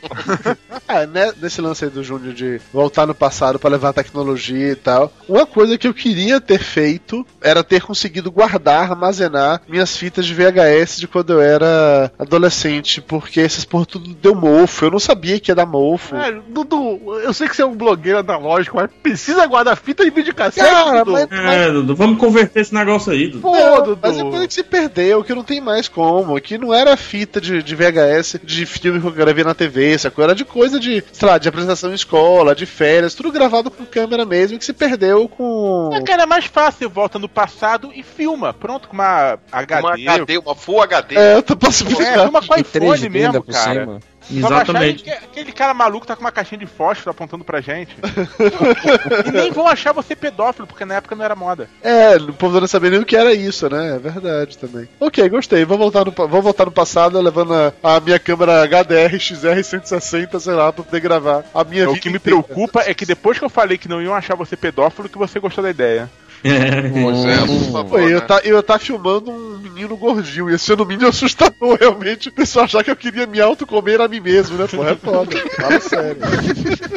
É, 0.88 1.06
né, 1.06 1.32
nesse 1.40 1.60
lance 1.62 1.84
aí 1.84 1.90
do 1.90 2.02
Júnior 2.04 2.34
de 2.34 2.60
voltar 2.70 3.06
no 3.06 3.14
passado 3.14 3.58
pra 3.58 3.70
levar 3.70 3.94
tecnologia 3.94 4.72
e 4.72 4.76
tal. 4.76 5.10
Uma 5.26 5.46
coisa 5.46 5.78
que 5.78 5.88
eu 5.88 5.94
queria 5.94 6.38
ter 6.38 6.58
feito 6.58 7.26
era 7.40 7.64
ter 7.64 7.80
conseguido 7.80 8.30
guardar, 8.30 8.90
armazenar 8.90 9.62
minhas 9.66 9.96
fitas 9.96 10.26
de 10.26 10.34
VHS 10.34 10.98
de 10.98 11.08
quando 11.08 11.32
eu 11.32 11.40
era 11.40 12.12
adolescente, 12.18 13.00
porque 13.00 13.40
essas 13.40 13.64
porra 13.64 13.86
tudo 13.86 14.12
deu 14.14 14.34
mofo. 14.34 14.84
Eu 14.84 14.90
não 14.90 14.98
sabia 14.98 15.40
que 15.40 15.50
ia 15.50 15.54
dar 15.54 15.64
mofo. 15.64 16.14
É, 16.14 16.30
Dudu, 16.48 17.00
eu 17.22 17.32
sei 17.32 17.48
que 17.48 17.56
você 17.56 17.62
é 17.62 17.66
um 17.66 17.76
blogueiro 17.76 18.18
analógico, 18.18 18.76
mas 18.76 18.90
precisa 19.02 19.46
guardar 19.46 19.76
fita 19.76 20.04
de 20.04 20.10
videocassete, 20.10 20.66
Cara, 20.68 21.04
Dudu. 21.04 21.12
mas- 21.12 21.28
É, 21.32 21.70
Dudu, 21.70 21.94
vamos 21.94 22.18
converter 22.18 22.60
esse 22.60 22.74
negócio 22.74 23.12
aí, 23.12 23.28
Dudu. 23.28 23.40
Pô, 23.42 23.54
Não, 23.56 23.82
Dudu. 23.82 23.98
mas 24.02 24.18
é 24.18 24.22
coisa 24.22 24.46
que 24.48 24.54
se 24.54 24.62
perdeu, 24.62 25.24
que 25.24 25.34
não 25.34 25.44
tem 25.44 25.60
mais 25.60 25.88
como. 25.88 26.38
Que 26.38 26.58
não 26.58 26.74
era 26.74 26.96
fita 26.98 27.40
de, 27.40 27.62
de 27.62 27.74
VHS 27.74 28.36
de 28.44 28.66
filme 28.72 29.00
que 29.00 29.06
eu 29.06 29.12
gravei 29.12 29.44
na 29.44 29.54
TV, 29.54 29.98
sacou? 29.98 30.24
Era 30.24 30.34
de 30.34 30.44
coisa 30.44 30.80
de, 30.80 31.02
sei 31.12 31.28
lá, 31.28 31.38
de 31.38 31.48
apresentação 31.48 31.90
em 31.90 31.94
escola, 31.94 32.54
de 32.54 32.66
férias, 32.66 33.14
tudo 33.14 33.30
gravado 33.30 33.70
com 33.70 33.84
câmera 33.84 34.24
mesmo, 34.24 34.58
que 34.58 34.64
se 34.64 34.72
perdeu 34.72 35.28
com. 35.28 35.90
É, 35.92 36.00
cara, 36.02 36.22
é 36.22 36.26
mais 36.26 36.46
fácil, 36.46 36.88
volta 36.88 37.18
no 37.18 37.28
passado 37.28 37.90
e 37.94 38.02
filma. 38.02 38.52
Pronto, 38.52 38.88
com 38.88 38.94
uma 38.94 39.38
HD. 39.50 39.80
Uma 39.80 40.14
HD, 40.14 40.38
uma 40.38 40.54
Full 40.54 40.82
HD. 40.82 41.16
É, 41.16 41.36
eu 41.36 41.42
tô 41.42 41.56
possibilidade. 41.56 42.18
É, 42.18 42.22
filma 42.22 42.40
com 42.40 42.54
iPhone 42.54 42.64
3D 42.64 42.94
ainda 42.94 43.08
mesmo, 43.08 43.42
cara. 43.44 43.80
cima. 43.80 44.00
Só 44.22 44.48
vai 44.48 44.62
achar 44.62 44.72
Exatamente. 44.72 45.04
que 45.04 45.10
aquele 45.10 45.52
cara 45.52 45.74
maluco 45.74 46.06
tá 46.06 46.14
com 46.14 46.20
uma 46.22 46.32
caixinha 46.32 46.58
de 46.58 46.66
fósforo 46.66 47.10
apontando 47.10 47.44
pra 47.44 47.60
gente. 47.60 47.96
e 49.26 49.30
nem 49.30 49.50
vão 49.50 49.66
achar 49.66 49.92
você 49.92 50.14
pedófilo, 50.14 50.66
porque 50.66 50.84
na 50.84 50.94
época 50.94 51.14
não 51.14 51.24
era 51.24 51.34
moda. 51.34 51.68
É, 51.82 52.16
o 52.16 52.32
povo 52.32 52.60
não 52.60 52.66
sabia 52.66 52.90
nem 52.90 53.00
o 53.00 53.04
que 53.04 53.16
era 53.16 53.32
isso, 53.32 53.68
né? 53.68 53.96
É 53.96 53.98
verdade 53.98 54.56
também. 54.58 54.88
Ok, 55.00 55.28
gostei. 55.28 55.64
Vou 55.64 55.78
voltar 55.78 56.04
no, 56.04 56.12
vou 56.12 56.42
voltar 56.42 56.64
no 56.66 56.72
passado 56.72 57.20
levando 57.20 57.54
a, 57.54 57.72
a 57.82 58.00
minha 58.00 58.18
câmera 58.18 58.64
HDR 58.66 59.18
XR 59.18 59.62
160, 59.62 60.40
sei 60.40 60.54
lá, 60.54 60.72
pra 60.72 60.84
poder 60.84 61.00
gravar 61.00 61.44
a 61.54 61.64
minha 61.64 61.88
o 61.88 61.92
vida 61.92 62.00
que 62.00 62.10
me 62.10 62.16
inteira. 62.16 62.42
preocupa 62.42 62.82
é 62.86 62.94
que 62.94 63.06
depois 63.06 63.38
que 63.38 63.44
eu 63.44 63.50
falei 63.50 63.78
que 63.78 63.88
não 63.88 64.02
iam 64.02 64.14
achar 64.14 64.36
você 64.36 64.56
pedófilo, 64.56 65.08
que 65.08 65.18
você 65.18 65.38
gostou 65.38 65.62
da 65.64 65.70
ideia. 65.70 66.10
É. 66.44 66.88
Pois 66.88 67.24
é, 67.24 67.34
assustador, 67.34 67.84
Pô, 67.84 67.98
eu 67.98 68.20
né? 68.20 68.26
tá, 68.26 68.40
eu 68.44 68.62
tá 68.62 68.78
filmando 68.78 69.30
um 69.30 69.58
menino 69.58 69.96
gordinho. 69.96 70.50
Ia 70.50 70.58
ser 70.58 70.76
no 70.76 70.84
mínimo 70.84 71.08
assustador, 71.08 71.78
realmente. 71.78 72.28
O 72.28 72.32
pessoal 72.32 72.64
achar 72.64 72.82
que 72.82 72.90
eu 72.90 72.96
queria 72.96 73.26
me 73.26 73.40
autocomer 73.40 74.00
a 74.00 74.08
mim 74.08 74.20
mesmo, 74.20 74.56
né? 74.58 74.66
Porra, 74.66 74.90
é 74.90 74.96
foda. 74.96 75.36
Fala 75.56 75.80
sério. 75.80 76.20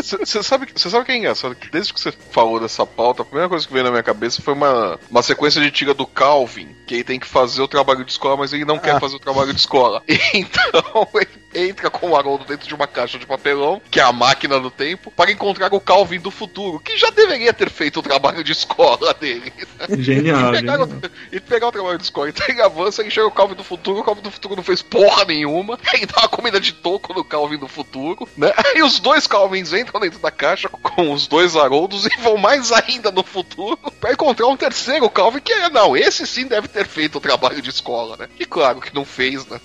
Você 0.04 0.44
sabe, 0.44 0.68
cê 0.76 0.90
sabe 0.90 1.06
que 1.06 1.12
é 1.12 1.18
engraçado? 1.18 1.56
Que 1.56 1.70
desde 1.70 1.94
que 1.94 2.00
você 2.00 2.12
falou 2.32 2.60
dessa 2.60 2.86
pauta, 2.86 3.22
a 3.22 3.26
primeira 3.26 3.50
coisa 3.50 3.66
que 3.66 3.74
veio 3.74 3.86
na 3.86 3.92
minha 3.92 4.04
cabeça 4.04 4.42
foi 4.42 4.54
uma, 4.54 5.00
uma 5.10 5.22
sequência 5.24 5.62
de 5.62 5.72
tira 5.72 5.94
do 5.94 6.06
Calvin, 6.06 6.76
que 6.86 6.96
ele 6.96 7.04
tem 7.04 7.20
que 7.20 7.28
fazer 7.28 7.62
o 7.62 7.68
trabalho 7.68 8.04
de 8.04 8.12
escola, 8.12 8.38
mas 8.38 8.54
ele 8.54 8.66
não 8.66 8.80
quer 8.80 9.00
fazer 9.00 9.16
o 9.16 9.20
trabalho 9.20 9.54
de 9.54 9.60
escola. 9.60 10.02
Então 10.34 11.08
ele 11.14 11.70
entra 11.70 11.90
com 11.90 12.10
o 12.10 12.16
Haroldo 12.16 12.46
dentro 12.46 12.68
de 12.68 12.74
uma 12.74 12.88
caixa 12.88 13.18
de 13.18 13.26
papelão, 13.26 13.82
que 13.90 14.00
é 14.00 14.04
a 14.04 14.12
máquina 14.12 14.60
do 14.60 14.70
tempo, 14.70 15.12
para 15.12 15.32
encontrar 15.32 15.74
o 15.74 15.80
Calvin 15.80 16.20
do 16.20 16.30
futuro, 16.30 16.80
que 16.80 16.98
já 16.98 17.10
deveria 17.10 17.54
ter 17.54 17.70
feito 17.70 18.00
o 18.00 18.04
trabalho 18.04 18.44
de 18.44 18.52
escola 18.52 19.14
dele. 19.14 19.35
Genial, 19.98 20.54
E 20.54 20.58
pegar, 20.58 20.78
genial. 20.78 20.88
o, 20.88 21.36
e 21.36 21.40
pegar 21.40 21.68
o 21.68 21.72
trabalho 21.72 21.98
de 21.98 22.04
escola. 22.04 22.30
Então 22.30 22.46
ele 22.48 22.62
avança 22.62 23.04
e 23.04 23.12
chega 23.12 23.28
o 23.28 23.32
Calvin 23.32 23.56
do 23.56 23.64
futuro, 23.64 24.00
o 24.00 24.04
Calvin 24.04 24.22
do 24.22 24.32
futuro 24.32 24.56
não 24.56 24.64
fez 24.64 24.82
porra 24.82 25.26
nenhuma. 25.26 25.78
Ele 25.94 26.06
dá 26.06 26.22
uma 26.22 26.28
comida 26.28 26.60
de 26.60 26.74
toco 26.74 27.14
no 27.14 27.24
Calvin 27.24 27.58
do 27.58 27.68
futuro, 27.68 28.28
né? 28.38 28.54
Aí 28.58 28.82
os 28.84 29.00
dois 29.00 29.28
Calvins 29.28 29.74
entram 29.74 30.00
dentro 30.00 30.20
da 30.20 30.32
caixa 30.32 30.68
com 30.70 31.12
os 31.12 31.28
dois 31.28 31.56
Haroldos 31.56 32.06
e 32.06 32.22
vão 32.22 32.38
mais 32.38 32.72
ainda 32.72 33.12
no 33.12 33.24
futuro 33.24 33.78
pra 34.00 34.12
encontrar 34.12 34.48
um 34.48 34.58
terceiro 34.58 35.10
Calvin 35.10 35.40
que 35.40 35.54
é, 35.54 35.70
não, 35.70 35.96
esse 35.96 36.26
sim 36.28 36.48
deve 36.48 36.68
ter 36.68 36.86
feito 36.88 37.18
o 37.18 37.22
trabalho 37.22 37.62
de 37.62 37.70
escola, 37.70 38.18
né? 38.18 38.28
E 38.40 38.46
claro 38.46 38.82
que 38.82 38.94
não 38.94 39.06
fez, 39.06 39.46
né? 39.48 39.60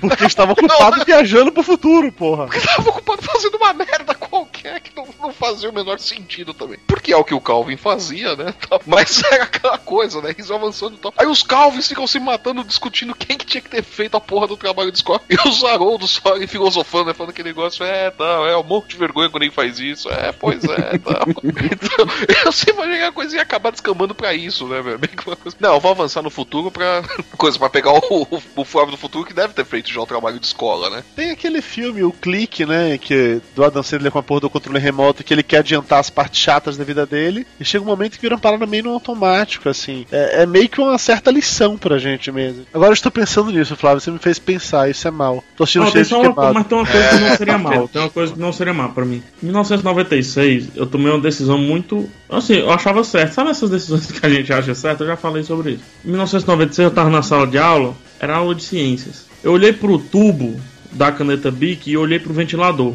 Porque 0.00 0.24
estava 0.24 0.52
ocupado 0.52 1.04
viajando 1.04 1.52
pro 1.52 1.62
futuro, 1.62 2.10
porra. 2.12 2.46
Porque 2.46 2.60
tava 2.60 2.90
ocupado 2.90 3.22
fazendo 3.22 3.56
uma 3.56 3.72
merda 3.72 4.14
qualquer 4.14 4.80
que 4.80 4.94
não, 4.94 5.06
não 5.20 5.32
fazia 5.32 5.70
o 5.70 5.72
menor 5.72 5.98
sentido 5.98 6.52
também. 6.52 6.78
Porque 6.86 7.12
é 7.12 7.16
o 7.16 7.24
que 7.24 7.34
o 7.34 7.40
Calvin 7.40 7.76
fazia, 7.76 8.34
né? 8.36 8.54
Tá, 8.68 8.80
Mas 8.86 9.22
era 9.30 9.44
aquela 9.44 9.78
coisa, 9.78 10.20
né? 10.20 10.30
Eles 10.30 10.50
avançando 10.50 10.94
e 10.94 10.98
tal. 10.98 11.12
Aí 11.16 11.26
os 11.26 11.42
Calvins 11.42 11.88
ficam 11.88 12.06
se 12.06 12.18
matando, 12.18 12.64
discutindo 12.64 13.14
quem 13.14 13.36
que 13.36 13.46
tinha 13.46 13.60
que 13.60 13.70
ter 13.70 13.82
feito 13.82 14.16
a 14.16 14.20
porra 14.20 14.46
do 14.46 14.56
trabalho 14.56 14.90
de 14.90 14.98
escola. 14.98 15.20
E 15.28 15.48
os 15.48 15.62
Haroldos 15.64 16.10
só 16.12 16.34
ali 16.34 16.46
filosofando, 16.46 17.06
né? 17.06 17.14
Falando 17.14 17.30
aquele 17.30 17.48
negócio, 17.48 17.84
é, 17.84 18.10
tal, 18.10 18.46
é 18.46 18.56
um 18.56 18.62
monte 18.62 18.90
de 18.90 18.96
vergonha 18.96 19.28
quando 19.30 19.42
ele 19.42 19.52
faz 19.52 19.78
isso. 19.78 20.08
É, 20.10 20.32
pois 20.32 20.64
é, 20.64 20.98
tal. 21.02 21.24
Então, 21.28 22.06
eu 22.44 22.52
sempre 22.52 22.74
imaginei 22.74 22.98
que 22.98 23.04
a 23.04 23.12
coisa 23.12 23.36
ia 23.36 23.42
acabar 23.42 23.70
descambando 23.70 24.14
pra 24.14 24.34
isso, 24.34 24.66
né, 24.66 24.80
velho? 24.80 24.98
Que 24.98 25.56
Não, 25.60 25.74
eu 25.74 25.80
vou 25.80 25.90
avançar 25.90 26.22
no 26.22 26.30
futuro 26.30 26.70
pra. 26.70 27.02
coisa, 27.36 27.58
pra 27.58 27.70
pegar 27.70 27.92
o, 27.92 28.00
o, 28.22 28.42
o 28.56 28.64
Flávio 28.64 28.92
do 28.92 28.96
futuro 28.96 29.24
que 29.24 29.34
deve 29.34 29.54
ter 29.54 29.63
feito 29.64 29.90
já 29.90 30.00
o 30.00 30.06
trabalho 30.06 30.38
de 30.38 30.46
escola, 30.46 30.90
né? 30.90 31.02
Tem 31.14 31.30
aquele 31.30 31.60
filme, 31.60 32.02
o 32.02 32.12
Clique, 32.12 32.64
né? 32.64 32.98
Que 32.98 33.40
do 33.54 33.64
Adam 33.64 33.82
Sandler 33.82 34.12
com 34.12 34.18
a 34.18 34.22
porra 34.22 34.40
do 34.42 34.50
controle 34.50 34.78
remoto, 34.78 35.24
que 35.24 35.32
ele 35.32 35.42
quer 35.42 35.58
adiantar 35.58 36.00
as 36.00 36.10
partes 36.10 36.40
chatas 36.40 36.76
da 36.76 36.84
vida 36.84 37.06
dele. 37.06 37.46
E 37.58 37.64
chega 37.64 37.84
um 37.84 37.88
momento 37.88 38.16
que 38.16 38.22
vira 38.22 38.34
uma 38.34 38.40
parada 38.40 38.66
meio 38.66 38.84
no 38.84 38.90
automático, 38.90 39.68
assim. 39.68 40.06
É, 40.10 40.42
é 40.42 40.46
meio 40.46 40.68
que 40.68 40.80
uma 40.80 40.98
certa 40.98 41.30
lição 41.30 41.76
pra 41.76 41.98
gente 41.98 42.30
mesmo. 42.30 42.66
Agora 42.72 42.90
eu 42.90 42.94
estou 42.94 43.10
pensando 43.12 43.50
nisso, 43.50 43.76
Flávio. 43.76 44.00
Você 44.00 44.10
me 44.10 44.18
fez 44.18 44.38
pensar, 44.38 44.88
isso 44.88 45.06
é 45.06 45.10
mal. 45.10 45.42
Tô 45.56 45.64
assistindo 45.64 45.84
Não, 45.84 45.90
cheio 45.90 46.04
de 46.04 46.14
uma, 46.14 46.22
queimado. 46.24 46.54
mas 46.54 46.66
tem 46.66 46.78
uma 46.78 46.86
coisa 46.86 47.08
que 47.08 47.20
não 47.20 47.36
seria 47.36 47.58
mal. 47.58 47.88
Tem 47.94 48.02
uma 48.02 48.10
coisa 48.10 48.32
que 48.32 48.38
não 48.40 48.52
seria 48.52 48.74
mal 48.74 48.90
pra 48.90 49.04
mim. 49.04 49.22
Em 49.42 49.46
1996, 49.46 50.70
eu 50.76 50.86
tomei 50.86 51.10
uma 51.10 51.20
decisão 51.20 51.58
muito. 51.58 52.08
Assim, 52.28 52.54
eu 52.54 52.70
achava 52.70 53.04
certo. 53.04 53.32
Sabe 53.32 53.50
essas 53.50 53.70
decisões 53.70 54.10
que 54.10 54.24
a 54.24 54.28
gente 54.28 54.52
acha 54.52 54.74
certo? 54.74 55.02
Eu 55.02 55.08
já 55.08 55.16
falei 55.16 55.42
sobre 55.42 55.72
isso. 55.72 55.84
Em 56.04 56.08
1996, 56.08 56.88
eu 56.88 56.94
tava 56.94 57.10
na 57.10 57.22
sala 57.22 57.46
de 57.46 57.58
aula, 57.58 57.94
era 58.18 58.36
aula 58.36 58.54
de 58.54 58.62
ciências. 58.62 59.26
Eu 59.44 59.52
olhei 59.52 59.74
pro 59.74 59.98
tubo 59.98 60.58
da 60.90 61.12
caneta 61.12 61.50
Bic 61.50 61.90
e 61.90 61.98
olhei 61.98 62.18
pro 62.18 62.32
ventilador. 62.32 62.94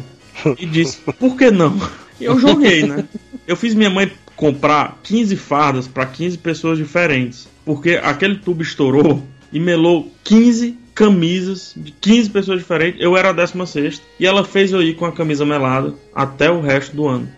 E 0.58 0.66
disse, 0.66 0.98
por 1.18 1.36
que 1.36 1.48
não? 1.48 1.78
E 2.20 2.24
eu 2.24 2.36
joguei, 2.40 2.82
né? 2.82 3.04
Eu 3.46 3.56
fiz 3.56 3.72
minha 3.72 3.88
mãe 3.88 4.10
comprar 4.34 4.98
15 5.04 5.36
fardas 5.36 5.86
pra 5.86 6.04
15 6.04 6.38
pessoas 6.38 6.76
diferentes. 6.76 7.48
Porque 7.64 8.00
aquele 8.02 8.34
tubo 8.34 8.62
estourou 8.62 9.22
e 9.52 9.60
melou 9.60 10.10
15 10.24 10.76
camisas 10.92 11.72
de 11.76 11.92
15 11.92 12.30
pessoas 12.30 12.58
diferentes. 12.58 13.00
Eu 13.00 13.16
era 13.16 13.30
a 13.30 13.32
16 13.32 14.02
e 14.18 14.26
ela 14.26 14.44
fez 14.44 14.72
eu 14.72 14.82
ir 14.82 14.96
com 14.96 15.06
a 15.06 15.12
camisa 15.12 15.46
melada 15.46 15.94
até 16.12 16.50
o 16.50 16.60
resto 16.60 16.96
do 16.96 17.06
ano. 17.06 17.28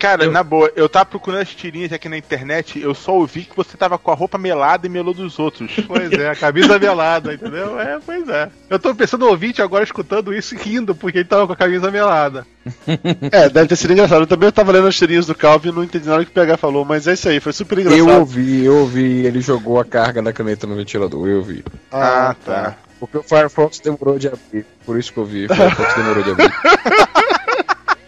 Cara, 0.00 0.24
Eu- 0.24 0.32
na 0.32 0.42
boa, 0.42 0.72
eu 0.74 0.88
tava 0.88 1.04
procurando 1.04 1.42
as 1.42 1.54
tirinhas 1.54 1.92
aqui 1.92 2.08
na 2.08 2.16
internet, 2.16 2.80
eu 2.80 2.94
só 2.94 3.12
ouvi 3.14 3.42
que 3.42 3.54
você 3.54 3.76
tava 3.76 3.98
com 3.98 4.10
a 4.10 4.14
roupa 4.14 4.38
melada 4.38 4.86
e 4.86 4.90
melou 4.90 5.12
dos 5.14 5.38
outros. 5.38 5.70
Pois 5.86 6.10
é, 6.12 6.30
a 6.30 6.34
camisa 6.34 6.78
melada, 6.78 7.34
entendeu? 7.34 7.78
É, 7.78 7.98
pois 8.04 8.26
é. 8.28 8.48
Eu 8.70 8.78
tô 8.78 8.94
pensando 8.94 9.26
no 9.26 9.30
ouvinte 9.30 9.60
agora 9.60 9.84
escutando 9.84 10.32
isso 10.34 10.54
e 10.54 10.58
rindo, 10.58 10.94
porque 10.94 11.18
ele 11.18 11.24
tava 11.28 11.46
com 11.46 11.52
a 11.52 11.56
camisa 11.56 11.90
melada. 11.90 12.46
É, 13.32 13.48
deve 13.48 13.68
ter 13.68 13.76
sido 13.76 13.92
engraçado. 13.92 14.22
Eu 14.22 14.26
também 14.26 14.50
tava 14.50 14.72
lendo 14.72 14.86
as 14.88 14.96
tirinhas 14.96 15.26
do 15.26 15.34
Calvin 15.34 15.68
e 15.68 15.72
não 15.72 15.84
entendi 15.84 16.08
nada 16.08 16.24
que 16.24 16.30
o 16.30 16.34
PH 16.34 16.56
falou, 16.56 16.84
mas 16.84 17.06
é 17.06 17.12
isso 17.12 17.28
aí, 17.28 17.38
foi 17.38 17.52
super 17.52 17.78
engraçado. 17.78 17.98
Eu 18.08 18.18
ouvi, 18.18 18.64
eu 18.64 18.76
ouvi, 18.78 19.26
ele 19.26 19.40
jogou 19.40 19.78
a 19.78 19.84
carga 19.84 20.22
da 20.22 20.32
caneta 20.32 20.66
no 20.66 20.76
ventilador, 20.76 21.28
eu 21.28 21.36
ouvi. 21.38 21.62
Ah, 21.92 22.34
tá. 22.44 22.74
Porque 22.98 23.16
o 23.18 23.22
Firefox 23.22 23.80
demorou 23.80 24.18
de 24.18 24.28
abrir, 24.28 24.64
por 24.84 24.98
isso 24.98 25.12
que 25.12 25.18
eu 25.18 25.24
vi, 25.24 25.46
o 25.46 25.54
Firefox 25.54 25.94
demorou 25.94 26.22
de 26.22 26.30
abrir. 26.32 26.52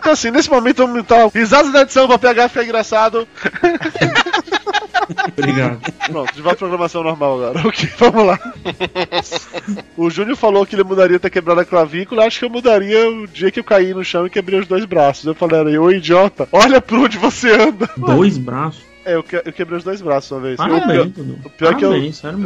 Então 0.02 0.12
assim, 0.12 0.32
nesse 0.32 0.50
momento 0.50 0.78
vamos 0.78 1.00
então. 1.00 1.30
Risadas 1.32 1.72
da 1.72 1.82
edição 1.82 2.08
pra 2.08 2.18
PH 2.18 2.48
ficar 2.48 2.64
engraçado. 2.64 3.26
Obrigado. 5.38 5.80
Pronto, 6.06 6.34
de 6.34 6.42
volta 6.42 6.56
à 6.56 6.58
programação 6.58 7.04
normal 7.04 7.34
agora. 7.34 7.60
Ok, 7.64 7.88
vamos 7.98 8.26
lá. 8.26 8.36
O 9.96 10.10
Júnior 10.10 10.36
falou 10.36 10.66
que 10.66 10.74
ele 10.74 10.82
mudaria 10.82 11.20
ter 11.20 11.30
quebrado 11.30 11.60
a 11.60 11.64
clavícula. 11.64 12.26
Acho 12.26 12.40
que 12.40 12.44
eu 12.44 12.50
mudaria 12.50 13.08
o 13.08 13.28
dia 13.28 13.52
que 13.52 13.60
eu 13.60 13.64
caí 13.64 13.94
no 13.94 14.04
chão 14.04 14.26
e 14.26 14.30
quebrei 14.30 14.58
os 14.58 14.66
dois 14.66 14.84
braços. 14.84 15.24
Eu 15.24 15.36
falei, 15.36 15.78
ô 15.78 15.88
idiota, 15.92 16.48
olha 16.50 16.80
por 16.80 16.98
onde 16.98 17.16
você 17.16 17.52
anda. 17.52 17.88
Dois 17.96 18.38
braços. 18.38 18.82
É, 19.04 19.14
eu, 19.14 19.22
que- 19.22 19.36
eu 19.44 19.52
quebrei 19.52 19.78
os 19.78 19.84
dois 19.84 20.00
braços 20.00 20.30
uma 20.30 20.40
vez. 20.40 20.58
o 20.58 20.64
pior, 20.64 21.06
o 21.44 21.50
pior 21.50 21.72
é 21.72 21.74
que 21.74 21.84
eu, 21.84 21.92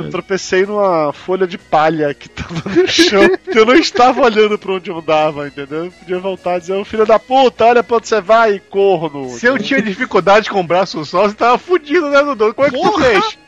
eu 0.05 0.11
tropecei 0.11 0.65
numa 0.65 1.13
folha 1.13 1.47
de 1.47 1.59
palha 1.59 2.15
que 2.15 2.29
tava 2.29 2.63
no 2.71 2.89
chão. 2.89 3.29
que 3.51 3.59
eu 3.59 3.67
não 3.67 3.75
estava 3.75 4.23
olhando 4.23 4.59
pra 4.59 4.73
onde 4.73 4.91
eu 4.91 4.99
andava, 4.99 5.47
entendeu? 5.47 5.87
Eu 5.87 5.91
podia 5.93 6.19
voltar 6.19 6.57
e 6.57 6.61
dizer, 6.61 6.73
ô 6.75 6.85
filho 6.85 7.05
da 7.07 7.19
puta, 7.19 7.65
olha 7.67 7.83
pra 7.83 7.97
onde 7.99 8.09
você 8.09 8.21
vai, 8.21 8.59
corno. 8.71 9.31
Se 9.31 9.47
eu 9.47 9.59
tinha 9.59 9.83
dificuldade 9.83 10.49
com 10.49 10.61
o 10.61 10.67
braço 10.67 11.05
só, 11.05 11.29
você 11.29 11.35
tava 11.35 11.59
fudido, 11.59 12.09
né, 12.09 12.23
Dudu? 12.23 12.55
Como 12.55 12.67
é 12.67 12.71
que 12.71 12.77
tu 12.77 12.83
Porra! 12.83 13.05
fez? 13.05 13.39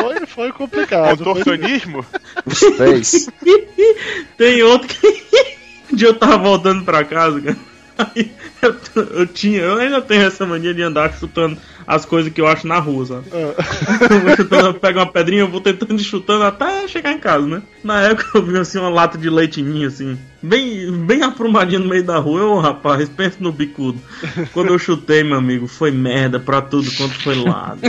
Foi, 0.00 0.26
foi 0.26 0.52
complicado. 0.52 1.18
Foi- 1.18 1.26
Contorcionismo? 1.34 2.04
Os 2.44 2.60
pés. 2.76 3.28
Tem 4.36 4.62
outro 4.62 4.88
que. 4.88 5.26
Um 5.92 5.94
dia 5.94 6.08
eu 6.08 6.14
tava 6.18 6.36
voltando 6.36 6.84
pra 6.84 7.04
casa, 7.04 7.40
cara. 7.40 7.56
Aí 7.98 8.30
eu, 8.62 8.76
eu 9.20 9.26
tinha, 9.26 9.60
eu 9.60 9.76
ainda 9.76 10.02
tenho 10.02 10.22
essa 10.22 10.44
mania 10.46 10.74
de 10.74 10.82
andar 10.82 11.12
chutando 11.14 11.56
as 11.86 12.04
coisas 12.04 12.32
que 12.32 12.40
eu 12.40 12.46
acho 12.46 12.66
na 12.66 12.78
rua, 12.78 13.06
sabe? 13.06 13.26
Eu 13.32 14.20
vou 14.20 14.36
chutando, 14.36 14.66
eu 14.66 14.74
pego 14.74 14.98
uma 14.98 15.06
pedrinha, 15.06 15.42
eu 15.42 15.48
vou 15.48 15.60
tentando 15.60 15.94
ir 15.94 16.04
chutando 16.04 16.44
até 16.44 16.86
chegar 16.88 17.12
em 17.12 17.18
casa, 17.18 17.46
né? 17.46 17.62
Na 17.82 18.02
época 18.02 18.38
eu 18.38 18.42
vi 18.42 18.58
assim 18.58 18.78
uma 18.78 18.88
lata 18.88 19.16
de 19.16 19.30
leite 19.30 19.60
em 19.60 19.64
mim, 19.64 19.84
assim, 19.84 20.18
bem, 20.42 20.90
bem 20.92 21.22
aprumadinha 21.22 21.78
no 21.78 21.88
meio 21.88 22.04
da 22.04 22.18
rua. 22.18 22.40
Eu, 22.40 22.58
rapaz, 22.58 23.08
pensa 23.08 23.36
no 23.40 23.52
bicudo. 23.52 24.00
Quando 24.52 24.72
eu 24.72 24.78
chutei, 24.78 25.22
meu 25.22 25.38
amigo, 25.38 25.66
foi 25.66 25.90
merda 25.90 26.38
pra 26.38 26.60
tudo 26.60 26.90
quanto 26.96 27.14
foi 27.22 27.36
lado. 27.36 27.80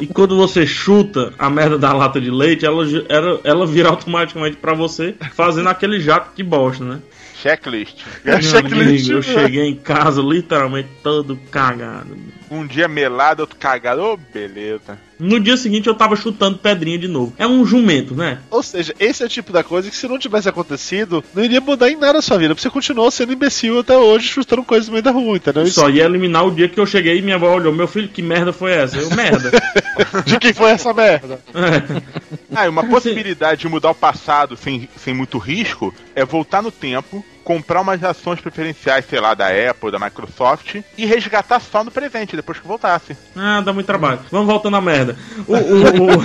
E 0.00 0.06
quando 0.06 0.36
você 0.36 0.66
chuta 0.66 1.32
a 1.38 1.50
merda 1.50 1.78
da 1.78 1.92
lata 1.92 2.20
de 2.20 2.30
leite, 2.30 2.64
ela, 2.64 2.84
ela, 3.08 3.40
ela 3.44 3.66
vira 3.66 3.88
automaticamente 3.88 4.56
pra 4.56 4.74
você, 4.74 5.14
fazendo 5.34 5.68
aquele 5.68 6.00
jato 6.00 6.30
de 6.34 6.42
bosta, 6.42 6.84
né? 6.84 6.98
Checklist. 7.42 7.96
É 8.24 8.40
checklist. 8.40 9.10
amigo, 9.10 9.12
eu 9.12 9.22
cheguei 9.22 9.68
em 9.68 9.76
casa 9.76 10.22
literalmente 10.22 10.88
todo 11.02 11.36
cagado. 11.50 12.16
Um 12.50 12.66
dia 12.66 12.88
melado, 12.88 13.40
outro 13.40 13.56
cagado. 13.56 14.02
Ô, 14.02 14.16
beleza. 14.16 14.98
No 15.18 15.40
dia 15.40 15.56
seguinte 15.56 15.86
eu 15.86 15.94
tava 15.94 16.14
chutando 16.14 16.58
pedrinha 16.58 16.98
de 16.98 17.08
novo. 17.08 17.32
É 17.38 17.46
um 17.46 17.64
jumento, 17.64 18.14
né? 18.14 18.38
Ou 18.50 18.62
seja, 18.62 18.94
esse 18.98 19.22
é 19.22 19.26
o 19.26 19.28
tipo 19.28 19.52
da 19.52 19.64
coisa 19.64 19.90
que 19.90 19.96
se 19.96 20.06
não 20.06 20.18
tivesse 20.18 20.48
acontecido, 20.48 21.24
não 21.34 21.42
iria 21.42 21.60
mudar 21.60 21.90
em 21.90 21.96
nada 21.96 22.18
a 22.18 22.22
sua 22.22 22.38
vida. 22.38 22.54
Porque 22.54 22.62
você 22.62 22.70
continuou 22.70 23.10
sendo 23.10 23.32
imbecil 23.32 23.78
até 23.78 23.96
hoje, 23.96 24.28
chutando 24.28 24.62
coisas 24.62 24.88
no 24.88 24.92
meio 24.92 25.02
da 25.02 25.10
rua, 25.10 25.36
entendeu? 25.36 25.66
Só 25.68 25.88
ia 25.88 26.04
eliminar 26.04 26.46
o 26.46 26.50
dia 26.50 26.68
que 26.68 26.78
eu 26.78 26.86
cheguei 26.86 27.18
e 27.18 27.22
minha 27.22 27.36
avó 27.36 27.54
olhou, 27.54 27.72
meu 27.72 27.88
filho, 27.88 28.08
que 28.08 28.22
merda 28.22 28.52
foi 28.52 28.72
essa? 28.72 28.98
Eu, 28.98 29.10
merda. 29.10 29.50
De 30.26 30.38
quem 30.38 30.52
foi 30.52 30.70
essa 30.70 30.92
merda? 30.92 31.40
Ah, 32.54 32.64
e 32.64 32.68
uma 32.68 32.84
possibilidade 32.84 33.62
de 33.62 33.68
mudar 33.68 33.90
o 33.90 33.94
passado 33.94 34.56
sem, 34.56 34.88
sem 34.96 35.12
muito 35.12 35.36
risco 35.36 35.92
é 36.14 36.24
voltar 36.24 36.62
no 36.62 36.70
tempo, 36.70 37.22
comprar 37.46 37.80
umas 37.80 38.02
ações 38.02 38.40
preferenciais, 38.40 39.04
sei 39.08 39.20
lá, 39.20 39.32
da 39.32 39.46
Apple, 39.46 39.92
da 39.92 40.00
Microsoft 40.00 40.80
e 40.98 41.06
resgatar 41.06 41.60
só 41.60 41.84
no 41.84 41.92
presente, 41.92 42.34
depois 42.34 42.58
que 42.58 42.66
voltasse. 42.66 43.16
Ah, 43.36 43.60
dá 43.60 43.72
muito 43.72 43.86
trabalho. 43.86 44.18
Vamos 44.32 44.48
voltando 44.48 44.76
à 44.76 44.80
merda. 44.80 45.16
O, 45.46 45.54
o- 45.54 46.16
o- 46.16 46.22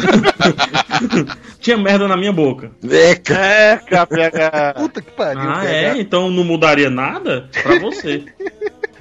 Tinha 1.62 1.78
merda 1.78 2.08
na 2.08 2.18
minha 2.18 2.34
boca. 2.34 2.72
Eca! 2.84 3.36
É, 3.36 3.78
PH. 4.08 4.74
Puta 4.78 5.00
que 5.00 5.12
pariu. 5.12 5.42
Ah, 5.48 5.60
PH. 5.62 5.70
é? 5.72 5.98
Então 6.02 6.32
não 6.32 6.44
mudaria 6.44 6.90
nada 6.90 7.48
pra 7.62 7.78
você. 7.78 8.26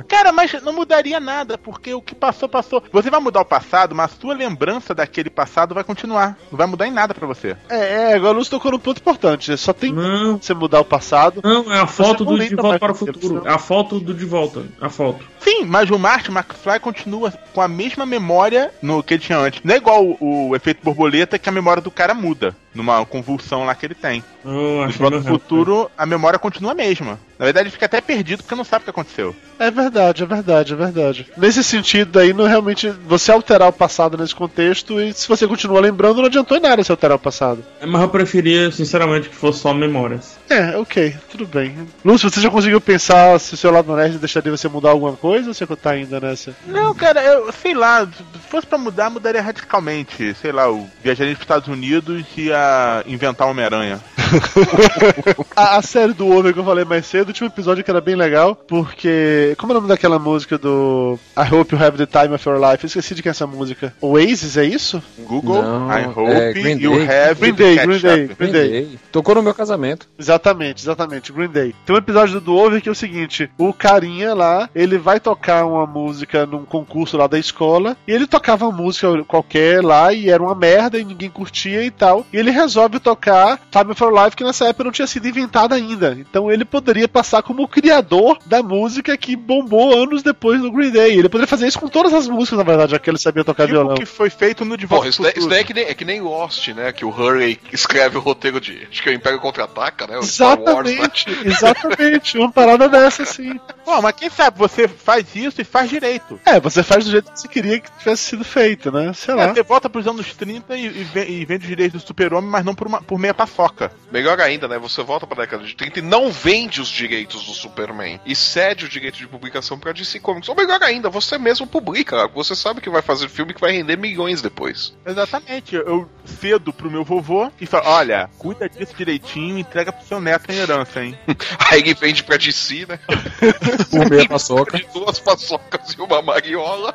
Cara, 0.09 0.33
mas 0.33 0.53
não 0.63 0.73
mudaria 0.73 1.21
nada, 1.21 1.57
porque 1.59 1.93
o 1.95 2.03
que 2.03 2.15
passou, 2.15 2.49
passou. 2.49 2.83
Você 2.93 3.11
vai 3.11 3.21
mudar 3.21 3.41
o 3.41 3.45
passado, 3.45 3.95
mas 3.95 4.13
a 4.13 4.21
sua 4.21 4.35
lembrança 4.35 4.95
daquele 4.95 5.31
passado 5.31 5.75
vai 5.75 5.85
continuar. 5.85 6.37
Não 6.51 6.59
vai 6.59 6.67
mudar 6.67 6.87
em 6.87 6.93
nada 6.93 7.15
pra 7.15 7.27
você. 7.27 7.57
É, 7.69 8.11
é, 8.11 8.15
agora 8.15 8.35
o 8.35 8.39
Lúcio 8.39 8.51
tocou 8.51 8.73
num 8.73 8.79
ponto 8.79 8.99
importante. 9.01 9.51
né? 9.51 9.57
Só 9.57 9.73
tem 9.73 9.93
Não, 9.93 10.39
você 10.39 10.55
mudar 10.55 10.81
o 10.81 10.85
passado. 10.85 11.41
não, 11.43 11.73
é 11.73 11.81
a 11.81 11.87
foto 11.87 12.25
do 12.25 12.39
De 12.39 12.55
Volta 12.55 12.79
para 12.79 12.93
o 12.93 12.95
Futuro. 12.95 13.43
É 13.47 13.53
a 13.53 13.59
foto 13.59 13.99
do 14.01 14.15
De 14.15 14.25
Volta. 14.25 14.65
A 14.81 14.89
foto. 14.89 15.25
Sim, 15.41 15.65
mas 15.65 15.91
o 15.91 15.99
Martin 15.99 16.33
McFly 16.33 16.81
continua 16.81 17.33
com 17.55 17.61
a 17.61 17.69
mesma 17.69 18.05
memória 18.05 18.71
no 18.83 19.03
que 19.03 19.15
ele 19.15 19.23
tinha 19.23 19.39
antes. 19.39 19.61
Não 19.65 19.75
é 19.75 19.79
igual 19.79 20.05
o, 20.05 20.51
o 20.51 20.57
efeito 20.57 20.83
borboleta 20.83 21.39
que 21.39 21.49
a 21.49 21.53
memória 21.53 21.83
do 21.83 21.91
cara 21.91 22.15
muda 22.15 22.55
numa 22.75 23.05
convulsão 23.05 23.65
lá 23.65 23.75
que 23.75 23.87
ele 23.87 23.95
tem. 23.95 24.23
Oh, 24.45 24.87
No 24.87 25.11
meu 25.11 25.11
do 25.11 25.23
futuro, 25.23 25.91
a 25.99 26.07
memória 26.07 26.39
continua 26.39 26.73
a 26.73 26.75
mesma. 26.75 27.19
Na 27.39 27.45
verdade, 27.45 27.65
ele 27.65 27.73
fica 27.73 27.87
até 27.87 28.01
perdido 28.01 28.43
porque 28.43 28.55
não 28.55 28.65
sabe 28.65 28.83
o 28.83 28.85
que 28.85 28.91
aconteceu. 28.91 29.35
É 29.59 29.71
verdade, 29.71 30.23
é 30.23 30.27
verdade, 30.27 30.73
é 30.73 30.77
verdade. 30.77 31.27
Nesse 31.37 31.65
sentido 31.65 32.11
daí, 32.13 32.33
não 32.33 32.47
realmente 32.47 32.91
você 33.07 33.33
alterar 33.33 33.69
o 33.69 33.73
passado 33.73 34.17
nesse 34.17 34.35
contexto 34.35 35.01
e 35.01 35.13
se 35.13 35.27
você 35.27 35.47
continua 35.47 35.81
lembrando, 35.81 36.19
não 36.19 36.27
adiantou 36.27 36.57
em 36.57 36.61
nada 36.61 36.85
se 36.85 36.91
alterar 36.91 37.17
o 37.17 37.21
passado. 37.21 37.65
É, 37.81 37.87
Mas 37.87 38.01
eu 38.03 38.09
preferia, 38.09 38.71
sinceramente, 38.71 39.29
que 39.31 39.35
fosse 39.35 39.61
só 39.61 39.73
memórias. 39.73 40.39
É, 40.51 40.77
ok, 40.77 41.15
tudo 41.31 41.47
bem. 41.47 41.77
Lúcio, 42.05 42.31
você 42.31 42.41
já 42.41 42.51
conseguiu 42.51 42.81
pensar 42.81 43.39
se 43.41 43.55
o 43.55 43.57
seu 43.57 43.71
lado 43.71 43.95
nerd 43.97 44.19
deixaria 44.19 44.51
você 44.55 44.69
mudar 44.69 44.91
alguma 44.91 45.15
coisa 45.17 45.49
ou 45.49 45.55
você 45.55 45.67
tá 45.67 45.91
ainda 45.93 46.21
nessa? 46.21 46.55
Não, 46.67 46.95
cara, 46.95 47.23
eu 47.23 47.51
sei 47.53 47.75
lá, 47.75 48.07
se 48.07 48.23
fosse 48.51 48.67
pra 48.67 48.77
mudar, 48.79 49.09
mudaria 49.09 49.41
radicalmente. 49.43 50.35
Sei 50.35 50.53
lá, 50.53 50.65
eu 50.65 50.89
viajaria 51.03 51.35
pros 51.35 51.45
Estados 51.45 51.69
Unidos 51.69 52.25
e 52.37 52.53
ia 52.61 53.05
inventar 53.07 53.49
Homem-Aranha. 53.49 54.01
A, 55.57 55.79
a 55.79 55.83
série 55.83 56.13
do 56.13 56.29
Over 56.29 56.53
que 56.53 56.61
eu 56.61 56.65
falei 56.65 56.85
mais 56.85 57.07
cedo 57.07 57.33
tinha 57.33 57.49
um 57.49 57.53
episódio 57.53 57.83
que 57.83 57.91
era 57.91 58.01
bem 58.01 58.15
legal, 58.15 58.55
porque. 58.55 59.55
Como 59.59 59.73
é 59.73 59.77
o 59.77 59.79
nome 59.79 59.89
daquela 59.89 60.19
música 60.19 60.57
do 60.57 61.19
I 61.37 61.53
Hope 61.53 61.75
You 61.75 61.83
Have 61.83 61.99
the 61.99 62.07
Time 62.07 62.35
of 62.35 62.49
Your 62.49 62.59
Life? 62.59 62.85
Eu 62.85 62.89
esqueci 62.89 63.15
de 63.15 63.23
quem 63.23 63.31
é 63.31 63.33
essa 63.33 63.47
música. 63.47 63.93
Oasis, 64.01 64.57
é 64.57 64.65
isso? 64.65 65.03
Google, 65.19 65.63
Não, 65.63 65.91
I 65.91 66.07
hope 66.07 66.31
é 66.31 66.53
Green 66.53 66.79
you 66.79 66.97
Day. 66.97 67.09
have 67.09 67.41
Green 67.41 67.55
Day, 67.55 67.77
Green 67.79 67.99
Day, 67.99 68.25
up. 68.25 68.35
Green 68.35 68.53
Day. 68.53 68.99
Tocou 69.11 69.35
no 69.35 69.43
meu 69.43 69.55
casamento. 69.55 70.09
Exatamente, 70.19 70.83
exatamente, 70.83 71.33
Green 71.33 71.49
Day. 71.49 71.75
Tem 71.85 71.95
um 71.95 71.99
episódio 71.99 72.35
do, 72.35 72.41
do 72.41 72.57
Over 72.57 72.81
que 72.81 72.89
é 72.89 72.93
o 72.93 72.95
seguinte: 72.95 73.51
o 73.59 73.73
carinha 73.73 74.35
lá, 74.35 74.69
ele 74.75 74.99
vai 74.99 75.19
tocar 75.19 75.65
uma 75.67 75.87
música 75.87 76.47
num 76.47 76.65
concurso 76.65 77.17
lá 77.17 77.27
da 77.27 77.39
escola, 77.39 77.97
e 78.07 78.13
ele 78.13 78.27
tocava 78.27 78.67
uma 78.67 78.77
música 78.77 79.25
qualquer 79.25 79.83
lá, 79.83 80.13
e 80.13 80.31
era 80.31 80.43
uma 80.43 80.55
merda, 80.55 80.99
e 80.99 81.05
ninguém 81.05 81.31
curtia 81.31 81.83
e 81.83 81.91
tal. 81.91 82.27
E 82.33 82.37
ele 82.37 82.50
resolve 82.51 83.01
tocar 83.01 83.61
Time 83.71 83.95
for 83.95 84.13
Life, 84.13 84.37
que 84.37 84.45
nessa 84.45 84.67
época 84.67 84.85
não 84.85 84.93
tinha 84.93 85.07
sido 85.07 85.27
inventada 85.29 85.75
ainda. 85.75 86.17
Então 86.19 86.51
ele 86.51 86.65
poderia 86.65 87.09
passar 87.09 87.43
como 87.43 87.63
o 87.63 87.69
criador 87.69 88.39
da 88.47 88.63
música 88.63 89.17
que 89.17 89.37
bombou 89.37 89.95
anos 89.97 90.23
depois 90.23 90.61
no 90.61 90.71
Green 90.71 90.91
Day. 90.91 91.19
Ele 91.19 91.29
poderia 91.29 91.49
fazer 91.49 91.67
isso 91.67 91.79
com 91.79 91.89
todas 91.89 92.13
as 92.13 92.29
músicas, 92.29 92.59
na 92.59 92.65
verdade, 92.65 92.93
já 92.93 92.99
que 92.99 93.09
ele 93.11 93.19
sabia 93.19 93.45
tocar 93.45 93.65
Tipo 93.67 93.75
violão. 93.75 93.95
que 93.97 94.07
foi 94.07 94.31
feito 94.31 94.65
no 94.65 94.77
De 94.77 94.87
Bom, 94.87 95.05
isso 95.05 95.23
daí, 95.23 95.33
isso 95.37 95.49
daí 95.49 95.61
é, 95.61 95.65
que 95.65 95.75
nem, 95.75 95.85
é 95.85 95.95
que 95.95 96.05
nem 96.05 96.21
Lost, 96.21 96.69
né? 96.69 96.93
Que 96.93 97.05
o 97.05 97.11
Hurley 97.11 97.59
escreve 97.73 98.17
o 98.17 98.21
roteiro 98.21 98.61
de. 98.61 98.87
Acho 98.91 99.03
que 99.03 99.09
é 99.09 99.13
o 99.13 99.15
Império 99.15 99.41
Contra-Ataca, 99.41 100.07
né? 100.07 100.19
O 100.19 100.23
Star 100.23 100.61
Wars, 100.61 100.89
né? 100.89 100.93
Exatamente, 100.93 101.49
exatamente. 101.49 102.39
Uma 102.39 102.51
parada 102.51 102.89
dessa, 102.89 103.25
sim. 103.25 103.59
Pô, 103.85 104.01
mas 104.03 104.15
quem 104.15 104.31
sabe 104.31 104.59
você 104.59 104.89
faz 104.89 105.35
isso 105.35 105.61
e 105.61 105.65
faz 105.65 105.89
direito. 105.91 106.41
É, 106.45 106.59
você 106.61 106.83
faz 106.83 107.05
do 107.05 107.11
jeito 107.11 107.31
que 107.31 107.41
você 107.41 107.49
queria 107.49 107.81
que 107.81 107.91
tivesse 107.99 108.23
sido 108.25 108.45
feito, 108.45 108.91
né? 108.91 109.13
Sei 109.13 109.35
lá. 109.35 109.45
É, 109.45 109.55
você 109.55 109.63
volta 109.63 109.89
pros 109.89 110.07
anos 110.07 110.35
30 110.35 110.77
e, 110.77 110.87
e, 110.87 111.41
e 111.41 111.45
vende 111.45 111.63
os 111.63 111.69
direitos 111.69 112.03
do 112.03 112.07
super-homem, 112.07 112.40
mas 112.41 112.65
não 112.65 112.75
por, 112.75 112.87
uma, 112.87 113.03
por 113.03 113.19
meia 113.19 113.35
paçoca. 113.35 113.93
Melhor 114.11 114.41
ainda, 114.41 114.67
né? 114.69 114.79
Você 114.79 115.03
volta 115.03 115.27
pra 115.27 115.43
década 115.43 115.65
de 115.65 115.75
30 115.75 115.99
e 115.99 116.03
não 116.03 116.31
vende 116.31 116.81
os 116.81 116.89
direitos 116.89 117.45
do 117.45 117.53
Superman. 117.53 118.21
E 118.25 118.35
cede 118.35 118.85
o 118.85 118.89
direito 118.89 119.19
de 119.19 119.27
publicação 119.27 119.79
pra 119.79 119.93
DC 119.93 120.21
Comics. 120.21 120.49
Ou 120.49 120.57
melhor 120.57 120.83
ainda, 120.83 121.09
você 121.09 121.39
mesmo 121.39 121.67
publica. 121.67 122.29
Você 122.29 122.55
sabe 122.55 122.81
que 122.81 122.91
vai 122.91 123.03
fazer 123.03 123.29
filme 123.29 123.55
que 123.55 123.61
vai 123.61 123.73
render 123.73 123.97
milhões 123.97 124.43
depois. 124.43 124.95
Exatamente. 125.07 125.75
Eu 125.77 126.09
cedo 126.25 126.73
pro 126.73 126.91
meu 126.91 127.05
vovô 127.05 127.51
e 127.61 127.67
falo, 127.67 127.89
olha, 127.89 128.31
cuida 128.39 128.69
disso 128.69 128.95
direitinho 128.97 129.59
e 129.59 129.61
entrega 129.61 129.93
pro 129.93 130.07
seu 130.07 130.21
neto 130.21 130.51
em 130.51 130.57
herança, 130.57 131.03
hein? 131.03 131.19
Aí 131.71 131.81
ele 131.81 131.95
vende 131.95 132.23
pra 132.23 132.37
DC, 132.37 132.87
né? 132.89 132.99
Por 133.91 134.11
meia 134.11 134.29
paçoca. 134.29 134.77
De 134.77 134.87
duas 134.93 135.19
paçocas 135.19 135.93
e 135.93 136.01
uma 136.01 136.23
mariola. 136.23 136.95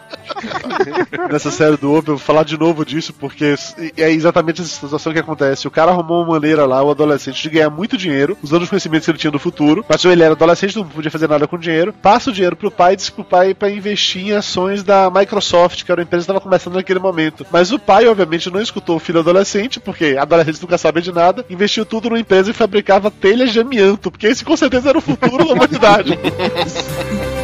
Nessa 1.31 1.51
série 1.51 1.77
do 1.77 1.91
Ovo, 1.91 2.11
eu 2.11 2.17
vou 2.17 2.25
falar 2.25 2.43
de 2.43 2.57
novo 2.57 2.85
disso, 2.85 3.13
porque 3.13 3.55
é 3.97 4.11
exatamente 4.11 4.61
essa 4.61 4.69
situação 4.69 5.13
que 5.13 5.19
acontece. 5.35 5.67
O 5.67 5.71
cara 5.71 5.91
arrumou 5.91 6.23
uma 6.23 6.33
maneira 6.33 6.65
lá, 6.65 6.81
o 6.81 6.89
adolescente, 6.89 7.41
de 7.41 7.49
ganhar 7.49 7.69
muito 7.69 7.97
dinheiro, 7.97 8.37
usando 8.41 8.63
os 8.63 8.69
conhecimentos 8.69 9.05
que 9.05 9.11
ele 9.11 9.17
tinha 9.17 9.31
do 9.31 9.39
futuro. 9.39 9.85
Mas 9.87 10.03
ele 10.05 10.23
era 10.23 10.33
adolescente, 10.33 10.75
não 10.75 10.87
podia 10.87 11.11
fazer 11.11 11.27
nada 11.27 11.47
com 11.47 11.57
dinheiro. 11.57 11.93
Passa 11.93 12.29
o 12.29 12.33
dinheiro 12.33 12.55
pro 12.55 12.71
pai 12.71 12.93
e 12.93 12.95
diz 12.95 13.09
pro 13.09 13.23
pai 13.23 13.53
pra 13.53 13.69
investir 13.69 14.27
em 14.27 14.31
ações 14.31 14.83
da 14.83 15.11
Microsoft, 15.11 15.83
que 15.83 15.91
era 15.91 16.01
uma 16.01 16.05
empresa 16.05 16.25
que 16.25 16.31
estava 16.31 16.41
começando 16.41 16.75
naquele 16.75 16.99
momento. 16.99 17.45
Mas 17.51 17.71
o 17.71 17.77
pai, 17.77 18.07
obviamente, 18.07 18.49
não 18.49 18.61
escutou 18.61 18.95
o 18.95 18.99
filho 18.99 19.19
adolescente, 19.19 19.79
porque 19.79 20.15
adolescentes 20.17 20.61
nunca 20.61 20.77
sabem 20.77 21.03
de 21.03 21.11
nada, 21.11 21.45
investiu 21.49 21.85
tudo 21.85 22.09
numa 22.09 22.19
empresa 22.19 22.51
que 22.51 22.57
fabricava 22.57 23.11
telhas 23.11 23.51
de 23.51 23.59
amianto, 23.59 24.09
porque 24.09 24.27
esse 24.27 24.45
com 24.45 24.55
certeza 24.55 24.89
era 24.89 24.97
o 24.97 25.01
futuro 25.01 25.45
da 25.45 25.53
humanidade. 25.53 26.17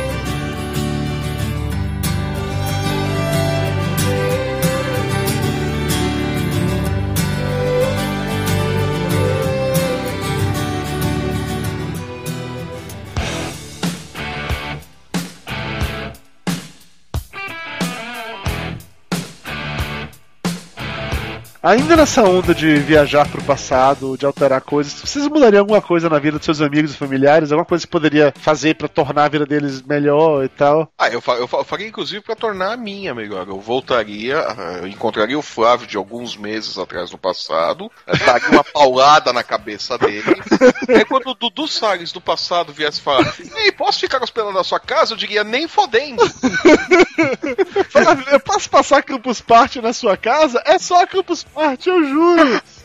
Ainda 21.63 21.95
nessa 21.95 22.23
onda 22.23 22.55
de 22.55 22.77
viajar 22.77 23.29
pro 23.29 23.43
passado, 23.43 24.17
de 24.17 24.25
alterar 24.25 24.61
coisas, 24.61 24.93
vocês 24.93 25.27
mudariam 25.27 25.59
alguma 25.59 25.79
coisa 25.79 26.09
na 26.09 26.17
vida 26.17 26.39
dos 26.39 26.45
seus 26.45 26.59
amigos 26.59 26.91
e 26.91 26.97
familiares? 26.97 27.51
Alguma 27.51 27.67
coisa 27.67 27.85
que 27.85 27.87
você 27.87 27.91
poderia 27.91 28.33
fazer 28.35 28.73
pra 28.73 28.87
tornar 28.87 29.25
a 29.25 29.29
vida 29.29 29.45
deles 29.45 29.79
melhor 29.83 30.43
e 30.43 30.49
tal? 30.49 30.91
Ah, 30.97 31.09
eu, 31.09 31.21
eu, 31.27 31.47
eu 31.51 31.63
faria 31.63 31.87
inclusive 31.87 32.23
pra 32.23 32.35
tornar 32.35 32.73
a 32.73 32.77
minha 32.77 33.13
melhor. 33.13 33.47
Eu 33.47 33.59
voltaria, 33.59 34.39
ah, 34.39 34.79
eu 34.81 34.87
encontraria 34.87 35.37
o 35.37 35.43
Flávio 35.43 35.85
de 35.85 35.97
alguns 35.97 36.35
meses 36.35 36.79
atrás 36.79 37.11
no 37.11 37.17
passado, 37.19 37.91
eh, 38.07 38.17
daria 38.17 38.49
uma 38.49 38.63
paulada 38.63 39.31
na 39.31 39.43
cabeça 39.43 39.99
dele. 39.99 40.41
e 40.89 40.93
aí 40.97 41.05
quando 41.05 41.27
o 41.27 41.35
Dudu 41.35 41.67
Salles 41.67 42.11
do 42.11 42.19
passado 42.19 42.73
viesse 42.73 42.99
falar, 42.99 43.35
ei, 43.57 43.71
posso 43.71 43.99
ficar 43.99 44.23
hospedado 44.23 44.51
na 44.51 44.63
sua 44.63 44.79
casa? 44.79 45.13
Eu 45.13 45.17
diria, 45.17 45.43
nem 45.43 45.67
fodendo. 45.67 46.23
Flávio, 47.87 48.25
eu 48.31 48.39
posso 48.39 48.67
passar 48.67 49.03
Campus 49.03 49.41
Party 49.41 49.79
na 49.79 49.93
sua 49.93 50.17
casa? 50.17 50.59
É 50.65 50.79
só 50.79 51.05
Campus 51.05 51.45
Party, 51.53 51.89
eu 51.89 52.03
juro! 52.03 52.61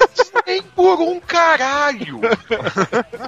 Nem 0.46 0.62
por 0.62 1.00
um 1.00 1.18
caralho. 1.18 2.20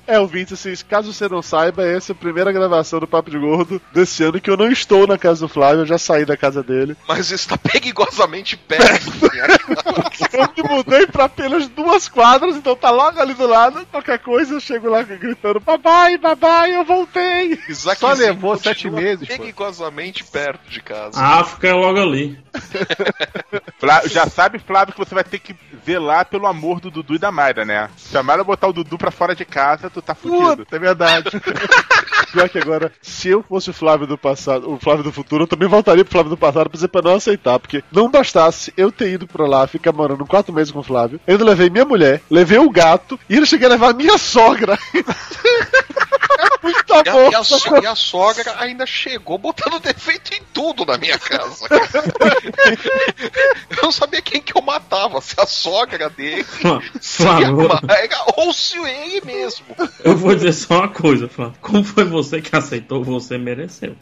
É, 0.06 0.18
ouvinte, 0.20 0.54
assim, 0.54 0.72
caso 0.88 1.12
você 1.12 1.28
não 1.28 1.42
saiba, 1.42 1.84
essa 1.84 2.12
é 2.12 2.14
a 2.14 2.16
primeira 2.16 2.52
gravação 2.52 3.00
do 3.00 3.06
Papo 3.06 3.30
de 3.30 3.38
Gordo 3.38 3.80
desse 3.92 4.22
ano 4.22 4.40
que 4.40 4.48
eu 4.48 4.56
não 4.56 4.70
estou 4.70 5.06
na 5.06 5.18
casa 5.18 5.40
do 5.40 5.48
Flávio, 5.48 5.80
eu 5.80 5.86
já 5.86 5.98
saí 5.98 6.24
da 6.24 6.36
casa 6.36 6.62
dele. 6.62 6.96
Mas 7.08 7.30
está 7.30 7.58
perigosamente 7.58 8.56
perto. 8.56 9.10
da 9.10 9.92
minha 9.92 10.10
casa. 10.10 10.28
Eu 10.32 10.64
me 10.64 10.76
mudei 10.76 11.06
pra 11.06 11.24
apenas 11.24 11.68
duas 11.68 12.08
quadras, 12.08 12.56
então 12.56 12.76
tá 12.76 12.90
logo 12.90 13.20
ali 13.20 13.34
do 13.34 13.46
lado. 13.46 13.84
Qualquer 13.86 14.18
coisa 14.18 14.54
eu 14.54 14.60
chego 14.60 14.88
lá 14.88 15.02
gritando: 15.02 15.60
Babai, 15.60 16.16
babai, 16.18 16.76
eu 16.76 16.84
voltei! 16.84 17.58
Isaac 17.68 18.00
Só 18.00 18.12
levou 18.12 18.56
sete 18.56 18.90
meses, 18.90 19.26
pô. 19.28 19.36
Perigosamente 19.38 20.24
perto 20.24 20.68
de 20.68 20.80
casa. 20.80 21.18
A 21.18 21.40
África 21.40 21.68
é 21.68 21.72
logo 21.72 22.00
ali. 22.00 22.38
Já 24.06 24.26
sabe, 24.26 24.58
Flávio, 24.58 24.94
que 24.94 24.98
você 24.98 25.14
vai 25.14 25.24
ter 25.24 25.38
que 25.38 25.54
zelar 25.84 26.26
pelo 26.26 26.46
amor 26.46 26.57
do 26.80 26.90
Dudu 26.90 27.14
e 27.14 27.18
da 27.18 27.30
Mayra, 27.30 27.64
né? 27.64 27.88
Chamaram 28.11 28.42
a 28.42 28.44
botar 28.44 28.68
o 28.68 28.72
Dudu 28.72 28.98
pra 28.98 29.11
fora 29.11 29.34
de 29.34 29.44
casa, 29.44 29.88
tu 29.90 30.02
tá 30.02 30.14
fudido. 30.14 30.64
Puta, 30.64 30.76
é 30.76 30.78
verdade. 30.78 31.30
Pior 32.32 32.48
que 32.48 32.59
agora, 32.59 32.92
se 33.00 33.28
eu 33.28 33.42
fosse 33.42 33.70
o 33.70 33.72
Flávio 33.72 34.06
do 34.06 34.18
passado, 34.18 34.70
o 34.70 34.78
Flávio 34.78 35.04
do 35.04 35.12
futuro, 35.12 35.44
eu 35.44 35.48
também 35.48 35.68
voltaria 35.68 36.04
pro 36.04 36.12
Flávio 36.12 36.30
do 36.30 36.36
passado 36.36 36.68
pra 36.68 36.76
dizer 36.76 36.88
pra 36.88 37.02
não 37.02 37.14
aceitar, 37.14 37.59
porque 37.59 37.82
não 37.90 38.11
bastasse 38.11 38.72
eu 38.76 38.92
ter 38.92 39.12
ido 39.12 39.26
pra 39.26 39.46
lá, 39.46 39.66
ficar 39.66 39.92
morando 39.92 40.26
quatro 40.26 40.52
meses 40.52 40.72
com 40.72 40.80
o 40.80 40.84
Flávio, 40.84 41.20
eu 41.26 41.32
ainda 41.32 41.44
levei 41.44 41.70
minha 41.70 41.84
mulher, 41.84 42.20
levei 42.30 42.59
o 42.59 42.70
gato 42.70 43.18
e 43.28 43.34
ainda 43.34 43.46
cheguei 43.46 43.66
a 43.66 43.70
levar 43.70 43.90
a 43.90 43.94
minha 43.94 44.18
sogra. 44.18 44.78
Muito 46.62 46.92
E 46.92 47.08
a, 47.08 47.30
e 47.30 47.34
a 47.34 47.44
so- 47.44 47.76
e 47.82 47.86
a 47.86 47.94
sogra 47.94 48.54
ainda 48.58 48.84
chegou 48.86 49.38
botando 49.38 49.78
defeito 49.80 50.34
em 50.34 50.42
tudo 50.52 50.84
na 50.84 50.98
minha 50.98 51.18
casa. 51.18 51.66
eu 53.76 53.82
não 53.82 53.92
sabia 53.92 54.20
quem 54.20 54.40
que 54.40 54.56
eu 54.56 54.62
matava, 54.62 55.20
se 55.20 55.34
a 55.38 55.46
sogra 55.46 56.10
dele, 56.10 56.44
se 57.00 57.26
a 57.26 57.50
Mayra 57.50 58.18
ou 58.36 58.52
se 58.52 58.78
ele 58.78 59.22
mesmo. 59.24 59.64
eu 60.04 60.16
vou 60.16 60.34
dizer 60.34 60.52
só 60.52 60.78
uma 60.80 60.88
coisa, 60.88 61.28
Flávio. 61.28 61.54
Como 61.60 61.84
foi 61.84 62.04
você 62.04 62.40
que 62.40 62.54
aceitou, 62.54 63.02
você 63.04 63.38
mereceu. 63.38 63.96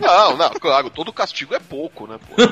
Não, 0.00 0.36
não, 0.36 0.50
claro, 0.50 0.90
todo 0.90 1.12
castigo 1.12 1.54
é 1.54 1.60
pouco, 1.60 2.06
né? 2.06 2.18
Pô? 2.28 2.34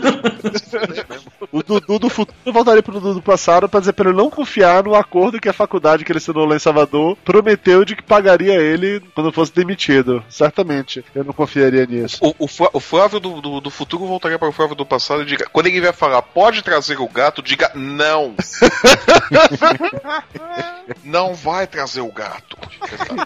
O 1.51 1.63
Dudu 1.63 1.99
do 1.99 2.09
futuro 2.09 2.37
eu 2.47 2.53
voltaria 2.53 2.83
pro 2.83 2.95
Dudu 2.95 3.15
do 3.15 3.23
passado 3.23 3.69
pra 3.69 3.81
dizer 3.81 3.93
pra 3.93 4.09
ele 4.09 4.17
não 4.17 4.31
confiar 4.31 4.85
no 4.85 4.95
acordo 4.95 5.41
que 5.41 5.49
a 5.49 5.53
faculdade 5.53 6.05
que 6.05 6.11
ele 6.13 6.19
assinou 6.19 6.47
lá 6.47 6.57
em 6.57 6.61
Salvador 6.61 7.17
prometeu 7.25 7.85
de 7.85 7.97
que 7.97 8.03
pagaria 8.03 8.55
ele 8.55 9.02
quando 9.15 9.33
fosse 9.33 9.53
demitido. 9.55 10.25
Certamente. 10.29 11.05
Eu 11.15 11.25
não 11.25 11.33
confiaria 11.33 11.87
nisso. 11.87 12.19
O, 12.21 12.47
o, 12.47 12.49
o 12.75 12.81
Flávio 12.81 13.21
do, 13.21 13.41
do, 13.41 13.61
do 13.61 13.71
futuro 13.71 14.07
voltaria 14.07 14.39
para 14.39 14.49
o 14.49 14.53
Flávio 14.53 14.75
do 14.75 14.87
passado 14.87 15.23
e 15.23 15.27
diga: 15.27 15.47
quando 15.53 15.67
ele 15.67 15.81
vier 15.81 15.95
falar, 15.95 16.23
pode 16.23 16.63
trazer 16.63 17.01
o 17.01 17.09
gato, 17.09 17.43
diga 17.43 17.71
não. 17.75 18.35
não 21.05 21.35
vai 21.35 21.67
trazer 21.67 22.01
o 22.01 22.13
gato. 22.13 22.57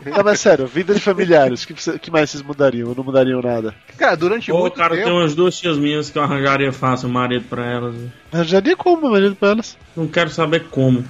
Não, 0.04 0.24
mas 0.24 0.40
sério, 0.40 0.66
vida 0.66 0.94
de 0.94 1.00
familiares, 1.00 1.64
o 1.64 1.68
que, 1.68 1.98
que 1.98 2.10
mais 2.10 2.30
vocês 2.30 2.42
mudariam? 2.42 2.94
Não 2.94 3.04
mudariam 3.04 3.40
nada? 3.40 3.74
Cara, 3.96 4.16
durante 4.16 4.50
Pô, 4.50 4.60
muito 4.60 4.74
cara, 4.74 4.94
tempo. 4.94 5.04
tem 5.04 5.12
umas 5.12 5.34
duas 5.34 5.58
tias 5.58 5.78
minhas 5.78 6.10
que 6.10 6.18
eu 6.18 6.22
arranjaria 6.22 6.72
fácil 6.72 7.08
um 7.08 7.12
marido 7.12 7.46
pra 7.48 7.64
elas. 7.64 7.94
Arranjaria 8.32 8.76
como, 8.76 9.10
marido 9.10 9.34
pra 9.34 9.50
elas? 9.50 9.76
Não 9.96 10.06
quero 10.06 10.30
saber 10.30 10.64
como. 10.70 11.04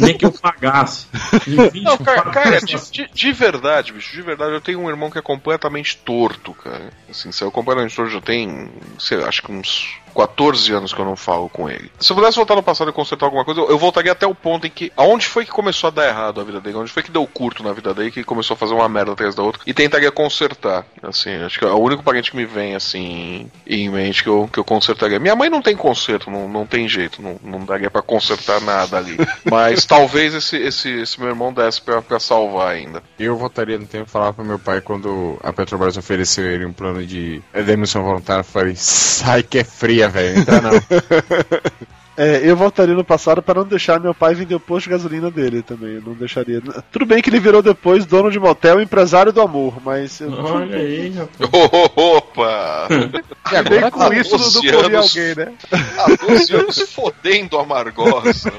Nem 0.00 0.16
que 0.16 0.24
eu 0.26 0.32
pagasse. 0.32 1.06
Não, 1.82 1.96
cara, 1.98 2.22
24 2.22 2.32
cara 2.32 2.60
de- 2.60 3.10
de 3.12 3.32
verdade, 3.32 3.92
bicho, 3.92 4.14
de 4.14 4.22
verdade, 4.22 4.52
eu 4.52 4.60
tenho 4.60 4.80
um 4.80 4.88
irmão 4.88 5.10
que 5.10 5.18
é 5.18 5.22
completamente 5.22 5.96
torto, 5.96 6.52
cara. 6.54 6.92
Assim, 7.08 7.32
saiu 7.32 7.50
completamente 7.50 7.94
torto, 7.96 8.12
já 8.12 8.20
tem, 8.20 8.70
sei 8.98 9.18
lá, 9.18 9.28
acho 9.28 9.42
que 9.42 9.52
uns 9.52 9.96
14 10.12 10.72
anos 10.72 10.92
que 10.92 11.00
eu 11.00 11.04
não 11.04 11.16
falo 11.16 11.48
com 11.48 11.68
ele. 11.68 11.90
Se 11.98 12.12
eu 12.12 12.16
pudesse 12.16 12.36
voltar 12.36 12.54
no 12.54 12.62
passado 12.62 12.90
e 12.90 12.92
consertar 12.92 13.26
alguma 13.26 13.44
coisa, 13.44 13.60
eu, 13.60 13.70
eu 13.70 13.78
voltaria 13.78 14.12
até 14.12 14.26
o 14.26 14.34
ponto 14.34 14.66
em 14.66 14.70
que. 14.70 14.92
Aonde 14.96 15.26
foi 15.26 15.44
que 15.44 15.50
começou 15.50 15.88
a 15.88 15.90
dar 15.90 16.08
errado 16.08 16.40
a 16.40 16.44
vida 16.44 16.60
dele? 16.60 16.76
Onde 16.76 16.92
foi 16.92 17.02
que 17.02 17.10
deu 17.10 17.26
curto 17.26 17.62
na 17.62 17.72
vida 17.72 17.92
dele 17.94 18.10
que 18.10 18.24
começou 18.24 18.54
a 18.54 18.58
fazer 18.58 18.74
uma 18.74 18.88
merda 18.88 19.12
atrás 19.12 19.34
da 19.34 19.42
outra? 19.42 19.62
E 19.66 19.74
tentaria 19.74 20.10
consertar. 20.10 20.86
Assim, 21.02 21.34
acho 21.42 21.58
que 21.58 21.64
é 21.64 21.68
o 21.68 21.78
único 21.78 22.02
parente 22.02 22.30
que 22.30 22.36
me 22.36 22.44
vem, 22.44 22.74
assim, 22.74 23.50
em 23.66 23.88
mente 23.88 24.22
que 24.22 24.28
eu, 24.28 24.48
que 24.52 24.58
eu 24.58 24.64
consertaria. 24.64 25.18
Minha 25.18 25.36
mãe 25.36 25.48
não 25.48 25.62
tem 25.62 25.76
conserto, 25.76 26.30
não, 26.30 26.48
não 26.48 26.66
tem 26.66 26.88
jeito, 26.88 27.20
não, 27.22 27.38
não 27.42 27.64
daria 27.64 27.90
pra 27.90 28.02
consertar 28.02 28.60
nada 28.60 28.96
ali. 28.96 29.16
Mas 29.50 29.84
talvez 29.84 30.34
esse, 30.34 30.56
esse, 30.56 30.88
esse 30.90 31.20
meu 31.20 31.30
irmão 31.30 31.52
desse 31.52 31.80
pra, 31.80 32.02
pra 32.02 32.20
salvar 32.20 32.68
ainda. 32.68 33.02
Eu 33.18 33.36
voltaria 33.36 33.78
no 33.78 33.86
tempo 33.86 34.06
e 34.08 34.10
falava 34.10 34.34
pro 34.34 34.44
meu 34.44 34.58
pai 34.58 34.80
quando 34.80 35.38
a 35.42 35.52
Petrobras 35.52 35.96
ofereceu 35.96 36.44
ele 36.46 36.64
um 36.64 36.72
plano 36.72 37.04
de 37.04 37.42
demissão 37.66 38.02
voluntária. 38.02 38.40
Eu 38.40 38.44
falei, 38.44 38.74
sai 38.76 39.42
que 39.42 39.58
é 39.58 39.64
fria, 39.64 40.01
velho. 40.08 40.38
Entra 40.40 40.60
não. 40.60 40.72
É, 42.16 42.42
eu 42.44 42.54
voltaria 42.56 42.94
no 42.94 43.02
passado 43.04 43.40
para 43.42 43.60
não 43.60 43.66
deixar 43.66 43.98
meu 43.98 44.14
pai 44.14 44.34
vender 44.34 44.54
o 44.54 44.60
posto 44.60 44.84
de 44.84 44.90
gasolina 44.90 45.30
dele 45.30 45.62
também. 45.62 45.94
Eu 45.94 46.02
não 46.02 46.12
deixaria. 46.14 46.60
Tudo 46.92 47.06
bem 47.06 47.22
que 47.22 47.30
ele 47.30 47.40
virou 47.40 47.62
depois 47.62 48.04
dono 48.04 48.30
de 48.30 48.38
motel 48.38 48.80
e 48.80 48.84
empresário 48.84 49.32
do 49.32 49.40
amor, 49.40 49.74
mas. 49.82 50.20
Eu... 50.20 50.30
Olha 50.32 50.76
aí, 50.76 51.10
rapaz. 51.10 51.50
Opa! 51.96 52.88
E 53.52 53.56
agora 53.56 53.90
com 53.90 54.02
há 54.02 54.14
isso 54.14 54.30
não 54.30 54.38
12 54.38 54.54
coria 54.70 54.86
anos- 54.98 55.16
alguém, 55.18 55.34
né? 55.34 55.52
Há 55.98 56.26
12 56.26 56.54
anos 56.56 56.80
fodendo 56.92 57.58
a 57.58 57.66
Margosa. 57.66 58.50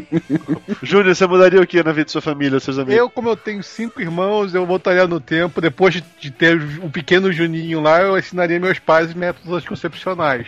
Júnior, 0.82 1.14
você 1.14 1.26
mudaria 1.26 1.60
o 1.60 1.66
que 1.66 1.82
na 1.82 1.92
vida 1.92 2.06
de 2.06 2.12
sua 2.12 2.22
família, 2.22 2.58
seus 2.60 2.78
amigos? 2.78 2.96
Eu, 2.96 3.10
como 3.10 3.28
eu 3.28 3.36
tenho 3.36 3.62
cinco 3.62 4.00
irmãos, 4.00 4.54
eu 4.54 4.64
voltaria 4.64 5.06
no 5.06 5.20
tempo. 5.20 5.60
Depois 5.60 5.92
de, 5.92 6.04
de 6.20 6.30
ter 6.30 6.56
um 6.82 6.88
pequeno 6.88 7.30
Juninho 7.32 7.80
lá, 7.80 8.00
eu 8.00 8.16
ensinaria 8.16 8.58
meus 8.60 8.78
pais 8.78 9.12
métodos 9.12 9.52
anticoncepcionais. 9.52 10.46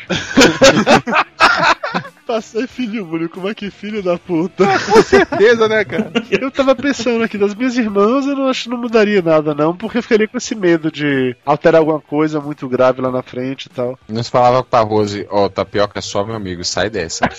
Passei 2.29 2.67
filho 2.67 3.11
único, 3.11 3.37
como 3.37 3.49
é 3.49 3.55
que 3.55 3.71
filho 3.71 4.03
da 4.03 4.19
puta? 4.19 4.67
Com 4.81 5.03
certeza, 5.03 5.67
né, 5.67 5.83
cara? 5.83 6.13
Eu 6.31 6.51
tava 6.51 6.75
pensando 6.77 7.25
aqui, 7.25 7.39
das 7.39 7.55
minhas 7.55 7.75
irmãs, 7.79 8.27
eu 8.27 8.37
não 8.37 8.49
acho 8.49 8.65
que 8.65 8.69
não 8.69 8.77
mudaria 8.77 9.23
nada, 9.23 9.55
não, 9.55 9.75
porque 9.75 9.97
eu 9.97 10.03
ficaria 10.03 10.29
com 10.29 10.37
esse 10.37 10.55
medo 10.55 10.93
de 10.93 11.35
alterar 11.47 11.79
alguma 11.81 12.01
coisa 12.01 12.39
muito 12.39 12.69
grave 12.69 13.01
lá 13.01 13.11
na 13.11 13.23
frente 13.23 13.65
e 13.67 13.71
tal. 13.71 13.99
Nós 14.09 14.29
falava 14.29 14.63
pra 14.63 14.81
Rose, 14.81 15.27
ó, 15.31 15.49
tapioca 15.49 15.99
é 15.99 16.03
só 16.03 16.23
meu 16.23 16.35
amigo, 16.37 16.63
sai 16.65 16.91
dessa. 16.91 17.27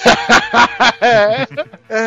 É, 1.01 1.47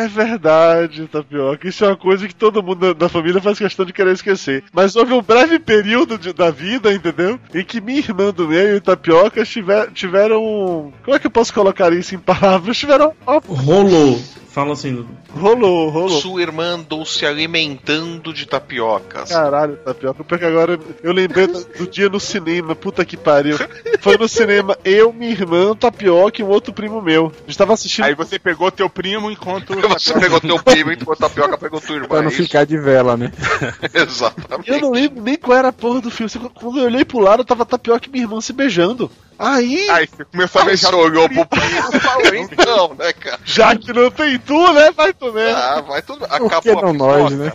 é 0.03 0.07
verdade, 0.07 1.07
Tapioca. 1.07 1.67
Isso 1.67 1.83
é 1.83 1.87
uma 1.87 1.97
coisa 1.97 2.27
que 2.27 2.35
todo 2.35 2.61
mundo 2.61 2.93
da, 2.93 2.93
da 2.93 3.09
família 3.09 3.41
faz 3.41 3.57
questão 3.57 3.85
de 3.85 3.93
querer 3.93 4.13
esquecer. 4.13 4.63
Mas 4.71 4.95
houve 4.95 5.13
um 5.13 5.21
breve 5.21 5.57
período 5.57 6.17
de- 6.17 6.33
da 6.33 6.51
vida, 6.51 6.93
entendeu? 6.93 7.39
Em 7.53 7.63
que 7.63 7.81
minha 7.81 7.99
irmã 7.99 8.31
do 8.31 8.47
meio 8.47 8.75
e 8.75 8.81
Tapioca 8.81 9.43
tiver, 9.45 9.89
tiveram. 9.91 10.93
Como 11.03 11.15
é 11.15 11.19
que 11.19 11.25
eu 11.27 11.31
posso 11.31 11.53
colocar 11.53 11.91
isso 11.93 12.13
em 12.13 12.19
palavras? 12.19 12.72
Tiveram. 12.79 13.13
ó, 13.25 13.39
Rolou. 13.47 14.19
Fala 14.53 14.73
assim, 14.73 14.93
Dudu. 14.93 15.09
rolou, 15.35 15.89
rolou. 15.89 16.21
Sua 16.21 16.39
irmã 16.39 16.75
andou 16.75 17.03
se 17.07 17.25
alimentando 17.25 18.31
de 18.31 18.45
tapiocas. 18.45 19.29
Caralho, 19.29 19.77
Tapioca, 19.77 20.23
porque 20.23 20.45
agora 20.45 20.79
eu 21.01 21.11
lembrei 21.11 21.47
do, 21.47 21.59
do 21.63 21.87
dia 21.87 22.07
no 22.07 22.19
cinema, 22.19 22.75
puta 22.75 23.03
que 23.03 23.17
pariu. 23.17 23.57
Foi 23.99 24.15
no 24.15 24.27
cinema 24.27 24.77
eu, 24.85 25.11
minha 25.11 25.31
irmã, 25.31 25.75
Tapioca 25.75 26.39
e 26.39 26.45
um 26.45 26.49
outro 26.49 26.71
primo 26.71 27.01
meu. 27.01 27.31
A 27.35 27.45
gente 27.47 27.57
tava 27.57 27.73
assistindo. 27.73 28.05
Aí 28.05 28.13
você 28.13 28.37
pegou 28.37 28.69
teu 28.69 28.87
primo 28.87 29.31
enquanto. 29.31 29.73
Você 29.89 30.13
pegou 30.19 30.39
teu 30.39 30.61
primo 30.61 30.91
e 30.91 30.97
a 31.01 31.15
tapioca 31.15 31.57
pegou 31.57 31.81
tua 31.81 31.95
irmã. 31.95 32.07
pra 32.07 32.21
não 32.21 32.27
é 32.27 32.31
ficar 32.31 32.63
de 32.63 32.77
vela, 32.77 33.17
né? 33.17 33.31
Exatamente. 33.91 34.69
Eu 34.69 34.81
não 34.81 34.91
lembro 34.91 35.19
nem 35.23 35.35
qual 35.35 35.57
era 35.57 35.69
a 35.69 35.73
porra 35.73 36.01
do 36.01 36.11
filme. 36.11 36.31
Quando 36.53 36.77
eu 36.77 36.85
olhei 36.85 37.03
pro 37.03 37.17
lado, 37.17 37.43
tava 37.43 37.65
Tapioca 37.65 38.07
e 38.07 38.11
minha 38.11 38.23
irmã 38.23 38.39
se 38.39 38.53
beijando. 38.53 39.09
Aí, 39.39 39.89
Aí 39.89 40.07
você 40.07 40.23
começou 40.25 40.61
a 40.61 40.65
beijar 40.65 40.89
você 40.91 40.95
olhou 40.95 41.27
pro 41.27 41.45
primo 41.45 41.65
e 41.93 41.99
falou, 41.99 42.35
então, 42.35 42.93
né, 42.99 43.11
cara? 43.13 43.39
já 43.43 43.75
que 43.75 43.91
não 43.91 44.09
tem 44.11 44.37
tu, 44.39 44.73
né? 44.73 44.91
Vai 44.91 45.13
tu 45.13 45.33
mesmo. 45.33 45.57
Ah, 45.57 45.81
vai 45.81 46.01
tudo. 46.01 46.19
Por 46.19 46.33
Acabou 46.33 46.61
que 46.61 46.69
a 46.69 46.73
não 46.73 46.93
pipoca. 46.93 46.97
nós, 47.19 47.31
né? 47.33 47.53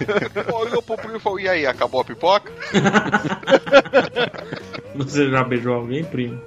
Olhou 0.52 0.82
pro 0.82 0.96
primo 0.96 1.16
e 1.16 1.20
falou, 1.20 1.40
e 1.40 1.48
aí, 1.48 1.66
acabou 1.66 2.00
a 2.00 2.04
pipoca? 2.04 2.50
Você 4.96 5.28
já 5.30 5.44
beijou 5.44 5.74
alguém, 5.74 6.02
primo? 6.04 6.40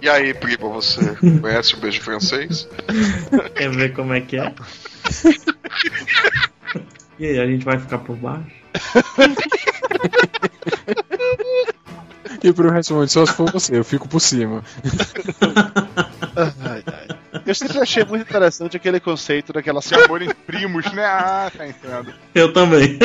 E 0.00 0.08
aí, 0.08 0.32
primo, 0.32 0.72
você 0.72 1.16
conhece 1.40 1.74
o 1.74 1.78
beijo 1.78 2.00
francês? 2.00 2.68
Quer 3.56 3.70
ver 3.70 3.92
como 3.92 4.14
é 4.14 4.20
que 4.20 4.36
é? 4.36 4.52
E 7.18 7.26
aí, 7.26 7.38
a 7.40 7.46
gente 7.46 7.64
vai 7.64 7.78
ficar 7.80 7.98
por 7.98 8.14
baixo? 8.16 8.59
E 12.42 12.48
o 12.48 12.54
primo 12.54 12.70
responde, 12.70 13.12
só 13.12 13.26
se 13.26 13.32
for 13.32 13.50
você, 13.50 13.76
eu 13.76 13.84
fico 13.84 14.08
por 14.08 14.20
cima. 14.20 14.62
Ai. 16.64 16.82
Eu 17.50 17.54
sempre 17.56 17.80
achei 17.80 18.04
muito 18.04 18.22
interessante 18.22 18.76
aquele 18.76 19.00
conceito 19.00 19.52
daquela 19.52 19.82
Se 19.82 19.92
amor 19.96 20.22
em 20.22 20.32
primos, 20.32 20.84
né? 20.92 21.04
Ah, 21.04 21.50
tá 21.50 21.66
entendendo. 21.66 22.14
Eu 22.32 22.52
também. 22.52 22.96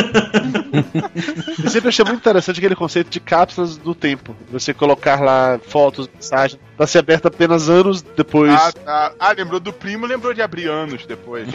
Eu 1.63 1.69
sempre 1.71 1.89
achei 1.89 2.05
muito 2.05 2.19
interessante 2.19 2.59
aquele 2.59 2.75
conceito 2.75 3.09
de 3.09 3.19
cápsulas 3.19 3.75
do 3.75 3.95
tempo. 3.95 4.35
Você 4.51 4.71
colocar 4.71 5.19
lá 5.19 5.59
fotos, 5.67 6.07
mensagens, 6.13 6.61
pra 6.77 6.85
ser 6.85 6.99
aberta 6.99 7.27
apenas 7.27 7.69
anos 7.69 8.03
depois. 8.03 8.53
Ah, 8.53 8.71
tá. 8.71 9.13
Ah, 9.19 9.31
lembrou 9.31 9.59
do 9.59 9.73
primo, 9.73 10.05
lembrou 10.05 10.31
de 10.31 10.43
abrir 10.43 10.69
anos 10.69 11.07
depois. 11.07 11.47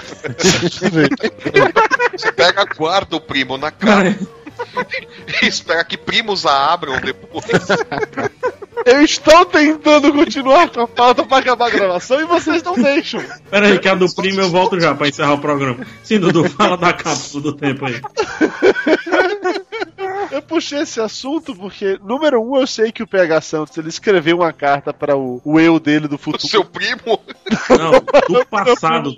Você 2.13 2.33
pega, 2.33 2.65
guarda 2.77 3.15
o 3.15 3.21
primo 3.21 3.57
na 3.57 3.71
cara 3.71 4.17
espera 5.43 5.85
que 5.85 5.97
primos 5.97 6.47
a 6.47 6.73
abram 6.73 7.01
depois. 7.01 7.45
Eu 8.87 9.03
estou 9.03 9.45
tentando 9.45 10.13
continuar 10.13 10.71
com 10.71 10.81
a 10.83 10.89
pauta 10.89 11.25
pra 11.25 11.39
acabar 11.39 11.67
a 11.67 11.71
gravação 11.71 12.21
e 12.21 12.25
vocês 12.25 12.63
não 12.63 12.75
deixam. 12.75 13.23
Pera 13.51 13.67
aí, 13.67 13.79
que 13.79 13.89
a 13.89 13.95
do 13.95 14.13
primo 14.15 14.41
eu 14.41 14.49
volto 14.49 14.81
já 14.81 14.95
pra 14.95 15.09
encerrar 15.09 15.35
o 15.35 15.41
programa. 15.41 15.87
Sim, 16.03 16.19
Dudu, 16.19 16.49
fala 16.49 16.77
da 16.77 16.93
cápsula 16.93 17.43
do 17.43 17.53
tempo 17.53 17.87
aí. 17.87 18.01
Eu 20.31 20.43
puxei 20.43 20.81
esse 20.81 21.01
assunto 21.01 21.55
porque, 21.55 21.99
número 22.05 22.41
um, 22.43 22.57
eu 22.57 22.67
sei 22.67 22.93
que 22.93 23.03
o 23.03 23.07
PH 23.07 23.41
Santos 23.41 23.77
ele 23.77 23.89
escreveu 23.89 24.39
uma 24.39 24.53
carta 24.53 24.93
para 24.93 25.17
o, 25.17 25.41
o 25.45 25.59
eu 25.59 25.79
dele 25.81 26.07
do 26.09 26.15
O 26.17 26.19
futuro. 26.19 26.47
seu 26.49 26.65
primo. 26.65 27.21
Não, 27.69 27.93
do 28.41 28.47
passado. 28.49 29.15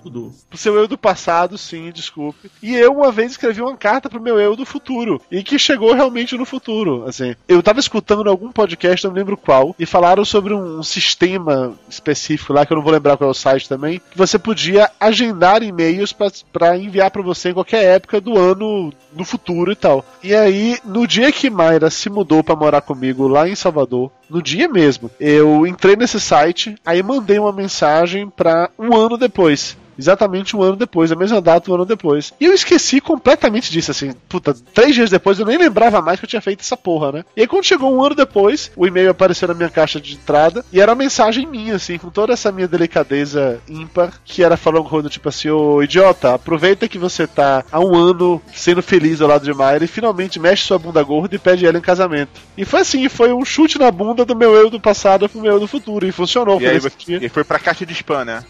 Pro 0.48 0.58
seu 0.58 0.74
eu 0.76 0.88
do 0.88 0.96
passado, 0.98 1.58
sim, 1.58 1.90
desculpe. 1.90 2.50
E 2.62 2.74
eu 2.74 2.92
uma 2.92 3.12
vez 3.12 3.32
escrevi 3.32 3.60
uma 3.60 3.76
carta 3.76 4.08
pro 4.08 4.20
meu 4.20 4.38
eu 4.40 4.56
do 4.56 4.64
futuro. 4.64 5.20
E 5.30 5.42
que 5.42 5.58
chegou 5.58 5.92
realmente 5.94 6.36
no 6.36 6.44
futuro. 6.46 7.04
Assim, 7.06 7.34
eu 7.48 7.62
tava 7.62 7.80
escutando 7.80 8.28
algum 8.28 8.50
podcast, 8.50 9.04
não 9.06 9.12
me 9.12 9.18
lembro 9.18 9.36
qual, 9.36 9.74
e 9.78 9.84
falaram 9.86 10.24
sobre 10.24 10.54
um 10.54 10.82
sistema 10.82 11.74
específico 11.88 12.52
lá, 12.52 12.64
que 12.64 12.72
eu 12.72 12.76
não 12.76 12.82
vou 12.84 12.92
lembrar 12.92 13.16
qual 13.16 13.28
é 13.28 13.30
o 13.30 13.34
site 13.34 13.68
também, 13.68 14.00
que 14.10 14.16
você 14.18 14.38
podia 14.38 14.90
agendar 14.98 15.62
e-mails 15.62 16.12
pra- 16.12 16.30
pra 16.52 16.76
enviar 16.78 17.10
pra 17.10 17.22
você 17.22 17.50
em 17.50 17.54
qualquer 17.54 17.84
época 17.84 18.20
do 18.20 18.38
ano 18.38 18.92
no 19.14 19.24
futuro 19.24 19.70
e 19.70 19.76
tal. 19.76 20.04
E 20.22 20.34
aí, 20.34 20.78
no 20.84 21.01
dia 21.06 21.32
que 21.32 21.50
Mayra 21.50 21.90
se 21.90 22.08
mudou 22.10 22.42
pra 22.42 22.56
morar 22.56 22.80
comigo 22.80 23.26
lá 23.28 23.48
em 23.48 23.54
Salvador, 23.54 24.10
no 24.28 24.42
dia 24.42 24.68
mesmo, 24.68 25.10
eu 25.20 25.66
entrei 25.66 25.96
nesse 25.96 26.20
site, 26.20 26.74
aí 26.84 27.02
mandei 27.02 27.38
uma 27.38 27.52
mensagem 27.52 28.28
pra 28.28 28.70
um 28.78 28.96
ano 28.96 29.16
depois. 29.16 29.76
Exatamente 29.98 30.56
um 30.56 30.62
ano 30.62 30.76
depois, 30.76 31.12
a 31.12 31.16
mesma 31.16 31.40
data 31.40 31.70
um 31.70 31.74
ano 31.74 31.84
depois. 31.84 32.32
E 32.40 32.46
eu 32.46 32.54
esqueci 32.54 33.00
completamente 33.00 33.70
disso, 33.70 33.90
assim. 33.90 34.12
Puta, 34.28 34.54
três 34.74 34.94
dias 34.94 35.10
depois 35.10 35.38
eu 35.38 35.46
nem 35.46 35.58
lembrava 35.58 36.00
mais 36.00 36.18
que 36.18 36.24
eu 36.24 36.28
tinha 36.28 36.42
feito 36.42 36.60
essa 36.60 36.76
porra, 36.76 37.12
né? 37.12 37.24
E 37.36 37.42
aí 37.42 37.46
quando 37.46 37.64
chegou 37.64 37.94
um 37.94 38.02
ano 38.02 38.14
depois, 38.14 38.70
o 38.76 38.86
e-mail 38.86 39.10
apareceu 39.10 39.48
na 39.48 39.54
minha 39.54 39.70
caixa 39.70 40.00
de 40.00 40.14
entrada 40.14 40.64
e 40.72 40.80
era 40.80 40.92
uma 40.92 40.96
mensagem 40.96 41.46
minha, 41.46 41.76
assim, 41.76 41.98
com 41.98 42.10
toda 42.10 42.32
essa 42.32 42.52
minha 42.52 42.68
delicadeza 42.68 43.60
ímpar, 43.68 44.12
que 44.24 44.42
era 44.42 44.56
falando 44.56 44.88
coisa 44.88 45.08
tipo 45.08 45.28
assim: 45.28 45.50
Ô 45.50 45.82
idiota, 45.82 46.34
aproveita 46.34 46.88
que 46.88 46.98
você 46.98 47.26
tá 47.26 47.64
há 47.70 47.80
um 47.80 47.94
ano 47.94 48.40
sendo 48.54 48.82
feliz 48.82 49.20
ao 49.20 49.28
lado 49.28 49.44
de 49.44 49.52
Mayra 49.52 49.84
e 49.84 49.88
finalmente 49.88 50.38
mexe 50.38 50.64
sua 50.64 50.78
bunda 50.78 51.02
gorda 51.02 51.34
e 51.34 51.38
pede 51.38 51.66
ela 51.66 51.78
em 51.78 51.82
casamento. 51.82 52.40
E 52.56 52.64
foi 52.64 52.80
assim, 52.80 53.08
foi 53.08 53.32
um 53.32 53.44
chute 53.44 53.78
na 53.78 53.90
bunda 53.90 54.24
do 54.24 54.36
meu 54.36 54.54
eu 54.54 54.70
do 54.70 54.80
passado 54.80 55.28
pro 55.28 55.40
meu 55.40 55.52
eu 55.52 55.60
do 55.60 55.66
futuro. 55.66 56.06
E 56.06 56.12
funcionou. 56.12 56.56
E 56.56 56.64
foi 56.64 56.68
aí 56.68 56.80
dia. 56.98 57.18
e 57.22 57.28
foi 57.28 57.44
pra 57.44 57.58
caixa 57.58 57.84
de 57.86 57.92
spam, 57.92 58.24
né? 58.24 58.42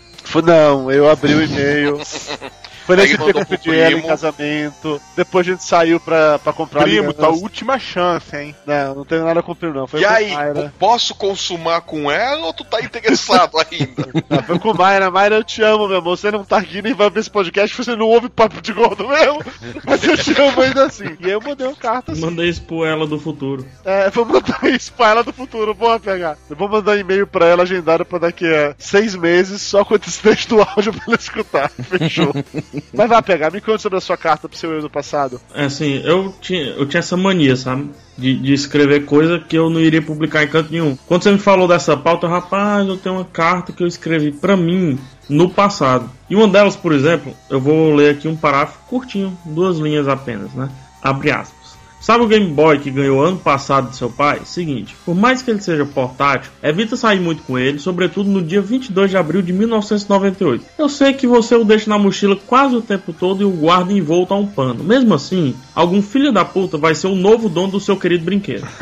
Não, 0.45 0.91
eu 0.91 1.09
abri 1.09 1.35
o 1.35 1.43
e-mail. 1.43 1.99
Foi 2.87 2.97
Aí 2.97 3.03
nesse 3.03 3.17
dia 3.19 3.33
que 3.33 3.39
eu 3.41 3.47
pedi 3.47 3.79
ela 3.79 3.99
em 3.99 4.03
casamento. 4.03 5.01
Depois 5.17 5.47
a 5.47 5.51
gente 5.51 5.65
saiu 5.65 6.01
pra, 6.01 6.39
pra 6.39 6.53
comprar 6.53 6.83
Primo, 6.83 6.99
aliança. 7.11 7.19
tua 7.19 7.29
última 7.31 7.79
chance, 7.79 8.37
hein? 8.37 8.55
Não, 8.67 8.95
não 8.97 9.05
tenho 9.05 9.25
nada 9.25 9.43
com 9.43 9.53
o 9.53 9.57
primo, 9.57 9.75
não. 9.75 9.87
Foi 9.87 10.01
E 10.01 10.05
com 10.05 10.11
aí, 10.11 10.33
Mayra. 10.33 10.75
posso 10.79 11.15
consumar 11.15 11.81
com 11.83 12.11
ela 12.11 12.47
ou 12.47 12.53
tu 12.53 12.65
tá 12.65 12.81
interessado 12.81 13.57
ainda? 13.59 14.09
Não, 14.29 14.43
foi 14.45 14.59
com 14.59 14.75
Mayra. 14.75 15.11
Mayra, 15.11 15.37
eu 15.37 15.45
te 15.45 15.63
amo, 15.63 15.87
meu 15.89 15.99
amor. 15.99 16.17
Você 16.17 16.31
não 16.31 16.45
tá 16.45 16.59
aqui 16.59 16.83
nem 16.83 16.95
vai 16.95 17.09
ver 17.11 17.21
esse 17.21 17.31
podcast, 17.31 17.77
você 17.77 17.95
não 17.97 18.07
ouve 18.07 18.29
papo 18.29 18.61
de 18.61 18.73
gordo 18.73 19.07
mesmo. 19.09 19.41
Mas 19.85 20.03
eu 20.05 20.17
te 20.17 20.33
amo 20.41 20.61
ainda 20.61 20.85
assim. 20.85 21.17
E 21.21 21.27
aí 21.27 21.33
eu 21.33 21.41
mandei 21.41 21.67
uma 21.67 21.77
carta 21.77 22.13
assim. 22.13 22.21
Mandei 22.21 22.49
isso 22.49 22.63
pro 22.63 22.85
ela 22.85 23.07
do 23.07 23.19
futuro. 23.19 23.67
É, 23.85 24.11
vou 24.11 24.25
mandar 24.25 24.61
isso 24.65 24.93
pra 24.93 25.11
ela 25.11 25.23
do 25.23 25.33
futuro, 25.33 25.75
boa 25.75 26.01
pegar. 26.01 26.37
Eu 26.51 26.57
vou 26.57 26.69
mandar 26.69 26.93
um 26.97 27.01
e-mail 27.01 27.27
pra 27.27 27.47
ela 27.47 27.63
agendado 27.63 28.05
pra 28.05 28.19
daqui 28.19 28.47
a 28.47 28.75
seis 28.79 29.15
meses, 29.15 29.63
só 29.63 29.85
com 29.85 29.95
esse 29.95 30.21
texto 30.21 30.51
do 30.57 30.63
áudio 30.63 30.93
pra 30.93 31.05
ela 31.07 31.17
escutar. 31.17 31.71
Fechou. 31.71 32.33
Mas 32.93 33.09
vai 33.09 33.23
pegar, 33.23 33.51
me 33.51 33.61
conte 33.61 33.83
sobre 33.83 33.99
a 33.99 34.01
sua 34.01 34.17
carta 34.17 34.49
pro 34.49 34.57
seu 34.57 34.73
eu 34.73 34.81
do 34.81 34.91
passado. 34.91 35.41
É 35.55 35.65
assim, 35.65 36.01
eu 36.05 36.35
tinha, 36.41 36.71
eu 36.71 36.87
tinha 36.87 37.01
essa 37.01 37.17
mania, 37.17 37.57
sabe? 37.57 37.91
De, 38.17 38.35
de 38.37 38.53
escrever 38.53 39.05
coisa 39.05 39.39
que 39.39 39.57
eu 39.57 39.69
não 39.71 39.81
iria 39.81 40.03
publicar 40.03 40.43
em 40.43 40.49
canto 40.49 40.73
nenhum. 40.73 40.97
Quando 41.07 41.23
você 41.23 41.33
me 41.33 41.39
falou 41.39 41.69
dessa 41.69 41.97
pauta, 41.97 42.29
rapaz, 42.29 42.87
eu 42.87 42.97
tenho 42.97 43.17
uma 43.17 43.25
carta 43.25 43.73
que 43.73 43.83
eu 43.83 43.87
escrevi 43.87 44.33
pra 44.33 44.57
mim 44.57 44.99
no 45.29 45.51
passado. 45.51 46.11
E 46.29 46.37
uma 46.37 46.49
delas, 46.49 46.77
por 46.77 46.93
exemplo, 46.93 47.35
eu 47.51 47.61
vou 47.61 47.95
ler 47.95 48.15
aqui 48.15 48.29
um 48.29 48.37
parágrafo 48.37 48.79
curtinho, 48.89 49.37
duas 49.45 49.79
linhas 49.79 50.09
apenas, 50.09 50.53
né? 50.53 50.71
Abre 51.03 51.31
aspas. 51.31 51.62
Sabe 52.03 52.25
o 52.25 52.27
Game 52.27 52.49
Boy 52.49 52.81
que 52.81 52.91
ganhou 52.91 53.23
ano 53.23 53.39
passado 53.39 53.91
de 53.91 53.97
seu 53.97 54.11
pai? 54.11 54.41
Seguinte, 54.45 54.97
por 55.07 55.15
mais 55.15 55.41
que 55.41 55.53
ele 55.53 55.61
seja 55.61 55.87
portátil, 55.87 56.51
evita 56.61 56.97
sair 56.97 57.21
muito 57.21 57.45
com 57.45 57.57
ele, 57.57 57.79
sobretudo 57.79 58.29
no 58.29 58.43
dia 58.43 58.61
22 58.61 59.09
de 59.09 59.17
abril 59.17 59.41
de 59.41 59.53
1998. 59.53 60.65
Eu 60.77 60.89
sei 60.89 61.13
que 61.13 61.29
você 61.29 61.55
o 61.55 61.65
deixa 61.65 61.89
na 61.89 61.97
mochila 61.97 62.35
quase 62.35 62.75
o 62.75 62.83
tempo 62.83 63.13
todo 63.13 63.43
e 63.43 63.45
o 63.45 63.51
guarda 63.51 63.93
envolto 63.93 64.35
a 64.35 64.37
um 64.37 64.49
pano. 64.49 64.83
Mesmo 64.83 65.15
assim, 65.15 65.55
algum 65.77 66.03
filho 66.03 66.33
da 66.33 66.45
puta 66.45 66.77
vai 66.77 66.93
ser 66.93 67.07
o 67.07 67.15
novo 67.15 67.49
dono 67.49 67.71
do 67.71 67.81
seu 67.81 67.97
querido 67.97 68.25
brinquedo. 68.25 68.67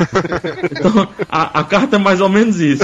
Então, 0.71 1.07
a, 1.29 1.59
a 1.59 1.63
carta 1.63 1.97
é 1.97 1.99
mais 1.99 2.21
ou 2.21 2.29
menos 2.29 2.59
isso. 2.59 2.83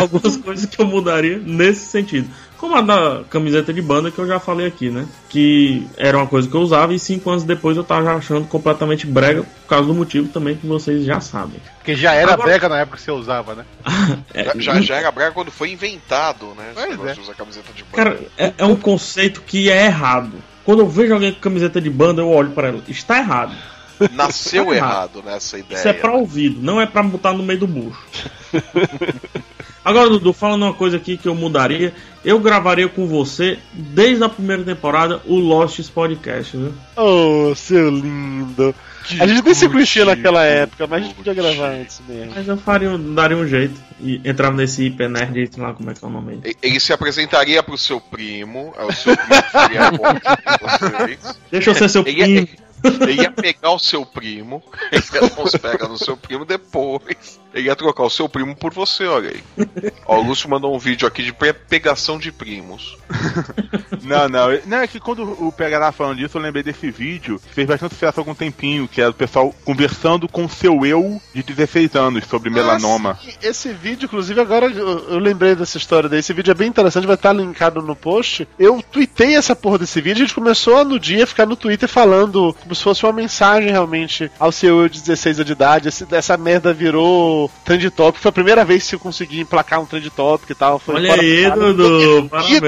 Algumas 0.00 0.36
coisas 0.36 0.66
que 0.66 0.80
eu 0.80 0.86
mudaria 0.86 1.38
nesse 1.38 1.86
sentido. 1.86 2.28
Como 2.58 2.74
a 2.74 2.80
da 2.80 3.22
camiseta 3.28 3.72
de 3.72 3.82
banda 3.82 4.10
que 4.10 4.18
eu 4.18 4.26
já 4.26 4.40
falei 4.40 4.66
aqui, 4.66 4.88
né? 4.90 5.06
Que 5.28 5.86
era 5.96 6.16
uma 6.16 6.26
coisa 6.26 6.48
que 6.48 6.54
eu 6.54 6.60
usava 6.60 6.94
e 6.94 6.98
cinco 6.98 7.28
anos 7.30 7.44
depois 7.44 7.76
eu 7.76 7.84
tava 7.84 8.14
achando 8.14 8.46
completamente 8.48 9.06
brega 9.06 9.42
por 9.42 9.68
causa 9.68 9.86
do 9.86 9.94
motivo 9.94 10.28
também 10.28 10.56
que 10.56 10.66
vocês 10.66 11.04
já 11.04 11.20
sabem. 11.20 11.60
Porque 11.76 11.94
já 11.94 12.14
era 12.14 12.32
Agora- 12.32 12.48
brega 12.48 12.68
na 12.68 12.78
época 12.80 12.96
que 12.96 13.02
você 13.02 13.10
usava, 13.10 13.54
né? 13.54 13.64
É, 14.34 14.58
Já, 14.60 14.80
já 14.80 14.96
era 14.96 15.10
brega 15.10 15.32
quando 15.32 15.50
foi 15.50 15.70
inventado, 15.70 16.46
né? 16.56 16.72
Pois 16.74 17.06
é. 17.10 17.12
de 17.14 17.20
usar 17.20 17.34
camiseta 17.34 17.72
de 17.74 17.84
banda. 17.84 17.96
Cara, 17.96 18.20
é, 18.36 18.52
é 18.58 18.64
um 18.64 18.76
conceito 18.76 19.42
que 19.42 19.70
é 19.70 19.86
errado. 19.86 20.32
Quando 20.64 20.80
eu 20.80 20.88
vejo 20.88 21.14
alguém 21.14 21.32
com 21.32 21.40
camiseta 21.40 21.80
de 21.80 21.88
banda, 21.90 22.20
eu 22.22 22.28
olho 22.30 22.50
pra 22.50 22.68
ela. 22.68 22.82
Está 22.88 23.18
errado. 23.18 23.54
Nasceu 24.12 24.74
errado 24.74 25.22
nessa 25.24 25.58
ideia. 25.58 25.78
Isso 25.78 25.88
é 25.88 25.92
pra 25.92 26.12
ouvido, 26.12 26.60
não 26.60 26.80
é 26.80 26.86
pra 26.86 27.02
botar 27.02 27.32
no 27.32 27.42
meio 27.42 27.60
do 27.60 27.66
bucho. 27.66 27.98
Agora, 29.84 30.10
Dudu, 30.10 30.32
falando 30.32 30.64
uma 30.64 30.74
coisa 30.74 30.96
aqui 30.96 31.16
que 31.16 31.28
eu 31.28 31.34
mudaria, 31.34 31.94
eu 32.26 32.38
gravaria 32.40 32.88
com 32.88 33.06
você, 33.06 33.58
desde 33.72 34.22
a 34.24 34.28
primeira 34.28 34.62
temporada, 34.64 35.22
o 35.24 35.36
Losts 35.38 35.88
Podcast, 35.88 36.56
viu? 36.56 36.74
Oh, 36.96 37.54
seu 37.54 37.88
lindo. 37.88 38.74
A 39.20 39.26
gente 39.26 39.42
nem 39.44 39.54
se 39.54 39.68
conhecia 39.68 40.04
naquela 40.04 40.44
época, 40.44 40.86
mas 40.88 41.00
a 41.00 41.06
gente 41.06 41.14
podia 41.14 41.32
gravar 41.32 41.68
antes 41.68 42.02
mesmo. 42.08 42.32
Mas 42.34 42.48
eu 42.48 42.56
faria, 42.56 42.98
daria 42.98 43.36
um 43.36 43.46
jeito. 43.46 43.80
E 44.00 44.20
entrava 44.24 44.56
nesse 44.56 44.84
hiper 44.84 45.08
nerd, 45.08 45.48
sei 45.50 45.62
lá 45.62 45.72
como 45.72 45.88
é 45.90 45.94
que 45.94 46.04
é 46.04 46.08
o 46.08 46.10
nome 46.10 46.40
aí. 46.44 46.50
E- 46.52 46.56
Ele 46.66 46.80
se 46.80 46.92
apresentaria 46.92 47.62
pro 47.62 47.78
seu 47.78 48.00
primo, 48.00 48.74
aí 48.76 48.86
o 48.86 48.92
seu 48.92 49.16
primo 49.16 49.42
faria 49.52 49.82
a 49.86 49.92
ponte 49.92 50.20
com 50.20 50.68
vocês. 51.06 51.38
Deixa 51.50 51.70
eu 51.70 51.74
ser 51.76 51.88
seu 51.88 52.02
Ele 52.04 52.10
ia, 52.18 52.24
primo. 52.24 52.38
ele 52.38 52.48
ia 53.14 53.30
pegar 53.30 53.70
o 53.70 53.78
seu 53.78 54.04
primo, 54.04 54.62
ele 54.92 55.02
ia 55.14 55.20
dar 55.28 55.42
uns 55.42 55.52
pega 55.52 55.88
no 55.88 55.98
seu 55.98 56.16
primo 56.16 56.44
depois. 56.44 57.40
Ele 57.54 57.68
ia 57.68 57.76
trocar 57.76 58.02
o 58.02 58.10
seu 58.10 58.28
primo 58.28 58.54
por 58.54 58.74
você, 58.74 59.06
olha 59.06 59.30
aí. 59.30 59.42
Ó, 60.04 60.18
o 60.18 60.22
Lúcio 60.22 60.46
mandou 60.48 60.74
um 60.74 60.78
vídeo 60.78 61.08
aqui 61.08 61.22
de 61.22 61.32
pe- 61.32 61.54
pegação 61.54 62.18
de 62.18 62.30
primos. 62.30 62.98
Não, 64.02 64.28
não. 64.28 64.46
Não, 64.66 64.78
é 64.78 64.86
que 64.86 65.00
quando 65.00 65.22
o 65.44 65.50
PH 65.50 65.80
tava 65.80 65.92
falando 65.92 66.18
disso, 66.18 66.36
eu 66.38 66.42
lembrei 66.42 66.62
desse 66.62 66.90
vídeo 66.92 67.40
que 67.40 67.52
fez 67.52 67.66
bastante 67.66 67.94
sucesso 67.94 68.20
há 68.20 68.20
algum 68.20 68.34
tempinho, 68.36 68.86
que 68.86 69.00
era 69.00 69.10
o 69.10 69.14
pessoal 69.14 69.52
conversando 69.64 70.28
com 70.28 70.44
o 70.44 70.48
seu 70.48 70.86
eu 70.86 71.20
de 71.34 71.42
16 71.42 71.96
anos 71.96 72.24
sobre 72.26 72.48
melanoma. 72.48 73.18
Ah, 73.20 73.24
sim. 73.24 73.36
Esse 73.42 73.72
vídeo, 73.72 74.06
inclusive, 74.06 74.40
agora 74.40 74.66
eu, 74.66 75.08
eu 75.08 75.18
lembrei 75.18 75.56
dessa 75.56 75.76
história 75.76 76.08
daí. 76.08 76.20
Esse 76.20 76.32
vídeo 76.32 76.52
é 76.52 76.54
bem 76.54 76.68
interessante, 76.68 77.04
vai 77.06 77.16
estar 77.16 77.32
linkado 77.32 77.82
no 77.82 77.96
post. 77.96 78.46
Eu 78.58 78.80
tuitei 78.92 79.34
essa 79.34 79.56
porra 79.56 79.78
desse 79.78 80.00
vídeo, 80.00 80.22
a 80.22 80.26
gente 80.26 80.34
começou 80.34 80.84
no 80.84 81.00
dia 81.00 81.26
ficar 81.26 81.46
no 81.46 81.56
Twitter 81.56 81.88
falando 81.88 82.54
como 82.60 82.74
se 82.76 82.82
fosse 82.82 83.04
uma 83.04 83.12
mensagem 83.12 83.70
realmente 83.70 84.30
ao 84.38 84.52
seu 84.52 84.80
eu 84.82 84.88
de 84.88 85.00
16 85.00 85.38
anos 85.38 85.46
de 85.46 85.52
idade. 85.52 85.88
Esse- 85.88 86.06
essa 86.12 86.36
merda 86.36 86.72
virou 86.72 87.50
trend 87.64 87.90
topic. 87.90 88.20
Foi 88.22 88.28
a 88.28 88.32
primeira 88.32 88.64
vez 88.64 88.88
que 88.88 88.94
eu 88.94 89.00
consegui 89.00 89.40
emplacar 89.40 89.80
um 89.80 89.86
trend 89.86 90.08
topic 90.10 90.50
e 90.50 90.54
tal. 90.54 90.78
Foi 90.78 90.94
Olha 90.96 91.14
aí. 91.14 91.50
Dudu, 91.50 92.28
parabéns. 92.28 92.62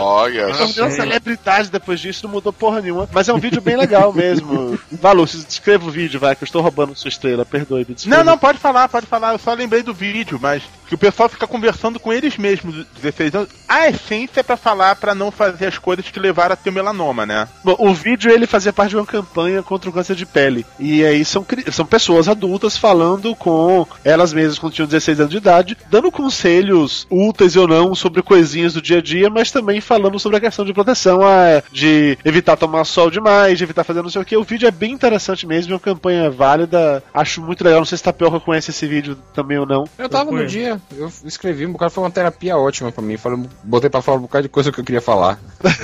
Olha 0.00 0.46
uma 0.48 0.66
Sim. 0.66 0.90
celebridade 0.90 1.70
depois 1.70 2.00
disso, 2.00 2.26
não 2.26 2.32
mudou 2.32 2.52
porra 2.52 2.80
nenhuma. 2.80 3.08
Mas 3.12 3.28
é 3.28 3.32
um 3.32 3.38
vídeo 3.38 3.60
bem 3.60 3.76
legal 3.76 4.12
mesmo. 4.12 4.78
Valor, 4.92 5.26
descreva 5.26 5.86
o 5.86 5.90
vídeo, 5.90 6.18
vai, 6.20 6.34
que 6.36 6.42
eu 6.42 6.46
estou 6.46 6.62
roubando 6.62 6.94
sua 6.94 7.08
estrela. 7.08 7.44
Perdoe, 7.44 7.86
me. 7.88 7.96
Não, 8.06 8.22
não, 8.24 8.38
pode 8.38 8.58
falar, 8.58 8.88
pode 8.88 9.06
falar. 9.06 9.32
Eu 9.32 9.38
só 9.38 9.52
lembrei 9.54 9.82
do 9.82 9.92
vídeo, 9.94 10.38
mas 10.40 10.62
que 10.86 10.94
o 10.94 10.98
pessoal 10.98 11.28
fica 11.28 11.46
conversando 11.46 11.98
com 11.98 12.12
eles 12.12 12.36
mesmos, 12.36 12.74
dos 12.74 12.86
16 12.94 13.34
anos. 13.34 13.48
A 13.68 13.88
essência 13.88 14.40
é 14.40 14.42
pra 14.42 14.56
falar 14.56 14.96
pra 14.96 15.14
não 15.14 15.30
fazer 15.30 15.66
as 15.66 15.78
coisas 15.78 16.08
que 16.08 16.20
levaram 16.20 16.52
a 16.52 16.56
ter 16.56 16.70
melanoma, 16.70 17.26
né? 17.26 17.48
Bom, 17.64 17.76
o 17.78 17.92
vídeo 17.92 18.30
ele 18.30 18.46
fazia 18.46 18.72
parte 18.72 18.90
de 18.90 18.96
uma 18.96 19.06
campanha 19.06 19.62
contra 19.62 19.90
o 19.90 19.92
câncer 19.92 20.14
de 20.14 20.24
pele. 20.24 20.64
E 20.78 21.04
aí 21.04 21.24
são, 21.24 21.44
são 21.72 21.84
pessoas 21.84 22.28
adultas 22.28 22.76
falando 22.76 23.34
com 23.34 23.86
elas 24.04 24.32
mesmas 24.32 24.58
quando 24.58 24.72
tinham 24.72 24.86
16 24.86 25.20
anos 25.20 25.32
de 25.32 25.38
idade, 25.38 25.76
dando 25.90 26.12
conselhos 26.12 27.06
úteis 27.10 27.56
ou 27.56 27.66
não 27.66 27.94
sobre 27.94 28.22
coisinhas 28.22 28.74
do 28.74 28.82
dia 28.82 28.98
a 28.98 29.02
dia, 29.02 29.28
mas 29.28 29.50
também 29.50 29.80
falando 29.80 30.18
sobre 30.18 30.38
a 30.38 30.40
questão 30.40 30.64
de 30.64 30.72
proteção, 30.72 31.20
ah, 31.22 31.62
de 31.72 32.18
evitar 32.24 32.56
tomar 32.56 32.84
sol 32.84 33.10
demais, 33.10 33.58
de 33.58 33.64
evitar 33.64 33.84
fazer 33.84 34.02
não 34.02 34.10
sei 34.10 34.22
o 34.22 34.24
que. 34.24 34.36
O 34.36 34.44
vídeo 34.44 34.68
é 34.68 34.70
bem 34.70 34.92
interessante 34.92 35.46
mesmo, 35.46 35.72
é 35.72 35.74
uma 35.74 35.80
campanha 35.80 36.30
válida. 36.30 37.02
Acho 37.12 37.40
muito 37.42 37.64
legal. 37.64 37.80
Não 37.80 37.86
sei 37.86 37.98
se 37.98 38.04
Tapioca 38.04 38.40
conhece 38.40 38.70
esse 38.70 38.86
vídeo 38.86 39.16
também 39.34 39.58
ou 39.58 39.66
não. 39.66 39.84
Eu 39.98 40.08
tava 40.08 40.30
no 40.30 40.30
conheço. 40.30 40.75
Eu 40.96 41.10
escrevi 41.24 41.66
um 41.66 41.72
bocado, 41.72 41.92
foi 41.92 42.04
uma 42.04 42.10
terapia 42.10 42.56
ótima 42.56 42.92
pra 42.92 43.02
mim. 43.02 43.16
Falei, 43.16 43.44
botei 43.62 43.90
pra 43.90 44.02
falar 44.02 44.18
um 44.18 44.22
bocado 44.22 44.44
de 44.44 44.48
coisa 44.48 44.72
que 44.72 44.80
eu 44.80 44.84
queria 44.84 45.00
falar. 45.00 45.38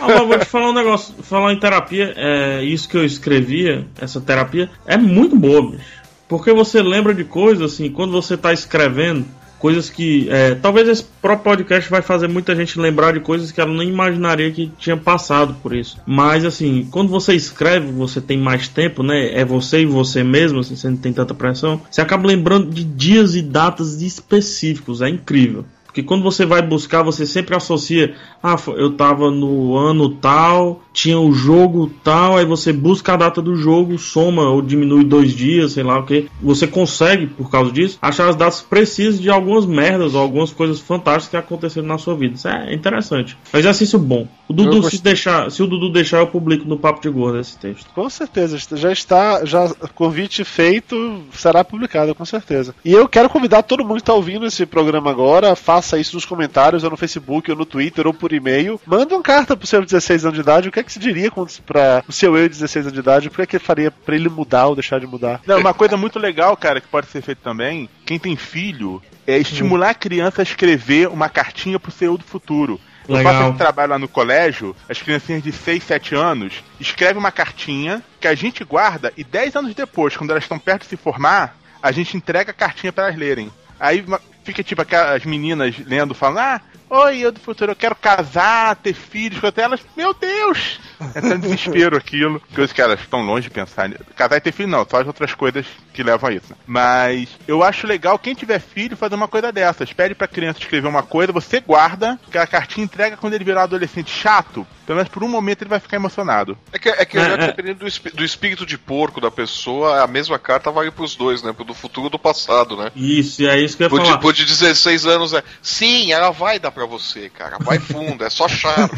Ah, 0.00 0.06
mas 0.08 0.26
vou 0.26 0.38
te 0.38 0.44
falar 0.44 0.70
um 0.70 0.74
negócio. 0.74 1.14
Falar 1.22 1.52
em 1.52 1.58
terapia, 1.58 2.14
é, 2.16 2.62
isso 2.62 2.88
que 2.88 2.96
eu 2.96 3.04
escrevia, 3.04 3.86
essa 4.00 4.20
terapia, 4.20 4.70
é 4.86 4.96
muito 4.96 5.36
boa, 5.36 5.70
bicho. 5.70 6.02
Porque 6.28 6.52
você 6.52 6.80
lembra 6.80 7.12
de 7.12 7.24
coisas, 7.24 7.72
assim, 7.72 7.90
quando 7.90 8.12
você 8.12 8.36
tá 8.36 8.52
escrevendo, 8.52 9.26
coisas 9.62 9.88
que. 9.88 10.28
é, 10.28 10.56
talvez 10.56 10.88
esse 10.88 11.04
próprio 11.22 11.44
podcast 11.44 11.88
vai 11.88 12.02
fazer 12.02 12.26
muita 12.26 12.56
gente 12.56 12.80
lembrar 12.80 13.12
de 13.12 13.20
coisas 13.20 13.52
que 13.52 13.60
ela 13.60 13.72
nem 13.72 13.88
imaginaria 13.88 14.50
que 14.50 14.66
tinha 14.76 14.96
passado 14.96 15.54
por 15.62 15.72
isso. 15.72 15.98
Mas, 16.04 16.44
assim, 16.44 16.88
quando 16.90 17.08
você 17.08 17.32
escreve, 17.32 17.92
você 17.92 18.20
tem 18.20 18.36
mais 18.36 18.66
tempo, 18.66 19.04
né? 19.04 19.32
É 19.32 19.44
você 19.44 19.82
e 19.82 19.86
você 19.86 20.24
mesmo, 20.24 20.58
assim, 20.58 20.74
você 20.74 20.90
não 20.90 20.96
tem 20.96 21.12
tanta 21.12 21.32
pressão. 21.32 21.80
Você 21.88 22.00
acaba 22.00 22.26
lembrando 22.26 22.72
de 22.72 22.82
dias 22.82 23.36
e 23.36 23.42
datas 23.42 24.02
específicos. 24.02 25.00
É 25.00 25.08
incrível. 25.08 25.64
Porque 25.92 26.02
quando 26.02 26.22
você 26.22 26.46
vai 26.46 26.62
buscar, 26.62 27.02
você 27.02 27.26
sempre 27.26 27.54
associa. 27.54 28.14
Ah, 28.42 28.56
eu 28.76 28.94
tava 28.94 29.30
no 29.30 29.76
ano 29.76 30.08
tal, 30.08 30.80
tinha 30.90 31.20
o 31.20 31.34
jogo 31.34 31.90
tal, 32.02 32.38
aí 32.38 32.46
você 32.46 32.72
busca 32.72 33.12
a 33.12 33.16
data 33.16 33.42
do 33.42 33.54
jogo, 33.54 33.98
soma 33.98 34.48
ou 34.48 34.62
diminui 34.62 35.04
dois 35.04 35.32
dias, 35.32 35.72
sei 35.72 35.82
lá 35.82 35.98
o 35.98 36.06
que. 36.06 36.30
Você 36.40 36.66
consegue, 36.66 37.26
por 37.26 37.50
causa 37.50 37.70
disso, 37.70 37.98
achar 38.00 38.26
as 38.30 38.36
datas 38.36 38.62
precisas 38.62 39.20
de 39.20 39.28
algumas 39.28 39.66
merdas 39.66 40.14
ou 40.14 40.22
algumas 40.22 40.50
coisas 40.50 40.80
fantásticas 40.80 41.28
que 41.28 41.36
aconteceram 41.36 41.86
na 41.86 41.98
sua 41.98 42.14
vida. 42.16 42.36
Isso 42.36 42.48
é 42.48 42.72
interessante. 42.72 43.36
É 43.52 43.58
um 43.58 43.60
exercício 43.60 43.98
bom. 43.98 44.26
O 44.48 44.54
Dudu, 44.54 44.82
se, 44.88 45.02
deixar, 45.02 45.50
se 45.50 45.62
o 45.62 45.66
Dudu 45.66 45.92
deixar, 45.92 46.20
eu 46.20 46.26
publico 46.26 46.66
no 46.66 46.78
Papo 46.78 47.02
de 47.02 47.10
Gordo 47.10 47.38
esse 47.38 47.58
texto. 47.58 47.90
Com 47.94 48.08
certeza, 48.08 48.56
já 48.76 48.90
está, 48.90 49.44
já 49.44 49.70
convite 49.94 50.42
feito, 50.42 51.22
será 51.32 51.62
publicado, 51.62 52.14
com 52.14 52.24
certeza. 52.24 52.74
E 52.82 52.92
eu 52.92 53.06
quero 53.06 53.28
convidar 53.28 53.62
todo 53.62 53.84
mundo 53.84 53.96
que 53.96 54.02
está 54.02 54.14
ouvindo 54.14 54.46
esse 54.46 54.64
programa 54.64 55.10
agora, 55.10 55.54
faça 55.54 55.81
isso 55.98 56.14
nos 56.14 56.24
comentários, 56.24 56.84
ou 56.84 56.90
no 56.90 56.96
Facebook, 56.96 57.50
ou 57.50 57.56
no 57.56 57.66
Twitter, 57.66 58.06
ou 58.06 58.14
por 58.14 58.32
e-mail. 58.32 58.80
Manda 58.86 59.14
uma 59.14 59.22
carta 59.22 59.56
pro 59.56 59.66
seu 59.66 59.84
16 59.84 60.24
anos 60.24 60.34
de 60.36 60.42
idade, 60.42 60.68
o 60.68 60.72
que 60.72 60.80
é 60.80 60.82
que 60.82 60.92
se 60.92 60.98
diria 60.98 61.30
para 61.66 62.04
o 62.08 62.12
seu 62.12 62.36
eu 62.36 62.48
de 62.48 62.54
16 62.54 62.86
anos 62.86 62.94
de 62.94 63.00
idade, 63.00 63.28
o 63.28 63.30
que 63.30 63.42
é 63.42 63.46
que 63.46 63.58
faria 63.58 63.90
para 63.90 64.14
ele 64.14 64.28
mudar 64.28 64.66
ou 64.66 64.74
deixar 64.74 65.00
de 65.00 65.06
mudar? 65.06 65.40
Não, 65.46 65.58
uma 65.58 65.74
coisa 65.74 65.96
muito 65.96 66.18
legal, 66.18 66.56
cara, 66.56 66.80
que 66.80 66.88
pode 66.88 67.06
ser 67.08 67.22
feito 67.22 67.40
também, 67.42 67.88
quem 68.06 68.18
tem 68.18 68.36
filho, 68.36 69.02
é 69.26 69.38
estimular 69.38 69.90
a 69.90 69.94
criança 69.94 70.42
a 70.42 70.44
escrever 70.44 71.08
uma 71.08 71.28
cartinha 71.28 71.78
pro 71.78 71.90
seu 71.90 72.12
eu 72.12 72.18
do 72.18 72.24
futuro. 72.24 72.80
Eu 73.08 73.16
Legal. 73.16 73.32
faço 73.32 73.48
esse 73.48 73.58
trabalho 73.58 73.90
lá 73.90 73.98
no 73.98 74.08
colégio, 74.08 74.76
as 74.88 75.00
criancinhas 75.00 75.42
de 75.42 75.50
6, 75.50 75.82
7 75.82 76.14
anos 76.14 76.62
escrevem 76.78 77.18
uma 77.18 77.32
cartinha 77.32 78.02
que 78.20 78.28
a 78.28 78.34
gente 78.34 78.62
guarda 78.64 79.12
e 79.16 79.24
10 79.24 79.56
anos 79.56 79.74
depois, 79.74 80.16
quando 80.16 80.30
elas 80.30 80.44
estão 80.44 80.58
perto 80.58 80.82
de 80.82 80.88
se 80.88 80.96
formar, 80.96 81.56
a 81.82 81.90
gente 81.90 82.16
entrega 82.16 82.52
a 82.52 82.54
cartinha 82.54 82.92
para 82.92 83.04
elas 83.04 83.18
lerem. 83.18 83.50
Aí 83.78 84.04
fica 84.42 84.62
tipo 84.62 84.82
aquelas 84.82 85.24
meninas 85.24 85.76
lendo, 85.78 86.14
falando, 86.14 86.38
ah, 86.38 86.60
Oi, 86.94 87.20
eu 87.20 87.32
do 87.32 87.40
futuro, 87.40 87.72
eu 87.72 87.76
quero 87.76 87.96
casar, 87.96 88.76
ter 88.76 88.92
filhos 88.92 89.40
com 89.40 89.50
elas. 89.56 89.80
Meu 89.96 90.12
Deus! 90.12 90.78
É 91.14 91.22
tão 91.22 91.40
desespero 91.40 91.96
aquilo. 91.96 92.38
Coisas 92.54 92.70
que 92.70 92.82
elas 92.82 93.00
estão 93.00 93.22
longe 93.22 93.44
de 93.48 93.50
pensar. 93.50 93.88
nisso. 93.88 94.04
Casar 94.14 94.36
e 94.36 94.40
ter 94.42 94.52
filho 94.52 94.68
não, 94.68 94.86
só 94.88 95.00
as 95.00 95.06
outras 95.06 95.34
coisas 95.34 95.64
que 95.94 96.02
levam 96.02 96.28
a 96.28 96.32
isso. 96.34 96.54
Mas 96.66 97.30
eu 97.48 97.62
acho 97.62 97.86
legal 97.86 98.18
quem 98.18 98.34
tiver 98.34 98.60
filho 98.60 98.94
fazer 98.94 99.14
uma 99.14 99.26
coisa 99.26 99.50
dessas. 99.50 99.90
Pede 99.90 100.14
pra 100.14 100.28
criança 100.28 100.58
escrever 100.58 100.86
uma 100.86 101.02
coisa, 101.02 101.32
você 101.32 101.60
guarda, 101.60 102.20
que 102.30 102.36
a 102.36 102.46
cartinha 102.46 102.84
entrega 102.84 103.16
quando 103.16 103.32
ele 103.32 103.42
virar 103.44 103.62
adolescente 103.62 104.10
chato. 104.10 104.66
Pelo 104.84 104.96
menos 104.96 105.08
por 105.10 105.22
um 105.24 105.28
momento 105.28 105.62
ele 105.62 105.70
vai 105.70 105.80
ficar 105.80 105.96
emocionado. 105.96 106.58
É 106.72 106.78
que, 106.78 106.88
é 106.90 107.04
que 107.06 107.16
É, 107.16 107.24
já 107.24 107.32
é. 107.34 107.46
dependendo 107.46 107.84
do, 107.86 108.10
do 108.16 108.24
espírito 108.24 108.66
de 108.66 108.76
porco 108.76 109.20
da 109.20 109.30
pessoa, 109.30 110.02
a 110.02 110.06
mesma 110.06 110.38
carta 110.38 110.70
vale 110.70 110.90
pros 110.90 111.14
dois, 111.16 111.42
né? 111.42 111.52
Pro 111.54 111.64
do 111.64 111.72
futuro 111.72 112.08
e 112.08 112.10
do 112.10 112.18
passado, 112.18 112.76
né? 112.76 112.90
Isso, 112.94 113.42
é 113.46 113.58
isso 113.58 113.76
que 113.76 113.82
eu 113.82 113.86
ia 113.86 113.90
Por 113.90 114.00
de, 114.00 114.06
falar. 114.08 114.18
por 114.18 114.32
de 114.34 114.44
16 114.44 115.06
anos 115.06 115.32
é. 115.32 115.42
Sim, 115.62 116.12
ela 116.12 116.30
vai 116.30 116.58
dar 116.58 116.70
pra 116.72 116.81
você, 116.86 117.28
cara. 117.28 117.58
Vai 117.60 117.78
fundo, 117.78 118.24
é 118.24 118.30
só 118.30 118.48
charme. 118.48 118.88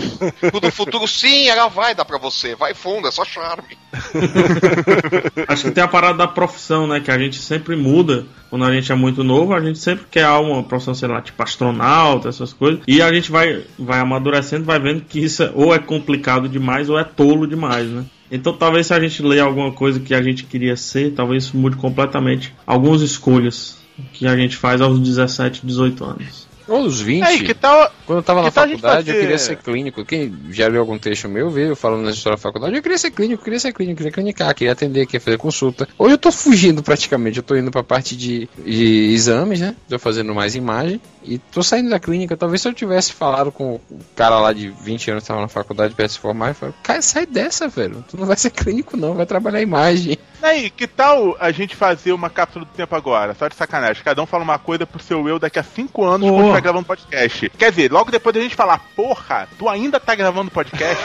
Do 0.61 0.70
futuro, 0.70 1.06
sim, 1.06 1.48
ela 1.48 1.69
vai 1.69 1.94
dar 1.94 2.05
pra 2.05 2.19
você. 2.19 2.55
Vai 2.55 2.74
fundo, 2.74 3.09
é 3.09 3.11
só 3.11 3.24
charme. 3.24 3.77
Acho 5.48 5.65
que 5.65 5.70
tem 5.70 5.85
a 5.85 5.89
parada 5.89 6.19
da 6.19 6.28
profissão, 6.28 6.86
né? 6.86 7.01
Que 7.01 7.11
a 7.11 7.19
gente 7.19 7.36
sempre 7.36 7.77
muda. 7.77 8.27
Quando 8.51 8.65
a 8.65 8.73
gente 8.73 8.90
é 8.93 8.94
muito 8.94 9.24
novo, 9.24 9.52
a 9.55 9.61
gente 9.61 9.78
sempre 9.78 10.06
quer 10.11 10.28
uma 10.28 10.62
profissão, 10.62 10.94
sei 10.94 11.09
lá, 11.09 11.20
tipo 11.20 11.43
astronauta, 11.43 12.28
essas 12.28 12.52
coisas. 12.52 12.81
E 12.86 13.02
a 13.02 13.12
gente 13.12 13.31
vai, 13.31 13.65
vai 13.78 13.98
amadurecendo, 13.98 14.65
vai 14.65 14.78
vendo 14.78 15.02
que 15.02 15.19
isso 15.19 15.43
é- 15.43 15.51
ou 15.55 15.74
é 15.74 15.78
complicado 15.78 16.48
demais 16.48 16.89
ou 16.89 16.98
é 16.98 17.02
tolo 17.05 17.47
demais, 17.47 17.89
né? 17.89 18.05
Então 18.31 18.52
talvez 18.52 18.86
se 18.86 18.94
a 18.94 19.01
gente 19.01 19.23
ler 19.23 19.40
alguma 19.40 19.73
coisa 19.73 19.98
que 20.01 20.15
a 20.15 20.23
gente 20.23 20.44
queria 20.44 20.77
ser, 20.77 21.12
talvez 21.15 21.44
isso 21.44 21.56
mude 21.56 21.77
completamente 21.77 22.55
algumas 22.66 23.02
escolhas 23.02 23.77
que 24.12 24.27
a 24.27 24.36
gente 24.36 24.56
faz 24.56 24.81
aos 24.81 24.98
17, 24.98 25.61
18 25.65 26.05
anos. 26.05 26.44
Ou 26.66 26.82
os 26.82 27.01
20. 27.01 27.23
Aí, 27.23 27.43
que 27.43 27.55
tal. 27.55 27.91
Quando 28.07 28.19
eu 28.19 28.23
tava 28.23 28.43
na 28.43 28.51
faculdade, 28.51 29.11
eu 29.11 29.20
queria 29.20 29.39
ser 29.39 29.57
clínico. 29.57 30.05
Quem 30.05 30.35
já 30.51 30.66
leu 30.69 30.81
algum 30.81 30.99
texto 30.99 31.28
meu, 31.28 31.51
veio 31.51 31.77
falando 31.77 32.05
na 32.05 32.11
história 32.11 32.36
da 32.36 32.43
faculdade, 32.43 32.74
eu 32.77 32.82
queria 32.82 32.99
ser 32.99 33.11
clínico, 33.11 33.43
queria 33.43 33.61
ser 33.61 33.73
clínico, 33.73 33.99
queria 33.99 34.12
clinicar, 34.12 34.55
queria 34.55 34.73
atender, 34.73 35.07
queria 35.07 35.20
fazer 35.20 35.39
consulta. 35.39 35.89
Hoje 35.99 36.15
eu 36.15 36.19
tô 36.19 36.32
fugindo 36.32 36.82
praticamente, 36.82 37.39
eu 37.39 37.43
tô 37.43 37.57
indo 37.57 37.70
pra 37.70 37.82
parte 37.82 38.16
de, 38.16 38.49
de 38.65 39.12
exames, 39.12 39.61
né? 39.61 39.74
Tô 39.89 39.99
fazendo 39.99 40.35
mais 40.35 40.55
imagem 40.55 41.01
e 41.23 41.39
tô 41.39 41.62
saindo 41.62 41.91
da 41.91 41.99
clínica. 41.99 42.36
Talvez 42.36 42.62
se 42.62 42.69
eu 42.69 42.73
tivesse 42.73 43.12
falado 43.12 43.51
com 43.53 43.74
o 43.74 43.81
cara 44.15 44.39
lá 44.39 44.53
de 44.53 44.69
20 44.69 45.11
anos 45.11 45.23
que 45.24 45.28
tava 45.28 45.41
na 45.41 45.49
faculdade 45.49 45.95
pra 45.95 46.09
se 46.09 46.19
formar, 46.19 46.49
eu 46.49 46.55
falei, 46.55 46.74
cara, 46.82 47.03
sai 47.03 47.27
dessa, 47.27 47.69
velho. 47.69 48.05
Tu 48.09 48.16
não 48.16 48.27
vai 48.27 48.36
ser 48.36 48.51
clínico, 48.51 48.97
não, 48.97 49.15
vai 49.15 49.27
trabalhar 49.27 49.61
imagem. 49.61 50.19
Aí, 50.45 50.69
que 50.69 50.87
tal 50.87 51.35
a 51.41 51.51
gente 51.51 51.75
fazer 51.75 52.12
uma 52.12 52.29
cápsula 52.29 52.66
do 52.66 52.71
tempo 52.71 52.95
agora? 52.95 53.33
Só 53.33 53.49
de 53.49 53.55
sacanagem. 53.55 54.05
Cada 54.05 54.23
um 54.23 54.27
fala 54.27 54.45
uma 54.45 54.59
coisa 54.59 54.87
pro 54.87 55.03
seu 55.03 55.27
eu 55.27 55.39
daqui 55.39 55.59
a 55.59 55.62
cinco 55.62 56.05
anos 56.05 56.29
quando 56.29 56.33
Boa. 56.33 56.43
estiver 56.43 56.61
gravando 56.61 56.85
podcast. 56.85 57.49
Quer 57.59 57.71
dizer, 57.71 57.91
logo 57.91 58.11
depois 58.11 58.35
da 58.35 58.43
gente 58.43 58.55
falar, 58.55 58.79
porra, 58.95 59.49
tu 59.59 59.71
ainda 59.71 59.99
tá 59.99 60.15
gravando 60.15 60.51
podcast? 60.51 61.03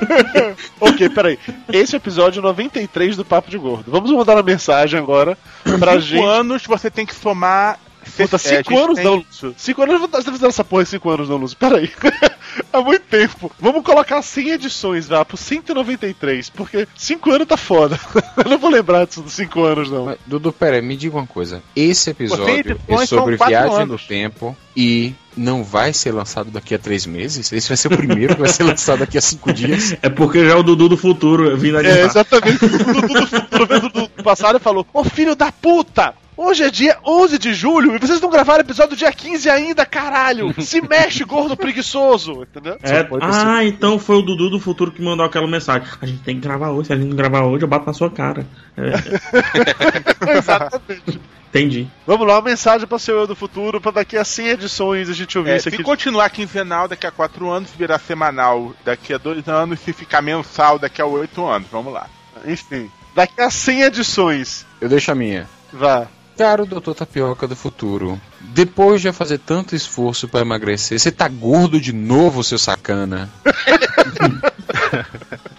ok, 0.80 1.10
peraí. 1.10 1.38
Esse 1.70 1.94
é 1.94 1.98
o 1.98 2.00
episódio 2.00 2.40
93 2.40 3.14
do 3.14 3.26
Papo 3.26 3.50
de 3.50 3.58
Gordo. 3.58 3.90
Vamos 3.90 4.10
mandar 4.10 4.36
uma 4.36 4.42
mensagem 4.42 4.98
agora 4.98 5.36
pra 5.78 5.92
cinco 5.92 6.00
gente. 6.00 6.24
anos 6.24 6.64
você 6.64 6.90
tem 6.90 7.04
que 7.04 7.14
somar. 7.14 7.78
Puta, 8.16 8.36
é, 8.36 8.38
cinco 8.38 8.78
anos 8.78 8.96
tem- 8.96 9.04
não, 9.04 9.14
Lúcio. 9.16 9.54
Cinco 9.56 9.82
anos, 9.82 10.00
você 10.00 10.08
tá 10.08 10.22
fazendo 10.22 10.46
essa 10.46 10.64
porra 10.64 10.82
em 10.82 10.86
cinco 10.86 11.10
anos 11.10 11.28
não, 11.28 11.36
Lúcio. 11.36 11.56
Peraí. 11.56 11.90
Há 12.72 12.80
muito 12.82 13.02
tempo. 13.06 13.50
Vamos 13.58 13.82
colocar 13.82 14.20
100 14.20 14.50
edições, 14.50 15.06
vá, 15.08 15.24
pro 15.24 15.36
193, 15.36 16.50
porque 16.50 16.86
cinco 16.94 17.30
anos 17.30 17.46
tá 17.48 17.56
foda. 17.56 17.98
Eu 18.44 18.50
não 18.50 18.58
vou 18.58 18.70
lembrar 18.70 19.06
disso 19.06 19.22
dos 19.22 19.32
cinco 19.32 19.62
anos, 19.64 19.90
não. 19.90 20.04
Mas, 20.06 20.18
Dudu, 20.26 20.52
pera, 20.52 20.76
aí, 20.76 20.82
me 20.82 20.96
diga 20.96 21.16
uma 21.16 21.26
coisa. 21.26 21.62
Esse 21.74 22.10
episódio 22.10 22.78
é 22.88 23.06
sobre 23.06 23.36
viagem 23.36 23.70
no 23.70 23.82
anos. 23.82 24.04
tempo 24.06 24.56
e 24.76 25.14
não 25.36 25.64
vai 25.64 25.92
ser 25.94 26.12
lançado 26.12 26.50
daqui 26.50 26.74
a 26.74 26.78
três 26.78 27.06
meses? 27.06 27.50
Esse 27.52 27.68
vai 27.68 27.76
ser 27.76 27.88
o 27.92 27.96
primeiro 27.96 28.34
que 28.34 28.40
vai 28.42 28.50
ser 28.50 28.64
lançado 28.64 28.98
daqui 29.00 29.16
a 29.16 29.20
cinco 29.22 29.52
dias? 29.52 29.96
É 30.02 30.08
porque 30.10 30.44
já 30.44 30.52
é 30.52 30.56
o 30.56 30.62
Dudu 30.62 30.88
do 30.90 30.96
futuro 30.96 31.56
vindo 31.56 31.76
É, 31.78 31.80
animar. 31.80 31.98
exatamente. 32.06 32.64
O 32.64 32.68
Dudu 32.68 33.14
do 33.20 33.26
futuro 33.26 33.66
vendo 33.66 33.88
do 33.88 34.08
passado 34.22 34.56
e 34.56 34.60
falou: 34.60 34.86
Ô 34.92 35.04
filho 35.04 35.34
da 35.34 35.50
puta! 35.52 36.14
Hoje 36.34 36.64
é 36.64 36.70
dia 36.70 36.96
11 37.06 37.38
de 37.38 37.52
julho 37.52 37.94
e 37.94 37.98
vocês 37.98 38.18
não 38.20 38.30
gravaram 38.30 38.60
episódio 38.62 38.96
dia 38.96 39.12
15 39.12 39.50
ainda, 39.50 39.84
caralho! 39.84 40.54
Se 40.62 40.80
mexe, 40.88 41.24
gordo 41.24 41.54
preguiçoso! 41.56 42.42
Entendeu? 42.42 42.78
É, 42.82 43.02
pode 43.02 43.24
ser. 43.34 43.46
ah, 43.46 43.64
então 43.64 43.98
foi 43.98 44.16
o 44.16 44.22
Dudu 44.22 44.48
do 44.48 44.58
futuro 44.58 44.90
que 44.90 45.02
mandou 45.02 45.26
aquela 45.26 45.46
mensagem. 45.46 45.86
A 46.00 46.06
gente 46.06 46.22
tem 46.22 46.36
que 46.36 46.40
gravar 46.40 46.70
hoje, 46.70 46.86
se 46.86 46.92
a 46.94 46.96
gente 46.96 47.08
não 47.08 47.16
gravar 47.16 47.44
hoje, 47.44 47.64
eu 47.64 47.68
bato 47.68 47.86
na 47.86 47.92
sua 47.92 48.10
cara. 48.10 48.46
É, 48.78 50.32
Exatamente. 50.38 51.20
entendi. 51.50 51.86
Vamos 52.06 52.26
lá, 52.26 52.36
uma 52.36 52.42
mensagem 52.48 52.86
para 52.86 52.98
seu 52.98 53.18
eu 53.18 53.26
do 53.26 53.36
futuro, 53.36 53.78
para 53.78 53.92
daqui 53.92 54.16
a 54.16 54.24
100 54.24 54.48
edições 54.48 55.10
a 55.10 55.12
gente 55.12 55.36
ouvir 55.36 55.50
É, 55.50 55.56
isso 55.56 55.68
se 55.68 55.74
aqui. 55.74 55.84
continuar 55.84 56.30
quinzenal 56.30 56.88
daqui 56.88 57.06
a 57.06 57.10
quatro 57.10 57.50
anos, 57.50 57.68
se 57.68 57.76
virar 57.76 57.98
semanal 57.98 58.72
daqui 58.86 59.12
a 59.12 59.18
dois 59.18 59.46
anos, 59.48 59.80
se 59.80 59.92
ficar 59.92 60.22
mensal 60.22 60.78
daqui 60.78 61.02
a 61.02 61.06
oito 61.06 61.44
anos. 61.46 61.68
Vamos 61.70 61.92
lá. 61.92 62.06
Enfim, 62.46 62.90
daqui 63.14 63.38
a 63.38 63.50
100 63.50 63.82
edições. 63.82 64.64
Eu 64.80 64.88
deixo 64.88 65.12
a 65.12 65.14
minha. 65.14 65.46
Vá. 65.70 66.06
Caro 66.36 66.64
doutor 66.66 66.94
Tapioca 66.94 67.46
do 67.46 67.54
futuro, 67.54 68.20
depois 68.40 69.00
de 69.02 69.12
fazer 69.12 69.38
tanto 69.38 69.76
esforço 69.76 70.26
pra 70.26 70.40
emagrecer, 70.40 70.98
você 70.98 71.10
tá 71.12 71.28
gordo 71.28 71.80
de 71.80 71.92
novo, 71.92 72.42
seu 72.42 72.58
sacana? 72.58 73.30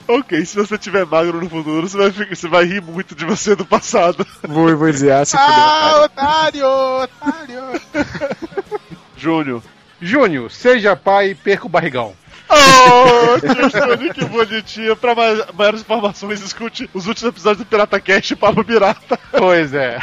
Ok, 0.07 0.45
se 0.45 0.55
você 0.57 0.77
tiver 0.77 1.05
magro 1.05 1.39
no 1.41 1.49
futuro, 1.49 1.87
você 1.87 1.97
vai, 1.97 2.11
ficar- 2.11 2.35
você 2.35 2.47
vai 2.47 2.65
rir 2.65 2.81
muito 2.81 3.15
de 3.15 3.25
você 3.25 3.55
do 3.55 3.65
passado. 3.65 4.25
Vou, 4.47 4.75
vou 4.77 4.91
dizer, 4.91 5.11
ah, 5.13 5.25
se 5.25 5.35
Ah, 5.37 6.01
otário, 6.05 6.65
otário. 6.67 7.81
Júnior. 9.17 9.63
Júnior, 10.01 10.51
seja 10.51 10.95
pai 10.95 11.29
e 11.31 11.35
perca 11.35 11.65
o 11.65 11.69
barrigão. 11.69 12.13
Oh, 12.55 13.39
tio 13.39 14.13
que 14.13 14.25
bonitinho. 14.25 14.95
Pra 14.95 15.15
mais- 15.15 15.43
maiores 15.53 15.81
informações, 15.81 16.41
escute 16.41 16.89
os 16.93 17.07
últimos 17.07 17.31
episódios 17.33 17.59
do 17.59 17.65
Pirata 17.65 17.99
Cast 17.99 18.33
e 18.33 18.35
Papo 18.35 18.63
Pirata. 18.63 19.19
Pois 19.31 19.73
é. 19.73 19.97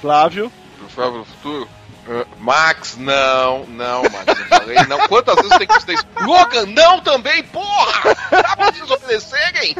Flávio. 0.00 0.52
Pro 0.78 0.88
Flávio 0.88 1.18
do 1.20 1.24
futuro. 1.24 1.68
Ah, 2.10 2.24
Max, 2.38 2.96
não, 2.96 3.66
não, 3.66 4.02
Max, 4.04 4.24
eu 4.28 4.46
falei 4.46 4.76
não. 4.88 4.98
Quantas 5.08 5.36
vezes 5.36 5.58
tem 5.58 5.66
que 5.66 5.78
dizer 5.78 5.92
isso? 5.94 6.06
Logan, 6.22 6.66
não 6.66 7.00
também, 7.00 7.42
porra! 7.44 8.16
Dá 8.30 8.56
pra 8.56 8.72
vocês 8.72 8.90
obedecerem? 8.90 9.76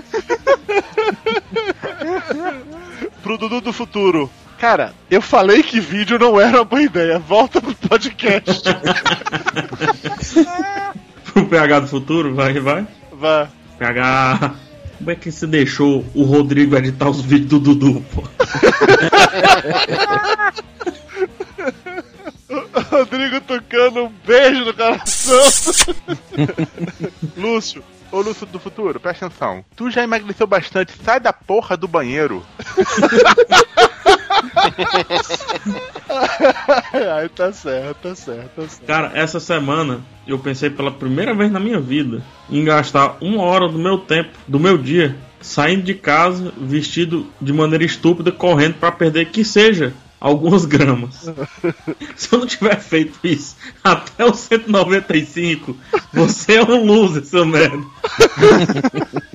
Pro 3.23 3.39
Dudu 3.39 3.61
do 3.63 3.73
futuro. 3.73 4.31
Cara, 4.59 4.93
eu 5.09 5.23
falei 5.23 5.63
que 5.63 5.79
vídeo 5.79 6.19
não 6.19 6.41
era 6.41 6.59
uma 6.59 6.65
boa 6.65 6.83
ideia. 6.83 7.19
Volta 7.19 7.61
pro 7.61 7.75
podcast. 7.75 8.63
Pro 11.33 11.47
PH 11.47 11.81
do 11.81 11.87
futuro, 11.87 12.35
vai, 12.35 12.59
vai. 12.59 12.87
Vá. 13.13 13.49
PH. 13.79 14.55
Como 14.99 15.11
é 15.11 15.15
que 15.15 15.31
você 15.31 15.47
deixou 15.47 16.05
o 16.15 16.25
Rodrigo 16.25 16.77
editar 16.77 17.09
os 17.09 17.21
vídeos 17.21 17.51
do 17.51 17.61
Dudu, 17.61 18.05
pô? 18.13 18.25
Rodrigo 22.91 23.41
tocando 23.43 24.07
um 24.07 24.13
beijo 24.27 24.65
no 24.65 24.75
coração. 24.75 25.95
Lúcio, 27.37 27.85
ô 28.11 28.21
Lúcio 28.21 28.47
do 28.47 28.59
futuro, 28.59 28.99
presta 28.99 29.27
atenção. 29.27 29.65
Tu 29.77 29.91
já 29.91 30.03
emagreceu 30.03 30.47
bastante, 30.47 30.93
sai 31.05 31.21
da 31.21 31.33
porra 31.33 31.77
do 31.77 31.87
banheiro. 31.87 32.45
Ai, 37.15 37.29
tá 37.29 37.53
certo, 37.53 37.97
tá 38.03 38.15
certo, 38.15 38.51
tá 38.57 38.69
certo. 38.69 38.87
Cara, 38.87 39.11
essa 39.15 39.41
semana 39.41 40.01
eu 40.27 40.39
pensei 40.39 40.71
pela 40.71 40.91
primeira 40.91 41.35
vez 41.35 41.51
na 41.51 41.61
minha 41.61 41.81
vida 41.81 42.23
em 42.51 42.65
gastar 42.65 43.17
uma 43.21 43.43
hora 43.43 43.69
do 43.69 43.79
meu 43.79 43.99
tempo, 43.99 44.31
do 44.47 44.59
meu 44.59 44.79
dia, 44.79 45.17
saindo 45.41 45.83
de 45.83 45.95
casa 45.95 46.53
vestido 46.59 47.27
de 47.41 47.53
maneira 47.53 47.85
estúpida, 47.85 48.33
correndo 48.33 48.75
pra 48.75 48.93
perder 48.93 49.27
que 49.27 49.45
seja 49.45 49.93
algumas 50.21 50.65
gramas. 50.65 51.31
Se 52.17 52.33
eu 52.33 52.41
não 52.41 52.47
tiver 52.47 52.81
feito 52.81 53.19
isso 53.23 53.57
até 53.83 54.25
os 54.25 54.39
195, 54.39 55.77
você 56.13 56.55
é 56.55 56.63
um 56.63 56.85
loser, 56.85 57.25
seu 57.25 57.47
merda. 57.47 57.85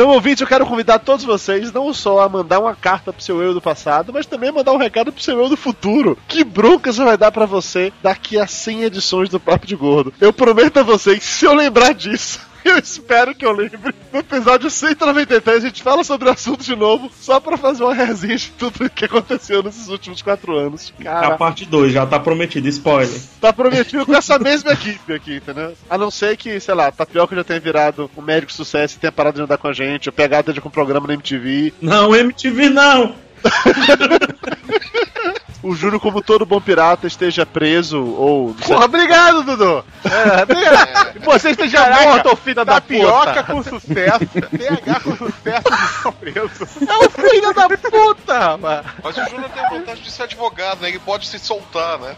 Então, 0.00 0.12
ouvinte, 0.12 0.40
eu 0.40 0.48
quero 0.48 0.64
convidar 0.64 0.98
todos 0.98 1.26
vocês 1.26 1.70
não 1.74 1.92
só 1.92 2.20
a 2.20 2.28
mandar 2.28 2.58
uma 2.58 2.74
carta 2.74 3.12
pro 3.12 3.22
seu 3.22 3.42
eu 3.42 3.52
do 3.52 3.60
passado, 3.60 4.14
mas 4.14 4.24
também 4.24 4.50
mandar 4.50 4.72
um 4.72 4.78
recado 4.78 5.12
pro 5.12 5.22
seu 5.22 5.38
eu 5.38 5.46
do 5.46 5.58
futuro. 5.58 6.16
Que 6.26 6.42
bronca 6.42 6.90
você 6.90 7.04
vai 7.04 7.18
dar 7.18 7.30
pra 7.30 7.44
você 7.44 7.92
daqui 8.02 8.38
a 8.38 8.46
100 8.46 8.84
edições 8.84 9.28
do 9.28 9.38
Papo 9.38 9.66
de 9.66 9.76
Gordo. 9.76 10.10
Eu 10.18 10.32
prometo 10.32 10.78
a 10.78 10.82
vocês 10.82 11.18
que 11.18 11.24
se 11.26 11.44
eu 11.44 11.52
lembrar 11.52 11.92
disso, 11.92 12.40
eu 12.64 12.78
espero 12.78 13.34
que 13.34 13.44
eu 13.44 13.52
lembre. 13.52 13.94
No 14.12 14.20
episódio 14.20 14.70
193 14.70 15.64
a 15.64 15.68
gente 15.68 15.82
fala 15.82 16.02
sobre 16.04 16.28
o 16.28 16.32
assunto 16.32 16.62
de 16.64 16.74
novo, 16.76 17.10
só 17.20 17.40
pra 17.40 17.56
fazer 17.56 17.82
uma 17.84 17.94
resenha 17.94 18.36
de 18.36 18.50
tudo 18.50 18.88
que 18.90 19.04
aconteceu 19.04 19.62
nesses 19.62 19.88
últimos 19.88 20.22
quatro 20.22 20.56
anos. 20.56 20.92
A 21.00 21.02
Cara, 21.02 21.36
parte 21.36 21.64
2 21.64 21.92
já 21.92 22.06
tá 22.06 22.18
prometido, 22.18 22.68
spoiler. 22.68 23.20
tá 23.40 23.52
prometido 23.52 24.04
com 24.06 24.14
essa 24.14 24.38
mesma 24.38 24.72
equipe 24.72 25.12
aqui, 25.12 25.36
entendeu? 25.36 25.74
A 25.88 25.98
não 25.98 26.10
ser 26.10 26.36
que, 26.36 26.58
sei 26.60 26.74
lá, 26.74 26.90
Tapioca 26.92 27.34
já 27.36 27.44
tenha 27.44 27.60
virado 27.60 28.10
um 28.16 28.22
médico 28.22 28.50
de 28.50 28.56
sucesso 28.56 28.96
e 28.96 29.00
tenha 29.00 29.12
parado 29.12 29.36
de 29.36 29.42
andar 29.42 29.58
com 29.58 29.68
a 29.68 29.72
gente, 29.72 30.08
o 30.08 30.12
PH 30.12 30.40
esteja 30.40 30.60
com 30.60 30.68
um 30.68 30.72
programa 30.72 31.06
na 31.06 31.14
MTV, 31.14 31.72
Não, 31.80 32.14
MTV 32.14 32.68
não! 32.70 33.14
o 35.62 35.74
Júnior, 35.74 36.00
como 36.00 36.22
todo 36.22 36.46
bom 36.46 36.60
pirata, 36.60 37.06
esteja 37.06 37.44
preso 37.44 38.02
ou. 38.02 38.54
Porra, 38.54 38.84
obrigado, 38.84 39.42
Dudu. 39.42 39.84
É, 40.04 40.42
obrigado. 40.42 41.16
E 41.16 41.18
Você 41.18 41.50
esteja 41.50 41.88
morto, 41.90 42.32
ô 42.32 42.36
filho 42.36 42.56
da 42.56 42.64
Tapioca 42.64 43.42
puta. 43.42 43.44
com 43.44 43.62
sucesso. 43.62 44.26
TH 44.26 45.00
com 45.00 45.16
sucesso 45.16 45.64
de 46.04 46.12
Preso. 46.20 46.88
É 46.88 47.06
o 47.06 47.10
filho 47.10 47.54
da 47.54 47.68
puta, 47.68 48.38
rapaz. 48.38 48.86
Mas 49.02 49.16
o 49.16 49.30
Júnior 49.30 49.50
tem 49.50 49.68
vontade 49.68 50.00
de 50.00 50.10
ser 50.10 50.22
advogado, 50.24 50.80
né? 50.80 50.88
Ele 50.88 50.98
pode 50.98 51.26
se 51.26 51.38
soltar, 51.38 51.98
né? 51.98 52.14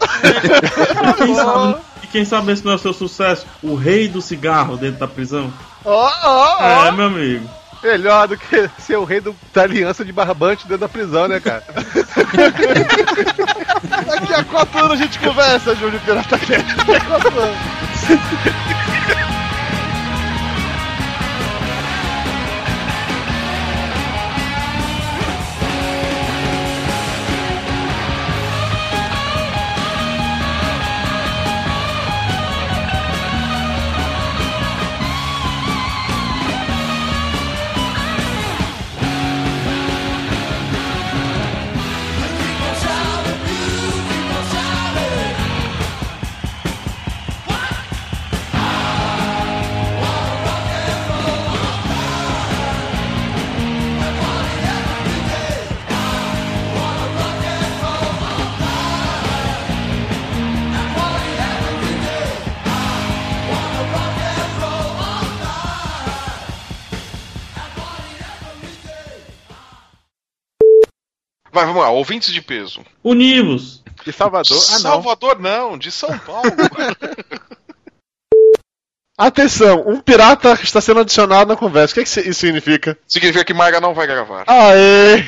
Quem 1.17 1.35
sabe, 1.35 1.77
e 2.03 2.07
quem 2.07 2.25
sabe 2.25 2.51
esse 2.51 2.65
não 2.65 2.73
é 2.73 2.75
o 2.75 2.79
seu 2.79 2.93
sucesso? 2.93 3.45
O 3.61 3.75
rei 3.75 4.07
do 4.07 4.21
cigarro 4.21 4.77
dentro 4.77 4.99
da 4.99 5.07
prisão? 5.07 5.51
Ó, 5.85 6.11
ó, 6.23 6.57
ó. 6.59 6.85
É, 6.85 6.91
meu 6.91 7.07
amigo. 7.07 7.49
Melhor 7.83 8.27
do 8.29 8.37
que 8.37 8.69
ser 8.79 8.95
o 8.95 9.03
rei 9.03 9.19
do, 9.19 9.35
da 9.53 9.63
aliança 9.63 10.05
de 10.05 10.11
barbante 10.13 10.63
dentro 10.63 10.79
da 10.79 10.89
prisão, 10.89 11.27
né, 11.27 11.39
cara? 11.39 11.63
Daqui 14.07 14.33
a 14.33 14.43
quatro 14.45 14.79
anos 14.79 14.91
a 14.93 14.95
gente 14.95 15.19
conversa, 15.19 15.75
Júnior 15.75 16.01
Pirata. 16.01 16.37
Daqui 16.37 16.55
a 16.55 17.01
quatro 17.01 17.39
anos. 17.39 17.57
Vai, 71.53 71.65
vamos 71.65 71.81
lá, 71.83 71.89
ouvintes 71.91 72.33
de 72.33 72.41
peso. 72.41 72.81
Univos. 73.03 73.83
De 74.03 74.11
Salvador? 74.11 74.57
De 74.57 74.65
Ah, 74.69 74.73
não. 74.73 74.79
Salvador 74.79 75.39
não, 75.39 75.77
de 75.77 75.91
São 75.91 76.17
Paulo. 76.19 76.49
Atenção, 79.15 79.83
um 79.87 79.99
pirata 80.01 80.53
está 80.63 80.81
sendo 80.81 81.01
adicionado 81.01 81.47
na 81.49 81.55
conversa. 81.55 81.91
O 81.91 81.95
que, 81.95 82.03
que 82.03 82.19
isso 82.21 82.39
significa? 82.39 82.97
Significa 83.07 83.45
que 83.45 83.53
Maga 83.53 83.79
não 83.79 83.93
vai 83.93 84.07
gravar. 84.07 84.43
Aê! 84.47 85.21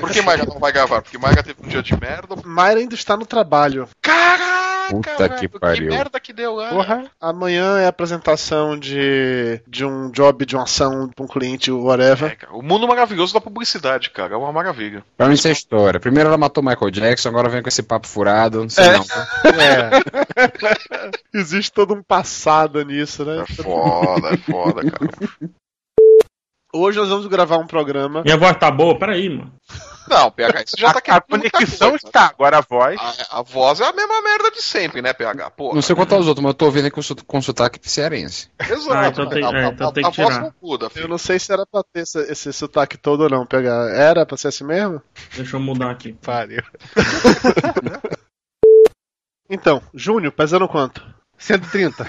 Por 0.00 0.10
que 0.10 0.20
Maga 0.20 0.44
não 0.44 0.58
vai 0.58 0.72
gravar? 0.72 1.00
Porque 1.00 1.16
Maga 1.16 1.40
teve 1.44 1.58
um 1.64 1.68
dia 1.68 1.80
de 1.80 1.92
merda. 1.98 2.34
Mayra 2.44 2.80
ainda 2.80 2.96
está 2.96 3.16
no 3.16 3.24
trabalho. 3.24 3.88
Caraca, 4.02 4.67
Puta 4.90 5.16
velho, 5.16 5.36
que 5.38 5.48
pariu. 5.48 5.88
merda 5.90 6.18
que 6.20 6.32
deu 6.32 6.54
lá. 6.54 6.70
Porra. 6.70 7.10
Amanhã 7.20 7.78
é 7.78 7.86
a 7.86 7.88
apresentação 7.88 8.78
de, 8.78 9.60
de 9.66 9.84
um 9.84 10.10
job, 10.10 10.44
de 10.46 10.56
uma 10.56 10.64
ação 10.64 11.08
para 11.08 11.24
um 11.24 11.28
cliente, 11.28 11.70
whatever. 11.70 12.36
É, 12.42 12.46
o 12.52 12.62
mundo 12.62 12.86
maravilhoso 12.88 13.34
da 13.34 13.40
publicidade, 13.40 14.10
cara. 14.10 14.34
É 14.34 14.36
uma 14.36 14.52
maravilha. 14.52 15.04
Pra 15.16 15.26
mim 15.28 15.34
isso 15.34 15.48
é 15.48 15.52
história. 15.52 16.00
Primeiro 16.00 16.28
ela 16.28 16.38
matou 16.38 16.62
Michael 16.62 16.90
Jackson, 16.90 17.28
agora 17.28 17.48
vem 17.48 17.62
com 17.62 17.68
esse 17.68 17.82
papo 17.82 18.06
furado, 18.06 18.60
não 18.62 18.68
sei 18.68 18.84
É. 18.84 18.92
não. 18.92 19.04
É. 19.62 19.90
Existe 21.34 21.72
todo 21.72 21.94
um 21.94 22.02
passado 22.02 22.84
nisso, 22.84 23.24
né? 23.24 23.44
É 23.48 23.62
foda, 23.62 24.28
é 24.28 24.36
foda, 24.36 24.90
cara. 24.90 25.10
Hoje 26.72 26.98
nós 26.98 27.08
vamos 27.08 27.26
gravar 27.26 27.56
um 27.58 27.66
programa. 27.66 28.22
Minha 28.22 28.36
voz 28.36 28.56
tá 28.58 28.70
boa? 28.70 28.98
Peraí, 28.98 29.28
mano. 29.28 29.52
Não, 30.08 30.30
PH, 30.30 30.62
isso 30.62 30.76
já 30.78 30.92
tá 30.92 30.98
A 30.98 31.02
querendo 31.02 31.24
muita 31.30 31.50
conexão 31.50 31.90
coisa. 31.90 32.06
está, 32.06 32.26
agora 32.26 32.58
a 32.58 32.60
voz. 32.60 33.00
A, 33.30 33.38
a 33.38 33.42
voz 33.42 33.80
é 33.80 33.84
a 33.84 33.92
mesma 33.92 34.22
merda 34.22 34.50
de 34.50 34.62
sempre, 34.62 35.02
né, 35.02 35.12
PH? 35.12 35.50
Pô, 35.50 35.74
Não 35.74 35.82
sei 35.82 35.94
quanto 35.94 36.14
aos 36.14 36.26
outros, 36.26 36.42
mas 36.42 36.50
eu 36.50 36.54
tô 36.54 36.64
ouvindo 36.66 36.86
aqui 36.86 36.96
com, 37.00 37.14
com 37.26 37.42
sotaque 37.42 37.78
cearense. 37.88 38.48
exato. 38.60 38.92
Ah, 38.92 39.08
então 39.08 39.28
tem- 39.28 39.44
a, 39.44 39.50
é, 39.50 39.64
a- 39.66 39.68
então 39.68 39.88
a- 39.88 39.92
tem 39.92 40.04
a 40.06 40.10
que 40.10 40.16
voz 40.16 40.28
tirar. 40.34 40.40
não 40.42 40.54
muda, 40.62 40.88
Eu 40.94 41.08
não 41.08 41.18
sei 41.18 41.38
se 41.38 41.52
era 41.52 41.64
pra 41.66 41.82
ter 41.92 42.00
esse, 42.00 42.18
esse 42.30 42.52
sotaque 42.52 42.96
todo 42.96 43.22
ou 43.22 43.30
não, 43.30 43.46
pegar. 43.46 43.88
Era 43.94 44.24
pra 44.26 44.36
ser 44.36 44.48
assim 44.48 44.64
mesmo? 44.64 45.02
Deixa 45.36 45.56
eu 45.56 45.60
mudar 45.60 45.90
aqui. 45.90 46.12
Pariu. 46.14 46.62
Então, 49.50 49.82
Júnior, 49.94 50.32
pesando 50.32 50.68
quanto? 50.68 51.02
130. 51.38 52.06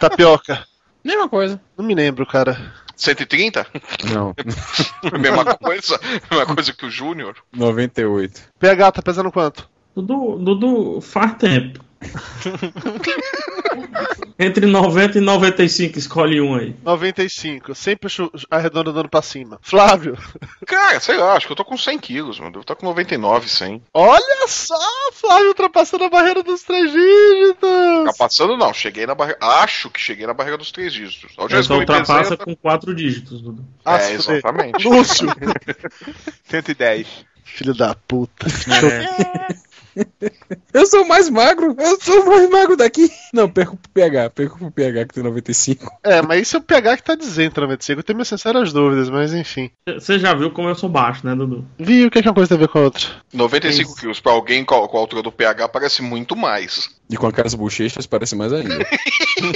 Tapioca. 0.00 0.64
Mesma 1.04 1.28
coisa. 1.28 1.60
Não 1.76 1.84
me 1.84 1.94
lembro, 1.94 2.26
cara. 2.26 2.72
130? 3.00 3.66
Não, 4.12 4.34
mesma 5.18 5.56
coisa? 5.56 5.98
Mesma 6.30 6.54
coisa 6.54 6.72
que 6.72 6.86
o 6.86 6.90
Júnior? 6.90 7.36
98. 7.52 8.42
PH 8.58 8.92
tá 8.92 9.02
pesando 9.02 9.32
quanto? 9.32 9.68
Dudu, 9.96 10.38
Dudu 10.38 11.00
faz 11.00 11.34
tempo. 11.34 11.80
Entre 14.42 14.64
90 14.64 15.18
e 15.18 15.20
95, 15.20 15.98
escolhe 15.98 16.40
um 16.40 16.54
aí. 16.54 16.74
95. 16.82 17.74
Sempre 17.74 18.10
arredondando 18.50 19.06
pra 19.06 19.20
cima. 19.20 19.58
Flávio. 19.60 20.16
Cara, 20.66 20.98
sei 20.98 21.18
lá, 21.18 21.34
acho 21.34 21.46
que 21.46 21.52
eu 21.52 21.56
tô 21.56 21.64
com 21.64 21.76
100 21.76 21.98
quilos, 21.98 22.38
mano. 22.38 22.52
Devo 22.52 22.62
estar 22.62 22.74
com 22.74 22.86
99, 22.86 23.50
100. 23.50 23.82
Olha 23.92 24.48
só, 24.48 24.74
Flávio 25.12 25.48
ultrapassando 25.48 26.04
a 26.04 26.08
barreira 26.08 26.42
dos 26.42 26.62
três 26.62 26.90
dígitos. 26.90 28.04
Tá 28.06 28.12
passando, 28.18 28.56
não. 28.56 28.72
Cheguei 28.72 29.04
na 29.06 29.14
barreira. 29.14 29.38
Acho 29.42 29.90
que 29.90 30.00
cheguei 30.00 30.26
na 30.26 30.32
barreira 30.32 30.56
dos 30.56 30.72
três 30.72 30.94
dígitos. 30.94 31.32
A 31.36 31.42
última 31.42 31.60
eu 31.60 31.62
pesei, 31.62 31.76
ultrapassa 31.76 32.32
eu 32.32 32.38
com 32.38 32.56
quatro 32.56 32.94
dígitos, 32.94 33.42
Dudu. 33.42 33.62
Ah, 33.84 34.00
É, 34.00 34.12
exatamente. 34.12 34.82
Lúcio. 34.88 35.28
110. 36.48 37.06
Filho 37.44 37.74
da 37.74 37.94
puta. 37.94 38.46
É, 38.46 39.54
Eu 40.72 40.86
sou 40.86 41.02
o 41.02 41.08
mais 41.08 41.28
magro, 41.28 41.74
eu 41.78 42.00
sou 42.00 42.22
o 42.22 42.26
mais 42.26 42.48
magro 42.48 42.76
daqui. 42.76 43.10
Não, 43.32 43.48
perco 43.48 43.76
pro 43.76 43.90
PH, 43.92 44.30
perco 44.30 44.58
pro 44.58 44.70
PH 44.70 45.06
que 45.06 45.14
tem 45.14 45.22
95. 45.22 45.98
É, 46.04 46.22
mas 46.22 46.42
isso 46.42 46.56
é 46.56 46.60
o 46.60 46.62
PH 46.62 46.96
que 46.96 47.02
tá 47.02 47.14
dizendo, 47.14 47.60
95. 47.60 47.98
Eu 47.98 48.04
tenho 48.04 48.16
minhas 48.16 48.28
sinceras 48.28 48.72
dúvidas, 48.72 49.10
mas 49.10 49.34
enfim. 49.34 49.70
Você 49.88 50.18
já 50.18 50.34
viu 50.34 50.50
como 50.50 50.68
eu 50.68 50.74
sou 50.74 50.88
baixo, 50.88 51.26
né, 51.26 51.34
Dudu? 51.34 51.66
Vi 51.78 52.06
o 52.06 52.10
que, 52.10 52.18
é 52.18 52.22
que 52.22 52.28
uma 52.28 52.34
coisa 52.34 52.48
tem 52.48 52.56
a 52.56 52.60
ver 52.60 52.68
com 52.68 52.78
a 52.78 52.82
outra. 52.82 53.04
95 53.32 53.96
quilos 53.96 54.20
pra 54.20 54.32
alguém 54.32 54.64
com 54.64 54.74
a, 54.74 54.88
com 54.88 54.96
a 54.96 55.00
altura 55.00 55.22
do 55.22 55.32
PH 55.32 55.68
parece 55.68 56.02
muito 56.02 56.36
mais. 56.36 56.99
E 57.10 57.16
com 57.16 57.26
aquelas 57.26 57.54
bochechas 57.54 58.06
parece 58.06 58.36
mais 58.36 58.52
ainda. 58.52 58.86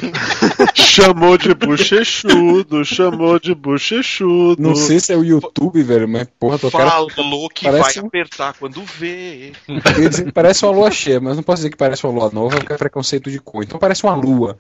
chamou 0.75 1.39
de 1.39 1.55
bochechudo, 1.55 2.85
chamou 2.85 3.39
de 3.39 3.55
bochechudo. 3.55 4.61
Não 4.61 4.75
sei 4.75 4.99
se 4.99 5.13
é 5.13 5.17
o 5.17 5.23
YouTube, 5.25 5.81
velho, 5.85 6.09
mas 6.09 6.27
porra, 6.39 6.59
tua 6.59 6.71
cara. 6.71 6.91
Falou 7.11 7.49
que 7.49 7.65
parece 7.65 7.95
vai 7.95 8.05
um- 8.05 8.09
apertar 8.09 8.55
quando 8.59 8.83
vê. 8.83 9.53
Dizer 9.97 10.33
parece 10.33 10.65
uma 10.65 10.73
lua 10.73 10.91
cheia, 10.91 11.21
mas 11.21 11.37
não 11.37 11.45
posso 11.45 11.59
dizer 11.59 11.71
que 11.71 11.77
parece 11.77 12.05
uma 12.05 12.13
lua 12.13 12.31
nova 12.33 12.57
porque 12.59 12.73
é 12.73 12.77
preconceito 12.77 13.31
de 13.31 13.39
cor. 13.39 13.63
Então 13.63 13.79
parece 13.79 14.03
uma 14.03 14.17
lua. 14.17 14.59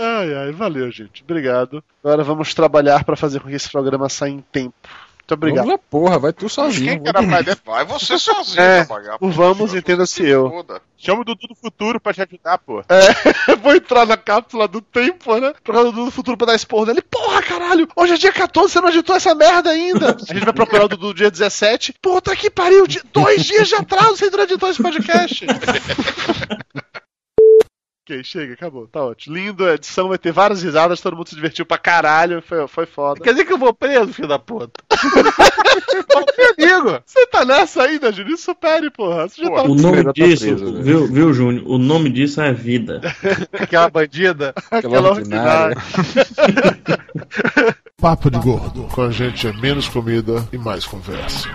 Ai, 0.00 0.32
ai, 0.34 0.52
valeu, 0.52 0.90
gente. 0.92 1.24
Obrigado. 1.24 1.82
Agora 2.04 2.22
vamos 2.22 2.54
trabalhar 2.54 3.02
pra 3.04 3.16
fazer 3.16 3.40
com 3.40 3.48
que 3.48 3.56
esse 3.56 3.68
programa 3.70 4.08
saia 4.08 4.30
em 4.30 4.40
tempo. 4.52 4.74
Muito 5.28 5.34
obrigado. 5.34 5.64
Vamos 5.66 5.72
lá, 5.80 5.86
porra, 5.90 6.18
vai 6.18 6.32
tu 6.32 6.48
sozinho. 6.48 6.88
Quem 6.92 7.02
que 7.02 7.08
era 7.08 7.22
pra 7.22 7.54
Vai 7.66 7.84
você 7.84 8.16
sozinho 8.18 8.62
É, 8.62 8.84
trabalhar. 8.84 9.18
o 9.20 9.30
vamos, 9.30 9.74
entenda-se 9.74 10.24
eu. 10.26 10.48
Foda. 10.48 10.80
Chama 10.96 11.20
o 11.20 11.24
Dudu 11.24 11.46
do 11.48 11.54
futuro 11.54 12.00
pra 12.00 12.14
te 12.14 12.22
ajudar, 12.22 12.56
pô. 12.58 12.80
É, 12.88 13.54
vou 13.62 13.74
entrar 13.74 14.06
na 14.06 14.16
cápsula 14.16 14.66
do 14.66 14.80
tempo, 14.80 15.36
né? 15.38 15.52
Por 15.62 15.74
causa 15.74 15.92
do 15.92 16.10
futuro 16.10 16.36
pra 16.36 16.46
dar 16.46 16.54
esporro 16.54 16.86
dele. 16.86 17.02
Porra, 17.02 17.42
caralho! 17.42 17.86
Hoje 17.94 18.14
é 18.14 18.16
dia 18.16 18.32
14, 18.32 18.72
você 18.72 18.80
não 18.80 18.88
editou 18.88 19.14
essa 19.14 19.34
merda 19.34 19.68
ainda! 19.70 20.16
A 20.28 20.32
gente 20.32 20.44
vai 20.44 20.54
procurar 20.54 20.86
o 20.86 20.88
Dudu 20.88 21.12
dia 21.12 21.30
17. 21.30 21.94
Puta 22.00 22.34
que 22.34 22.48
pariu! 22.48 22.86
Dois 23.12 23.44
dias 23.44 23.68
de 23.68 23.74
atraso 23.74 24.16
você 24.16 24.30
não 24.30 24.44
editou 24.44 24.70
esse 24.70 24.82
podcast! 24.82 25.46
Ok, 28.08 28.24
chega, 28.24 28.54
acabou. 28.54 28.86
Tá 28.86 29.04
ótimo. 29.04 29.36
Lindo, 29.36 29.66
a 29.66 29.74
edição 29.74 30.08
vai 30.08 30.16
ter 30.18 30.32
várias 30.32 30.62
risadas, 30.62 31.00
todo 31.00 31.16
mundo 31.16 31.28
se 31.28 31.34
divertiu 31.34 31.66
pra 31.66 31.76
caralho. 31.76 32.42
Foi, 32.42 32.66
foi 32.66 32.86
foda. 32.86 33.20
Quer 33.20 33.32
dizer 33.32 33.44
que 33.44 33.52
eu 33.52 33.58
vou 33.58 33.74
preso, 33.74 34.12
filho 34.12 34.28
da 34.28 34.38
puta? 34.38 34.82
Amigo! 36.58 37.02
Você 37.04 37.26
tá 37.26 37.44
nessa 37.44 37.82
ainda? 37.82 38.08
Isso 38.08 38.44
supere, 38.44 38.90
porra. 38.90 39.28
Você 39.28 39.42
já 39.42 39.50
tá... 39.50 39.62
O 39.62 39.74
nome 39.74 40.04
tá 40.04 40.12
disso, 40.12 40.46
preso, 40.46 40.72
né? 40.72 40.82
viu, 40.82 41.06
viu, 41.06 41.34
Júnior? 41.34 41.64
O 41.66 41.78
nome 41.78 42.10
disso 42.10 42.40
é 42.40 42.52
vida. 42.52 43.00
Aquela 43.52 43.90
bandida. 43.90 44.54
Aquela 44.70 45.10
ordinária. 45.10 45.76
Papo 48.00 48.30
de 48.30 48.38
Gordo. 48.38 48.84
Com 48.84 49.02
a 49.02 49.10
gente 49.10 49.46
é 49.46 49.52
menos 49.52 49.88
comida 49.88 50.48
e 50.52 50.58
mais 50.58 50.84
conversa. 50.84 51.48